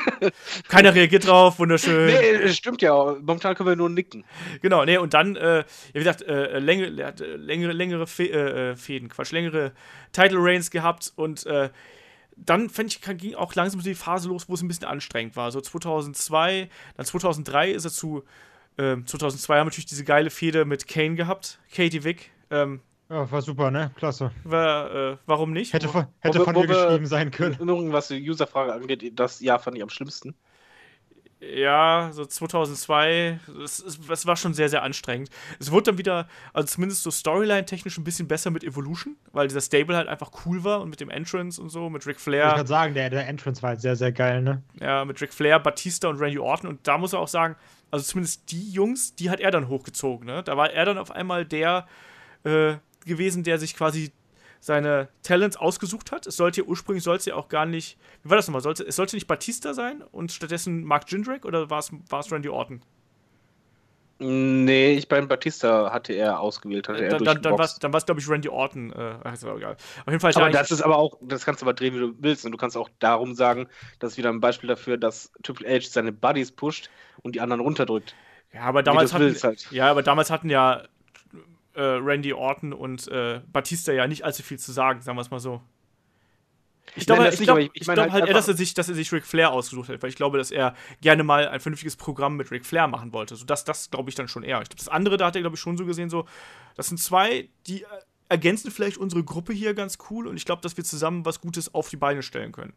[0.68, 2.06] keiner reagiert drauf, wunderschön.
[2.06, 3.16] Nee, stimmt ja.
[3.20, 4.24] Momentan können wir nur nicken.
[4.60, 6.88] Genau, nee, und dann, äh, wie gesagt, äh, längere,
[7.36, 9.72] längere, längere Fe äh, äh, Fäden, Quatsch, längere
[10.12, 11.70] Title Reigns gehabt und äh,
[12.36, 15.52] dann fand ich, ging auch langsam die Phase los, wo es ein bisschen anstrengend war.
[15.52, 18.24] So 2002, dann 2003 ist er zu
[18.78, 22.30] ähm, 2002 haben wir natürlich diese geile Fehde mit Kane gehabt, Katie Vick.
[22.50, 22.80] Ähm,
[23.12, 23.90] ja, war super, ne?
[23.96, 24.30] Klasse.
[24.44, 25.72] War, äh, warum nicht?
[25.72, 27.58] Hätte von, hätte wo, von wo dir geschrieben sein können.
[27.62, 30.34] Nur was die Userfrage angeht, das Jahr fand ich am schlimmsten.
[31.40, 35.28] Ja, so 2002, es war schon sehr, sehr anstrengend.
[35.58, 39.60] Es wurde dann wieder, also zumindest so Storyline-technisch ein bisschen besser mit Evolution, weil dieser
[39.60, 42.50] Stable halt einfach cool war und mit dem Entrance und so, mit Ric Flair.
[42.50, 44.62] Ich kann sagen, der, der Entrance war halt sehr, sehr geil, ne?
[44.80, 47.56] Ja, mit Ric Flair, Batista und Randy Orton und da muss er auch sagen,
[47.90, 50.26] also zumindest die Jungs, die hat er dann hochgezogen.
[50.26, 50.44] Ne?
[50.44, 51.88] Da war er dann auf einmal der
[52.44, 54.12] äh, gewesen, der sich quasi
[54.60, 56.26] seine Talents ausgesucht hat.
[56.26, 57.98] Es sollte ursprünglich sollte ja auch gar nicht.
[58.22, 58.62] Wie war das nochmal?
[58.62, 62.82] Sollte, es sollte nicht Batista sein und stattdessen Mark Jindrak oder war es Randy Orton?
[64.24, 68.28] Nee, ich beim Batista hatte er ausgewählt, hatte er Dann, dann war es, glaube ich,
[68.28, 68.92] Randy Orton.
[68.92, 69.72] Äh, ist aber egal.
[69.72, 70.32] Auf jeden Fall.
[70.36, 72.44] Aber das ist aber auch, das kannst du aber drehen, wie du willst.
[72.44, 73.66] Und du kannst auch darum sagen,
[73.98, 76.88] das ist wieder ein Beispiel dafür, dass Triple H seine Buddies pusht
[77.22, 78.14] und die anderen runterdrückt.
[78.52, 79.66] Ja, aber damals hatten, halt.
[79.72, 80.84] ja, aber damals hatten ja
[81.74, 85.30] äh, Randy Orton und äh, Batista ja nicht allzu viel zu sagen, sagen wir es
[85.30, 85.62] mal so.
[86.94, 88.94] Ich glaube, ich glaube, ich, ich glaub halt, halt eher, dass er, sich, dass er
[88.94, 92.36] sich Ric Flair ausgesucht hat, weil ich glaube, dass er gerne mal ein vernünftiges Programm
[92.36, 93.36] mit Ric Flair machen wollte.
[93.36, 94.60] So, das, das glaube ich dann schon eher.
[94.60, 96.26] Ich glaube, das andere, da hat er, glaube ich, schon so gesehen, so,
[96.74, 97.86] das sind zwei, die
[98.28, 101.74] ergänzen vielleicht unsere Gruppe hier ganz cool und ich glaube, dass wir zusammen was Gutes
[101.74, 102.74] auf die Beine stellen können.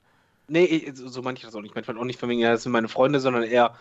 [0.48, 1.76] Nee, so meine ich das auch nicht.
[1.76, 3.76] Ich meine auch nicht von wegen, ja, das sind meine Freunde, sondern eher,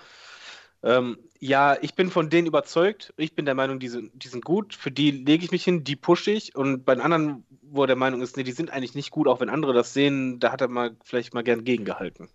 [0.85, 3.15] ähm, ja, ich bin von denen überzeugt.
[3.16, 4.74] Ich bin der Meinung, die sind, die sind gut.
[4.74, 6.55] Für die lege ich mich hin, die pushe ich.
[6.55, 9.27] Und bei den anderen, wo er der Meinung ist, nee, die sind eigentlich nicht gut,
[9.27, 12.28] auch wenn andere das sehen, da hat er mal vielleicht mal gern gegengehalten.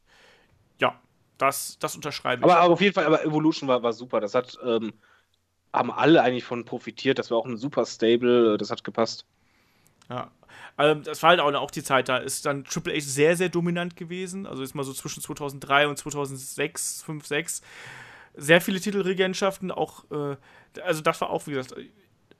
[0.80, 1.00] Ja,
[1.38, 2.44] das, das unterschreibe ich.
[2.44, 4.20] Aber, aber auf jeden Fall, aber Evolution war, war super.
[4.20, 4.94] Das hat, ähm,
[5.72, 7.20] haben alle eigentlich von profitiert.
[7.20, 9.26] Das war auch ein super Stable, das hat gepasst.
[10.10, 10.32] Ja.
[10.76, 13.50] Also das war halt auch, auch die Zeit, da ist dann Triple H sehr, sehr
[13.50, 14.48] dominant gewesen.
[14.48, 17.62] Also ist mal so zwischen 2003 und 2006, 5, 6
[18.36, 20.36] sehr viele Titelregentschaften, auch, äh,
[20.82, 21.76] also das war auch, wie gesagt,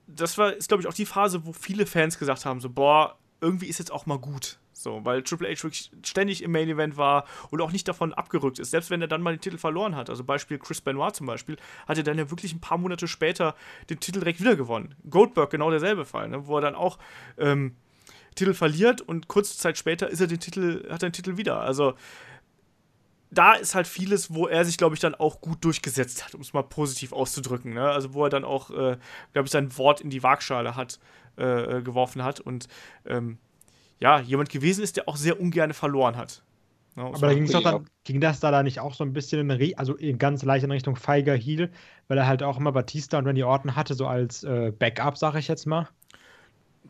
[0.08, 3.18] das war, ist glaube ich auch die Phase, wo viele Fans gesagt haben, so, boah,
[3.42, 4.60] irgendwie ist jetzt auch mal gut.
[4.80, 8.60] So, weil Triple H wirklich ständig im Main Event war und auch nicht davon abgerückt
[8.60, 8.72] ist.
[8.72, 10.10] Selbst wenn er dann mal den Titel verloren hat.
[10.10, 13.56] Also Beispiel Chris Benoit zum Beispiel, hat er dann ja wirklich ein paar Monate später
[13.90, 14.96] den Titel direkt wieder gewonnen.
[15.10, 16.48] Goldberg genau derselbe Fall, ne?
[16.48, 16.98] wo er dann auch
[17.38, 17.76] ähm,
[18.36, 21.60] Titel verliert und kurze Zeit später ist er den Titel, hat er den Titel wieder.
[21.60, 21.96] Also
[23.32, 26.42] da ist halt vieles, wo er sich, glaube ich, dann auch gut durchgesetzt hat, um
[26.42, 27.74] es mal positiv auszudrücken.
[27.74, 27.90] Ne?
[27.90, 28.98] Also wo er dann auch, äh,
[29.34, 31.00] glaube ich, sein Wort in die Waagschale hat,
[31.38, 32.68] äh, äh, geworfen hat und
[33.06, 33.38] ähm,
[34.00, 36.44] ja, jemand gewesen ist, der auch sehr ungern verloren hat.
[36.96, 37.04] Ne?
[37.04, 39.96] Aber da ging, dann, ging das da, da nicht auch so ein bisschen, in, also
[39.96, 41.70] in ganz leicht in Richtung feiger Heel,
[42.08, 45.36] weil er halt auch immer Batista und Randy Orton hatte, so als äh, Backup, sag
[45.36, 45.88] ich jetzt mal.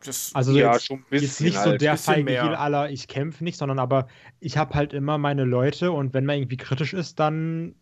[0.04, 1.72] Das, also ja, jetzt, schon jetzt nicht halt.
[1.72, 4.08] so der feige Heal aller, ich kämpfe nicht, sondern aber
[4.40, 7.74] ich habe halt immer meine Leute und wenn man irgendwie kritisch ist, dann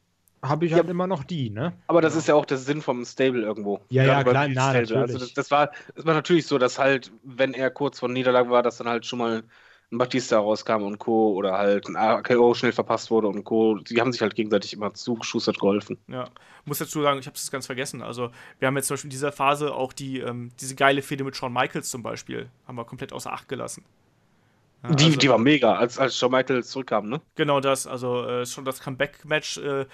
[0.43, 1.73] habe ich ja, halt immer noch die, ne?
[1.87, 3.81] Aber das ist ja auch der Sinn vom Stable irgendwo.
[3.91, 4.97] Ja, ja, klar, na, natürlich.
[4.97, 8.51] Also das, das, war, das war natürlich so, dass halt, wenn er kurz vor Niederlage
[8.51, 9.43] war, dass dann halt schon mal
[9.91, 11.33] ein Batista rauskam und Co.
[11.33, 13.77] oder halt ein AKO schnell verpasst wurde und Co.
[13.79, 15.99] Die haben sich halt gegenseitig immer zugeschustert geholfen.
[16.09, 16.29] Ja,
[16.67, 18.03] muss dazu sagen, ich habe es ganz vergessen.
[18.03, 21.25] Also, wir haben jetzt zum Beispiel in dieser Phase auch die, ähm, diese geile Fehde
[21.25, 23.85] mit Shawn Michaels zum Beispiel, haben wir komplett außer Acht gelassen.
[24.83, 27.21] Ja, die, also, die war mega, als, als Shawn Michaels zurückkam, ne?
[27.35, 29.87] Genau das, also äh, schon das Comeback-Match äh,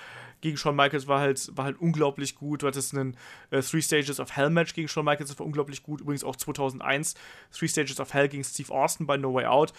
[0.44, 2.62] gegen Shawn Michaels war halt, war halt unglaublich gut.
[2.62, 3.16] Du hattest einen
[3.50, 6.02] äh, Three Stages of Hell Match gegen Shawn Michaels, das war unglaublich gut.
[6.02, 7.14] Übrigens auch 2001
[7.50, 9.72] Three Stages of Hell gegen Steve Austin bei No Way Out.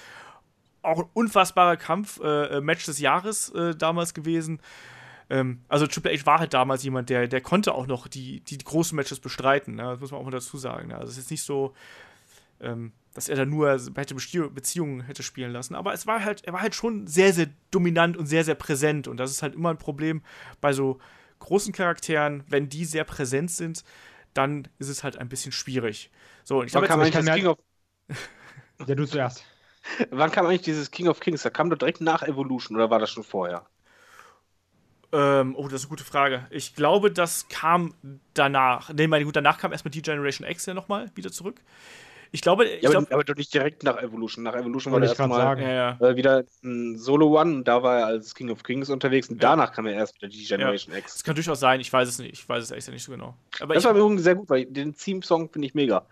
[0.82, 4.60] auch ein unfassbarer Kampf, äh, äh, Match des Jahres äh, damals gewesen.
[5.30, 8.58] Ähm, also Triple H war halt damals jemand, der, der konnte auch noch die, die,
[8.58, 9.76] großen Matches bestreiten.
[9.76, 9.84] Ne?
[9.84, 10.88] Das muss man auch mal dazu sagen.
[10.88, 10.98] Ne?
[10.98, 11.76] Also es ist nicht so,
[12.60, 14.14] ähm, dass er da nur hätte
[14.50, 15.74] Beziehungen hätte spielen lassen.
[15.74, 19.08] Aber es war halt, er war halt schon sehr, sehr dominant und sehr, sehr präsent.
[19.08, 20.22] Und das ist halt immer ein Problem
[20.62, 21.00] bei so
[21.40, 23.84] großen Charakteren, wenn die sehr präsent sind,
[24.34, 26.12] dann ist es halt ein bisschen schwierig.
[26.44, 27.58] So, und ich glaube, jetzt kann King of
[28.86, 29.46] Ja, du zuerst.
[30.12, 31.44] Wann kam eigentlich dieses King of Kings?
[31.44, 33.66] Da kam doch direkt nach Evolution oder war das schon vorher?
[35.14, 36.48] Ähm, oh, das ist eine gute Frage.
[36.50, 37.94] Ich glaube, das kam
[38.34, 38.92] danach.
[38.92, 41.62] Ne, meine gut, danach kam erstmal die Generation X ja nochmal wieder zurück.
[42.32, 44.44] Ich glaube, ich ja, aber, glaub, aber doch nicht direkt nach Evolution.
[44.44, 45.98] Nach Evolution war er erstmal ja, ja.
[46.00, 49.42] äh, wieder ein Solo One und da war er als King of Kings unterwegs und
[49.42, 51.14] danach kam er erst wieder die Generation X.
[51.14, 52.34] Das kann durchaus sein, ich weiß es nicht.
[52.34, 53.36] Ich weiß es echt nicht so genau.
[53.60, 56.06] Aber das ich, war übrigens sehr gut, weil den Theme-Song finde ich mega.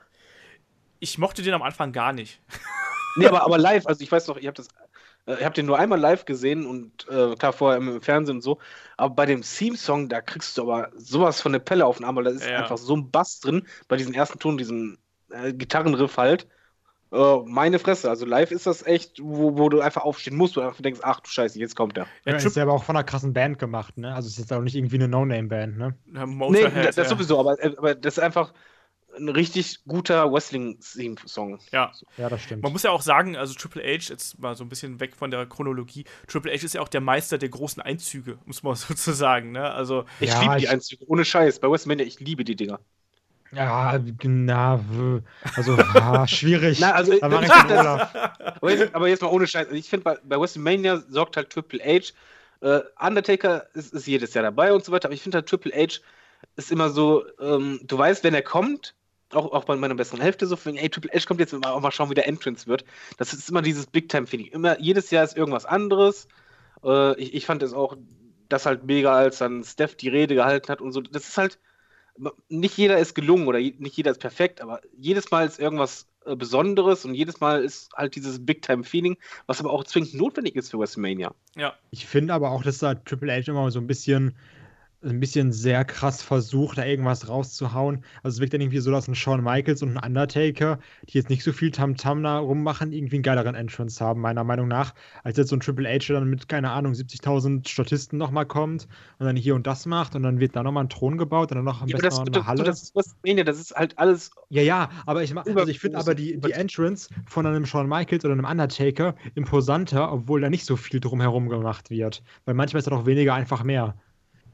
[0.99, 2.39] Ich mochte den am Anfang gar nicht.
[3.17, 4.69] nee, aber, aber live, also ich weiß noch, ich habe das
[5.25, 8.41] äh, ich habe den nur einmal live gesehen und äh, klar vorher im, Fernsehen und
[8.41, 8.59] so.
[8.97, 12.15] Aber bei dem Theme-Song, da kriegst du aber sowas von der Pelle auf den Arm,
[12.15, 12.59] weil da ist ja.
[12.59, 14.97] einfach so ein Bass drin, bei diesem ersten Ton, diesem
[15.33, 16.47] äh, Gitarrenriff halt.
[17.11, 20.61] Äh, meine Fresse, also live ist das echt, wo, wo du einfach aufstehen musst, wo
[20.61, 22.07] du einfach denkst, ach du Scheiße, jetzt kommt der.
[22.25, 24.15] Ja, ist ja aber auch von einer krassen Band gemacht, ne?
[24.15, 25.95] Also ist jetzt auch nicht irgendwie eine No-Name-Band, ne?
[26.11, 28.53] Ja, nee, das, das sowieso, aber, aber das ist einfach
[29.15, 31.59] ein richtig guter Wrestling-Theme-Song.
[31.71, 31.91] Ja.
[32.17, 32.63] ja, das stimmt.
[32.63, 35.29] Man muss ja auch sagen, also Triple H, jetzt mal so ein bisschen weg von
[35.29, 39.51] der Chronologie, Triple H ist ja auch der Meister der großen Einzüge, muss man sozusagen.
[39.53, 39.71] Ne?
[39.71, 41.59] Also, ich ja, liebe die Einzüge, ohne Scheiß.
[41.59, 42.79] Bei WrestleMania, ich liebe die Dinger.
[43.55, 44.81] Ja, na,
[45.55, 46.79] also ah, schwierig.
[46.81, 49.67] Na, also, da ich das, aber, jetzt, aber, jetzt, mal ohne Scheiß.
[49.71, 52.13] Ich finde, bei, bei WrestleMania sorgt halt Triple H.
[52.61, 55.73] Äh, Undertaker ist, ist, jedes Jahr dabei und so weiter, aber ich finde halt Triple
[55.73, 55.99] H
[56.55, 58.95] ist immer so, ähm, du weißt, wenn er kommt,
[59.31, 62.09] auch, auch bei meiner besseren Hälfte so, ey, Triple H kommt jetzt auch mal schauen,
[62.09, 62.85] wie der Entrance wird.
[63.17, 64.47] Das ist immer dieses Big-Time-Feeling.
[64.47, 66.27] Immer, jedes Jahr ist irgendwas anderes.
[66.83, 67.97] Äh, ich, ich fand es auch,
[68.49, 71.01] das halt mega, als dann Steph die Rede gehalten hat und so.
[71.01, 71.57] Das ist halt,
[72.49, 76.35] nicht jeder ist gelungen oder nicht jeder ist perfekt, aber jedes Mal ist irgendwas äh,
[76.35, 79.17] Besonderes und jedes Mal ist halt dieses Big-Time-Feeling,
[79.47, 81.33] was aber auch zwingend notwendig ist für WrestleMania.
[81.55, 81.73] Ja.
[81.91, 84.35] Ich finde aber auch, dass da Triple H immer so ein bisschen
[85.03, 88.03] ein bisschen sehr krass versucht, da irgendwas rauszuhauen.
[88.23, 91.29] Also es wirkt dann irgendwie so, dass ein Shawn Michaels und ein Undertaker, die jetzt
[91.29, 94.93] nicht so viel Tamtam -Tam da rummachen, irgendwie einen geileren Entrance haben, meiner Meinung nach,
[95.23, 98.87] als jetzt so ein Triple H, der dann mit, keine Ahnung, 70.000 Statisten nochmal kommt
[99.19, 101.57] und dann hier und das macht und dann wird da nochmal ein Thron gebaut und
[101.57, 102.63] dann noch am ja, besten das, noch eine Halle.
[102.63, 104.31] Das ist WrestleMania, das ist halt alles...
[104.49, 108.23] Ja, ja, aber ich, also ich finde aber die, die Entrance von einem Shawn Michaels
[108.23, 112.23] oder einem Undertaker imposanter, obwohl da nicht so viel drumherum gemacht wird.
[112.45, 113.95] Weil manchmal ist da doch weniger einfach mehr.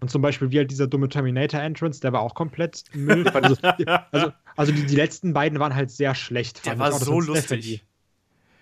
[0.02, 3.28] Und zum Beispiel wie halt dieser dumme Terminator-Entrance, der war auch komplett Müll.
[3.34, 3.56] also,
[4.12, 6.66] also, also die, die, letzten beiden waren halt sehr schlecht.
[6.66, 7.84] Der war so lustig.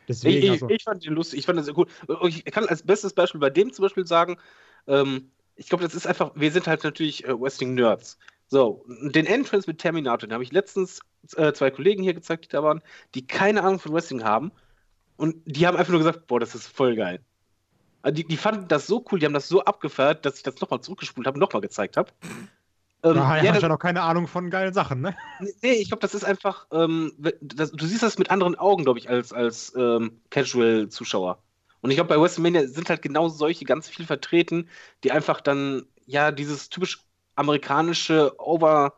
[0.07, 0.69] Deswegen, ich, also.
[0.69, 1.89] ich, fand den lustig, ich fand das sehr gut.
[2.27, 4.37] Ich kann als bestes Beispiel bei dem zum Beispiel sagen,
[4.87, 8.17] ähm, ich glaube, das ist einfach, wir sind halt natürlich äh, Wrestling-Nerds.
[8.47, 11.01] So, den Entrance mit Terminator, den habe ich letztens
[11.35, 12.81] äh, zwei Kollegen hier gezeigt, die da waren,
[13.13, 14.51] die keine Ahnung von Wrestling haben.
[15.17, 17.19] Und die haben einfach nur gesagt, boah, das ist voll geil.
[18.01, 20.59] Also die, die fanden das so cool, die haben das so abgefeiert, dass ich das
[20.61, 22.11] nochmal zurückgespult habe und nochmal gezeigt habe.
[23.03, 25.15] Ähm, ja, ja, hast ja noch keine Ahnung von geilen Sachen, ne?
[25.39, 28.99] Nee, ich glaube, das ist einfach, ähm, das, du siehst das mit anderen Augen, glaube
[28.99, 31.43] ich, als, als ähm, Casual-Zuschauer.
[31.81, 34.69] Und ich glaube, bei WrestleMania sind halt genau solche ganz viel vertreten,
[35.03, 37.05] die einfach dann, ja, dieses typisch
[37.35, 38.93] amerikanische Over-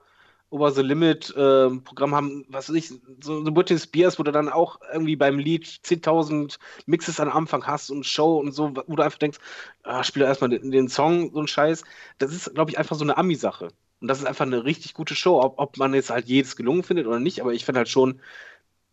[0.51, 2.89] Over the Limit äh, Programm haben, was weiß ich,
[3.21, 7.65] so, so Britney Spears, wo du dann auch irgendwie beim Lied 10.000 Mixes am Anfang
[7.67, 9.39] hast und Show und so, wo du einfach denkst,
[9.84, 11.84] ah, spiel erstmal den, den Song, so ein Scheiß.
[12.17, 13.69] Das ist, glaube ich, einfach so eine Ami-Sache.
[14.01, 16.84] Und das ist einfach eine richtig gute Show, ob, ob man jetzt halt jedes gelungen
[16.84, 18.21] findet oder nicht, aber ich finde halt schon,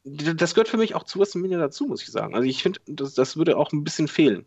[0.05, 2.35] das gehört für mich auch zu WrestleMania dazu, muss ich sagen.
[2.35, 4.47] Also ich finde, das, das würde auch ein bisschen fehlen.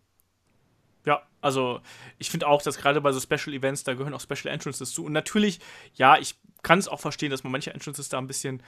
[1.10, 1.82] Ja, also
[2.20, 5.06] ich finde auch, dass gerade bei so Special Events, da gehören auch Special Entrances zu.
[5.06, 5.60] Und natürlich,
[5.96, 8.62] ja, ich kann es auch verstehen, dass man manche Entrances da ein bisschen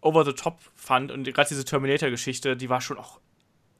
[0.00, 1.12] over the top fand.
[1.12, 3.20] Und gerade diese Terminator-Geschichte, die war schon auch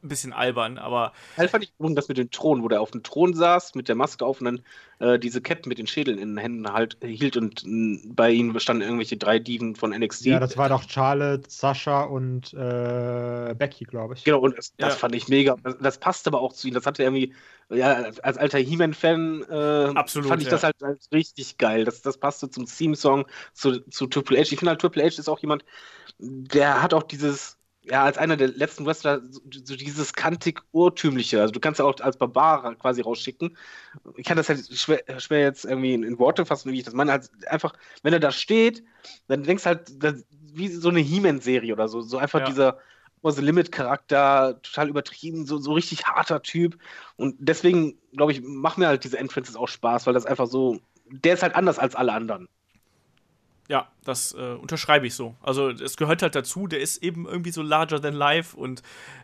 [0.07, 1.13] ein bisschen albern, aber.
[1.37, 3.95] Halt fand ich das mit dem Thron, wo der auf dem Thron saß, mit der
[3.95, 4.61] Maske auf und dann
[4.99, 8.59] äh, diese Ketten mit den Schädeln in den Händen halt hielt und äh, bei ihnen
[8.61, 10.27] standen irgendwelche drei Diven von NXT.
[10.27, 14.25] Ja, das war doch Charlotte, Sascha und äh, Becky, glaube ich.
[14.25, 14.99] Genau, und das, das ja.
[14.99, 15.57] fand ich mega.
[15.63, 16.75] Das, das passte aber auch zu ihnen.
[16.75, 17.35] Das hatte irgendwie,
[17.69, 20.51] ja, als alter He-Man-Fan äh, fand ich ja.
[20.51, 21.85] das halt, halt, richtig geil.
[21.85, 24.43] Das, das passte zum Theme-Song, zu, zu Triple H.
[24.43, 25.65] Ich finde halt, Triple H ist auch jemand,
[26.19, 27.56] der hat auch dieses
[27.89, 31.41] ja, als einer der letzten Wrestler so, so dieses kantig urtümliche.
[31.41, 33.57] Also du kannst ja auch als Barbar quasi rausschicken.
[34.17, 36.95] Ich kann das halt schwer, schwer jetzt irgendwie in, in, Worte fassen, wie ich das
[36.95, 37.13] meine.
[37.13, 38.83] Also einfach, wenn er da steht,
[39.29, 42.01] dann denkst du halt, das, wie so eine He-Man-Serie oder so.
[42.01, 42.47] So einfach ja.
[42.47, 42.79] dieser
[43.23, 46.79] was Limit Charakter, total übertrieben, so, so richtig harter Typ.
[47.17, 50.81] Und deswegen, glaube ich, machen mir halt diese Entrances auch Spaß, weil das einfach so,
[51.11, 52.49] der ist halt anders als alle anderen.
[53.69, 55.35] Ja, das äh, unterschreibe ich so.
[55.43, 58.83] Also es gehört halt dazu, der ist eben irgendwie so larger than life und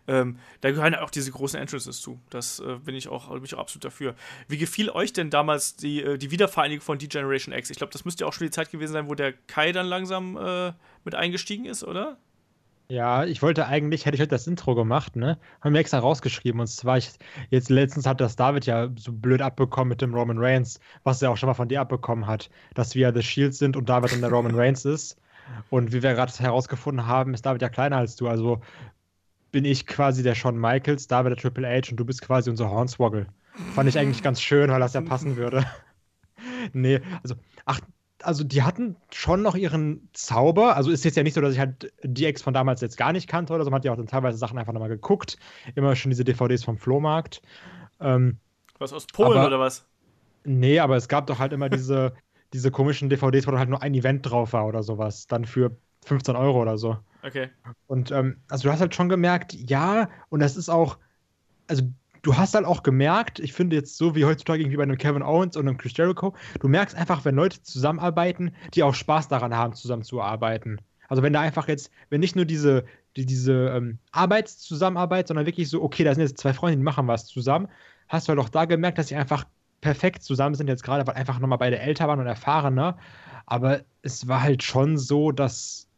[0.09, 2.21] ähm, da gehören auch diese großen Entrances zu.
[2.31, 4.17] Das äh, bin ich auch, bin ich auch absolut dafür.
[4.49, 7.71] Wie gefiel euch denn damals die, äh, die Wiedervereinigung von D-Generation X?
[7.71, 9.87] Ich glaube, das müsste ja auch schon die Zeit gewesen sein, wo der Kai dann
[9.87, 10.73] langsam äh,
[11.05, 12.19] mit eingestiegen ist, oder?
[12.89, 15.39] Ja, ich wollte eigentlich, hätte ich heute das Intro gemacht, ne?
[15.61, 16.61] Haben wir extra rausgeschrieben.
[16.61, 17.11] Und zwar, ich,
[17.51, 21.31] jetzt letztens hat das David ja so blöd abbekommen mit dem Roman Reigns, was er
[21.31, 24.21] auch schon mal von dir abbekommen hat, dass wir The Shield sind und David dann
[24.21, 25.17] der Roman Reigns ist.
[25.71, 28.29] Und wie wir gerade herausgefunden haben, ist David ja kleiner als du.
[28.29, 28.61] Also
[29.53, 32.71] bin ich quasi der Shawn Michaels, David der Triple H und du bist quasi unser
[32.71, 33.27] Hornswoggle.
[33.75, 35.65] Fand ich eigentlich ganz schön, weil das ja passen würde.
[36.73, 37.35] nee, also,
[37.67, 37.81] ach,
[38.25, 40.77] also die hatten schon noch ihren Zauber.
[40.77, 43.13] Also ist jetzt ja nicht so, dass ich halt die Ex von damals jetzt gar
[43.13, 43.71] nicht kannte oder so.
[43.71, 45.37] Man hat ja auch dann teilweise Sachen einfach nochmal geguckt.
[45.75, 47.43] Immer schon diese DVDs vom Flohmarkt.
[48.01, 48.39] Ähm,
[48.79, 49.87] was aus Polen aber, oder was?
[50.45, 52.15] Nee, aber es gab doch halt immer diese,
[52.53, 55.27] diese komischen DVDs, wo dann halt nur ein Event drauf war oder sowas.
[55.27, 56.99] Dann für 15 Euro oder so.
[57.23, 57.51] Okay.
[57.87, 60.99] Und ähm, also du hast halt schon gemerkt, ja, und das ist auch,
[61.69, 61.85] also
[62.23, 65.23] du hast halt auch gemerkt, ich finde jetzt so wie heutzutage irgendwie bei einem Kevin
[65.23, 69.57] Owens und einem Chris Jericho, du merkst einfach, wenn Leute zusammenarbeiten, die auch Spaß daran
[69.57, 70.81] haben, zusammenzuarbeiten.
[71.09, 72.85] Also wenn da einfach jetzt, wenn nicht nur diese,
[73.17, 77.09] die, diese ähm, Arbeitszusammenarbeit, sondern wirklich so, okay, da sind jetzt zwei Freunde, die machen
[77.09, 77.69] was zusammen,
[78.09, 79.45] hast du halt auch da gemerkt, dass sie einfach
[79.81, 82.97] perfekt zusammen sind jetzt gerade, weil einfach nochmal beide älter waren und erfahrener.
[83.47, 85.89] Aber es war halt schon so, dass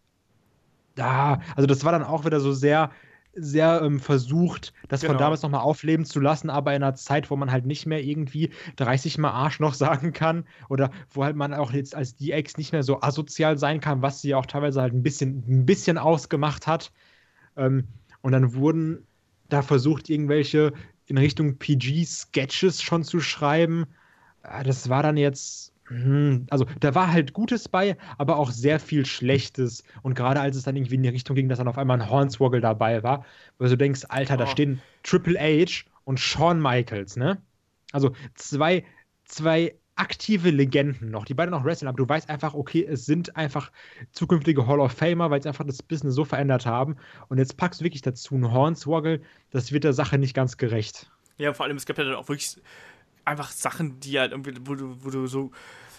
[0.94, 2.90] da, also das war dann auch wieder so sehr,
[3.36, 5.12] sehr ähm, versucht, das genau.
[5.12, 8.02] von damals nochmal aufleben zu lassen, aber in einer Zeit, wo man halt nicht mehr
[8.02, 12.56] irgendwie 30 Mal Arsch noch sagen kann oder wo halt man auch jetzt als Ex
[12.56, 15.98] nicht mehr so asozial sein kann, was sie auch teilweise halt ein bisschen, ein bisschen
[15.98, 16.92] ausgemacht hat.
[17.56, 17.88] Ähm,
[18.22, 19.06] und dann wurden
[19.48, 20.72] da versucht, irgendwelche
[21.06, 23.86] in Richtung PG-Sketches schon zu schreiben.
[24.42, 25.73] Ah, das war dann jetzt
[26.50, 29.84] also da war halt Gutes bei, aber auch sehr viel Schlechtes.
[30.02, 32.10] Und gerade als es dann irgendwie in die Richtung ging, dass dann auf einmal ein
[32.10, 33.24] Hornswoggle dabei war,
[33.58, 34.38] wo du denkst, Alter, oh.
[34.38, 37.40] da stehen Triple H und Shawn Michaels, ne?
[37.92, 38.84] Also zwei,
[39.24, 43.36] zwei aktive Legenden noch, die beide noch wrestlen, aber du weißt einfach, okay, es sind
[43.36, 43.70] einfach
[44.12, 46.96] zukünftige Hall of Famer, weil sie einfach das Business so verändert haben.
[47.28, 51.10] Und jetzt packst du wirklich dazu einen Hornswoggle, das wird der Sache nicht ganz gerecht.
[51.38, 52.56] Ja, vor allem, es gibt ja dann auch wirklich
[53.24, 55.52] einfach Sachen, die halt irgendwie, wo du, wo du so,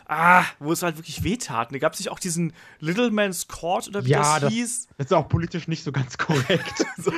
[0.06, 1.74] ah, wo es halt wirklich wehtat.
[1.74, 4.88] Da gab es nicht auch diesen Little Man's Court oder wie ja, das, hieß?
[4.98, 6.86] Das ist auch politisch nicht so ganz korrekt.
[6.98, 7.12] so,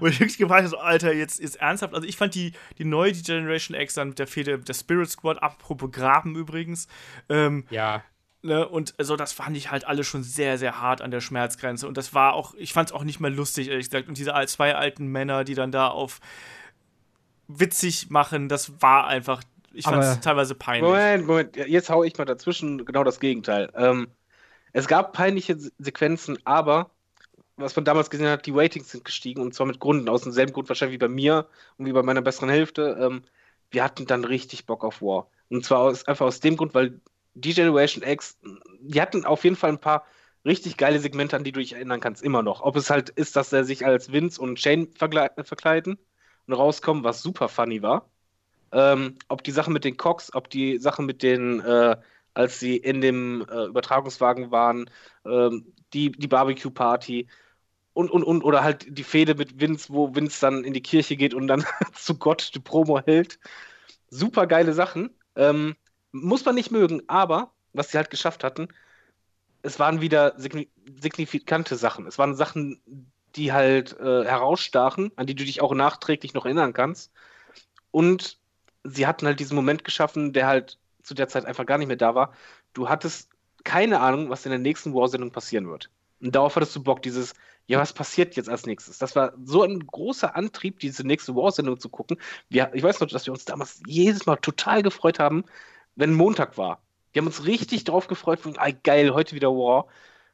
[0.00, 1.94] wo ich wirklich gefragt habe, so, Alter, jetzt, jetzt ernsthaft.
[1.94, 5.10] Also ich fand die, die neue die Generation X dann mit der Fehde, der Spirit
[5.10, 6.88] Squad, apropos Graben übrigens.
[7.28, 8.02] Ähm, ja.
[8.42, 11.86] Ne, und also das fand ich halt alle schon sehr, sehr hart an der Schmerzgrenze.
[11.86, 14.08] Und das war auch, ich fand es auch nicht mehr lustig, ehrlich gesagt.
[14.08, 16.20] Und diese zwei alten Männer, die dann da auf
[17.48, 19.42] witzig machen, das war einfach
[19.72, 20.88] ich fand es teilweise peinlich.
[20.90, 23.70] Moment, Moment, jetzt hau ich mal dazwischen genau das Gegenteil.
[23.74, 24.08] Ähm,
[24.72, 26.90] es gab peinliche Sequenzen, aber
[27.56, 30.52] was man damals gesehen hat, die Ratings sind gestiegen und zwar mit Gründen, aus demselben
[30.52, 32.98] Grund wahrscheinlich wie bei mir und wie bei meiner besseren Hälfte.
[33.00, 33.22] Ähm,
[33.70, 35.28] wir hatten dann richtig Bock auf War.
[35.48, 37.00] Und zwar aus, einfach aus dem Grund, weil
[37.34, 38.38] die Generation X,
[38.80, 40.04] die hatten auf jeden Fall ein paar
[40.44, 42.62] richtig geile Segmente, an die du dich erinnern kannst, immer noch.
[42.62, 45.98] Ob es halt ist, dass er sich als Vince und Shane verkleiden
[46.46, 48.08] und rauskommen, was super funny war
[48.72, 51.96] ähm, ob die Sache mit den Cox, ob die Sache mit den, äh,
[52.34, 54.90] als sie in dem äh, Übertragungswagen waren,
[55.24, 57.28] ähm, die, die Barbecue-Party
[57.92, 61.16] und, und, und, oder halt die Fehde mit Vince, wo Vince dann in die Kirche
[61.16, 63.38] geht und dann zu Gott die Promo hält.
[64.08, 65.10] Super geile Sachen.
[65.36, 65.76] Ähm,
[66.12, 68.68] muss man nicht mögen, aber was sie halt geschafft hatten,
[69.62, 72.06] es waren wieder signifikante Sachen.
[72.06, 72.80] Es waren Sachen,
[73.36, 77.12] die halt äh, herausstachen, an die du dich auch nachträglich noch erinnern kannst.
[77.90, 78.39] Und
[78.84, 81.96] sie hatten halt diesen Moment geschaffen, der halt zu der Zeit einfach gar nicht mehr
[81.96, 82.32] da war.
[82.72, 83.30] Du hattest
[83.64, 85.90] keine Ahnung, was in der nächsten War-Sendung passieren wird.
[86.20, 87.34] Und darauf hattest du Bock, dieses,
[87.66, 88.98] ja, was passiert jetzt als nächstes?
[88.98, 92.18] Das war so ein großer Antrieb, diese nächste War-Sendung zu gucken.
[92.48, 95.44] Wir, ich weiß noch, dass wir uns damals jedes Mal total gefreut haben,
[95.96, 96.80] wenn Montag war.
[97.12, 99.86] Wir haben uns richtig drauf gefreut, von, ah, geil, heute wieder War.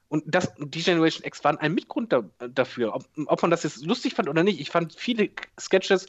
[0.08, 2.94] Und das, die Generation X waren ein Mitgrund da, dafür.
[2.94, 6.06] Ob, ob man das jetzt lustig fand oder nicht, ich fand viele Sketches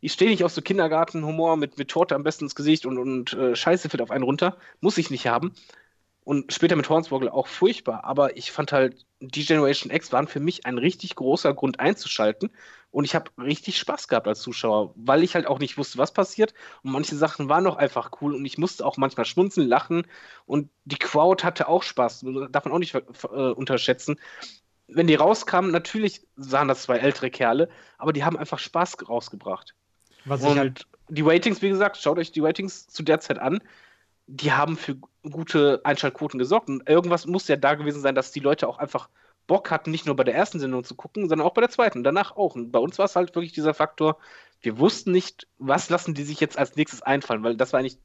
[0.00, 3.32] ich stehe nicht auf so Kindergartenhumor mit, mit Torte am besten ins Gesicht und, und
[3.34, 4.56] äh, Scheiße fällt auf einen runter.
[4.80, 5.52] Muss ich nicht haben.
[6.24, 8.04] Und später mit Hornswoggle auch furchtbar.
[8.04, 12.50] Aber ich fand halt, die Generation X waren für mich ein richtig großer Grund einzuschalten.
[12.90, 16.12] Und ich habe richtig Spaß gehabt als Zuschauer, weil ich halt auch nicht wusste, was
[16.12, 16.54] passiert.
[16.82, 18.34] Und manche Sachen waren auch einfach cool.
[18.34, 20.06] Und ich musste auch manchmal schmunzeln, lachen.
[20.46, 22.24] Und die Crowd hatte auch Spaß.
[22.50, 24.16] Darf man auch nicht äh, unterschätzen
[24.88, 29.74] wenn die rauskamen, natürlich sahen das zwei ältere Kerle, aber die haben einfach Spaß rausgebracht.
[30.24, 33.60] Was und halt die Ratings, wie gesagt, schaut euch die Ratings zu der Zeit an.
[34.26, 36.68] Die haben für gute Einschaltquoten gesorgt.
[36.68, 39.08] Und irgendwas muss ja da gewesen sein, dass die Leute auch einfach
[39.46, 42.02] Bock hatten, nicht nur bei der ersten Sendung zu gucken, sondern auch bei der zweiten.
[42.02, 42.54] Danach auch.
[42.54, 44.18] Und bei uns war es halt wirklich dieser Faktor,
[44.62, 47.98] wir wussten nicht, was lassen die sich jetzt als nächstes einfallen, weil das war eigentlich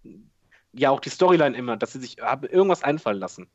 [0.74, 3.48] ja auch die Storyline immer, dass sie sich irgendwas einfallen lassen.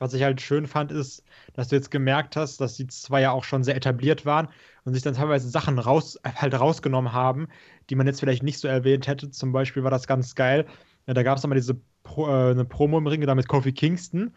[0.00, 1.22] Was ich halt schön fand, ist,
[1.52, 4.48] dass du jetzt gemerkt hast, dass die zwei ja auch schon sehr etabliert waren
[4.84, 7.48] und sich dann teilweise Sachen raus, halt rausgenommen haben,
[7.90, 9.30] die man jetzt vielleicht nicht so erwähnt hätte.
[9.30, 10.64] Zum Beispiel war das ganz geil.
[11.06, 13.72] Ja, da gab es nochmal diese Pro, äh, eine Promo im Ring da mit Kofi
[13.72, 14.32] Kingston,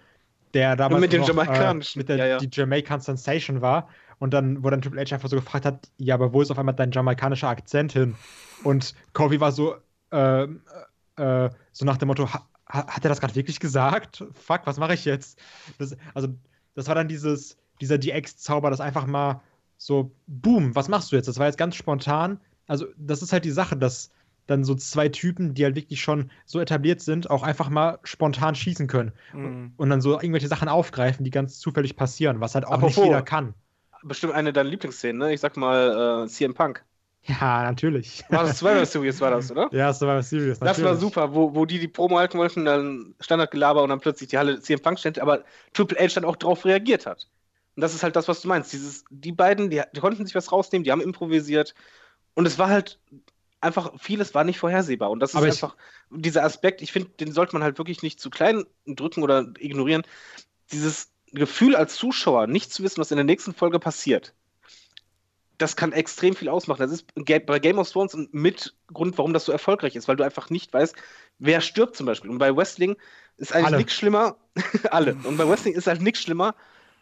[0.53, 2.37] der damals mit, noch, äh, mit der ja, ja.
[2.39, 3.87] die Jamaican Sensation war.
[4.19, 6.59] Und dann, wo dann Triple H einfach so gefragt hat, ja, aber wo ist auf
[6.59, 8.15] einmal dein jamaikanischer Akzent hin?
[8.63, 9.75] Und Kofi war so,
[10.11, 12.27] äh, äh, so nach dem Motto,
[12.73, 14.23] hat er das gerade wirklich gesagt?
[14.33, 15.39] Fuck, was mache ich jetzt?
[15.77, 16.29] Das, also,
[16.75, 19.41] das war dann dieses, dieser DX-Zauber, das einfach mal
[19.77, 21.27] so, boom, was machst du jetzt?
[21.27, 22.39] Das war jetzt ganz spontan.
[22.67, 24.09] Also, das ist halt die Sache, dass
[24.47, 28.55] dann so zwei Typen, die halt wirklich schon so etabliert sind, auch einfach mal spontan
[28.55, 29.13] schießen können.
[29.33, 29.73] Mhm.
[29.77, 33.05] Und dann so irgendwelche Sachen aufgreifen, die ganz zufällig passieren, was halt auch Apropos, nicht
[33.05, 33.53] jeder kann.
[34.03, 35.33] Bestimmt eine deiner Lieblingsszenen, ne?
[35.33, 36.83] Ich sag mal äh, CM Punk.
[37.25, 38.23] Ja, natürlich.
[38.29, 39.69] War das Survivor Series, war das, oder?
[39.71, 40.77] Ja, Survivor Series, natürlich.
[40.77, 44.29] Das war super, wo, wo die die Promo halten wollten, dann Standardgelaber und dann plötzlich
[44.29, 45.43] die Halle CM Punk stand, aber
[45.73, 47.29] Triple H dann auch darauf reagiert hat.
[47.75, 48.73] Und das ist halt das, was du meinst.
[48.73, 51.73] Dieses, die beiden, die, die konnten sich was rausnehmen, die haben improvisiert.
[52.33, 52.99] Und es war halt
[53.61, 55.09] einfach, vieles war nicht vorhersehbar.
[55.09, 55.77] Und das ist einfach
[56.09, 60.03] dieser Aspekt, ich finde, den sollte man halt wirklich nicht zu klein drücken oder ignorieren.
[60.73, 64.33] Dieses Gefühl als Zuschauer, nicht zu wissen, was in der nächsten Folge passiert
[65.63, 66.81] das kann extrem viel ausmachen.
[66.81, 70.23] Das ist bei Game of Thrones ein Mitgrund, warum das so erfolgreich ist, weil du
[70.23, 70.95] einfach nicht weißt,
[71.39, 72.29] wer stirbt zum Beispiel.
[72.29, 72.97] Und bei Wrestling
[73.37, 74.35] ist eigentlich nichts schlimmer,
[74.91, 75.15] alle.
[75.23, 76.55] Und bei Wrestling ist halt nichts schlimmer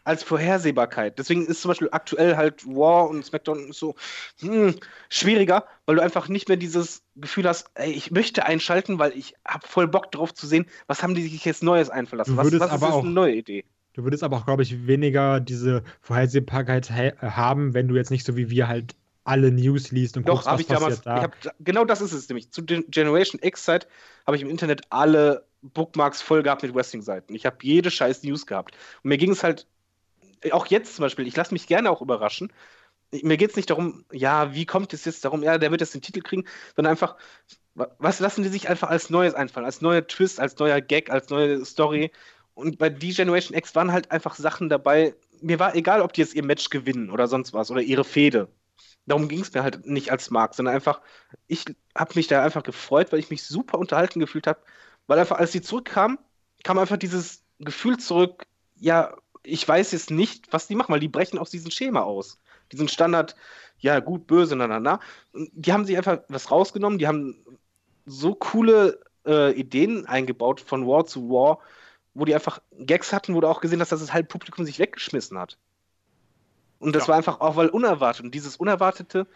[0.04, 1.18] als Vorhersehbarkeit.
[1.18, 3.94] Deswegen ist zum Beispiel aktuell halt War und SmackDown so
[4.40, 4.76] hm,
[5.08, 9.34] schwieriger, weil du einfach nicht mehr dieses Gefühl hast, ey, ich möchte einschalten, weil ich
[9.46, 12.36] habe voll Bock drauf zu sehen, was haben die sich jetzt Neues einverlassen?
[12.36, 13.64] Was, was ist auch, eine neue Idee?
[13.94, 18.36] Du würdest aber auch, glaube ich, weniger diese Vorhersehbarkeit haben, wenn du jetzt nicht so
[18.36, 21.16] wie wir halt alle News liest und Doch, guckst, was ich damals, da.
[21.18, 22.50] Ich hab, genau das ist es nämlich.
[22.50, 23.86] Zu Generation X-Zeit
[24.26, 27.34] habe ich im Internet alle Bookmarks voll gehabt mit Wrestling-Seiten.
[27.34, 28.76] Ich habe jede scheiß News gehabt.
[29.02, 29.66] Und mir ging es halt,
[30.50, 32.52] auch jetzt zum Beispiel, ich lasse mich gerne auch überraschen.
[33.22, 35.94] Mir geht es nicht darum, ja, wie kommt es jetzt darum, ja, der wird jetzt
[35.94, 37.16] den Titel kriegen, sondern einfach,
[37.74, 41.28] was lassen die sich einfach als Neues einfallen, als neuer Twist, als neuer Gag, als
[41.28, 42.10] neue Story
[42.54, 45.14] und bei D-Generation X waren halt einfach Sachen dabei.
[45.40, 48.48] Mir war egal, ob die jetzt ihr Match gewinnen oder sonst was oder ihre Fehde.
[49.06, 51.00] Darum ging es mir halt nicht als Mark, sondern einfach,
[51.48, 51.64] ich
[51.96, 54.60] habe mich da einfach gefreut, weil ich mich super unterhalten gefühlt habe.
[55.06, 56.18] Weil einfach, als sie zurückkamen,
[56.62, 61.08] kam einfach dieses Gefühl zurück, ja, ich weiß jetzt nicht, was die machen, weil die
[61.08, 62.38] brechen aus diesem Schema aus.
[62.70, 63.34] Diesen Standard,
[63.78, 65.00] ja, gut, böse, na, na, na.
[65.32, 67.44] Die haben sich einfach was rausgenommen, die haben
[68.06, 71.58] so coole äh, Ideen eingebaut von War zu War,
[72.14, 74.78] wo die einfach Gags hatten, wo du auch gesehen hast, dass das halt Publikum sich
[74.78, 75.58] weggeschmissen hat.
[76.78, 77.08] Und das ja.
[77.08, 78.24] war einfach auch weil unerwartet.
[78.24, 79.26] Und dieses Unerwartete,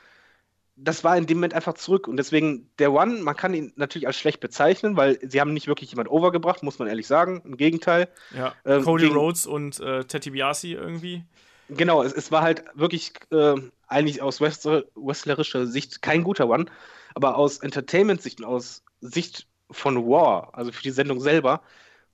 [0.75, 2.09] das war in dem Moment einfach zurück.
[2.09, 5.69] Und deswegen, der One, man kann ihn natürlich als schlecht bezeichnen, weil sie haben nicht
[5.69, 7.43] wirklich jemand overgebracht, muss man ehrlich sagen.
[7.45, 8.09] Im Gegenteil.
[8.35, 11.25] Ja, ähm, Cody Rhodes und äh, Teddy Biasi irgendwie.
[11.69, 13.55] Genau, es, es war halt wirklich äh,
[13.87, 16.67] eigentlich aus wrestlerischer Sicht kein guter One.
[17.15, 21.63] Aber aus Entertainment-Sicht und aus Sicht von War, also für die Sendung selber,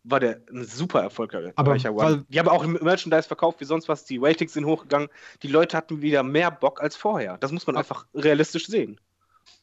[0.05, 2.25] war der ein super erfolgreicher aber, One.
[2.29, 5.09] Die haben auch im Merchandise verkauft wie sonst was, die Ratings sind hochgegangen,
[5.43, 7.39] die Leute hatten wieder mehr Bock als vorher.
[7.39, 8.99] Das muss man einfach realistisch sehen.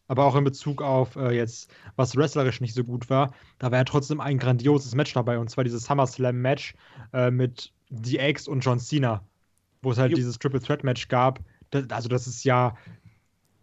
[0.07, 3.77] Aber auch in Bezug auf äh, jetzt, was wrestlerisch nicht so gut war, da war
[3.77, 6.73] ja trotzdem ein grandioses Match dabei, und zwar dieses SummerSlam-Match
[7.13, 9.23] äh, mit DX und John Cena,
[9.81, 10.17] wo es halt Jupp.
[10.17, 11.39] dieses Triple Threat Match gab.
[11.69, 12.75] Das, also, das ist ja.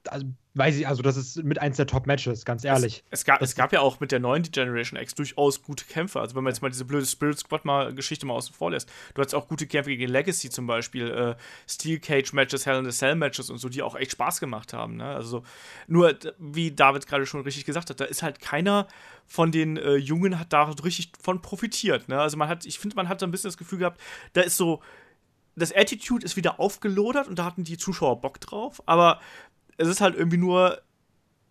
[0.06, 3.04] Also, weiß ich, also das ist mit eins der Top-Matches, ganz ehrlich.
[3.10, 6.20] Es, es, gab, es gab ja auch mit der neuen Generation X durchaus gute Kämpfe.
[6.20, 8.88] Also wenn man jetzt mal diese blöde Spirit Squad mal Geschichte mal außen vor lässt.
[9.14, 11.34] Du hattest auch gute Kämpfe gegen Legacy zum Beispiel, äh,
[11.68, 14.72] Steel Cage Matches, Hell in a Cell Matches und so, die auch echt Spaß gemacht
[14.72, 14.96] haben.
[14.96, 15.04] Ne?
[15.04, 15.42] Also
[15.86, 18.88] nur, wie David gerade schon richtig gesagt hat, da ist halt keiner
[19.26, 22.08] von den äh, Jungen hat da richtig von profitiert.
[22.08, 22.18] Ne?
[22.18, 24.00] Also man hat, ich finde, man hat so ein bisschen das Gefühl gehabt,
[24.32, 24.80] da ist so
[25.56, 29.20] das Attitude ist wieder aufgelodert und da hatten die Zuschauer Bock drauf, aber
[29.76, 30.80] es ist halt irgendwie nur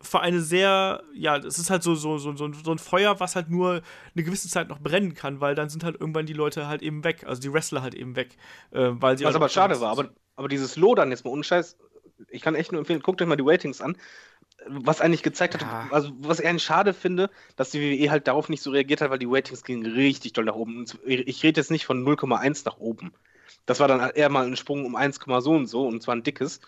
[0.01, 3.49] für eine sehr, ja, es ist halt so, so, so, so, ein Feuer, was halt
[3.49, 3.81] nur
[4.13, 7.03] eine gewisse Zeit noch brennen kann, weil dann sind halt irgendwann die Leute halt eben
[7.03, 8.37] weg, also die Wrestler halt eben weg.
[8.71, 11.77] Äh, weil sie was halt aber schade war, aber, aber dieses Lodern jetzt mal unscheiß,
[12.29, 13.97] ich kann echt nur empfehlen, guckt euch mal die Ratings an,
[14.67, 15.85] was eigentlich gezeigt ja.
[15.85, 19.01] hat, also was ich eigentlich schade finde, dass die WWE halt darauf nicht so reagiert
[19.01, 20.85] hat, weil die Ratings gingen richtig doll nach oben.
[21.05, 23.13] Ich rede jetzt nicht von 0,1 nach oben.
[23.65, 26.23] Das war dann eher mal ein Sprung um 1, so und so und zwar ein
[26.23, 26.61] dickes.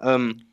[0.00, 0.49] Ähm,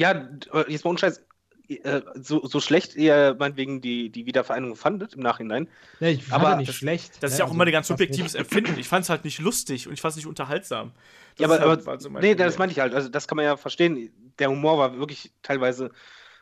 [0.00, 0.28] ja,
[0.66, 1.22] jetzt mal unscheiß,
[1.68, 5.68] äh, so, so schlecht ihr meinetwegen die, die Wiedervereinigung fandet im Nachhinein.
[6.00, 7.22] Ja, ich fand aber nicht das, schlecht.
[7.22, 8.78] Das ist ja auch also, immer ein ganz subjektives Empfinden.
[8.78, 10.92] Ich fand es halt nicht lustig und ich fand es nicht unterhaltsam.
[11.36, 12.94] Das ja, aber, halt, aber so nee, das meine ich halt.
[12.94, 14.10] Also das kann man ja verstehen.
[14.38, 15.90] Der Humor war wirklich teilweise,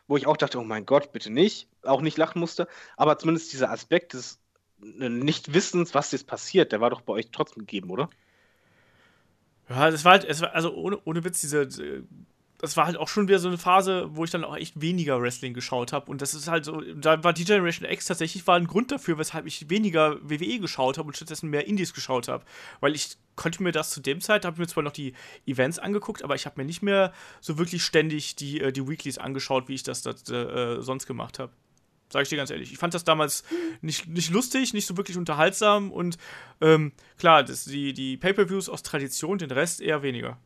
[0.07, 1.67] wo ich auch dachte, oh mein Gott, bitte nicht.
[1.83, 2.67] Auch nicht lachen musste.
[2.95, 4.39] Aber zumindest dieser Aspekt des
[4.81, 8.09] äh, Nichtwissens, was jetzt passiert, der war doch bei euch trotzdem gegeben, oder?
[9.69, 11.67] Ja, das war halt, es war, also ohne, ohne Witz, diese
[12.59, 15.21] das war halt auch schon wieder so eine Phase, wo ich dann auch echt weniger
[15.21, 16.11] Wrestling geschaut habe.
[16.11, 19.45] Und das ist halt so, da war D-Generation X tatsächlich war ein Grund dafür, weshalb
[19.45, 22.43] ich weniger WWE geschaut habe und stattdessen mehr Indies geschaut habe.
[22.81, 25.13] Weil ich konnte mir das zu dem Zeit, habe ich mir zwar noch die
[25.45, 29.17] Events angeguckt, aber ich habe mir nicht mehr so wirklich ständig die, äh, die Weeklies
[29.17, 31.53] angeschaut, wie ich das, das äh, sonst gemacht habe.
[32.11, 32.73] Sag ich dir ganz ehrlich.
[32.73, 33.43] Ich fand das damals
[33.81, 36.17] nicht, nicht lustig, nicht so wirklich unterhaltsam und
[36.59, 40.37] ähm, klar, das, die, die Pay-Per-Views aus Tradition, den Rest eher weniger.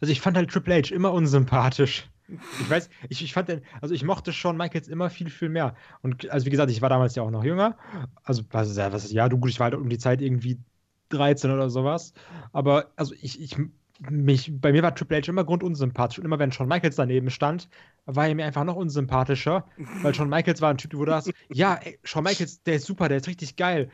[0.00, 2.08] Also ich fand halt Triple H immer unsympathisch.
[2.28, 5.76] Ich weiß, ich, ich fand den, also ich mochte Shawn Michaels immer viel, viel mehr.
[6.02, 7.76] Und also wie gesagt, ich war damals ja auch noch jünger.
[8.24, 10.58] Also, was, was ja, du gut, ich war halt um die Zeit irgendwie
[11.10, 12.14] 13 oder sowas.
[12.52, 13.56] Aber also ich, ich
[14.10, 16.18] mich, bei mir war Triple H immer grundunsympathisch.
[16.18, 17.68] Und immer wenn Shawn Michaels daneben stand,
[18.06, 19.64] war er mir einfach noch unsympathischer.
[20.02, 22.86] Weil Shawn Michaels war ein Typ, wo du hast, ja, ey, Shawn Michaels, der ist
[22.86, 23.90] super, der ist richtig geil.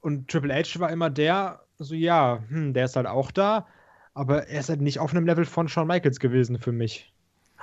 [0.00, 3.66] Und Triple H war immer der, so ja, hm, der ist halt auch da
[4.14, 7.12] aber er ist halt nicht auf einem Level von Shawn Michaels gewesen für mich.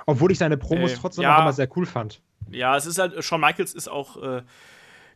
[0.06, 2.20] Obwohl ich seine Promos äh, trotzdem ja, auch immer sehr cool fand.
[2.50, 4.42] Ja, es ist halt, Shawn Michaels ist auch, äh,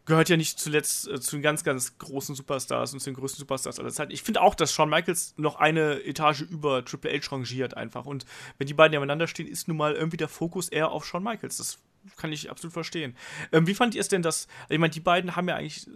[0.07, 3.39] gehört ja nicht zuletzt äh, zu den ganz, ganz großen Superstars und zu den größten
[3.41, 4.13] Superstars aller Zeiten.
[4.13, 8.07] Ich finde auch, dass Shawn Michaels noch eine Etage über Triple H rangiert einfach.
[8.07, 8.25] Und
[8.59, 11.59] wenn die beiden nebeneinander stehen, ist nun mal irgendwie der Fokus eher auf Shawn Michaels.
[11.59, 11.79] Das
[12.17, 13.17] kann ich absolut verstehen.
[13.53, 15.89] Ähm, wie fand ihr es denn, dass, ich meine, die beiden haben ja eigentlich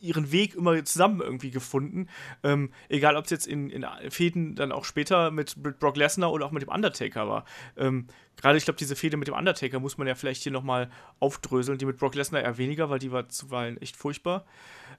[0.00, 2.08] ihren Weg immer zusammen irgendwie gefunden.
[2.42, 6.32] Ähm, egal, ob es jetzt in, in Fäden dann auch später mit, mit Brock Lesnar
[6.32, 7.44] oder auch mit dem Undertaker war.
[7.76, 10.90] Ähm, Gerade, ich glaube, diese Fehde mit dem Undertaker muss man ja vielleicht hier nochmal
[11.18, 11.78] aufdröseln.
[11.78, 14.46] Die mit Brock Lesnar eher weniger, weil die war zuweilen echt furchtbar.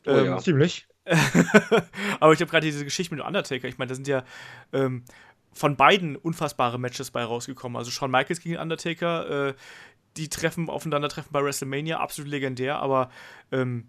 [0.06, 0.38] Oh, ähm, ja.
[0.40, 0.88] Ziemlich.
[2.20, 3.68] aber ich habe gerade diese Geschichte mit dem Undertaker.
[3.68, 4.24] Ich meine, da sind ja
[4.74, 5.06] ähm,
[5.54, 7.78] von beiden unfassbare Matches bei rausgekommen.
[7.78, 9.54] Also Shawn Michaels gegen Undertaker, äh,
[10.18, 13.10] die treffen aufeinandertreffen bei WrestleMania, absolut legendär, aber
[13.52, 13.88] ähm,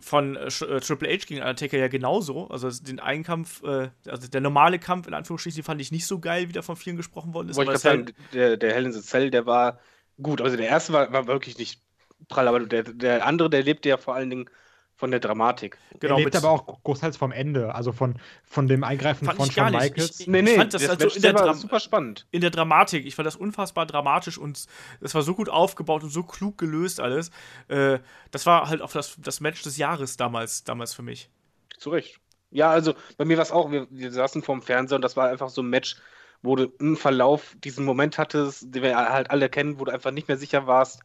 [0.00, 2.48] von äh, äh, Triple H gegen Undertaker ja genauso.
[2.48, 6.18] Also den einen Kampf, äh, also der normale Kampf in Anführungsstrichen, fand ich nicht so
[6.18, 7.56] geil, wie da von vielen gesprochen worden ist.
[7.56, 9.80] Wollte ich sagen, der, der Hell in the Cell, der war
[10.22, 10.40] gut.
[10.40, 11.82] Also der erste war, war wirklich nicht
[12.28, 14.50] prall, aber der, der andere, der lebte ja vor allen Dingen
[14.98, 15.78] von der Dramatik.
[16.00, 19.48] Genau, er lebt aber auch großteils vom Ende, also von, von dem Eingreifen fand von
[19.48, 20.20] Shawn Michaels.
[20.20, 22.26] Ich, nee, nee, ich fand das, das also in der war super spannend.
[22.32, 24.66] In der Dramatik, ich fand das unfassbar dramatisch und
[25.00, 27.30] es war so gut aufgebaut und so klug gelöst alles.
[27.68, 28.00] Äh,
[28.32, 31.30] das war halt auch das, das Match des Jahres damals, damals für mich.
[31.78, 32.18] Zu Recht.
[32.50, 35.28] Ja, also bei mir war es auch, wir, wir saßen vorm Fernseher und das war
[35.28, 35.94] einfach so ein Match,
[36.42, 40.10] wo du im Verlauf diesen Moment hattest, den wir halt alle kennen, wo du einfach
[40.10, 41.02] nicht mehr sicher warst,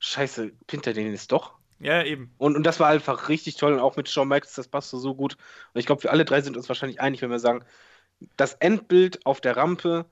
[0.00, 1.61] scheiße, Pinter den ist doch.
[1.82, 2.32] Ja, eben.
[2.38, 3.72] Und, und das war einfach richtig toll.
[3.72, 5.36] Und auch mit Shawn Michaels, das passte so gut.
[5.74, 7.64] Und ich glaube, wir alle drei sind uns wahrscheinlich einig, wenn wir sagen,
[8.36, 10.06] das Endbild auf der Rampe,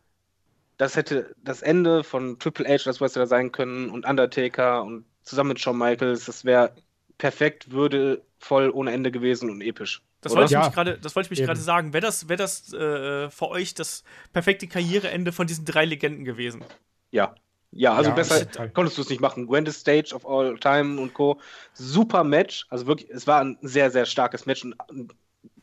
[0.77, 5.51] das hätte das Ende von Triple H, das da sein können, und Undertaker und zusammen
[5.51, 6.75] mit Shawn Michaels, das wäre
[7.19, 10.03] perfekt, würdevoll, ohne Ende gewesen und episch.
[10.23, 10.69] Das wollte, ja.
[10.69, 11.93] das wollte ich mich gerade sagen.
[11.93, 16.63] Wäre das, wär das äh, für euch das perfekte Karriereende von diesen drei Legenden gewesen?
[17.11, 17.35] Ja.
[17.73, 19.47] Ja, also ja, besser konntest du es nicht machen.
[19.47, 21.41] Grandest Stage of All Time und Co.
[21.73, 22.67] Super Match.
[22.69, 24.65] Also wirklich, es war ein sehr, sehr starkes Match.
[24.65, 24.77] Und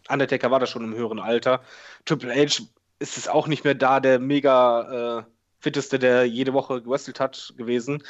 [0.07, 1.61] Undertaker war da schon im höheren Alter.
[2.05, 2.63] Triple H
[2.99, 5.23] ist es auch nicht mehr da, der mega äh,
[5.59, 8.03] fitteste, der jede Woche gewrestelt hat, gewesen.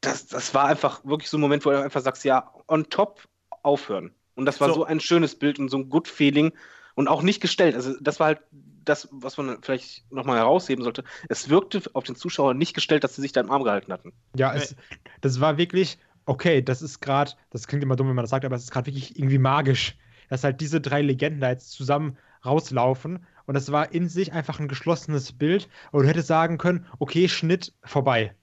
[0.00, 3.26] Das, das war einfach wirklich so ein Moment, wo du einfach sagst, ja, on top
[3.62, 4.14] aufhören.
[4.36, 6.52] Und das war so, so ein schönes Bild und so ein Good Feeling
[6.96, 7.76] und auch nicht gestellt.
[7.76, 8.40] Also das war halt
[8.84, 13.14] das, was man vielleicht nochmal herausheben sollte, es wirkte auf den Zuschauer nicht gestellt, dass
[13.14, 14.12] sie sich da im Arm gehalten hatten.
[14.36, 14.74] Ja, es,
[15.20, 18.44] das war wirklich, okay, das ist gerade, das klingt immer dumm, wenn man das sagt,
[18.44, 19.96] aber es ist gerade wirklich irgendwie magisch,
[20.28, 24.58] dass halt diese drei Legenden da jetzt zusammen rauslaufen und das war in sich einfach
[24.58, 28.34] ein geschlossenes Bild und du hättest sagen können, okay, Schnitt vorbei.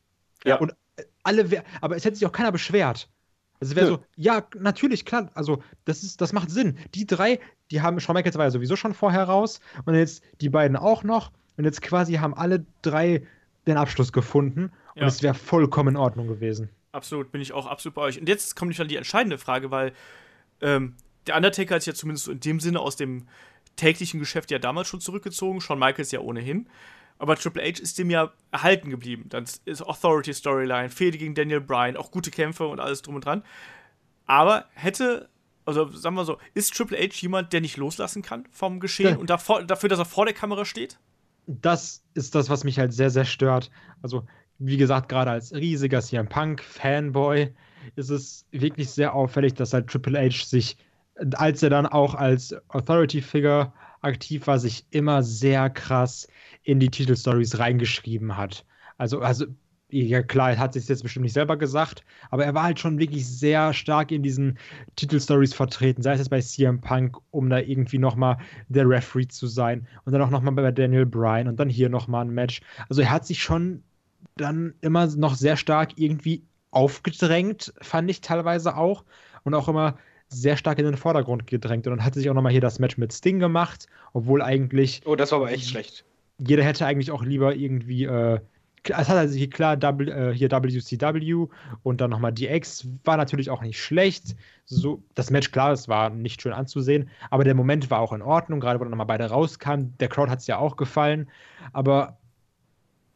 [0.46, 0.58] Ja.
[0.58, 0.74] Und
[1.24, 3.10] alle, aber es hätte sich auch keiner beschwert.
[3.64, 6.78] Also wäre so, ja, natürlich, klar, also das ist, das macht Sinn.
[6.96, 7.40] Die drei,
[7.72, 11.04] die haben, Shawn Michaels war ja sowieso schon vorher raus und jetzt die beiden auch
[11.04, 13.26] noch und jetzt quasi haben alle drei
[13.66, 16.70] den Abschluss gefunden und es wäre vollkommen in Ordnung gewesen.
[16.92, 18.20] Absolut, bin ich auch absolut bei euch.
[18.20, 19.94] Und jetzt kommt dann die entscheidende Frage, weil
[20.62, 23.28] ähm, der Undertaker hat sich ja zumindest in dem Sinne aus dem
[23.76, 26.68] täglichen Geschäft ja damals schon zurückgezogen, Shawn Michaels ja ohnehin.
[27.24, 29.28] Aber Triple H ist dem ja erhalten geblieben.
[29.30, 33.24] Dann ist Authority Storyline, Fehde gegen Daniel Bryan, auch gute Kämpfe und alles drum und
[33.24, 33.44] dran.
[34.26, 35.30] Aber hätte
[35.64, 39.16] also sagen wir so, ist Triple H jemand, der nicht loslassen kann vom Geschehen ja.
[39.16, 41.00] und davor, dafür, dass er vor der Kamera steht?
[41.48, 43.72] Das ist das, was mich halt sehr, sehr stört.
[44.02, 44.26] Also,
[44.60, 47.54] wie gesagt, gerade als riesiger CM Punk-Fanboy
[47.96, 50.76] ist es wirklich sehr auffällig, dass halt Triple H sich,
[51.36, 53.72] als er dann auch als Authority-Figure
[54.04, 56.28] aktiv war, sich immer sehr krass
[56.64, 58.66] in die Titelstories reingeschrieben hat.
[58.98, 59.46] Also, also
[59.90, 62.98] ja klar, er hat sich jetzt bestimmt nicht selber gesagt, aber er war halt schon
[62.98, 64.58] wirklich sehr stark in diesen
[64.96, 68.38] Titelstories vertreten, sei es jetzt bei CM Punk, um da irgendwie nochmal
[68.70, 72.26] der Referee zu sein und dann auch nochmal bei Daniel Bryan und dann hier nochmal
[72.26, 72.62] ein Match.
[72.90, 73.84] Also er hat sich schon
[74.36, 79.04] dann immer noch sehr stark irgendwie aufgedrängt, fand ich teilweise auch
[79.44, 79.98] und auch immer
[80.34, 82.98] sehr stark in den Vordergrund gedrängt und dann hat sich auch nochmal hier das Match
[82.98, 85.02] mit Sting gemacht, obwohl eigentlich.
[85.06, 86.06] Oh, das war aber echt schlecht.
[86.40, 88.40] Jeder hätte eigentlich auch lieber irgendwie äh,
[88.90, 91.48] es hat also hier klar w, äh, hier WCW
[91.84, 94.36] und dann nochmal DX war natürlich auch nicht schlecht.
[94.66, 98.22] So, das Match, klar, es war nicht schön anzusehen, aber der Moment war auch in
[98.22, 99.96] Ordnung, gerade wo dann nochmal beide rauskamen.
[100.00, 101.30] Der Crowd hat es ja auch gefallen,
[101.72, 102.18] aber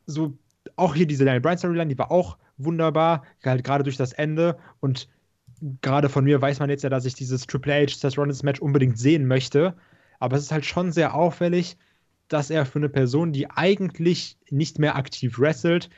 [0.06, 0.38] so
[0.76, 4.58] auch hier diese Daniel Bryan Storyline, die war auch wunderbar, halt gerade durch das Ende
[4.80, 5.08] und
[5.82, 8.60] gerade von mir weiß man jetzt ja, dass ich dieses Triple H Seth Rollins Match
[8.60, 9.76] unbedingt sehen möchte,
[10.20, 11.78] aber es ist halt schon sehr auffällig,
[12.28, 15.90] dass er für eine Person, die eigentlich nicht mehr aktiv wrestelt,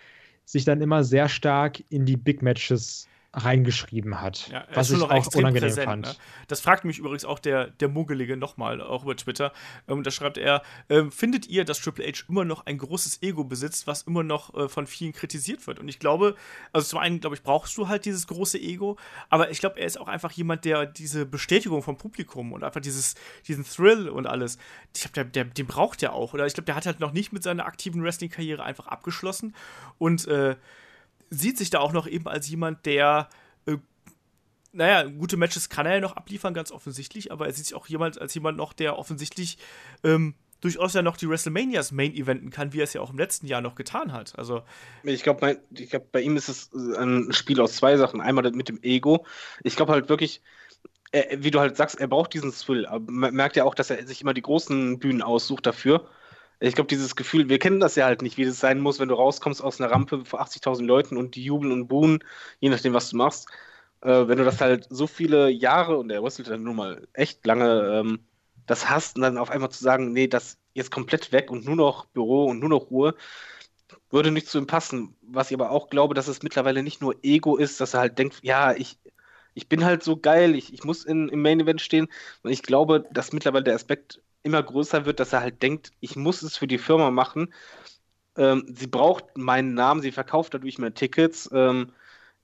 [0.46, 4.50] sich dann immer sehr stark in die Big Matches reingeschrieben hat.
[4.52, 6.06] Ja, was ich auch unangenehm präsent, fand.
[6.08, 6.16] Ne?
[6.48, 9.54] Das fragt mich übrigens auch der, der Muggelige nochmal, auch über Twitter.
[9.88, 13.44] Ähm, da schreibt er: ähm, Findet ihr, dass Triple H immer noch ein großes Ego
[13.44, 15.80] besitzt, was immer noch äh, von vielen kritisiert wird?
[15.80, 16.36] Und ich glaube,
[16.74, 18.98] also zum einen, glaube ich, brauchst du halt dieses große Ego,
[19.30, 22.82] aber ich glaube, er ist auch einfach jemand, der diese Bestätigung vom Publikum und einfach
[22.82, 23.14] dieses,
[23.48, 24.58] diesen Thrill und alles,
[24.96, 26.34] ich glaube, der, der, den braucht er auch.
[26.34, 29.56] Oder ich glaube, der hat halt noch nicht mit seiner aktiven Wrestling-Karriere einfach abgeschlossen
[30.00, 30.56] und äh,
[31.30, 33.30] sieht sich da auch noch eben als jemand, der
[33.66, 33.78] äh,
[34.72, 37.88] naja, gute Matches kann er ja noch abliefern, ganz offensichtlich, aber er sieht sich auch
[37.88, 39.58] jemand als jemand noch, der offensichtlich
[40.04, 43.18] ähm, durchaus ja noch die WrestleManias Main Eventen kann, wie er es ja auch im
[43.18, 44.38] letzten Jahr noch getan hat.
[44.38, 44.64] Also
[45.04, 48.22] ich glaube, glaub, bei ihm ist es ein Spiel aus zwei Sachen.
[48.22, 49.26] Einmal mit dem Ego.
[49.64, 50.42] Ich glaube halt wirklich,
[51.38, 52.86] wie du halt sagst, er braucht diesen Thrill.
[52.86, 56.10] Aber man merkt ja auch, dass er sich immer die großen Bühnen aussucht dafür.
[56.60, 59.08] Ich glaube, dieses Gefühl, wir kennen das ja halt nicht, wie das sein muss, wenn
[59.08, 62.24] du rauskommst aus einer Rampe vor 80.000 Leuten und die jubeln und buhen,
[62.60, 63.48] je nachdem, was du machst.
[64.02, 67.46] Äh, wenn du das halt so viele Jahre, und er wrestelt dann nur mal echt
[67.46, 68.20] lange, ähm,
[68.68, 71.76] das hast und dann auf einmal zu sagen, nee, das jetzt komplett weg und nur
[71.76, 73.16] noch Büro und nur noch Ruhe,
[74.12, 75.16] würde nicht zu ihm passen.
[75.22, 78.18] Was ich aber auch glaube, dass es mittlerweile nicht nur Ego ist, dass er halt
[78.20, 79.00] denkt, ja, ich,
[79.54, 82.08] ich bin halt so geil, ich, ich muss in, im Main Event stehen.
[82.44, 86.16] Und ich glaube, dass mittlerweile der Aspekt immer größer wird, dass er halt denkt, ich
[86.16, 87.54] muss es für die Firma machen.
[88.38, 91.50] Ähm, sie braucht meinen Namen, sie verkauft dadurch mehr Tickets.
[91.54, 91.92] Ähm,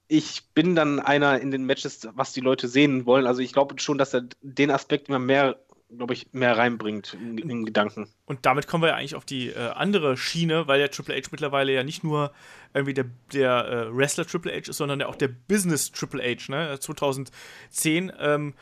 [0.08, 3.26] ich bin dann einer in den Matches, was die Leute sehen wollen.
[3.26, 5.58] Also ich glaube schon, dass er den Aspekt immer mehr,
[5.90, 8.08] glaube ich, mehr reinbringt in, in, Gedanken.
[8.26, 11.30] Und damit kommen wir ja eigentlich auf die äh, andere Schiene, weil der Triple H
[11.32, 12.34] mittlerweile ja nicht nur
[12.74, 16.52] irgendwie der, der äh, Wrestler Triple H ist, sondern ja auch der Business Triple H.
[16.52, 16.78] Ne?
[16.80, 18.54] 2010 ähm,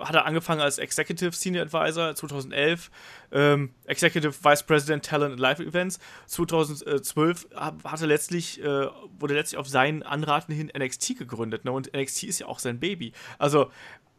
[0.00, 2.90] hat er angefangen als Executive Senior Advisor 2011,
[3.32, 5.98] ähm, Executive Vice President Talent and Live Events.
[6.26, 7.48] 2012
[7.84, 8.86] hatte letztlich, äh,
[9.18, 11.64] wurde letztlich auf seinen Anraten hin NXT gegründet.
[11.64, 11.72] Ne?
[11.72, 13.12] Und NXT ist ja auch sein Baby.
[13.38, 13.70] Also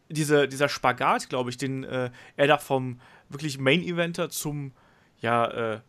[0.10, 3.00] diese, dieser Spagat, glaube ich, den äh, er da vom
[3.30, 4.74] wirklich Main Eventer zum
[5.22, 5.80] ja, äh,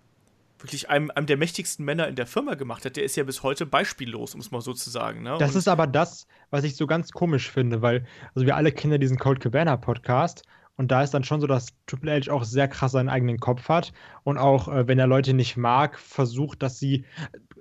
[0.63, 3.43] wirklich einem, einem der mächtigsten Männer in der Firma gemacht hat, der ist ja bis
[3.43, 5.23] heute beispiellos, um es mal so zu sagen.
[5.23, 5.37] Ne?
[5.39, 8.73] Das Und ist aber das, was ich so ganz komisch finde, weil, also wir alle
[8.73, 10.45] kennen ja diesen Cold Cabana Podcast
[10.77, 13.69] und da ist dann schon so, dass Triple H auch sehr krass seinen eigenen Kopf
[13.69, 13.93] hat
[14.25, 17.05] und auch, äh, wenn er Leute nicht mag, versucht, dass sie,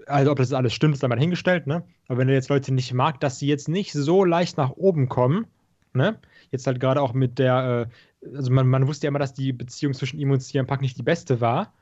[0.05, 1.83] also ob das alles stimmt, ist dann mal hingestellt, ne?
[2.07, 5.09] Aber wenn er jetzt Leute nicht mag, dass sie jetzt nicht so leicht nach oben
[5.09, 5.47] kommen,
[5.93, 6.17] ne?
[6.51, 7.89] Jetzt halt gerade auch mit der,
[8.23, 10.81] äh, also man, man wusste ja immer, dass die Beziehung zwischen ihm und CM Punk
[10.81, 11.73] nicht die beste war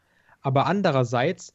[0.47, 1.53] aber andererseits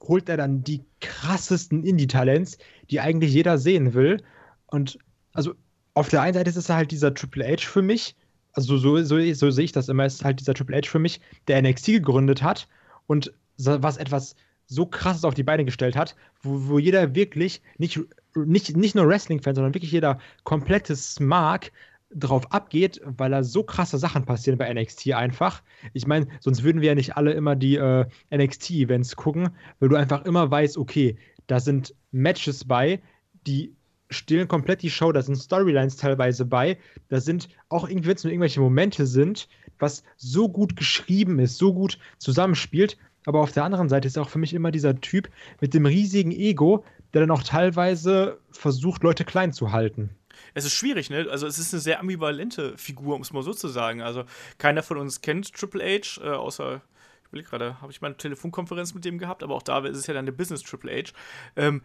[0.00, 2.58] holt er dann die krassesten Indie-Talents,
[2.88, 4.22] die eigentlich jeder sehen will.
[4.68, 4.96] Und
[5.32, 5.54] also
[5.94, 8.14] auf der einen Seite ist es halt dieser Triple H für mich,
[8.52, 11.20] also so, so, so sehe ich das immer, ist halt dieser Triple H für mich,
[11.48, 12.68] der NXT gegründet hat
[13.08, 14.36] und was etwas
[14.66, 17.98] so krasses auf die Beine gestellt hat, wo, wo jeder wirklich, nicht,
[18.36, 21.72] nicht, nicht nur Wrestling-Fan, sondern wirklich jeder komplette Smart
[22.14, 25.62] drauf abgeht, weil da so krasse Sachen passieren bei NXT einfach.
[25.92, 29.96] Ich meine, sonst würden wir ja nicht alle immer die äh, NXT-Events gucken, weil du
[29.96, 33.00] einfach immer weißt, okay, da sind Matches bei,
[33.46, 33.74] die
[34.10, 36.78] stillen komplett die Show, da sind Storylines teilweise bei,
[37.08, 41.58] da sind auch irgendwie, wenn es nur irgendwelche Momente sind, was so gut geschrieben ist,
[41.58, 42.96] so gut zusammenspielt.
[43.26, 45.28] Aber auf der anderen Seite ist auch für mich immer dieser Typ
[45.60, 50.10] mit dem riesigen Ego, der dann auch teilweise versucht, Leute klein zu halten.
[50.58, 51.26] Es ist schwierig, ne?
[51.30, 54.02] Also es ist eine sehr ambivalente Figur, um es mal so zu sagen.
[54.02, 54.24] Also
[54.58, 56.82] keiner von uns kennt Triple H, äh, außer
[57.24, 59.98] ich will gerade, habe ich mal eine Telefonkonferenz mit dem gehabt, aber auch da ist
[59.98, 61.12] es ja dann eine Business Triple H.
[61.56, 61.82] Ähm,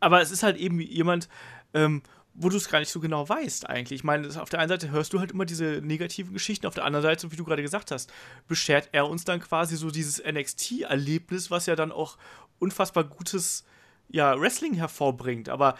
[0.00, 1.28] aber es ist halt eben jemand,
[1.74, 2.02] ähm,
[2.34, 4.00] wo du es gar nicht so genau weißt eigentlich.
[4.00, 6.84] Ich meine, auf der einen Seite hörst du halt immer diese negativen Geschichten, auf der
[6.84, 8.12] anderen Seite, wie du gerade gesagt hast,
[8.48, 12.16] beschert er uns dann quasi so dieses NXT-Erlebnis, was ja dann auch
[12.58, 13.64] unfassbar gutes
[14.08, 15.48] ja, Wrestling hervorbringt.
[15.48, 15.76] Aber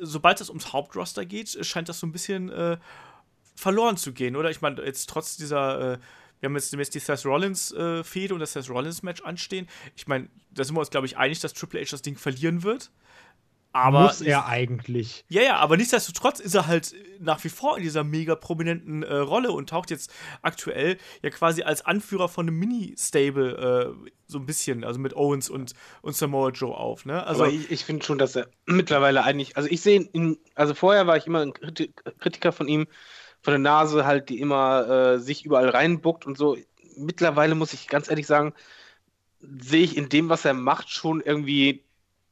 [0.00, 2.78] sobald es ums Hauptroster geht, scheint das so ein bisschen äh,
[3.54, 4.50] verloren zu gehen, oder?
[4.50, 5.98] Ich meine, jetzt trotz dieser, äh,
[6.40, 9.68] wir haben jetzt, jetzt die Seth Rollins-Fehde äh, und das Seth Rollins-Match anstehen.
[9.96, 12.62] Ich meine, da sind wir uns, glaube ich, einig, dass Triple H das Ding verlieren
[12.62, 12.90] wird.
[13.72, 15.24] Aber muss er eigentlich.
[15.28, 19.14] Ja, ja, aber nichtsdestotrotz ist er halt nach wie vor in dieser mega prominenten äh,
[19.14, 24.46] Rolle und taucht jetzt aktuell ja quasi als Anführer von einem Mini-Stable äh, so ein
[24.46, 27.24] bisschen, also mit Owens und, und Samoa Joe auf, ne?
[27.24, 30.74] Also, aber ich, ich finde schon, dass er mittlerweile eigentlich, also ich sehe ihn, also
[30.74, 32.86] vorher war ich immer ein Kritiker von ihm,
[33.42, 36.56] von der Nase halt, die immer äh, sich überall reinbuckt und so.
[36.96, 38.52] Mittlerweile muss ich ganz ehrlich sagen,
[39.40, 41.84] sehe ich in dem, was er macht, schon irgendwie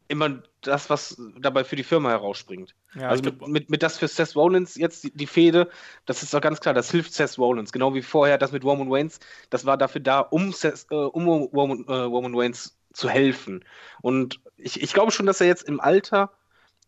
[0.09, 2.75] immer das, was dabei für die Firma herausspringt.
[2.95, 5.69] Ja, also mit, mit, mit, das für Seth Rollins jetzt die, die Fehde,
[6.07, 7.73] das ist doch ganz klar, das hilft Seth Rollins.
[7.73, 9.21] Genau wie vorher das mit Roman Reigns,
[9.51, 13.65] das war dafür da, um, Seth, äh, um Roman, äh, Roman Reigns zu helfen.
[14.03, 16.33] Und ich, ich glaube schon, dass er jetzt im Alter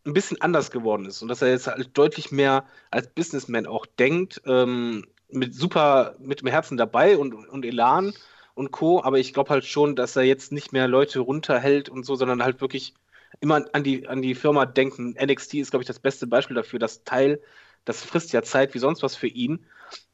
[0.05, 3.85] ein bisschen anders geworden ist und dass er jetzt halt deutlich mehr als Businessman auch
[3.85, 8.13] denkt, ähm, mit super, mit dem Herzen dabei und, und Elan
[8.53, 9.01] und Co.
[9.03, 12.43] Aber ich glaube halt schon, dass er jetzt nicht mehr Leute runterhält und so, sondern
[12.43, 12.93] halt wirklich
[13.41, 15.15] immer an die, an die Firma denken.
[15.21, 16.79] NXT ist, glaube ich, das beste Beispiel dafür.
[16.79, 17.41] Das Teil,
[17.85, 19.65] das frisst ja Zeit wie sonst was für ihn.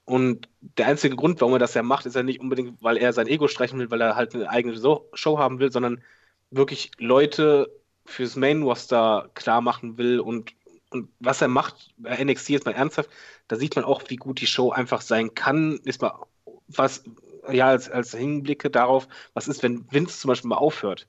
[0.06, 3.14] Und der einzige Grund, warum er das ja macht, ist ja nicht unbedingt, weil er
[3.14, 4.78] sein Ego streichen will, weil er halt eine eigene
[5.14, 6.02] Show haben will, sondern
[6.50, 7.70] wirklich Leute
[8.06, 10.54] fürs Main Roster klar machen will und,
[10.92, 13.10] und was er macht bei NXT jetzt mal ernsthaft,
[13.50, 15.80] da sieht man auch, wie gut die Show einfach sein kann.
[15.84, 16.26] Ist mal
[16.68, 17.04] was,
[17.52, 21.08] ja, als, als Hinblicke darauf, was ist, wenn Vince zum Beispiel mal aufhört.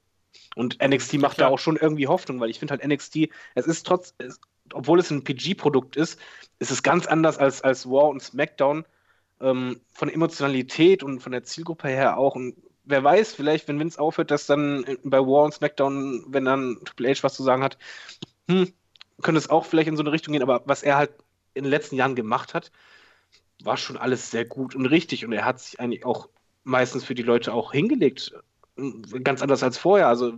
[0.55, 1.49] Und NXT macht Klar.
[1.49, 4.41] da auch schon irgendwie Hoffnung, weil ich finde halt NXT, es ist trotz, es,
[4.73, 6.19] obwohl es ein PG-Produkt ist,
[6.59, 8.85] ist es ganz anders als, als War und SmackDown.
[9.41, 12.35] Ähm, von Emotionalität und von der Zielgruppe her auch.
[12.35, 16.81] Und wer weiß, vielleicht, wenn Vince aufhört, dass dann bei War und SmackDown, wenn dann
[16.85, 17.79] Triple H was zu sagen hat,
[18.49, 18.73] hm,
[19.23, 20.43] könnte es auch vielleicht in so eine Richtung gehen.
[20.43, 21.13] Aber was er halt
[21.55, 22.73] in den letzten Jahren gemacht hat,
[23.63, 25.25] war schon alles sehr gut und richtig.
[25.25, 26.29] Und er hat sich eigentlich auch
[26.65, 28.35] meistens für die Leute auch hingelegt
[29.25, 30.09] ganz anders als vorher.
[30.09, 30.35] Also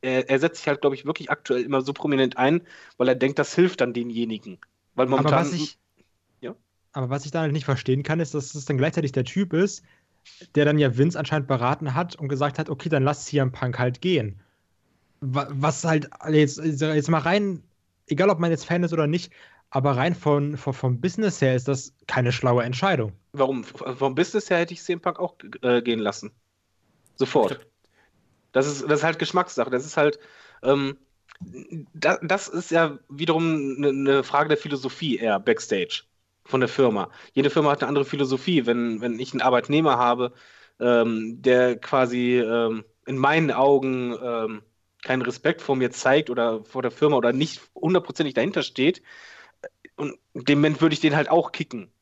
[0.00, 2.62] er, er setzt sich halt, glaube ich, wirklich aktuell immer so prominent ein,
[2.96, 4.58] weil er denkt, das hilft dann denjenigen.
[4.94, 5.32] Weil momentan.
[5.32, 5.78] Aber was ich,
[6.40, 6.54] ja?
[6.92, 9.52] aber was ich da halt nicht verstehen kann, ist, dass es dann gleichzeitig der Typ
[9.52, 9.84] ist,
[10.54, 13.78] der dann ja Vince anscheinend beraten hat und gesagt hat, okay, dann lass CM Punk
[13.78, 14.40] halt gehen.
[15.20, 17.62] Was halt jetzt, jetzt mal rein,
[18.06, 19.32] egal ob man jetzt Fan ist oder nicht,
[19.70, 23.12] aber rein von, von, vom Business her ist das keine schlaue Entscheidung.
[23.32, 23.64] Warum?
[23.64, 26.32] Vom Business her hätte ich CM Punk auch äh, gehen lassen.
[27.16, 27.66] Sofort.
[28.52, 29.70] Das ist, das ist halt Geschmackssache.
[29.70, 30.18] Das ist halt,
[30.62, 30.96] ähm,
[31.94, 36.04] da, das ist ja wiederum eine, eine Frage der Philosophie eher backstage
[36.44, 37.10] von der Firma.
[37.32, 38.66] Jede Firma hat eine andere Philosophie.
[38.66, 40.32] Wenn, wenn ich einen Arbeitnehmer habe,
[40.80, 44.62] ähm, der quasi ähm, in meinen Augen ähm,
[45.02, 49.02] keinen Respekt vor mir zeigt oder vor der Firma oder nicht hundertprozentig dahinter steht,
[49.96, 51.92] und in dem Moment würde ich den halt auch kicken.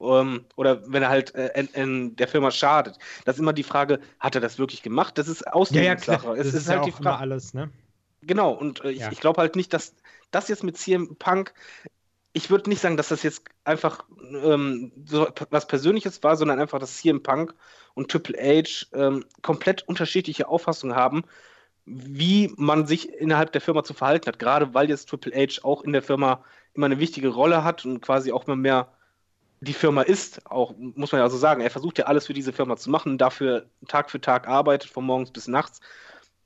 [0.00, 2.98] Ähm, oder wenn er halt äh, in, in, der Firma schadet.
[3.24, 5.18] Das ist immer die Frage, hat er das wirklich gemacht?
[5.18, 6.26] Das ist Auslegungssache.
[6.26, 7.18] Ja, ja, es ist, ist halt ja die Frage.
[7.18, 7.70] alles, ne?
[8.22, 9.94] Genau, und äh, ich, ich glaube halt nicht, dass
[10.30, 11.54] das jetzt mit CM Punk,
[12.32, 14.04] ich würde nicht sagen, dass das jetzt einfach
[14.42, 17.54] ähm, so was Persönliches war, sondern einfach, dass CM Punk
[17.94, 21.24] und Triple H ähm, komplett unterschiedliche Auffassungen haben,
[21.84, 24.38] wie man sich innerhalb der Firma zu verhalten hat.
[24.38, 28.00] Gerade weil jetzt Triple H auch in der Firma immer eine wichtige Rolle hat und
[28.00, 28.92] quasi auch immer mehr
[29.60, 32.52] die Firma ist, auch muss man ja so sagen, er versucht ja alles für diese
[32.52, 35.80] Firma zu machen, dafür Tag für Tag arbeitet, von morgens bis nachts,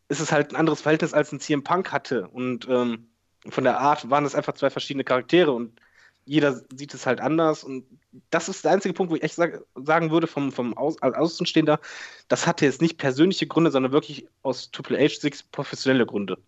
[0.09, 2.29] ist es halt ein anderes Verhältnis, als ein CM Punk hatte.
[2.29, 3.09] Und ähm,
[3.49, 5.81] von der Art waren es einfach zwei verschiedene Charaktere und
[6.25, 7.63] jeder sieht es halt anders.
[7.63, 7.85] Und
[8.31, 11.15] das ist der einzige Punkt, wo ich echt sag, sagen würde, vom, vom Aus, als
[11.15, 11.81] Außenstehender,
[12.29, 16.39] das hatte jetzt nicht persönliche Gründe, sondern wirklich aus Triple H Sicht professionelle Gründe.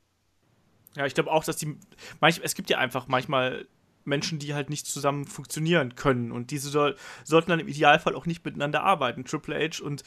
[0.97, 1.77] Ja, ich glaube auch, dass die.
[2.21, 3.69] Manch, es gibt ja einfach manchmal
[4.07, 6.33] Menschen, die halt nicht zusammen funktionieren können.
[6.33, 9.25] Und diese soll, sollten dann im Idealfall auch nicht miteinander arbeiten.
[9.25, 10.03] Triple H und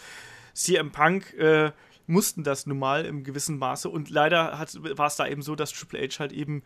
[0.54, 1.72] CM Punk äh,
[2.08, 3.90] mussten das nun mal im gewissen Maße.
[3.90, 6.64] Und leider war es da eben so, dass Triple H halt eben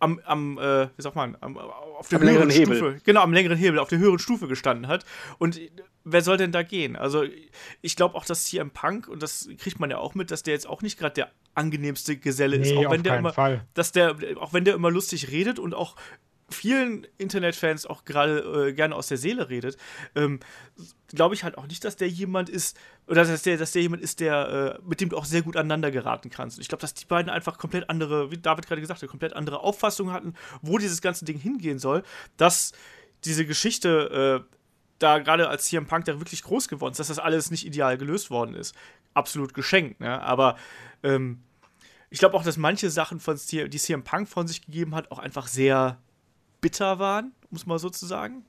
[0.00, 3.00] am, am äh, wie sagt man, am, auf der am höheren Stufe, Hebel.
[3.04, 5.04] genau, am längeren Hebel, auf der höheren Stufe gestanden hat.
[5.38, 5.60] Und
[6.04, 6.96] wer soll denn da gehen?
[6.96, 7.24] Also,
[7.80, 10.54] ich glaube auch, dass CM Punk, und das kriegt man ja auch mit, dass der
[10.54, 12.76] jetzt auch nicht gerade der angenehmste Geselle nee, ist.
[12.76, 13.64] Auch wenn der immer, Fall.
[13.74, 15.96] dass der, auch wenn der immer lustig redet und auch
[16.54, 19.76] vielen Internetfans auch gerade äh, gerne aus der Seele redet,
[20.14, 20.40] ähm,
[21.08, 22.76] glaube ich halt auch nicht, dass der jemand ist,
[23.06, 25.56] oder dass der, dass der jemand ist, der, äh, mit dem du auch sehr gut
[25.56, 26.56] aneinander geraten kannst.
[26.56, 29.34] Und ich glaube, dass die beiden einfach komplett andere, wie David gerade gesagt hat, komplett
[29.34, 32.02] andere Auffassungen hatten, wo dieses ganze Ding hingehen soll,
[32.36, 32.72] dass
[33.24, 34.54] diese Geschichte äh,
[34.98, 37.98] da gerade als CM Punk da wirklich groß geworden ist, dass das alles nicht ideal
[37.98, 38.74] gelöst worden ist.
[39.12, 40.22] Absolut geschenkt, ne?
[40.22, 40.56] Aber
[41.02, 41.42] ähm,
[42.10, 45.18] ich glaube auch, dass manche Sachen, von, die CM Punk von sich gegeben hat, auch
[45.18, 45.98] einfach sehr
[46.64, 48.42] bitter waren, muss man so zu sagen.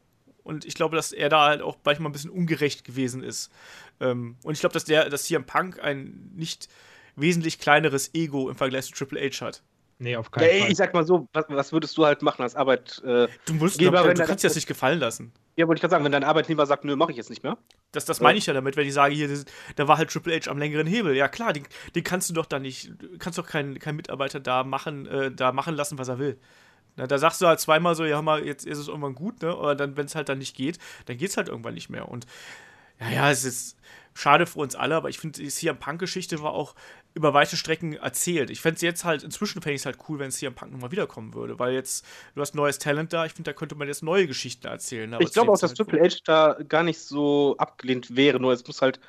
[0.44, 3.52] Und ich glaube, dass er da halt auch manchmal ein bisschen ungerecht gewesen ist.
[4.00, 6.70] Ähm, und ich glaube, dass der, dass CM Punk ein nicht
[7.18, 9.64] wesentlich kleineres Ego im Vergleich zu Triple H hat.
[10.00, 10.72] Nee, auf keinen ja, Fall.
[10.72, 13.02] Ich sag mal so, was, was, würdest du halt machen als Arbeit?
[13.04, 15.34] Äh, du musst, Geber, du, du kannst dir das nicht gefallen lassen.
[15.58, 17.58] Ja, wollte ich gerade sagen, wenn dein Arbeitnehmer sagt, nö, mache ich jetzt nicht mehr.
[17.92, 19.30] Das, das meine ich ja damit, wenn ich sage, hier,
[19.76, 21.18] da war halt Triple H am längeren Hebel.
[21.18, 24.64] Ja klar, den, den kannst du doch da nicht, kannst doch keinen kein Mitarbeiter da
[24.64, 26.40] machen, äh, da machen lassen, was er will.
[26.96, 29.56] Na, da sagst du halt zweimal so, ja, mal, jetzt ist es irgendwann gut, ne?
[29.56, 32.08] Oder dann, wenn es halt dann nicht geht, dann geht es halt irgendwann nicht mehr.
[32.10, 32.26] Und
[33.00, 33.78] ja, ja, es ist
[34.14, 36.74] schade für uns alle, aber ich finde, die CM Punk-Geschichte war auch
[37.14, 38.50] über weite Strecken erzählt.
[38.50, 40.92] Ich fände es jetzt halt, inzwischen fände ich es halt cool, wenn CM Punk nochmal
[40.92, 44.04] wiederkommen würde, weil jetzt, du hast neues Talent da, ich finde, da könnte man jetzt
[44.04, 45.16] neue Geschichten erzählen.
[45.20, 48.66] ich glaube auch, dass halt Triple H da gar nicht so abgelehnt wäre, nur es
[48.66, 49.02] muss halt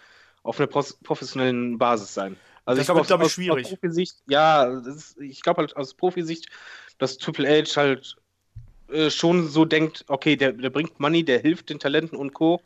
[0.42, 2.36] auf einer professionellen Basis sein.
[2.65, 3.66] Also das ich glaube, glaub aus, schwierig.
[3.66, 6.48] Aus Profisicht, ja, ist, ich glaube halt aus Profisicht,
[6.99, 8.16] dass Triple H halt
[8.89, 12.60] äh, schon so denkt, okay, der, der bringt Money, der hilft den Talenten und Co.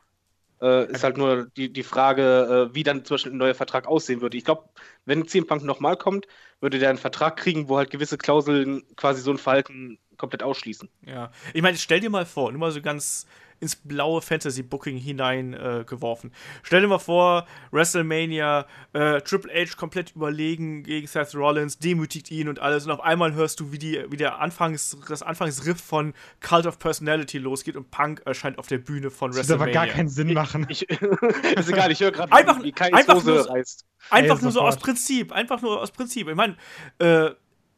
[0.60, 3.86] Äh, ist halt nur die, die Frage, äh, wie dann zum Beispiel ein neuer Vertrag
[3.86, 4.36] aussehen würde.
[4.36, 4.68] Ich glaube,
[5.06, 6.26] wenn CM Punk nochmal kommt,
[6.60, 10.88] würde der einen Vertrag kriegen, wo halt gewisse Klauseln quasi so ein Verhalten komplett ausschließen.
[11.06, 13.26] Ja, ich meine, stell dir mal vor, nur mal so ganz
[13.60, 16.30] ins blaue Fantasy-Booking hineingeworfen.
[16.30, 22.30] Äh, Stell dir mal vor, WrestleMania, äh, Triple H komplett überlegen gegen Seth Rollins, demütigt
[22.30, 25.80] ihn und alles und auf einmal hörst du, wie, die, wie der Anfangs, das Anfangsriff
[25.80, 29.66] von Cult of Personality losgeht und Punk erscheint auf der Bühne von WrestleMania.
[29.66, 30.66] Das würde aber gar keinen Sinn machen.
[30.70, 31.00] Ich, ich,
[31.58, 33.84] ist egal, ich höre gerade, wie, wie Kais einfach Hose nur, reißt.
[34.08, 36.28] Einfach Ey, nur so aus Prinzip, einfach nur aus Prinzip.
[36.28, 36.56] Ich meine,
[36.98, 37.30] äh,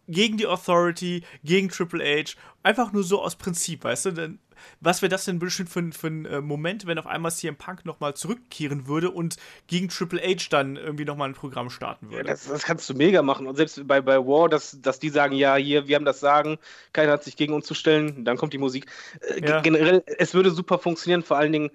[0.09, 4.11] gegen die Authority, gegen Triple H, einfach nur so aus Prinzip, weißt du?
[4.13, 4.39] Denn
[4.81, 7.85] was wäre das denn bestimmt für, für ein äh, Moment, wenn auf einmal CM Punk
[7.85, 12.19] nochmal zurückkehren würde und gegen Triple H dann irgendwie nochmal ein Programm starten würde?
[12.19, 13.47] Ja, das, das, kannst du mega machen.
[13.47, 16.59] Und selbst bei, bei War, dass, dass die sagen, ja, hier, wir haben das Sagen,
[16.93, 18.87] keiner hat sich gegen uns zu stellen, dann kommt die Musik.
[19.21, 19.61] Äh, ja.
[19.61, 21.71] Generell, es würde super funktionieren, vor allen Dingen,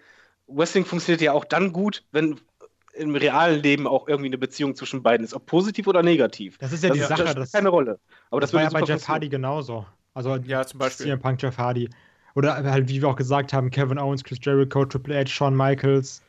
[0.48, 2.40] Wrestling funktioniert ja auch dann gut, wenn
[2.98, 6.58] im realen Leben auch irgendwie eine Beziehung zwischen beiden ist, ob positiv oder negativ.
[6.58, 7.24] Das ist ja das die Sache.
[7.24, 8.00] Das spielt keine Rolle.
[8.30, 9.86] Aber das, das war ja bei Jeff Hardy genauso.
[10.14, 11.06] Also ja, zum Beispiel.
[11.06, 11.90] CM Punk, Jeff Hardy.
[12.36, 16.22] Oder halt, wie wir auch gesagt haben, Kevin Owens, Chris Jericho, Triple H, Shawn Michaels.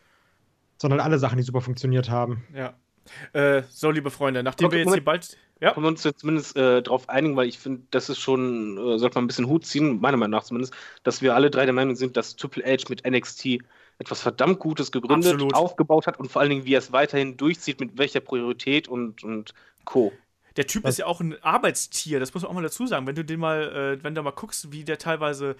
[0.77, 2.45] Sondern alle Sachen, die super funktioniert haben.
[2.55, 2.75] Ja.
[3.33, 5.37] Äh, so, liebe Freunde, nachdem Kommt, wir jetzt hier bald.
[5.61, 5.73] Ja.
[5.73, 8.99] Können wir uns jetzt zumindest äh, darauf einigen, weil ich finde, das ist schon, äh,
[8.99, 10.73] sollte man ein bisschen Hut ziehen, meiner Meinung nach zumindest,
[11.03, 13.59] dass wir alle drei der Meinung sind, dass Triple H mit NXT
[13.99, 15.55] etwas verdammt Gutes gegründet, Absolut.
[15.55, 19.25] aufgebaut hat und vor allen Dingen, wie er es weiterhin durchzieht, mit welcher Priorität und,
[19.25, 19.55] und
[19.85, 20.13] Co.
[20.57, 20.95] Der Typ Was?
[20.95, 23.07] ist ja auch ein Arbeitstier, das muss man auch mal dazu sagen.
[23.07, 25.57] Wenn du den mal, äh, wenn du mal guckst, wie der teilweise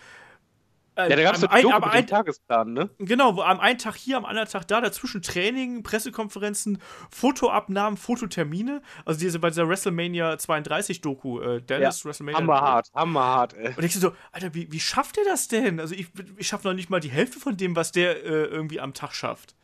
[0.99, 2.91] äh, ja, da gab es ein, aber ein Tagesplan, ne?
[2.99, 8.83] Genau, wo am einen Tag hier, am anderen Tag da, dazwischen Training, Pressekonferenzen, Fotoabnahmen, Fototermine.
[9.05, 12.41] Also diese bei dieser WrestleMania 32 Doku, äh, Dallas ja, WrestleMania.
[12.41, 13.75] Hammerhart, hammerhart, ey.
[13.77, 15.79] Und ich so, Alter, wie, wie schafft der das denn?
[15.79, 18.81] Also ich, ich schaffe noch nicht mal die Hälfte von dem, was der äh, irgendwie
[18.81, 19.55] am Tag schafft.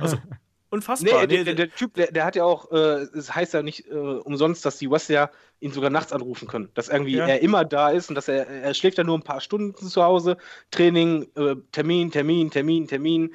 [0.00, 0.18] Also
[0.68, 1.20] Unfassbar.
[1.22, 3.86] Nee, der, der, der Typ, der, der, hat ja auch, äh, es heißt ja nicht
[3.86, 5.30] äh, umsonst, dass die Wrestler
[5.60, 6.70] ihn sogar nachts anrufen können.
[6.74, 7.26] Dass irgendwie ja.
[7.26, 10.02] er immer da ist und dass er, er schläft ja nur ein paar Stunden zu
[10.02, 10.36] Hause,
[10.70, 13.32] Training, äh, Termin, Termin, Termin, Termin,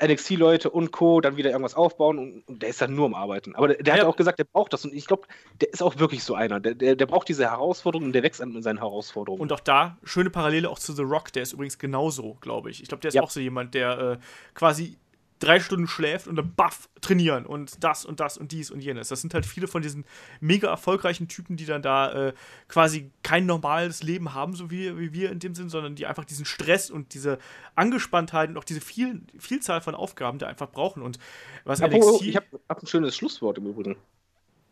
[0.00, 1.20] NXT-Leute und Co.
[1.20, 3.56] dann wieder irgendwas aufbauen und, und, der ist dann nur am Arbeiten.
[3.56, 4.00] Aber der, der ja.
[4.02, 5.26] hat auch gesagt, der braucht das und ich glaube,
[5.60, 6.60] der ist auch wirklich so einer.
[6.60, 9.42] Der, der, der braucht diese Herausforderungen und der wächst an seinen Herausforderungen.
[9.42, 12.80] Und auch da, schöne Parallele auch zu The Rock, der ist übrigens genauso, glaube ich.
[12.80, 13.22] Ich glaube, der ist ja.
[13.22, 14.18] auch so jemand, der äh,
[14.54, 14.96] quasi
[15.38, 19.08] drei Stunden schläft und dann baff trainieren und das und das und dies und jenes.
[19.08, 20.04] Das sind halt viele von diesen
[20.40, 22.32] mega erfolgreichen Typen, die dann da äh,
[22.68, 26.24] quasi kein normales Leben haben, so wie, wie wir in dem Sinn, sondern die einfach
[26.24, 27.38] diesen Stress und diese
[27.74, 31.02] Angespanntheit und auch diese viel, Vielzahl von Aufgaben da einfach brauchen.
[31.02, 31.18] Und
[31.64, 33.96] was Apropos, NXT, ich habe hab ein schönes Schlusswort im Übrigen.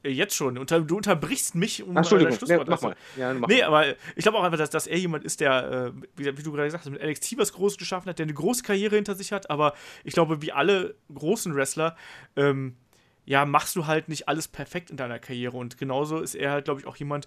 [0.02, 0.58] Äh, jetzt schon.
[0.58, 2.96] Unter, du unterbrichst mich um Ach, Entschuldigung, ja, mach mal.
[3.16, 6.00] Ja, mach nee, aber ich glaube auch einfach, dass, dass er jemand ist, der, äh,
[6.16, 8.62] wie, wie, du gerade gesagt hast, mit NXT was Großes geschaffen hat, der eine große
[8.62, 11.96] Karriere hinter sich hat, aber ich glaube, wie alle großen Wrestler,
[12.36, 12.76] ähm,
[13.24, 15.56] ja, machst du halt nicht alles perfekt in deiner Karriere.
[15.56, 17.26] Und genauso ist er halt, glaube ich, auch jemand,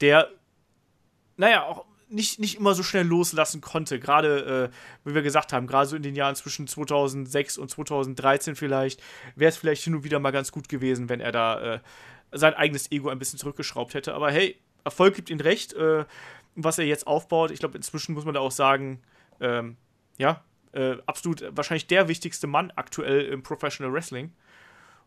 [0.00, 0.28] der,
[1.36, 3.98] naja, auch nicht, nicht immer so schnell loslassen konnte.
[4.00, 8.56] Gerade, äh, wie wir gesagt haben, gerade so in den Jahren zwischen 2006 und 2013
[8.56, 9.02] vielleicht,
[9.36, 11.80] wäre es vielleicht hin und wieder mal ganz gut gewesen, wenn er da äh,
[12.32, 14.14] sein eigenes Ego ein bisschen zurückgeschraubt hätte.
[14.14, 16.04] Aber hey, Erfolg gibt ihm recht, äh,
[16.54, 17.50] was er jetzt aufbaut.
[17.50, 19.00] Ich glaube, inzwischen muss man da auch sagen,
[19.40, 19.76] ähm,
[20.18, 24.32] ja, äh, absolut wahrscheinlich der wichtigste Mann aktuell im Professional Wrestling.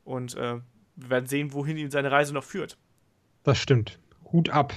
[0.03, 0.59] Und äh,
[0.95, 2.77] wir werden sehen, wohin ihn seine Reise noch führt.
[3.43, 3.99] Das stimmt.
[4.31, 4.73] Hut ab.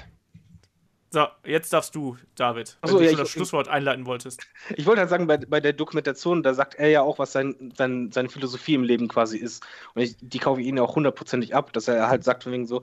[1.17, 4.47] So, jetzt darfst du, David, wenn so, du ja, ich, das Schlusswort einleiten wolltest.
[4.77, 7.73] Ich wollte halt sagen, bei, bei der Dokumentation, da sagt er ja auch, was sein,
[7.75, 9.65] sein, seine Philosophie im Leben quasi ist.
[9.95, 12.53] Und ich, die kaufe ich ihn ja auch hundertprozentig ab, dass er halt sagt, von
[12.53, 12.83] wegen so,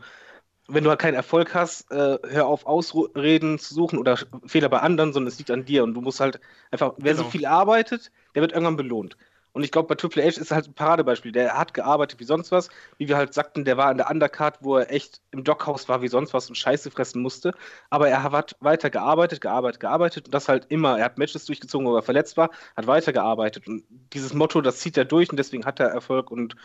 [0.68, 4.80] wenn du halt keinen Erfolg hast, äh, hör auf, Ausreden zu suchen oder Fehler bei
[4.80, 5.84] anderen, sondern es liegt an dir.
[5.84, 6.40] Und du musst halt
[6.72, 7.26] einfach, wer genau.
[7.26, 9.16] so viel arbeitet, der wird irgendwann belohnt.
[9.54, 11.32] Und ich glaube, bei Triple H ist halt ein Paradebeispiel.
[11.32, 12.70] Der hat gearbeitet wie sonst was.
[12.98, 16.02] Wie wir halt sagten, der war in der Undercard, wo er echt im Dockhaus war
[16.02, 17.54] wie sonst was und Scheiße fressen musste.
[17.92, 20.26] Aber er hat weiter gearbeitet, gearbeitet, gearbeitet.
[20.26, 20.98] Und das halt immer.
[20.98, 23.68] Er hat Matches durchgezogen, wo er verletzt war, hat weiter gearbeitet.
[23.68, 23.84] Und
[24.14, 26.56] dieses Motto, das zieht er durch und deswegen hat er Erfolg und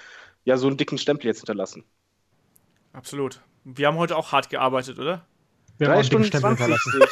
[0.45, 1.85] ja, so einen dicken Stempel jetzt hinterlassen.
[2.95, 3.43] Absolut.
[3.65, 5.27] Wir haben heute auch hart gearbeitet, oder?
[5.77, 6.69] Wir Drei Stunden 20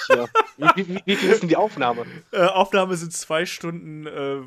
[0.08, 0.26] ja.
[0.74, 2.04] wie, wie, wie, viel ist denn die Aufnahme?
[2.32, 4.40] Äh, Aufnahme sind zwei Stunden äh,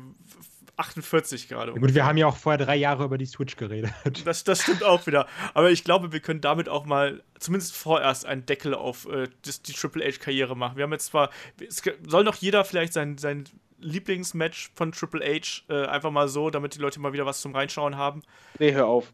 [0.80, 1.72] 48 gerade.
[1.74, 3.92] Gut, wir haben ja auch vorher drei Jahre über die Switch geredet.
[4.24, 5.26] Das, das stimmt auch wieder.
[5.54, 9.62] Aber ich glaube, wir können damit auch mal zumindest vorerst einen Deckel auf äh, das,
[9.62, 10.76] die Triple H-Karriere machen.
[10.76, 11.30] Wir haben jetzt zwar,
[11.66, 13.44] es soll noch jeder vielleicht sein, sein
[13.78, 17.54] Lieblingsmatch von Triple H äh, einfach mal so, damit die Leute mal wieder was zum
[17.54, 18.22] Reinschauen haben.
[18.58, 19.12] Nee, hör auf.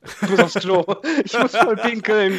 [0.22, 0.84] Ich muss aufs Klo.
[1.24, 2.38] Ich muss voll pinkeln.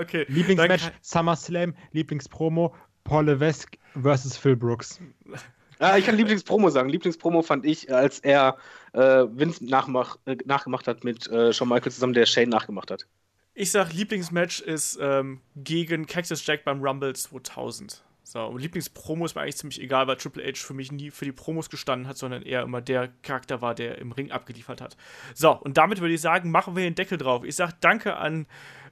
[0.00, 0.24] okay.
[0.28, 2.72] Lieblingsmatch SummerSlam, Lieblingspromo
[3.04, 5.00] Paul Levesque versus Phil Brooks.
[5.78, 6.88] Ah, ich kann Lieblingspromo sagen.
[6.88, 8.56] Lieblingspromo fand ich, als er
[8.92, 13.06] äh, Vince nachmach, äh, nachgemacht hat mit äh, Shawn Michaels zusammen, der Shane nachgemacht hat.
[13.54, 18.02] Ich sag, Lieblingsmatch ist ähm, gegen Cactus Jack beim Rumble 2000.
[18.26, 21.24] So, und Lieblingspromo ist mir eigentlich ziemlich egal, weil Triple H für mich nie für
[21.26, 24.96] die Promos gestanden hat, sondern eher immer der Charakter war, der im Ring abgeliefert hat.
[25.34, 27.44] So, und damit würde ich sagen, machen wir den Deckel drauf.
[27.44, 28.46] Ich sag danke an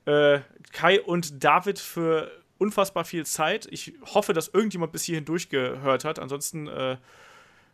[0.05, 0.41] äh,
[0.73, 2.31] Kai und David für
[2.63, 3.67] unfassbar viel Zeit.
[3.71, 6.19] Ich hoffe, dass irgendjemand bis hierhin durchgehört hat.
[6.19, 6.97] Ansonsten, äh,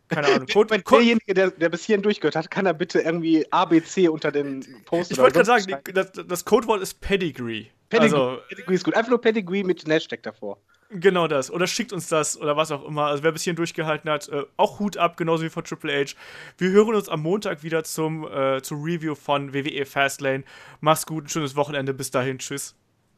[0.07, 0.47] keine Ahnung.
[0.51, 4.09] Code, Wenn Code, derjenige, der, der, bis hierhin durchgehört hat, kann er bitte irgendwie ABC
[4.09, 7.67] unter den Post Ich wollte gerade sagen, das, das Codewort ist Pedigree.
[7.89, 8.95] Pedigree, also, Pedigree ist gut.
[8.95, 10.57] Einfach nur Pedigree mit Hashtag davor.
[10.91, 11.51] Genau das.
[11.51, 13.05] Oder schickt uns das oder was auch immer.
[13.05, 16.15] Also wer bis hierhin durchgehalten hat, äh, auch Hut ab, genauso wie von Triple H.
[16.57, 20.43] Wir hören uns am Montag wieder zum, äh, zur Review von WWE Fastlane.
[20.81, 21.93] Mach's gut, ein schönes Wochenende.
[21.93, 22.39] Bis dahin.
[22.39, 22.75] Tschüss.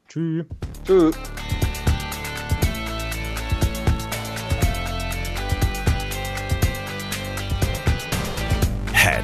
[0.09, 0.45] Tschüss.
[0.85, 1.15] Tschüss.